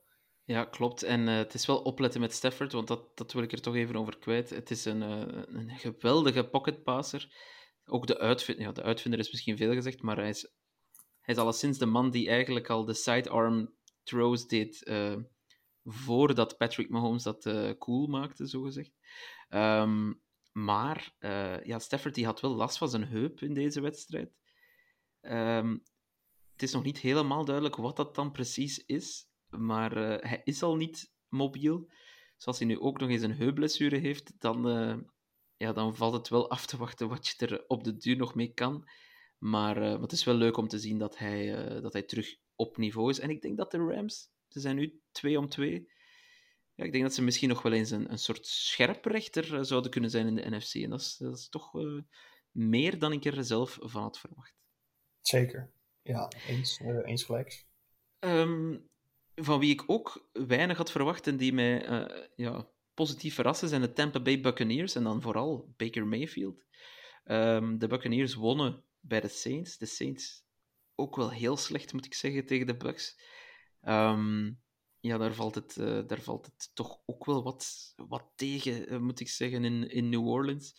Ja, 0.45 0.65
klopt. 0.65 1.03
En 1.03 1.27
het 1.27 1.53
is 1.53 1.65
wel 1.65 1.81
opletten 1.81 2.21
met 2.21 2.33
Stafford, 2.33 2.71
want 2.71 2.87
dat, 2.87 3.17
dat 3.17 3.33
wil 3.33 3.43
ik 3.43 3.51
er 3.51 3.61
toch 3.61 3.75
even 3.75 3.95
over 3.95 4.17
kwijt. 4.17 4.49
Het 4.49 4.71
is 4.71 4.85
een, 4.85 5.01
een 5.01 5.69
geweldige 5.69 6.43
pocketpasser. 6.43 7.29
Ook 7.85 8.07
de 8.07 8.19
uitvinder, 8.19 8.65
ja, 8.65 8.71
de 8.71 8.83
uitvinder 8.83 9.19
is 9.19 9.31
misschien 9.31 9.57
veel 9.57 9.73
gezegd, 9.73 10.01
maar 10.01 10.17
hij 10.17 10.29
is 10.29 10.51
hij 11.23 11.33
is 11.33 11.41
alleszins 11.41 11.77
de 11.77 11.85
man 11.85 12.11
die 12.11 12.27
eigenlijk 12.27 12.69
al 12.69 12.85
de 12.85 12.93
sidearm 12.93 13.73
throws 14.03 14.47
deed 14.47 14.87
uh, 14.87 15.15
voordat 15.83 16.57
Patrick 16.57 16.89
Mahomes 16.89 17.23
dat 17.23 17.45
uh, 17.45 17.71
cool 17.79 18.07
maakte, 18.07 18.45
zogezegd. 18.45 18.91
Um, 19.49 20.21
maar 20.51 21.15
uh, 21.19 21.63
ja, 21.63 21.79
Stafford 21.79 22.15
die 22.15 22.25
had 22.25 22.41
wel 22.41 22.55
last 22.55 22.77
van 22.77 22.89
zijn 22.89 23.07
heup 23.07 23.41
in 23.41 23.53
deze 23.53 23.81
wedstrijd. 23.81 24.33
Um, 25.21 25.83
het 26.51 26.63
is 26.63 26.73
nog 26.73 26.83
niet 26.83 26.99
helemaal 26.99 27.45
duidelijk 27.45 27.75
wat 27.75 27.95
dat 27.95 28.15
dan 28.15 28.31
precies 28.31 28.85
is, 28.85 29.27
maar 29.49 29.95
hij 30.21 30.41
is 30.43 30.63
al 30.63 30.75
niet 30.75 31.13
mobiel. 31.27 31.91
Dus 32.35 32.45
als 32.45 32.59
hij 32.59 32.67
nu 32.67 32.79
ook 32.79 32.99
nog 32.99 33.09
eens 33.09 33.21
een 33.21 33.35
heupblessure 33.35 33.97
heeft, 33.97 34.39
dan, 34.39 34.65
ja, 35.63 35.73
dan 35.73 35.95
valt 35.95 36.13
het 36.13 36.29
wel 36.29 36.49
af 36.49 36.65
te 36.65 36.77
wachten 36.77 37.09
wat 37.09 37.27
je 37.27 37.47
er 37.47 37.63
op 37.67 37.83
de 37.83 37.97
duur 37.97 38.17
nog 38.17 38.35
mee 38.35 38.53
kan. 38.53 38.89
Maar, 39.37 39.81
uh, 39.81 40.01
het 40.01 40.11
is 40.11 40.23
wel 40.23 40.35
leuk 40.35 40.57
om 40.57 40.67
te 40.67 40.79
zien 40.79 40.97
dat 40.97 41.17
hij, 41.17 41.75
uh, 41.75 41.81
dat 41.81 41.93
hij 41.93 42.03
terug 42.03 42.35
op 42.55 42.77
niveau 42.77 43.09
is. 43.09 43.19
En 43.19 43.29
ik 43.29 43.41
denk 43.41 43.57
dat 43.57 43.71
de 43.71 43.77
Rams, 43.77 44.29
ze 44.47 44.59
zijn 44.59 44.75
nu 44.75 45.01
2 45.11 45.37
om 45.37 45.49
2. 45.49 45.91
Ja, 46.73 46.83
ik 46.83 46.91
denk 46.91 47.03
dat 47.03 47.13
ze 47.13 47.21
misschien 47.21 47.49
nog 47.49 47.61
wel 47.61 47.71
eens 47.71 47.91
een, 47.91 48.11
een 48.11 48.17
soort 48.17 48.47
scherprechter 48.47 49.53
uh, 49.53 49.63
zouden 49.63 49.91
kunnen 49.91 50.09
zijn 50.09 50.27
in 50.27 50.35
de 50.35 50.49
NFC. 50.49 50.73
En 50.73 50.89
dat 50.89 50.99
is, 50.99 51.17
dat 51.17 51.37
is 51.37 51.49
toch 51.49 51.71
meer 52.51 52.99
dan 52.99 53.11
ik 53.11 53.25
er 53.25 53.43
zelf 53.43 53.77
van 53.81 54.01
had 54.01 54.19
verwacht. 54.19 54.55
Zeker. 55.21 55.71
Ja, 56.01 56.31
eens, 56.47 56.79
eens 56.79 57.23
gelijk. 57.23 57.65
Um, 58.19 58.89
van 59.35 59.59
wie 59.59 59.71
ik 59.71 59.83
ook 59.87 60.29
weinig 60.31 60.77
had 60.77 60.91
verwacht 60.91 61.27
en 61.27 61.37
die 61.37 61.53
mij 61.53 61.87
ja, 62.35 62.72
positief 62.93 63.33
verrassen, 63.33 63.69
zijn 63.69 63.81
de 63.81 63.93
Tampa 63.93 64.21
Bay 64.21 64.41
Buccaneers. 64.41 64.95
En 64.95 65.03
dan 65.03 65.21
vooral 65.21 65.73
Baker 65.77 66.07
Mayfield. 66.07 66.65
Um, 67.25 67.77
de 67.77 67.87
Buccaneers 67.87 68.33
wonnen 68.33 68.83
bij 68.99 69.21
de 69.21 69.27
Saints. 69.27 69.77
De 69.77 69.85
Saints 69.85 70.43
ook 70.95 71.15
wel 71.15 71.31
heel 71.31 71.57
slecht, 71.57 71.93
moet 71.93 72.05
ik 72.05 72.13
zeggen, 72.13 72.45
tegen 72.45 72.67
de 72.67 72.77
Bucks. 72.77 73.19
Um, 73.81 74.61
ja, 74.99 75.17
daar 75.17 75.33
valt, 75.33 75.55
het, 75.55 75.77
uh, 75.77 76.01
daar 76.07 76.21
valt 76.21 76.45
het 76.45 76.71
toch 76.73 76.99
ook 77.05 77.25
wel 77.25 77.43
wat, 77.43 77.93
wat 77.95 78.31
tegen, 78.35 78.93
uh, 78.93 78.99
moet 78.99 79.19
ik 79.19 79.29
zeggen, 79.29 79.63
in, 79.63 79.89
in 79.89 80.09
New 80.09 80.27
Orleans. 80.27 80.75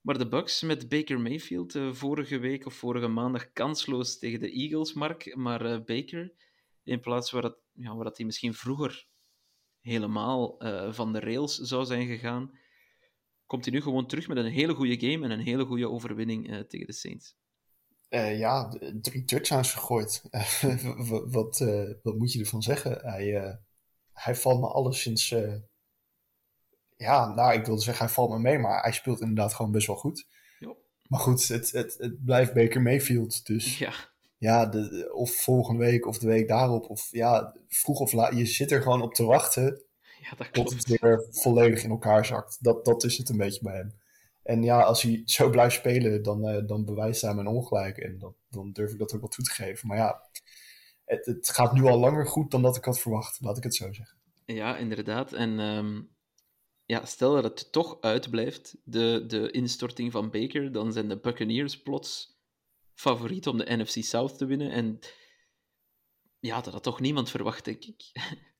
Maar 0.00 0.18
de 0.18 0.28
Bucks 0.28 0.62
met 0.62 0.88
Baker 0.88 1.20
Mayfield, 1.20 1.74
uh, 1.74 1.92
vorige 1.92 2.38
week 2.38 2.66
of 2.66 2.74
vorige 2.74 3.08
maandag 3.08 3.52
kansloos 3.52 4.18
tegen 4.18 4.40
de 4.40 4.50
Eagles, 4.50 4.92
Mark. 4.92 5.36
Maar 5.36 5.82
Baker, 5.84 6.32
in 6.82 7.00
plaats 7.00 7.30
waar, 7.30 7.42
het, 7.42 7.56
ja, 7.72 7.94
waar 7.94 8.04
dat 8.04 8.16
hij 8.16 8.26
misschien 8.26 8.54
vroeger 8.54 9.06
helemaal 9.82 10.56
van 10.92 11.12
de 11.12 11.20
rails 11.20 11.56
zou 11.56 11.84
zijn 11.84 12.06
gegaan, 12.06 12.50
komt 13.46 13.64
hij 13.64 13.74
nu 13.74 13.80
gewoon 13.80 14.06
terug 14.06 14.28
met 14.28 14.36
een 14.36 14.52
hele 14.52 14.74
goede 14.74 15.00
game 15.00 15.24
en 15.24 15.30
een 15.30 15.44
hele 15.44 15.64
goede 15.64 15.88
overwinning 15.88 16.50
uh, 16.50 16.60
tegen 16.60 16.86
de 16.86 16.92
Saints. 16.92 17.36
Uh, 18.08 18.38
ja, 18.38 18.68
drie 19.00 19.24
touchdowns 19.24 19.72
gegooid. 19.72 20.22
wat, 21.30 21.58
wat 22.02 22.18
moet 22.18 22.32
je 22.32 22.40
ervan 22.40 22.62
zeggen? 22.62 22.98
Hij, 23.00 23.58
hij 24.12 24.34
valt 24.34 24.60
me 24.60 24.66
alleszins... 24.66 25.28
ja, 26.96 27.34
nou, 27.34 27.52
ik 27.52 27.66
wilde 27.66 27.82
zeggen, 27.82 28.04
hij 28.04 28.14
valt 28.14 28.30
me 28.30 28.38
mee, 28.38 28.58
maar 28.58 28.82
hij 28.82 28.92
speelt 28.92 29.20
inderdaad 29.20 29.54
gewoon 29.54 29.72
best 29.72 29.86
wel 29.86 29.96
goed. 29.96 30.26
Jo. 30.58 30.76
Maar 31.08 31.20
goed, 31.20 31.48
het, 31.48 31.70
het, 31.70 31.94
het 31.98 32.24
blijft 32.24 32.54
Baker 32.54 32.82
Mayfield, 32.82 33.46
dus... 33.46 33.78
Ja. 33.78 34.11
Ja, 34.42 34.66
de, 34.66 35.10
of 35.14 35.30
volgende 35.30 35.84
week 35.84 36.06
of 36.06 36.18
de 36.18 36.26
week 36.26 36.48
daarop, 36.48 36.90
of 36.90 37.08
ja, 37.10 37.56
vroeg 37.68 38.00
of 38.00 38.12
laat, 38.12 38.36
je 38.36 38.46
zit 38.46 38.70
er 38.70 38.82
gewoon 38.82 39.02
op 39.02 39.14
te 39.14 39.24
wachten 39.24 39.82
Ja, 40.20 40.36
dat 40.36 40.52
tot 40.52 40.72
het 40.72 41.00
weer 41.00 41.26
volledig 41.30 41.82
in 41.82 41.90
elkaar 41.90 42.26
zakt. 42.26 42.58
Dat, 42.60 42.84
dat 42.84 43.04
is 43.04 43.18
het 43.18 43.28
een 43.28 43.36
beetje 43.36 43.62
bij 43.62 43.76
hem. 43.76 43.94
En 44.42 44.62
ja, 44.62 44.82
als 44.82 45.02
hij 45.02 45.22
zo 45.24 45.50
blijft 45.50 45.74
spelen, 45.74 46.22
dan, 46.22 46.48
eh, 46.48 46.66
dan 46.66 46.84
bewijst 46.84 47.22
hij 47.22 47.34
mijn 47.34 47.46
ongelijk. 47.46 47.98
En 47.98 48.18
dat, 48.18 48.34
dan 48.48 48.72
durf 48.72 48.92
ik 48.92 48.98
dat 48.98 49.14
ook 49.14 49.20
wel 49.20 49.28
toe 49.28 49.44
te 49.44 49.50
geven. 49.50 49.88
Maar 49.88 49.96
ja, 49.96 50.22
het, 51.04 51.26
het 51.26 51.50
gaat 51.50 51.72
nu 51.72 51.84
al 51.84 51.98
langer 51.98 52.26
goed 52.26 52.50
dan 52.50 52.62
dat 52.62 52.76
ik 52.76 52.84
had 52.84 53.00
verwacht. 53.00 53.40
Laat 53.40 53.56
ik 53.56 53.62
het 53.62 53.74
zo 53.74 53.92
zeggen. 53.92 54.18
Ja, 54.44 54.76
inderdaad. 54.76 55.32
En 55.32 55.60
ehm, 55.60 56.00
ja, 56.84 57.04
stel 57.04 57.34
dat 57.34 57.44
het 57.44 57.72
toch 57.72 58.00
uitblijft, 58.00 58.76
de, 58.84 59.24
de 59.26 59.50
instorting 59.50 60.12
van 60.12 60.30
Baker, 60.30 60.72
dan 60.72 60.92
zijn 60.92 61.08
de 61.08 61.20
Buccaneers 61.20 61.82
plots 61.82 62.31
favoriet 63.02 63.46
om 63.46 63.58
de 63.58 63.76
NFC 63.76 64.04
South 64.04 64.38
te 64.38 64.44
winnen. 64.46 64.70
En 64.70 64.98
ja, 66.40 66.60
dat 66.60 66.72
had 66.72 66.82
toch 66.82 67.00
niemand 67.00 67.30
verwacht, 67.30 67.64
denk 67.64 67.84
ik. 67.84 68.02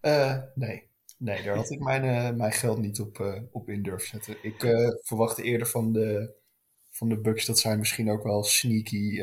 Eh, 0.00 0.38
nee. 0.54 0.88
Nee, 1.18 1.42
daar 1.42 1.56
had 1.56 1.70
ik 1.70 1.80
mijn, 1.80 2.04
eh, 2.04 2.36
mijn 2.36 2.52
geld 2.52 2.78
niet 2.78 3.00
op, 3.00 3.20
eh, 3.20 3.42
op 3.50 3.68
in 3.68 3.82
durven 3.82 4.08
zetten. 4.08 4.36
Ik 4.42 4.60
verwachtte 5.02 5.42
eerder 5.42 5.66
van 5.66 5.92
de, 5.92 6.34
van 6.90 7.08
de 7.08 7.20
Bucks 7.20 7.46
dat 7.46 7.58
zij 7.58 7.76
misschien 7.76 8.10
ook 8.10 8.22
wel 8.22 8.42
sneaky 8.42 9.20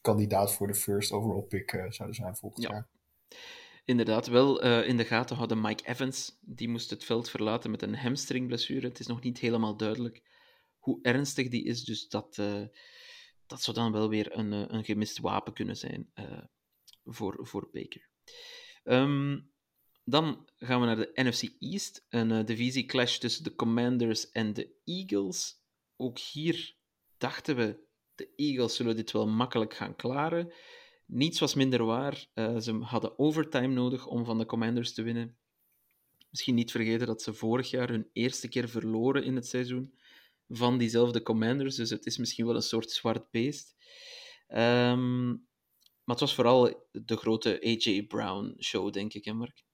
kandidaat 0.00 0.52
voor 0.54 0.66
de 0.66 0.74
first 0.74 1.12
overall 1.12 1.42
pick 1.42 1.70
zouden 1.70 2.14
zijn 2.14 2.36
volgend 2.36 2.62
Ja. 2.62 2.70
jaar. 2.70 2.88
Inderdaad, 3.84 4.26
wel 4.26 4.62
in 4.82 4.96
de 4.96 5.04
gaten 5.04 5.36
houden 5.36 5.60
Mike 5.60 5.86
Evans. 5.88 6.38
Die 6.40 6.68
moest 6.68 6.90
het 6.90 7.04
veld 7.04 7.30
verlaten 7.30 7.70
met 7.70 7.82
een 7.82 7.96
hamstringblessure. 7.96 8.86
Het 8.86 8.98
is 9.00 9.06
nog 9.06 9.22
niet 9.22 9.38
helemaal 9.38 9.76
duidelijk 9.76 10.22
hoe 10.78 10.98
ernstig 11.02 11.48
die 11.48 11.64
is, 11.64 11.84
dus 11.84 12.08
dat, 12.08 12.38
dat 13.46 13.62
zou 13.62 13.76
dan 13.76 13.92
wel 13.92 14.08
weer 14.08 14.38
een, 14.38 14.52
eh, 14.52 14.64
een 14.66 14.84
gemist 14.84 15.18
wapen 15.18 15.52
kunnen 15.52 15.76
zijn 15.76 16.10
eh, 16.14 16.42
voor, 17.04 17.38
voor 17.46 17.68
Baker. 17.72 18.08
Ehm, 18.82 19.40
dan 20.04 20.48
gaan 20.56 20.80
we 20.80 20.86
naar 20.86 20.96
de 20.96 21.10
NFC 21.14 21.42
East, 21.58 22.06
een 22.08 22.30
eh, 22.30 22.44
divisie-clash 22.44 23.18
tussen 23.18 23.44
de 23.44 23.54
Commanders 23.54 24.30
en 24.30 24.52
de 24.52 24.74
Eagles. 24.84 25.64
Ook 25.96 26.18
hier 26.18 26.76
dachten 27.18 27.56
we, 27.56 27.84
de 28.14 28.32
Eagles 28.36 28.76
zullen 28.76 28.96
dit 28.96 29.10
wel 29.10 29.28
makkelijk 29.28 29.74
gaan 29.74 29.96
klaren. 29.96 30.52
Niets 31.06 31.38
was 31.38 31.54
minder 31.54 31.84
waar. 31.84 32.26
Ze 32.34 32.78
hadden 32.80 33.18
overtime 33.18 33.74
nodig 33.74 34.06
om 34.06 34.24
van 34.24 34.38
de 34.38 34.46
Commanders 34.46 34.94
te 34.94 35.02
winnen. 35.02 35.38
Misschien 36.30 36.54
niet 36.54 36.70
vergeten 36.70 37.06
dat 37.06 37.22
ze 37.22 37.34
vorig 37.34 37.70
jaar 37.70 37.88
hun 37.88 38.10
eerste 38.12 38.48
keer 38.48 38.68
verloren 38.68 39.24
in 39.24 39.34
het 39.34 39.46
seizoen 39.46 39.94
van 40.48 40.78
diezelfde 40.78 41.22
Commanders. 41.22 41.76
Dus 41.76 41.90
het 41.90 42.06
is 42.06 42.16
misschien 42.18 42.46
wel 42.46 42.54
een 42.54 42.62
soort 42.62 42.90
zwart 42.90 43.30
beest. 43.30 43.74
Ehm, 44.46 45.28
maar 46.04 46.14
het 46.16 46.20
was 46.20 46.34
vooral 46.34 46.88
de 46.92 47.16
grote 47.16 47.60
A.J. 47.66 48.06
Brown 48.06 48.56
show, 48.62 48.92
denk 48.92 49.12
ik, 49.14 49.24
hè 49.24 49.32
Mark? 49.32 49.64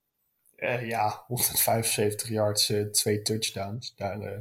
Eh, 0.57 0.89
ja, 0.89 1.25
175 1.27 2.29
yards, 2.29 2.69
eh, 2.69 2.85
twee 2.85 3.23
touchdowns. 3.23 3.95
Daar, 3.95 4.21
eh, 4.21 4.41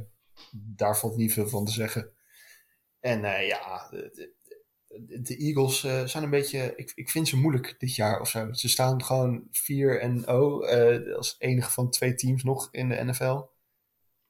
daar 0.50 0.98
valt 0.98 1.16
niet 1.16 1.32
veel 1.32 1.48
van 1.48 1.64
te 1.64 1.72
zeggen. 1.72 2.12
En 3.00 3.20
ja, 3.46 3.88
de, 3.90 4.10
de- 4.12 4.40
de 5.22 5.36
Eagles 5.36 5.80
zijn 6.10 6.22
een 6.24 6.30
beetje. 6.30 6.72
Ik, 6.76 6.92
ik 6.94 7.10
vind 7.10 7.28
ze 7.28 7.36
moeilijk 7.36 7.74
dit 7.78 7.94
jaar 7.94 8.20
of 8.20 8.28
zo. 8.28 8.52
Ze 8.52 8.68
staan 8.68 9.04
gewoon 9.04 9.48
4 9.50 10.00
en 10.00 10.20
0 10.20 10.68
eh, 10.68 11.14
als 11.16 11.34
enige 11.38 11.70
van 11.70 11.90
twee 11.90 12.14
teams 12.14 12.42
nog 12.42 12.68
in 12.70 12.88
de 12.88 13.04
NFL. 13.04 13.40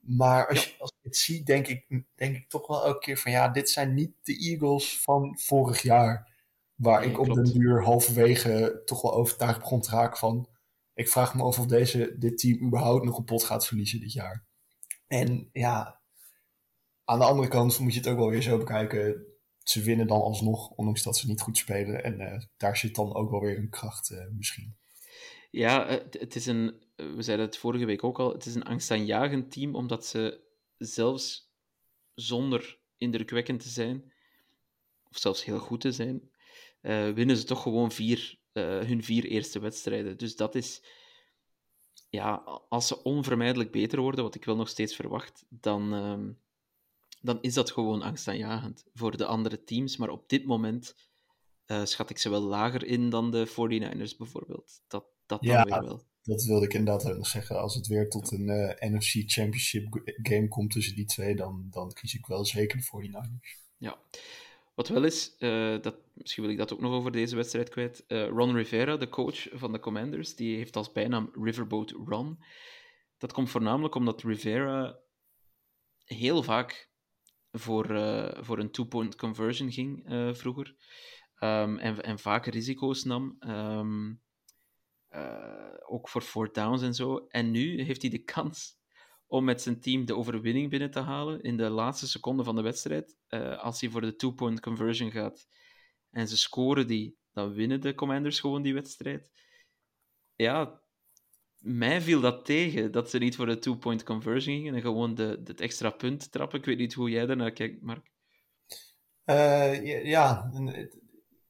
Maar 0.02 0.48
als, 0.48 0.64
je, 0.64 0.74
als 0.78 0.90
ik 0.90 1.04
het 1.04 1.16
zie, 1.16 1.42
denk 1.42 1.66
ik, 1.66 2.04
denk 2.14 2.36
ik 2.36 2.48
toch 2.48 2.66
wel 2.66 2.84
elke 2.84 2.98
keer 2.98 3.18
van 3.18 3.32
ja, 3.32 3.48
dit 3.48 3.70
zijn 3.70 3.94
niet 3.94 4.12
de 4.22 4.36
Eagles 4.36 5.00
van 5.00 5.38
vorig 5.40 5.82
jaar. 5.82 6.30
Waar 6.74 7.00
Nee, 7.00 7.10
ik 7.10 7.18
op 7.18 7.34
den 7.34 7.52
duur 7.52 7.84
halverwege 7.84 8.82
toch 8.84 9.02
wel 9.02 9.14
overtuigd 9.14 9.58
begon 9.58 9.80
te 9.80 9.90
raken 9.90 10.18
van. 10.18 10.48
Ik 10.94 11.08
vraag 11.08 11.34
me 11.34 11.42
af 11.42 11.58
of 11.58 11.66
deze, 11.66 12.16
dit 12.18 12.38
team 12.38 12.66
überhaupt 12.66 13.04
nog 13.04 13.18
een 13.18 13.24
pot 13.24 13.44
gaat 13.44 13.66
verliezen 13.66 14.00
dit 14.00 14.12
jaar. 14.12 14.46
En 15.06 15.48
ja, 15.52 16.00
aan 17.04 17.18
de 17.18 17.24
andere 17.24 17.48
kant 17.48 17.78
moet 17.78 17.92
je 17.92 17.98
het 17.98 18.08
ook 18.08 18.18
wel 18.18 18.30
weer 18.30 18.42
zo 18.42 18.58
bekijken. 18.58 19.26
Ze 19.62 19.82
winnen 19.82 20.06
dan 20.06 20.20
alsnog, 20.20 20.70
ondanks 20.70 21.02
dat 21.02 21.16
ze 21.16 21.26
niet 21.26 21.40
goed 21.40 21.56
spelen. 21.56 22.04
En 22.04 22.20
eh, 22.20 22.42
daar 22.56 22.76
zit 22.76 22.94
dan 22.94 23.14
ook 23.14 23.30
wel 23.30 23.40
weer 23.40 23.58
een 23.58 23.70
kracht 23.70 24.10
eh, 24.10 24.26
misschien. 24.30 24.76
Ja, 25.52 25.86
het, 25.86 26.16
het 26.20 26.36
is 26.36 26.46
een, 26.46 26.80
we 26.96 27.22
zeiden 27.22 27.46
het 27.46 27.56
vorige 27.56 27.84
week 27.84 28.04
ook 28.04 28.18
al, 28.18 28.32
het 28.32 28.46
is 28.46 28.54
een 28.54 28.64
angstaanjagend 28.64 29.52
team, 29.52 29.74
omdat 29.74 30.06
ze 30.06 30.40
zelfs 30.78 31.52
zonder 32.14 32.78
indrukwekkend 32.98 33.60
te 33.60 33.68
zijn, 33.68 34.12
of 35.10 35.18
zelfs 35.18 35.44
heel 35.44 35.58
goed 35.58 35.80
te 35.80 35.92
zijn, 35.92 36.30
eh, 36.80 37.10
winnen 37.10 37.36
ze 37.36 37.44
toch 37.44 37.62
gewoon 37.62 37.92
vier, 37.92 38.38
eh, 38.52 38.64
hun 38.64 39.04
vier 39.04 39.24
eerste 39.24 39.58
wedstrijden. 39.58 40.18
Dus 40.18 40.36
dat 40.36 40.54
is, 40.54 40.82
ja, 42.10 42.34
als 42.68 42.86
ze 42.86 43.02
onvermijdelijk 43.02 43.70
beter 43.70 44.00
worden, 44.00 44.24
wat 44.24 44.34
ik 44.34 44.44
wel 44.44 44.56
nog 44.56 44.68
steeds 44.68 44.94
verwacht, 44.94 45.44
dan, 45.48 45.94
ehm, 45.94 46.32
dan 47.20 47.38
is 47.40 47.54
dat 47.54 47.70
gewoon 47.70 48.02
angstaanjagend 48.02 48.84
voor 48.94 49.16
de 49.16 49.26
andere 49.26 49.64
teams. 49.64 49.96
Maar 49.96 50.10
op 50.10 50.28
dit 50.28 50.44
moment 50.44 51.10
eh, 51.66 51.84
schat 51.84 52.10
ik 52.10 52.18
ze 52.18 52.30
wel 52.30 52.40
lager 52.40 52.84
in 52.84 53.10
dan 53.10 53.30
de 53.30 53.46
49ers 53.46 54.16
bijvoorbeeld. 54.16 54.82
Dat, 54.88 55.04
dat 55.32 55.42
dan 55.42 55.56
Ja. 55.56 55.64
weer 55.64 55.80
wel. 55.88 56.02
Dat 56.22 56.44
wilde 56.44 56.64
ik 56.64 56.74
inderdaad 56.74 57.10
ook 57.10 57.16
nog 57.16 57.26
zeggen. 57.26 57.60
Als 57.60 57.74
het 57.74 57.86
weer 57.86 58.08
tot 58.08 58.30
een 58.32 58.48
eh, 58.48 58.90
NFC 58.90 59.12
Championship 59.30 60.02
game 60.22 60.48
komt 60.48 60.70
tussen 60.70 60.94
die 60.94 61.04
twee, 61.04 61.34
dan, 61.36 61.66
dan 61.70 61.92
kies 61.92 62.14
ik 62.14 62.26
wel 62.26 62.44
zeker 62.44 62.78
de 62.78 62.84
49ers. 62.84 63.60
Ja. 63.76 63.98
Wat 64.74 64.88
wel 64.88 65.04
is, 65.04 65.36
eh, 65.38 65.80
dat, 65.80 65.94
misschien 66.14 66.42
wil 66.42 66.52
ik 66.52 66.58
dat 66.58 66.72
ook 66.72 66.80
nog 66.80 66.92
over 66.92 67.12
deze 67.12 67.36
wedstrijd 67.36 67.68
kwijt. 67.68 68.04
eh, 68.06 68.28
Ron 68.28 68.54
Rivera, 68.54 68.96
de 68.96 69.08
coach 69.08 69.48
van 69.52 69.72
de 69.72 69.80
Commanders, 69.80 70.34
die 70.36 70.56
heeft 70.56 70.76
als 70.76 70.92
bijnaam 70.92 71.30
Riverboat 71.42 71.90
Ron. 71.90 72.38
Dat 73.18 73.32
komt 73.32 73.50
voornamelijk 73.50 73.94
omdat 73.94 74.22
Rivera 74.22 74.98
heel 76.04 76.42
vaak 76.42 76.90
voor, 77.52 77.86
voor 78.40 78.58
een 78.58 78.70
two-point 78.70 79.16
conversion 79.16 79.72
ging 79.72 80.04
vroeger. 80.36 80.76
Ehm, 81.34 81.76
en, 81.76 82.02
en 82.02 82.18
vaak 82.18 82.46
risico's 82.46 83.04
nam. 83.04 83.36
Ehm, 83.38 84.12
eh, 85.12 85.74
ook 85.86 86.08
voor 86.08 86.22
fourth 86.22 86.54
downs 86.54 86.82
en 86.82 86.94
zo. 86.94 87.26
En 87.28 87.50
nu 87.50 87.82
heeft 87.82 88.02
hij 88.02 88.10
de 88.10 88.24
kans 88.24 88.80
om 89.26 89.44
met 89.44 89.62
zijn 89.62 89.80
team 89.80 90.04
de 90.04 90.16
overwinning 90.16 90.70
binnen 90.70 90.90
te 90.90 91.00
halen 91.00 91.42
in 91.42 91.56
de 91.56 91.68
laatste 91.68 92.08
seconde 92.08 92.44
van 92.44 92.56
de 92.56 92.62
wedstrijd. 92.62 93.16
Eh, 93.28 93.58
als 93.58 93.80
hij 93.80 93.90
voor 93.90 94.00
de 94.00 94.16
two-point 94.16 94.60
conversion 94.60 95.10
gaat 95.10 95.46
en 96.10 96.28
ze 96.28 96.36
scoren 96.36 96.86
die, 96.86 97.16
dan 97.32 97.52
winnen 97.52 97.80
de 97.80 97.94
Commanders 97.94 98.40
gewoon 98.40 98.62
die 98.62 98.74
wedstrijd. 98.74 99.30
Ja, 100.34 100.82
mij 101.58 102.00
viel 102.00 102.20
dat 102.20 102.44
tegen, 102.44 102.92
dat 102.92 103.10
ze 103.10 103.18
niet 103.18 103.36
voor 103.36 103.46
de 103.46 103.58
two-point 103.58 104.02
conversion 104.02 104.56
gingen 104.56 104.74
en 104.74 104.80
gewoon 104.80 105.14
de, 105.14 105.40
het 105.44 105.60
extra 105.60 105.90
punt 105.90 106.32
trappen. 106.32 106.58
Ik 106.58 106.64
weet 106.64 106.78
niet 106.78 106.94
hoe 106.94 107.10
jij 107.10 107.26
daarnaar 107.26 107.52
kijkt, 107.52 107.82
Mark. 107.82 108.10
Eh, 109.24 109.84
ja, 109.84 109.98
ja, 109.98 110.50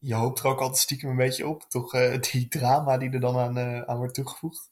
je 0.03 0.15
hoopt 0.15 0.39
er 0.39 0.47
ook 0.47 0.61
altijd 0.61 0.81
stiekem 0.81 1.11
een 1.11 1.17
beetje 1.17 1.47
op. 1.47 1.63
Toch 1.63 1.95
eh, 1.95 2.21
die 2.31 2.49
drama 2.49 2.99
die 2.99 3.11
er 3.11 3.21
dan 3.21 3.37
aan, 3.37 3.59
eh, 3.59 3.83
aan 3.83 3.97
wordt 3.97 4.15
toegevoegd. 4.15 4.71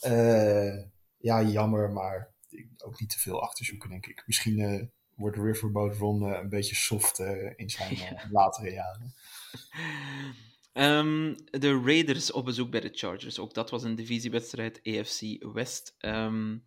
Eh, 0.00 0.76
ja, 1.16 1.42
jammer, 1.42 1.90
maar 1.90 2.34
ook 2.78 3.00
niet 3.00 3.10
te 3.10 3.18
veel 3.18 3.42
achterzoeken, 3.42 3.90
denk 3.90 4.06
ik. 4.06 4.22
Misschien 4.26 4.90
wordt 5.14 5.36
Riverboat 5.36 5.96
Ron 5.96 6.22
een 6.22 6.48
beetje 6.48 6.74
soft 6.74 7.18
in 7.56 7.70
zijn 7.70 8.20
latere 8.30 8.72
jaren. 8.72 9.14
Ehm, 10.72 11.34
de 11.50 11.82
Raiders 11.84 12.32
op 12.32 12.44
bezoek 12.44 12.70
bij 12.70 12.80
de 12.80 12.90
Chargers. 12.92 13.38
Ook 13.38 13.54
dat 13.54 13.70
was 13.70 13.82
een 13.82 13.94
divisiewedstrijd, 13.94 14.80
AFC 14.82 15.20
West. 15.52 15.94
Ehm, 15.98 16.58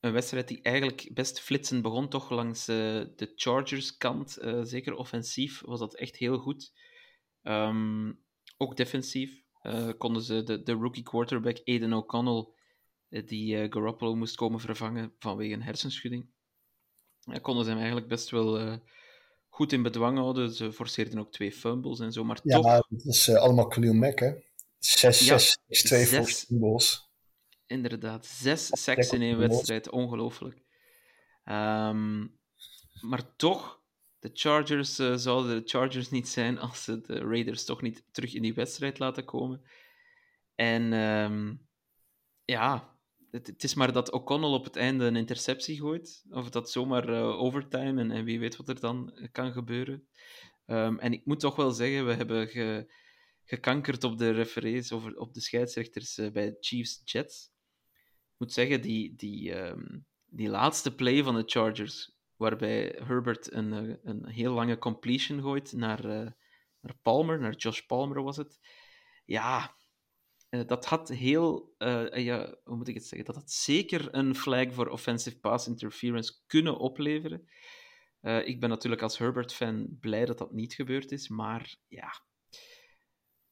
een 0.00 0.12
wedstrijd 0.12 0.48
die 0.48 0.62
eigenlijk 0.62 1.08
best 1.12 1.40
flitsend 1.40 1.82
begon, 1.82 2.08
toch 2.08 2.30
langs 2.30 2.64
de 2.64 3.32
Chargers-kant. 3.34 4.38
zeker 4.62 4.94
offensief 4.94 5.60
was 5.64 5.78
dat 5.78 5.94
echt 5.94 6.16
heel 6.16 6.38
goed. 6.38 6.72
Ehm, 7.42 8.12
ook 8.56 8.76
defensief 8.76 9.42
eh, 9.62 9.88
konden 9.98 10.22
ze 10.22 10.42
de, 10.42 10.62
de 10.62 10.72
rookie 10.72 11.02
quarterback 11.02 11.60
Aiden 11.64 11.92
O'Connell, 11.92 12.46
eh, 13.08 13.26
die 13.26 13.56
eh, 13.56 13.72
Garoppolo 13.72 14.14
moest 14.14 14.36
komen 14.36 14.60
vervangen 14.60 15.12
vanwege 15.18 15.54
een 15.54 15.62
hersenschudding, 15.62 16.26
ja, 17.18 17.38
konden 17.38 17.64
ze 17.64 17.70
hem 17.70 17.78
eigenlijk 17.78 18.08
best 18.08 18.30
wel 18.30 18.80
goed 19.48 19.72
in 19.72 19.82
bedwang 19.82 20.18
houden. 20.18 20.50
Ze 20.50 20.72
forceerden 20.72 21.18
ook 21.18 21.32
twee 21.32 21.52
fumbles 21.52 22.00
en 22.00 22.12
zo, 22.12 22.24
maar 22.24 22.40
Ja, 22.42 22.56
toch... 22.56 22.88
dat 22.88 23.14
is 23.14 23.30
allemaal 23.30 23.66
Khalil 23.66 23.94
Mack, 23.94 24.18
hè? 24.18 24.32
6, 24.78 25.26
Ja, 25.26 25.38
6, 25.38 25.58
6, 25.66 25.82
2 25.82 26.06
voor 26.06 26.26
zes. 26.26 26.50
Eagles. 26.50 27.10
Inderdaad, 27.66 28.26
zes 28.26 28.68
sacks 28.72 29.12
in 29.12 29.22
één 29.22 29.38
wedstrijd, 29.38 29.90
ongelooflijk. 29.90 30.62
Ehm, 31.44 32.26
maar 33.00 33.36
toch, 33.36 33.81
de 34.22 34.30
Chargers 34.32 34.98
eh, 34.98 35.14
zouden 35.14 35.62
de 35.62 35.68
Chargers 35.68 36.10
niet 36.10 36.28
zijn 36.28 36.58
als 36.58 36.84
ze 36.84 37.00
de 37.00 37.18
Raiders 37.18 37.64
toch 37.64 37.82
niet 37.82 38.04
terug 38.10 38.34
in 38.34 38.42
die 38.42 38.54
wedstrijd 38.54 38.98
laten 38.98 39.24
komen. 39.24 39.62
En 40.54 40.92
ehm, 40.92 41.54
ja, 42.44 42.96
het, 43.30 43.64
is 43.64 43.74
maar 43.74 43.92
dat 43.92 44.10
O'Connell 44.10 44.50
op 44.50 44.64
het 44.64 44.76
einde 44.76 45.04
een 45.04 45.16
interceptie 45.16 45.78
gooit, 45.78 46.24
of 46.30 46.50
dat 46.50 46.70
zomaar 46.70 47.08
eh, 47.08 47.40
overtime, 47.40 48.14
en, 48.14 48.24
wie 48.24 48.40
weet 48.40 48.56
wat 48.56 48.68
er 48.68 48.80
dan 48.80 49.16
eh, 49.16 49.28
kan 49.32 49.52
gebeuren. 49.52 50.08
Ehm, 50.66 50.98
en 50.98 51.12
ik 51.12 51.24
moet 51.24 51.40
toch 51.40 51.56
wel 51.56 51.70
zeggen, 51.70 52.06
we 52.06 52.12
hebben 52.12 52.48
ge, 52.48 52.92
gekankerd 53.44 54.04
op 54.04 54.18
de 54.18 54.30
referees, 54.30 54.92
op 54.92 55.34
de 55.34 55.40
scheidsrechters 55.40 56.18
eh, 56.18 56.30
bij 56.30 56.56
Chiefs-Jets. 56.60 57.50
moet 58.36 58.52
zeggen, 58.52 58.80
die, 58.80 59.14
die, 59.14 59.54
ehm, 59.54 59.98
die 60.26 60.48
laatste 60.48 60.94
play 60.94 61.22
van 61.22 61.34
de 61.34 61.42
Chargers, 61.46 62.16
waarbij 62.42 62.98
Herbert 63.04 63.52
een, 63.52 63.72
eh, 63.72 63.96
een 64.02 64.26
heel 64.26 64.52
lange 64.52 64.78
completion 64.78 65.40
gooit 65.40 65.72
naar, 65.72 66.04
uh, 66.04 66.30
naar 66.80 66.96
Palmer, 67.02 67.40
naar 67.40 67.54
Josh 67.54 67.80
Palmer 67.80 68.22
was 68.22 68.36
het. 68.36 68.58
Ja, 69.24 69.76
uh, 70.50 70.66
dat 70.66 70.84
had 70.84 71.08
heel, 71.08 71.74
ja, 72.14 72.54
hoe 72.64 72.76
moet 72.76 72.88
ik 72.88 72.94
het 72.94 73.06
zeggen, 73.06 73.26
dat 73.26 73.34
had 73.34 73.50
zeker 73.50 74.14
een 74.14 74.34
flag 74.34 74.72
voor 74.72 74.88
offensive 74.88 75.38
pass 75.38 75.66
interference 75.66 76.32
kunnen 76.46 76.78
opleveren. 76.78 77.48
ik 78.44 78.60
ben 78.60 78.68
natuurlijk 78.68 79.02
als 79.02 79.18
Herbert-fan 79.18 79.96
blij 80.00 80.24
dat 80.24 80.38
dat 80.38 80.52
niet 80.52 80.74
gebeurd 80.74 81.12
is, 81.12 81.28
maar 81.28 81.76
ja, 81.88 82.12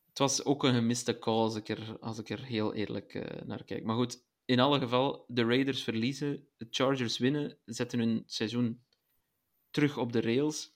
het 0.09 0.19
was 0.19 0.45
ook 0.45 0.65
een 0.65 0.75
gemiste 0.75 1.19
call 1.19 1.39
als 1.39 1.57
ik 1.57 1.69
er, 1.69 1.99
als 2.01 2.19
ik 2.19 2.29
er 2.29 2.45
heel 2.45 2.75
eerlijk 2.75 3.13
naar 3.47 3.65
kijk. 3.65 3.85
Maar 3.85 3.97
goed, 3.97 4.30
in 4.51 4.61
alle 4.61 4.79
geval, 4.79 5.25
de 5.29 5.45
Raiders 5.45 5.83
verliezen, 5.83 6.49
de 6.57 6.67
Chargers 6.71 7.19
winnen, 7.19 7.59
zetten 7.65 7.99
hun 7.99 8.23
seizoen 8.27 8.85
terug 9.71 9.97
op 9.97 10.13
de 10.13 10.21
rails. 10.21 10.75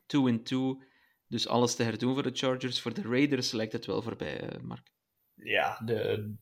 2-2, 0.00 0.84
dus 1.26 1.48
alles 1.48 1.74
te 1.74 1.82
herdoen 1.82 2.14
voor 2.14 2.22
de 2.22 2.36
Chargers. 2.36 2.80
Voor 2.80 2.94
de 2.94 3.02
Raiders 3.02 3.52
lijkt 3.52 3.72
het 3.72 3.86
wel 3.86 4.02
voorbij, 4.02 4.54
uh, 4.54 4.60
Mark. 4.60 4.92
Ja, 5.34 5.78
de, 5.84 6.34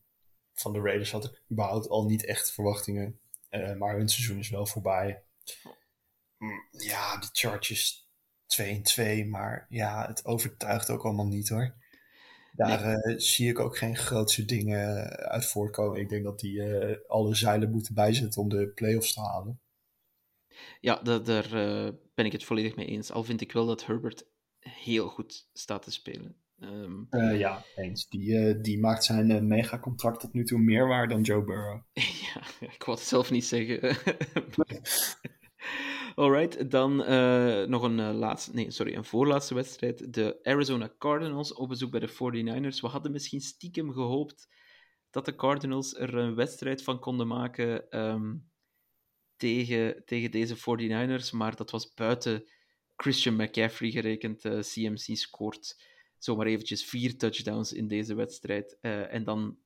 van 0.53 0.73
de 0.73 0.81
Raiders 0.81 1.11
had 1.11 1.25
ik 1.25 1.43
überhaupt 1.51 1.89
al 1.89 2.05
niet 2.05 2.25
echt 2.25 2.53
verwachtingen. 2.53 3.21
Uh, 3.51 3.77
maar 3.77 3.97
hun 3.97 4.09
seizoen 4.09 4.39
is 4.39 4.51
wel 4.51 4.67
voorbij. 4.67 5.25
Mm, 6.39 6.69
ja, 6.71 7.19
de 7.19 7.29
Chargers 7.33 8.09
2-2, 9.25 9.27
maar 9.29 9.67
ja, 9.69 10.07
het 10.07 10.25
overtuigt 10.25 10.91
ook 10.91 11.05
allemaal 11.05 11.27
niet 11.27 11.49
hoor. 11.49 11.75
Daar 12.53 12.87
nee. 12.87 13.15
uh, 13.15 13.21
zie 13.21 13.49
ik 13.49 13.59
ook 13.59 13.79
geen 13.79 13.97
grootste 13.97 14.45
dingen 14.45 15.09
uit 15.09 15.45
voorkomen. 15.45 16.01
Ik 16.01 16.09
denk 16.09 16.25
dat 16.25 16.41
die 16.41 16.55
uh, 16.55 16.97
alle 17.07 17.35
zeilen 17.35 17.71
moeten 17.71 17.95
bijzetten 17.95 18.43
om 18.43 18.49
de 18.49 18.69
play-offs 18.69 19.13
te 19.13 19.21
halen. 19.21 19.61
Ja, 20.81 21.01
daar, 21.03 21.23
daar 21.23 21.55
uh, 21.55 21.89
ben 22.15 22.25
ik 22.27 22.33
het 22.33 22.45
volledig 22.45 22.77
mee 22.77 22.87
eens. 22.87 23.13
Al 23.13 23.25
vind 23.25 23.41
ik 23.41 23.53
wel 23.53 23.67
dat 23.67 23.87
Herbert 23.87 24.27
heel 24.61 25.09
goed 25.09 25.49
staat 25.53 25.83
te 25.83 25.91
spelen. 25.91 26.37
Um... 26.59 27.07
ja, 27.11 27.65
eens. 27.77 28.09
Die, 28.09 28.61
die 28.61 28.79
maakt 28.79 29.05
zijn 29.05 29.47
megacontract 29.47 30.21
tot 30.21 30.33
nu 30.33 30.45
toe 30.45 30.59
meer 30.59 30.87
waard 30.87 31.11
dan 31.11 31.23
Joe 31.23 31.45
Burrow. 31.45 31.81
ja, 32.35 32.43
ik 32.61 32.83
wou 32.83 32.99
het 32.99 33.07
zelf 33.07 33.31
niet 33.31 33.45
zeggen. 33.45 33.81
Alright, 36.21 36.71
dan 36.71 37.01
uh, 37.01 37.65
nog 37.65 37.83
een 37.83 37.99
uh, 37.99 38.13
laatste, 38.15 38.55
nee, 38.55 38.71
sorry, 38.71 38.95
een 38.95 39.05
voorlaatste 39.05 39.55
wedstrijd. 39.55 40.15
De 40.15 40.39
Arizona 40.43 40.95
Cardinals 40.99 41.53
op 41.53 41.69
bezoek 41.69 41.91
bij 41.91 42.01
de 42.01 42.09
49ers. 42.09 42.81
We 42.81 42.87
hadden 42.87 43.13
misschien 43.13 43.41
stiekem 43.41 43.93
gehoopt 43.93 44.49
dat 45.11 45.25
de 45.25 45.35
Cardinals 45.35 45.95
er 45.95 46.15
een 46.15 46.35
wedstrijd 46.35 46.83
van 46.83 46.99
konden 46.99 47.27
maken 47.27 47.99
um, 47.99 48.51
tegen, 49.37 50.03
tegen 50.05 50.31
deze 50.31 50.57
49ers, 50.57 51.31
maar 51.37 51.57
dat 51.57 51.71
was 51.71 51.95
buiten 51.95 52.45
Christian 52.97 53.37
McCaffrey 53.37 53.91
gerekend. 53.91 54.45
Uh, 54.45 54.59
CMC 54.61 55.17
scoort 55.17 55.85
zomaar 56.19 56.47
eventjes 56.47 56.85
vier 56.85 57.17
touchdowns 57.17 57.73
in 57.73 57.89
deze 57.89 58.15
wedstrijd. 58.15 58.79
en 58.81 59.25
dan 59.25 59.59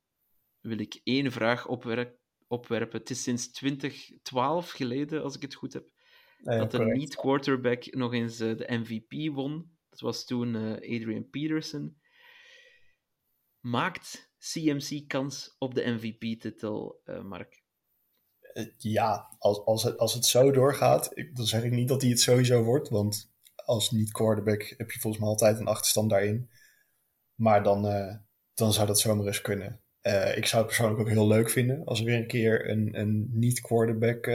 wil 0.61 0.79
ik 0.79 1.01
één 1.05 1.33
vraag 1.33 1.67
opwerpen 1.67 2.19
opwerpen. 2.47 2.99
Het 2.99 3.11
is 3.11 3.23
sinds 3.23 3.53
2012 3.53 4.71
geleden, 4.71 5.23
als 5.23 5.37
ik 5.37 5.43
het 5.43 5.55
goed 5.55 5.73
heb, 5.73 5.94
dat 6.39 6.71
de 6.71 6.85
niet-quarterback 6.85 7.95
nog 7.95 8.13
eens 8.13 8.41
uh, 8.41 8.57
de 8.57 8.67
MVP 8.69 9.35
won. 9.35 9.73
Dat 9.89 10.01
was 10.01 10.25
toen 10.25 10.55
uh, 10.55 10.73
Adrian 10.73 11.29
Peterson. 11.31 12.01
Maakt 13.61 14.33
CMC 14.39 15.09
kans 15.09 15.55
op 15.59 15.75
de 15.75 15.91
MVP-titel, 15.91 17.01
uh, 17.05 17.23
Mark? 17.23 17.63
Ja, 18.77 19.37
als, 19.39 19.65
als, 19.65 19.83
het, 19.83 19.99
als 19.99 20.15
het 20.15 20.25
zo 20.25 20.51
doorgaat, 20.51 21.17
ik, 21.17 21.37
dan 21.37 21.47
zeg 21.47 21.63
ik 21.63 21.73
niet 21.73 21.89
dat 21.89 22.01
hij 22.01 22.11
het 22.11 22.21
sowieso 22.21 22.63
wordt. 22.63 22.89
Want 22.89 23.33
als 23.55 23.91
niet-quarterback 23.91 24.75
heb 24.77 24.91
je 24.91 25.01
volgens 25.01 25.23
mij 25.23 25.31
altijd 25.31 25.59
een 25.59 25.67
achterstand 25.67 26.11
daarin. 26.11 26.51
Maar 27.35 27.63
dan, 27.63 27.83
dan 28.55 28.73
zou 28.73 28.87
dat 28.87 29.01
zomaar 29.01 29.27
eens 29.27 29.41
kunnen. 29.41 29.84
Uh, 30.07 30.37
ik 30.37 30.47
zou 30.47 30.63
het 30.63 30.67
persoonlijk 30.67 31.01
ook 31.01 31.09
heel 31.09 31.27
leuk 31.27 31.51
vinden 31.51 31.85
als 31.85 31.99
er 31.99 32.05
weer 32.05 32.17
een 32.17 32.27
keer 32.27 32.71
een, 32.71 32.99
een 32.99 33.29
niet-quarterback 33.33 34.27
uh, 34.27 34.35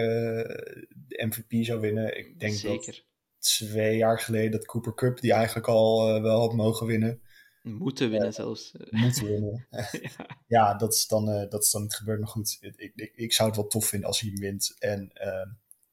de 1.08 1.26
MVP 1.28 1.66
zou 1.66 1.80
winnen. 1.80 2.18
Ik 2.18 2.40
denk 2.40 2.54
Zeker. 2.54 2.86
dat 2.86 3.06
twee 3.40 3.98
jaar 3.98 4.20
geleden 4.20 4.52
dat 4.52 4.66
Cooper 4.66 4.94
Cup, 4.94 5.20
die 5.20 5.34
eigenlijk 5.34 5.68
al 5.68 6.16
uh, 6.16 6.22
wel 6.22 6.40
had 6.40 6.54
mogen 6.54 6.88
winnen. 6.88 7.22
Moeten 7.62 8.10
winnen 8.10 8.34
zelfs. 8.34 8.72
Moeten 8.90 9.26
winnen. 9.26 9.68
ja. 9.92 10.38
ja, 10.48 10.74
dat, 10.74 10.94
is 10.94 11.08
dan, 11.08 11.26
dat 11.50 11.64
is 11.64 11.72
dan 11.72 11.82
niet 11.82 11.96
gebeurd. 11.96 12.20
Maar 12.20 12.30
goed, 12.30 12.58
ik, 12.60 12.94
ik, 12.96 13.12
ik, 13.16 13.34
zou 13.34 13.50
het 13.50 13.58
wel 13.58 13.68
tof 13.68 13.86
vinden 13.86 14.08
als 14.08 14.20
hij 14.20 14.32
wint. 14.34 14.76
En 14.80 15.12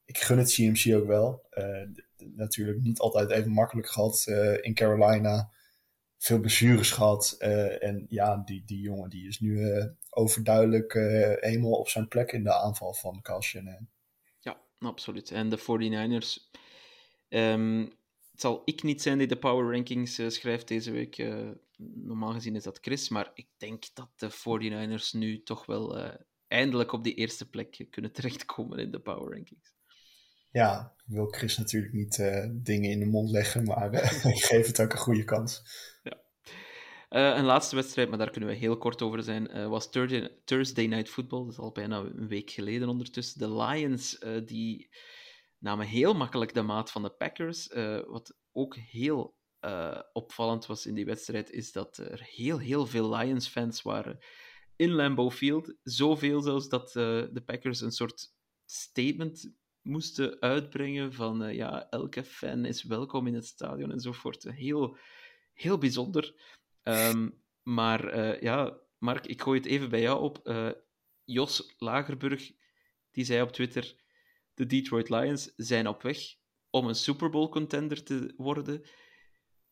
ik 0.05 0.19
gun 0.19 0.39
het 0.39 0.53
CMC 0.53 0.95
ook 0.95 1.07
wel. 1.07 1.43
natuurlijk 2.19 2.81
niet 2.81 2.99
altijd 2.99 3.31
even 3.31 3.51
makkelijk 3.51 3.89
gehad 3.89 4.25
in 4.61 4.75
Carolina 4.75 5.51
veel 6.19 6.41
blessures 6.41 6.91
gehad. 6.91 7.37
Uh, 7.39 7.83
en 7.83 8.07
ja, 8.09 8.37
die, 8.45 8.63
die 8.65 8.81
jongen 8.81 9.11
die 9.11 9.29
is 9.29 9.41
nu 9.41 9.59
uh, 9.59 9.85
overduidelijk 10.11 10.95
uh, 10.95 11.33
helemaal 11.35 11.79
op 11.79 11.89
zijn 11.89 12.09
plek 12.09 12.33
in 12.33 12.45
de 12.45 12.55
aanval 12.55 12.95
van 12.95 13.23
Kyle. 13.23 13.87
Ja, 14.41 14.61
absoluut. 14.79 15.31
En 15.31 15.49
de 15.49 15.59
49ers. 15.59 16.59
Um, 17.29 17.81
het 18.31 18.41
zal 18.41 18.63
ik 18.65 18.83
niet 18.83 19.03
zijn 19.03 19.19
die 19.19 19.27
de 19.27 19.39
power 19.39 19.73
rankings 19.73 20.35
schrijft 20.35 20.69
deze 20.69 20.91
week. 20.91 21.17
normaal 21.77 22.33
gezien 22.33 22.57
is 22.57 22.63
dat 22.63 22.79
Chris. 22.81 23.09
Maar 23.09 23.31
ik 23.35 23.49
denk 23.57 23.85
dat 23.95 24.11
de 24.17 24.31
49ers 24.31 25.11
nu 25.19 25.43
toch 25.43 25.67
wel 25.67 26.15
eindelijk 26.49 26.93
op 26.93 27.05
die 27.05 27.15
eerste 27.15 27.51
plek 27.51 27.87
kunnen 27.91 28.13
terechtkomen 28.13 28.79
in 28.79 28.91
de 28.91 29.01
power 29.01 29.33
rankings. 29.33 29.76
Ja, 30.51 30.95
ik 31.07 31.15
wil 31.15 31.27
Chris 31.27 31.59
natuurlijk 31.59 31.93
niet 31.93 32.17
dingen 32.53 32.91
in 32.91 32.99
de 32.99 33.07
mond 33.07 33.31
leggen, 33.31 33.65
maar 33.65 33.95
ik 34.35 34.45
geef 34.45 34.67
het 34.67 34.81
ook 34.81 34.93
een 34.93 34.99
goede 34.99 35.25
kans. 35.25 35.63
Ja. 36.03 36.25
Uh, 37.11 37.37
een 37.37 37.45
laatste 37.45 37.77
wedstrijd, 37.77 38.09
maar 38.09 38.19
daar 38.19 38.31
kunnen 38.31 38.51
we 38.51 38.57
heel 38.57 38.79
kort 38.79 39.03
over 39.03 39.23
zijn, 39.23 39.57
uh, 39.57 39.69
was 39.69 39.91
Thursday, 40.45 40.87
Night 40.87 41.09
Football. 41.09 41.43
Dat 41.43 41.53
is 41.53 41.59
al 41.59 41.73
bijna 41.73 41.99
een 41.99 42.29
week 42.29 42.51
geleden 42.51 42.89
ondertussen. 42.89 43.39
De 43.39 43.57
Lions 43.57 44.25
die 44.45 44.89
namen 45.59 45.87
heel 45.87 46.15
makkelijk 46.15 46.55
de 46.55 46.63
maat 46.63 46.91
van 46.91 47.03
de 47.03 47.11
Packers. 47.11 47.73
wat 48.07 48.37
ook 48.53 48.77
heel 48.77 49.37
opvallend 50.13 50.67
was 50.67 50.87
in 50.87 50.95
die 50.95 51.05
wedstrijd, 51.05 51.51
is 51.51 51.73
dat 51.73 51.97
er 51.97 52.23
heel, 52.23 52.59
heel 52.59 52.87
veel 52.87 53.17
Lions-fans 53.17 53.83
waren 53.83 54.19
in 54.77 54.91
Lambeau 54.91 55.31
Field. 55.31 55.75
Zoveel 55.83 56.41
zelfs 56.41 56.69
dat 56.69 56.93
de 56.93 57.43
Packers 57.47 57.81
een 57.81 57.93
soort 57.93 58.35
statement 58.65 59.53
moesten 59.87 60.41
uitbrengen 60.41 61.13
van 61.13 61.55
ja, 61.55 61.87
elke 61.91 62.25
fan 62.25 62.65
is 62.65 62.83
welkom 62.83 63.27
in 63.27 63.35
het 63.35 63.47
stadion 63.47 63.93
enzovoort. 63.93 64.43
Heel 64.43 64.97
heel 65.57 65.79
bijzonder. 65.79 66.35
Um, 66.83 67.43
maar 67.63 68.17
uh, 68.17 68.41
ja, 68.41 68.79
Mark, 68.99 69.27
ik 69.27 69.43
gooi 69.43 69.59
het 69.59 69.69
even 69.69 69.89
bij 69.89 70.01
jou 70.01 70.21
op. 70.23 70.41
Uh, 70.45 70.71
Jos 71.25 71.75
Lagerburg, 71.79 72.53
die 73.11 73.25
zei 73.25 73.43
op 73.43 73.53
Twitter: 73.53 73.95
De 74.55 74.67
Detroit 74.67 75.09
Lions 75.09 75.53
zijn 75.57 75.89
op 75.89 76.03
weg 76.03 76.19
om 76.71 76.87
een 76.87 76.95
Super 76.95 77.31
Bowl 77.31 77.49
contender 77.49 78.03
te 78.03 78.35
worden. 78.37 78.87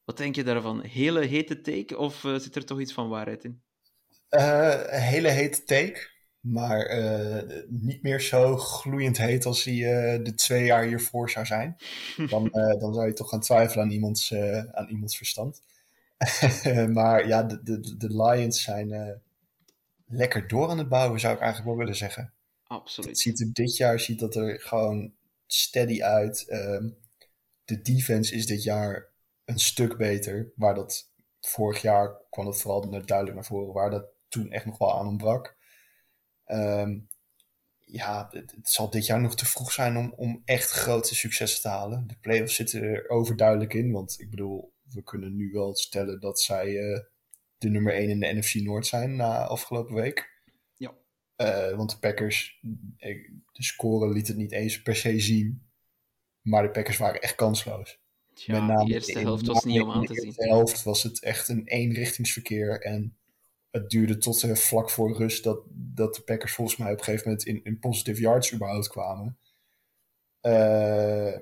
Wat 0.05 0.16
denk 0.16 0.35
je 0.35 0.45
daarvan? 0.45 0.82
Hele 0.82 1.20
hete 1.20 1.61
take 1.61 1.97
of 1.99 2.20
zit 2.20 2.57
er 2.57 2.65
toch 2.65 2.81
iets 2.81 2.93
van 2.93 3.09
waarheid 3.09 3.45
in? 3.45 3.62
een 4.28 5.01
hele 5.01 5.28
hete 5.28 5.65
take, 5.65 6.11
maar 6.45 7.05
niet 7.69 8.03
meer 8.03 8.21
zo 8.21 8.57
gloeiend 8.57 9.19
heet 9.19 9.47
als 9.47 9.65
hij 9.65 9.75
de 10.23 10.35
twee 10.35 10.65
jaar 10.65 10.85
hiervoor 10.85 11.31
zou 11.31 11.47
zijn. 11.47 11.77
Dan, 12.31 12.49
dan 12.79 12.95
zou 12.95 13.07
je 13.07 13.12
toch 13.12 13.29
gaan 13.29 13.41
twijfelen 13.41 13.85
aan 13.85 13.91
iemands, 13.91 14.35
aan 14.73 14.89
iemands 14.89 15.16
verstand. 15.16 15.62
maar 16.93 17.27
ja, 17.27 17.43
de, 17.43 17.62
de, 17.62 17.97
de 17.97 18.23
Lions 18.23 18.62
zijn 18.62 19.21
lekker 20.07 20.49
door 20.49 20.69
aan 20.69 20.79
het 20.79 20.89
bouwen, 20.89 21.21
zou 21.21 21.35
ik 21.35 21.41
eigenlijk 21.41 21.71
wel 21.71 21.79
willen 21.79 21.97
zeggen. 21.97 22.33
Absoluut. 22.66 23.11
Het 23.11 23.19
ziet 23.19 23.41
er 23.41 23.53
dit 23.53 23.77
jaar 23.77 24.01
ziet 24.01 24.19
dat 24.19 24.35
er 24.35 24.61
gewoon 24.61 25.12
steady 25.47 26.03
uit. 26.03 26.47
Um, 26.51 26.97
de 27.65 27.83
defense 27.83 28.35
is 28.35 28.47
dit 28.47 28.62
jaar 28.62 29.09
een 29.45 29.59
stuk 29.59 29.97
beter. 29.97 30.53
Waar 30.57 30.75
dat 30.75 31.12
vorig 31.41 31.83
jaar 31.83 32.16
kwam 32.31 32.47
het 32.47 32.61
vooral 32.61 32.91
duidelijk 32.91 33.35
naar 33.35 33.45
voren. 33.45 33.75
Waar 33.75 33.91
dat 33.91 34.07
toen 34.29 34.51
echt 34.51 34.65
nog 34.65 34.79
wel 34.79 34.99
aan 34.99 35.07
ontbrak. 35.07 35.53
Um, 36.47 37.09
ja, 37.95 38.29
het, 38.31 38.51
het, 38.51 38.69
zal 38.69 38.91
dit 38.91 39.07
jaar 39.07 39.21
nog 39.21 39.37
te 39.37 39.47
vroeg 39.47 39.73
zijn 39.73 39.97
om, 39.97 40.12
om 40.16 40.43
echt 40.45 40.71
grote 40.71 41.15
successen 41.15 41.62
te 41.62 41.69
halen. 41.69 42.07
De 42.07 42.16
playoffs 42.21 42.55
zitten 42.55 42.83
er 42.83 43.09
overduidelijk 43.09 43.75
in. 43.75 43.93
Want 43.93 44.21
ik 44.21 44.31
bedoel, 44.31 44.73
we 44.83 45.03
kunnen 45.03 45.37
nu 45.37 45.51
wel 45.53 45.77
stellen 45.77 46.21
dat 46.21 46.41
zij 46.41 46.69
uh, 46.69 46.99
de 47.59 47.69
nummer 47.69 47.95
1 47.95 48.09
in 48.09 48.21
de 48.21 48.33
NFC 48.33 48.55
Noord 48.55 48.87
zijn 48.87 49.16
na 49.16 49.47
afgelopen 49.47 49.95
week. 49.95 50.43
Ja. 50.77 50.95
Uh, 51.37 51.77
want 51.77 51.91
de 51.91 51.99
Packers, 51.99 52.61
de 53.53 53.62
score 53.62 54.12
liet 54.12 54.29
het 54.29 54.37
niet 54.37 54.53
eens 54.53 54.83
per 54.83 54.97
se 54.97 55.21
zien. 55.21 55.69
Maar 56.41 56.62
de 56.62 56.71
Packers 56.71 56.97
waren 56.97 57.21
echt 57.21 57.35
kansloos. 57.35 58.03
Ja, 58.35 58.85
de 58.85 58.93
eerste 58.93 59.19
helft 59.19 59.47
was 59.47 59.65
niet 59.65 59.81
om 59.81 59.91
aan 59.91 60.05
te 60.05 60.15
zien. 60.15 60.33
De 60.37 60.49
helft 60.49 60.83
was 60.83 61.03
het 61.03 61.23
echt 61.23 61.49
een 61.49 61.66
eenrichtingsverkeer. 61.66 62.81
En 62.81 63.16
het 63.75 63.91
duurde 63.91 64.19
tot 64.19 64.43
uh, 64.43 64.55
vlak 64.55 64.91
voor 64.91 65.17
rust 65.17 65.45
dat, 65.45 65.63
dat 65.71 66.15
de 66.15 66.23
Packers 66.23 66.53
volgens 66.53 66.77
mij 66.77 66.93
op 66.93 66.99
een 66.99 67.05
gegeven 67.05 67.29
moment 67.29 67.47
in, 67.47 67.65
in 67.65 67.79
positive 67.79 68.21
yards 68.21 68.53
überhaupt 68.53 68.89
kwamen. 68.89 69.39
Uh, 70.43 71.39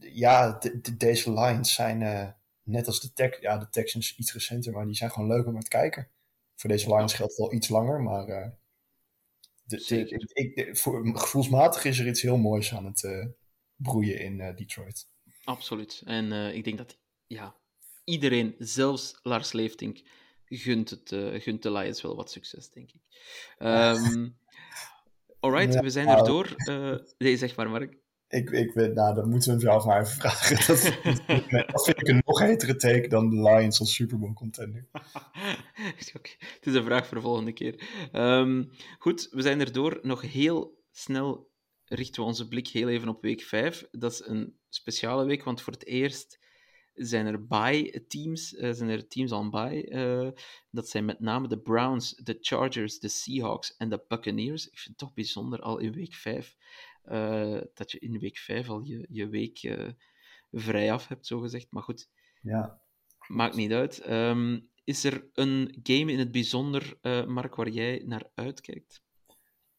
ja, 0.00 0.52
de, 0.52 0.80
de, 0.80 0.96
deze 0.96 1.32
lines 1.32 1.74
zijn 1.74 2.00
uh, 2.00 2.28
net 2.62 2.86
als 2.86 3.00
de, 3.00 3.12
tech, 3.12 3.40
ja, 3.40 3.58
de 3.58 3.68
Texans 3.68 4.16
iets 4.16 4.32
recenter, 4.32 4.72
maar 4.72 4.86
die 4.86 4.94
zijn 4.94 5.10
gewoon 5.10 5.28
leuk 5.28 5.46
om 5.46 5.52
naar 5.52 5.62
te 5.62 5.68
kijken. 5.68 6.08
Voor 6.54 6.70
deze 6.70 6.94
lines 6.94 7.12
geldt 7.12 7.32
het 7.32 7.40
wel 7.40 7.52
iets 7.52 7.68
langer, 7.68 8.02
maar 8.02 8.26
de, 9.64 9.84
de, 9.86 10.30
ik, 10.32 10.76
voor, 10.76 11.18
gevoelsmatig 11.18 11.84
is 11.84 11.98
er 11.98 12.06
iets 12.06 12.22
heel 12.22 12.36
moois 12.38 12.74
aan 12.74 12.84
het 12.84 13.28
broeien 13.76 14.20
in 14.20 14.54
Detroit. 14.56 15.08
Absoluut. 15.44 16.02
En 16.04 16.32
ik 16.32 16.64
denk 16.64 16.78
dat 16.78 16.98
ja, 17.26 17.56
iedereen, 18.04 18.54
zelfs 18.58 19.18
Lars 19.22 19.52
Leeftink, 19.52 20.02
gunt, 20.48 20.90
het, 20.90 21.10
uh, 21.10 21.40
gunt 21.40 21.62
de 21.62 21.72
Lions 21.72 22.02
wel 22.02 22.16
wat 22.16 22.30
succes, 22.30 22.70
denk 22.70 22.90
ik. 22.92 23.00
Um, 23.58 24.36
alright, 25.40 25.74
ja, 25.74 25.80
we 25.80 25.90
zijn 25.90 26.08
er 26.08 26.24
door. 26.24 26.54
Uh, 26.56 26.96
nee, 27.18 27.36
zeg 27.36 27.56
maar, 27.56 27.70
Mark. 27.70 27.96
Ik, 28.28 28.50
ik 28.50 28.72
weet, 28.72 28.94
nou, 28.94 29.14
dan 29.14 29.28
moeten 29.28 29.48
we 29.48 29.54
hem 29.54 29.64
zelf 29.70 29.84
maar 29.84 30.00
even 30.00 30.14
vragen. 30.14 30.56
Dat, 30.56 30.82
dat 31.72 31.84
vind 31.84 32.00
ik 32.00 32.08
een 32.08 32.22
nog 32.24 32.40
hetere 32.40 32.76
take 32.76 33.08
dan 33.08 33.30
de 33.30 33.42
Lions 33.42 33.80
als 33.80 33.94
Super 33.94 34.18
Bowl 34.18 34.32
contender. 34.32 34.86
okay. 36.16 36.36
Het 36.38 36.66
is 36.66 36.74
een 36.74 36.84
vraag 36.84 37.06
voor 37.06 37.16
de 37.16 37.22
volgende 37.22 37.52
keer. 37.52 37.88
Um, 38.12 38.70
goed, 38.98 39.28
we 39.30 39.42
zijn 39.42 39.60
er 39.60 39.72
door. 39.72 39.98
Nog 40.02 40.20
heel 40.20 40.82
snel 40.90 41.50
richten 41.84 42.22
we 42.22 42.28
onze 42.28 42.48
blik 42.48 42.68
heel 42.68 42.88
even 42.88 43.08
op 43.08 43.22
week 43.22 43.42
5. 43.42 43.86
Dat 43.90 44.12
is 44.12 44.22
een 44.26 44.58
speciale 44.68 45.24
week, 45.24 45.44
want 45.44 45.62
voor 45.62 45.72
het 45.72 45.86
eerst 45.86 46.38
zijn 46.96 47.26
er 47.26 47.46
bye-teams, 47.46 48.52
uh, 48.52 48.72
zijn 48.72 48.90
er 48.90 49.08
teams 49.08 49.32
aan 49.32 49.50
bye. 49.50 49.90
Uh, 49.90 50.30
dat 50.70 50.88
zijn 50.88 51.04
met 51.04 51.20
name 51.20 51.48
de 51.48 51.58
Browns, 51.58 52.14
de 52.14 52.38
Chargers, 52.40 52.98
de 52.98 53.08
Seahawks 53.08 53.76
en 53.76 53.88
de 53.88 54.04
Buccaneers. 54.08 54.66
Ik 54.66 54.78
vind 54.78 54.88
het 54.88 54.98
toch 54.98 55.14
bijzonder 55.14 55.60
al 55.60 55.78
in 55.78 55.92
week 55.92 56.14
5 56.14 56.56
uh, 57.04 57.60
dat 57.74 57.90
je 57.90 57.98
in 57.98 58.18
week 58.18 58.38
5 58.38 58.68
al 58.68 58.80
je, 58.80 59.06
je 59.10 59.28
week 59.28 59.76
vrij 60.52 60.92
af 60.92 61.08
hebt, 61.08 61.26
zogezegd. 61.26 61.66
Maar 61.70 61.82
goed, 61.82 62.08
ja. 62.42 62.80
maakt 63.26 63.56
niet 63.56 63.72
uit. 63.72 64.10
Um, 64.10 64.70
is 64.84 65.04
er 65.04 65.28
een 65.32 65.78
game 65.82 66.12
in 66.12 66.18
het 66.18 66.32
bijzonder, 66.32 66.98
Mark, 67.26 67.54
waar 67.54 67.68
jij 67.68 68.02
naar 68.06 68.30
uitkijkt? 68.34 69.02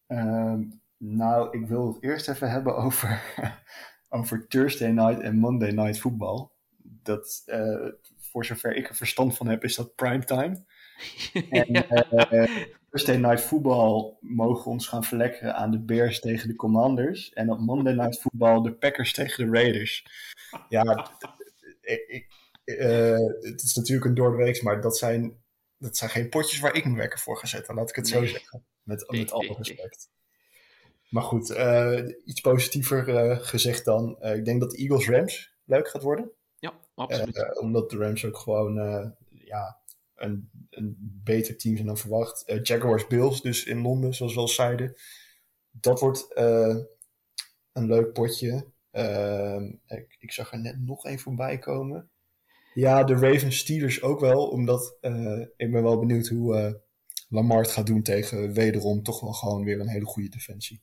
Um, 0.08 0.82
nou, 0.98 1.60
ik 1.60 1.68
wil 1.68 1.94
het 1.94 2.04
eerst 2.04 2.30
even 2.30 2.50
hebben 2.50 2.76
over, 2.76 3.24
over 4.10 4.48
Thursday 4.48 4.92
night 4.92 5.20
en 5.20 5.38
Monday 5.38 5.72
night 5.72 6.00
voetbal 6.00 6.57
dat, 7.08 7.44
uh, 7.46 7.90
voor 8.20 8.46
zover 8.46 8.76
ik 8.76 8.90
er 8.90 8.96
verstand 8.96 9.38
van 9.38 9.48
heb, 9.48 9.64
is 9.64 9.76
dat 9.76 9.96
primetime. 9.96 10.66
en 11.50 11.76
uh, 12.34 12.66
Thursday 12.90 13.18
Night 13.18 13.42
Football 13.42 14.18
mogen 14.20 14.72
ons 14.72 14.88
gaan 14.88 15.04
verlekkeren 15.04 15.56
aan 15.56 15.72
de 15.72 15.80
Bears 15.80 16.20
tegen 16.20 16.48
de 16.48 16.56
Commanders. 16.56 17.34
En 17.34 17.52
op 17.52 17.60
Monday 17.60 17.94
Night 17.94 18.20
Football 18.20 18.62
de 18.62 18.74
Packers 18.74 19.14
tegen 19.14 19.46
de 19.46 19.52
Raiders. 19.52 20.06
Ja, 20.70 21.12
ik, 22.08 22.28
uh, 22.66 23.28
het 23.40 23.62
is 23.62 23.76
natuurlijk 23.76 24.06
een 24.06 24.16
doordeweeks, 24.16 24.62
maar 24.62 24.82
dat 24.82 24.98
zijn, 24.98 25.44
dat 25.78 25.98
zijn 25.98 26.10
geen 26.10 26.30
potjes 26.30 26.60
waar 26.60 26.76
ik 26.76 26.84
mijn 26.84 26.96
wekker 26.96 27.20
voor 27.20 27.38
ga 27.38 27.48
zetten. 27.48 27.76
Laat 27.76 27.90
ik 27.90 27.96
het 27.96 28.08
zo 28.08 28.26
zeggen. 28.26 28.66
Met, 28.84 29.12
met 29.12 29.32
alle 29.32 29.56
respect. 29.58 30.10
Maar 31.10 31.24
goed, 31.24 31.50
uh, 31.50 32.10
iets 32.26 32.42
positiever 32.42 33.10
uh, 33.10 33.40
gezegd 33.40 33.86
dan. 33.86 34.18
ik 34.22 34.46
denk 34.46 34.60
dat 34.60 34.72
de 34.72 34.78
Eagles 34.78 35.10
Rams 35.10 35.56
leuk 35.66 35.88
gaat 35.88 36.02
worden. 36.02 36.32
Absoluut. 36.98 37.36
Uh, 37.36 37.62
omdat 37.62 37.90
de 37.90 37.98
Rams 37.98 38.26
ook 38.26 38.38
gewoon 38.38 38.78
uh, 38.78 39.06
ja, 39.30 39.78
een, 40.16 40.50
een 40.70 40.96
beter 41.24 41.58
team 41.58 41.76
zijn 41.76 41.88
dan 41.88 41.98
verwacht. 41.98 42.44
Jaguars 42.64 43.08
Bills 43.08 43.42
dus 43.42 43.66
in 43.66 43.82
Londen, 43.82 44.14
zoals 44.14 44.34
we 44.34 44.40
al 44.40 44.48
zeiden. 44.48 44.96
Dat 45.72 46.00
wordt 46.00 46.28
een 47.72 47.86
leuk 47.86 48.14
potje. 48.14 48.66
Ehm, 48.92 49.64
ik, 49.86 50.16
ik, 50.20 50.32
zag 50.32 50.52
er 50.52 50.60
net 50.60 50.80
nog 50.80 51.06
één 51.06 51.20
voorbij 51.20 51.58
komen. 51.58 52.10
Ja, 52.74 53.04
de 53.04 53.14
Ravens 53.14 53.58
Steelers 53.58 54.02
ook 54.02 54.20
wel. 54.20 54.48
Omdat 54.48 54.98
ik 55.58 55.72
ben 55.72 55.84
wel 55.84 56.00
benieuwd 56.00 56.28
hoe 56.28 56.82
Lamar 57.30 57.66
gaat 57.66 57.86
doen 57.86 58.02
tegen 58.02 58.54
wederom 58.54 59.04
toch 59.04 59.20
wel 59.20 59.34
gewoon 59.34 59.64
weer 59.64 59.80
een 59.80 59.90
hele 59.90 60.06
goede 60.06 60.30
defensie. 60.30 60.82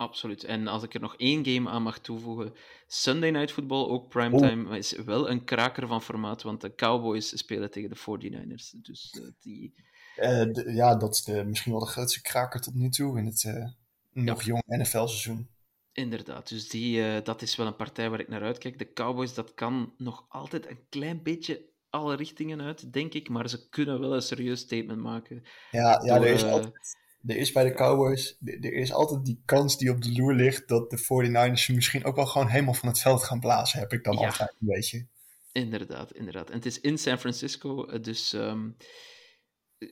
Absoluut. 0.00 0.44
En 0.44 0.66
als 0.66 0.82
ik 0.82 0.94
er 0.94 1.00
nog 1.00 1.16
één 1.16 1.46
game 1.46 1.70
aan 1.70 1.82
mag 1.82 1.98
toevoegen, 1.98 2.54
Sunday 2.86 3.30
Night 3.30 3.52
Football, 3.52 3.88
ook 3.88 4.08
primetime, 4.08 4.68
oh. 4.68 4.76
is 4.76 4.92
wel 4.92 5.30
een 5.30 5.44
kraker 5.44 5.86
van 5.86 6.02
formaat, 6.02 6.42
want 6.42 6.60
de 6.60 6.74
Cowboys 6.74 7.38
spelen 7.38 7.70
tegen 7.70 7.90
de 7.90 7.96
49ers. 7.96 8.80
Dus 8.82 9.16
uh, 9.20 9.28
die... 9.40 9.74
Uh, 10.16 10.74
ja, 10.74 10.96
dat 10.96 11.14
is 11.14 11.22
de, 11.24 11.44
misschien 11.44 11.72
wel 11.72 11.80
de 11.80 11.86
grootste 11.86 12.22
kraker 12.22 12.60
tot 12.60 12.74
nu 12.74 12.88
toe 12.88 13.18
in 13.18 13.26
het 13.26 13.42
uh, 13.42 13.66
nog 14.12 14.42
ja. 14.42 14.46
jong 14.46 14.62
NFL-seizoen. 14.66 15.50
Inderdaad, 15.92 16.48
dus 16.48 16.68
die, 16.68 17.22
dat 17.22 17.42
is 17.42 17.56
wel 17.56 17.66
een 17.66 17.76
partij 17.76 18.10
waar 18.10 18.20
ik 18.20 18.28
naar 18.28 18.42
uitkijk. 18.42 18.78
De 18.78 18.92
Cowboys, 18.92 19.34
dat 19.34 19.54
kan 19.54 19.94
nog 19.96 20.26
altijd 20.28 20.68
een 20.68 20.86
klein 20.88 21.22
beetje 21.22 21.68
alle 21.90 22.16
richtingen 22.16 22.60
uit, 22.60 22.92
denk 22.92 23.14
ik, 23.14 23.28
maar 23.28 23.48
ze 23.48 23.68
kunnen 23.68 24.00
wel 24.00 24.14
een 24.14 24.22
serieus 24.22 24.60
statement 24.60 25.00
maken. 25.00 25.42
Ja, 25.70 26.02
ja 26.04 26.14
door, 26.14 26.26
er 26.26 26.32
is 26.32 26.42
altijd 26.42 26.98
er 27.26 27.36
is 27.36 27.52
bij 27.52 27.64
de 27.64 27.72
Cowboys, 27.72 28.36
er 28.44 28.72
is 28.72 28.92
altijd 28.92 29.24
die 29.24 29.42
kans 29.44 29.78
die 29.78 29.90
op 29.90 30.02
de 30.02 30.12
loer 30.12 30.34
ligt 30.34 30.68
dat 30.68 30.90
de 30.90 30.98
49ers 30.98 31.74
misschien 31.74 32.04
ook 32.04 32.16
wel 32.16 32.26
gewoon 32.26 32.48
helemaal 32.48 32.74
van 32.74 32.88
het 32.88 32.98
veld 32.98 33.22
gaan 33.22 33.40
blazen, 33.40 33.78
heb 33.78 33.92
ik 33.92 34.04
dan 34.04 34.16
ja. 34.18 34.26
altijd 34.26 34.56
een 34.60 34.66
beetje. 34.66 35.06
Inderdaad, 35.52 36.12
inderdaad. 36.12 36.48
En 36.48 36.54
het 36.54 36.66
is 36.66 36.80
in 36.80 36.98
San 36.98 37.18
Francisco, 37.18 37.86
eh, 37.86 38.02
dus 38.02 38.32
um, 38.32 38.76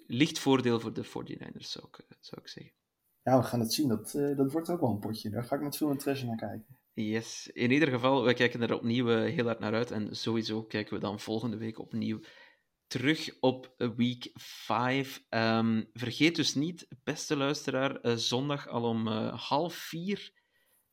licht 0.07 0.39
voordeel 0.39 0.81
voor 0.81 0.93
de 0.93 1.05
49ers, 1.05 1.71
zou 1.71 1.87
ik, 1.87 1.99
eh, 1.99 2.17
zou 2.21 2.41
ik 2.41 2.49
zeggen. 2.49 2.73
Ja, 3.23 3.39
we 3.39 3.45
gaan 3.45 3.61
het 3.61 3.73
zien. 3.73 3.89
Dat, 3.89 4.15
uh, 4.15 4.37
dat 4.37 4.53
wordt 4.53 4.71
ook 4.71 4.81
wel 4.81 4.91
een 4.91 4.99
potje. 4.99 5.31
Daar 5.31 5.45
ga 5.45 5.55
ik 5.55 5.63
met 5.63 5.77
veel 5.77 5.91
interesse 5.91 6.27
naar 6.27 6.37
kijken. 6.37 6.79
Yes. 6.93 7.51
In 7.53 7.71
ieder 7.71 7.89
geval, 7.89 8.25
we 8.25 8.35
kijken 8.35 8.63
er 8.63 8.75
opnieuw 8.75 9.07
heel 9.07 9.45
hard 9.45 9.59
naar 9.59 9.75
uit. 9.75 9.91
En 9.91 10.17
sowieso 10.17 10.63
kijken 10.63 10.95
we 10.95 11.01
dan 11.01 11.21
volgende 11.21 11.57
week 11.57 11.79
opnieuw 11.79 12.21
terug 12.89 13.31
op 13.41 13.75
week 13.97 14.31
5. 14.35 15.17
Um, 15.17 15.23
ehm, 15.29 15.85
vergeet 15.93 16.37
dus 16.37 16.55
niet, 16.55 16.89
beste 17.05 17.37
luisteraar, 17.37 18.05
uh, 18.05 18.17
zondag 18.17 18.69
al 18.69 18.83
om 18.83 19.09
uh, 19.09 19.47
half 19.49 19.75
vier 19.75 20.33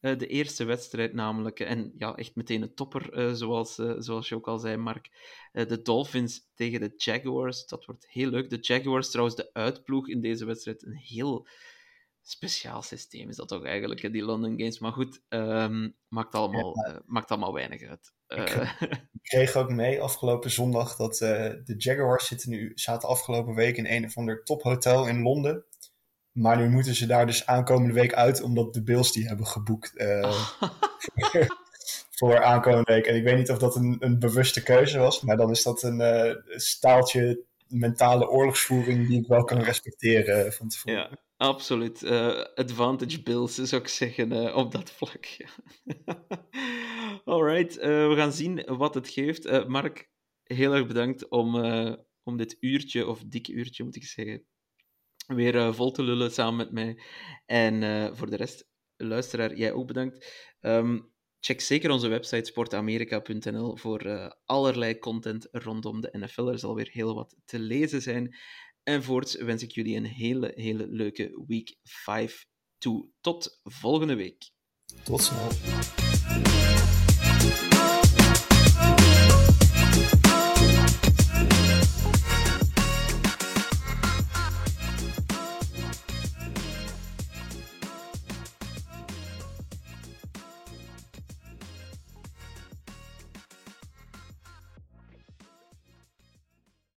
uh, 0.01 0.17
de 0.17 0.27
eerste 0.27 0.63
wedstrijd 0.63 1.13
namelijk. 1.13 1.59
En 1.59 1.93
ja, 1.97 2.15
echt 2.15 2.35
meteen 2.35 2.61
een 2.61 2.73
topper, 2.73 3.35
zoals, 3.35 3.75
zoals 3.97 4.29
je 4.29 4.35
ook 4.35 4.47
al 4.47 4.59
zei, 4.59 4.77
Mark. 4.77 5.09
de 5.51 5.81
Dolphins 5.81 6.41
tegen 6.55 6.79
de 6.79 6.93
Jaguars, 6.95 7.65
dat 7.65 7.85
wordt 7.85 8.07
heel 8.07 8.29
leuk. 8.29 8.49
De 8.49 8.59
Jaguars 8.59 9.09
trouwens 9.09 9.35
de 9.35 9.49
uitploeg 9.53 10.09
in 10.09 10.21
deze 10.21 10.45
wedstrijd. 10.45 10.85
Een 10.85 10.95
heel 10.95 11.47
speciaal 12.21 12.81
systeem 12.81 13.29
is 13.29 13.35
dat 13.35 13.47
toch 13.47 13.63
eigenlijk, 13.63 14.11
die 14.11 14.23
London 14.23 14.57
Games. 14.57 14.79
Maar 14.79 14.91
goed, 14.91 15.21
um, 15.29 15.95
maakt, 16.07 16.35
allemaal, 16.35 17.01
maakt 17.05 17.31
allemaal 17.31 17.53
weinig 17.53 17.81
uit. 17.81 18.14
Ik 19.21 19.31
kreeg 19.31 19.55
ook 19.55 19.69
mee 19.69 20.01
afgelopen 20.01 20.51
zondag 20.51 20.95
dat 20.95 21.13
uh, 21.21 21.29
de 21.63 21.75
Jaguars 21.77 22.27
zitten 22.27 22.49
nu, 22.49 22.71
zaten 22.75 23.09
afgelopen 23.09 23.55
week 23.55 23.77
in 23.77 23.85
een 23.85 24.05
of 24.05 24.17
ander 24.17 24.43
tophotel 24.43 25.07
in 25.07 25.21
Londen. 25.21 25.65
Maar 26.31 26.57
nu 26.57 26.69
moeten 26.69 26.95
ze 26.95 27.05
daar 27.05 27.25
dus 27.25 27.45
aankomende 27.45 27.93
week 27.93 28.13
uit, 28.13 28.41
omdat 28.41 28.73
de 28.73 28.83
Bills 28.83 29.11
die 29.11 29.27
hebben 29.27 29.47
geboekt 29.47 29.91
uh, 29.95 30.31
voor, 31.15 31.47
voor 32.17 32.43
aankomende 32.43 32.93
week. 32.93 33.05
En 33.05 33.15
ik 33.15 33.23
weet 33.23 33.37
niet 33.37 33.51
of 33.51 33.57
dat 33.57 33.75
een, 33.75 33.95
een 33.99 34.19
bewuste 34.19 34.63
keuze 34.63 34.97
was, 34.97 35.21
maar 35.21 35.37
dan 35.37 35.49
is 35.49 35.63
dat 35.63 35.83
een 35.83 36.43
staaltje 36.47 37.43
mentale 37.67 38.29
oorlogsvoering 38.29 39.07
die 39.07 39.19
ik 39.19 39.27
wel 39.27 39.43
kan 39.43 39.61
respecteren 39.61 40.53
van 40.53 40.67
tevoren. 40.67 40.99
Ja, 40.99 41.09
absoluut. 41.37 42.03
advantage 42.55 43.23
Bills 43.23 43.55
zou 43.55 43.81
ik 43.81 43.87
zeggen 43.87 44.55
op 44.55 44.71
dat 44.71 44.91
vlak. 44.91 45.25
Alright, 47.25 47.77
uh, 47.77 47.83
we 47.83 48.13
gaan 48.15 48.33
zien 48.33 48.63
wat 48.65 48.93
het 48.93 49.09
geeft. 49.09 49.67
Mark, 49.67 50.09
heel 50.43 50.73
erg 50.73 50.87
bedankt 50.87 51.29
om, 51.29 51.55
om 52.23 52.37
dit 52.37 52.57
uurtje, 52.59 53.07
of 53.07 53.23
dik 53.23 53.47
uurtje 53.47 53.83
moet 53.83 53.95
ik 53.95 54.03
zeggen, 54.05 54.45
weer 55.27 55.73
vol 55.73 55.91
te 55.91 56.03
lullen 56.03 56.31
samen 56.31 56.57
met 56.57 56.71
mij. 56.71 56.99
En 57.45 58.15
voor 58.15 58.29
de 58.29 58.35
rest, 58.35 58.67
luisteraar, 58.95 59.55
jij 59.55 59.71
ook 59.71 59.87
bedankt. 59.87 60.25
Um, 60.61 61.13
check 61.39 61.61
zeker 61.61 61.91
onze 61.91 62.07
website 62.07 62.45
sportamerika.nl 62.45 63.77
voor 63.77 64.33
allerlei 64.45 64.99
content 64.99 65.47
rondom 65.51 66.01
de 66.01 66.09
NFL. 66.11 66.47
Er 66.47 66.59
zal 66.59 66.75
weer 66.75 66.89
heel 66.91 67.15
wat 67.15 67.35
te 67.45 67.59
lezen 67.59 68.01
zijn. 68.01 68.35
En 68.85 69.03
voorts 69.03 69.35
wens 69.35 69.63
ik 69.63 69.71
jullie 69.71 69.95
een 69.95 70.05
hele, 70.05 70.51
hele 70.55 70.87
leuke 70.87 71.43
week 71.47 71.75
5 71.83 72.47
toe. 72.77 73.09
Tot 73.21 73.59
volgende 73.63 74.15
week. 74.15 74.49
Tot 75.03 75.21
snel. 75.21 76.04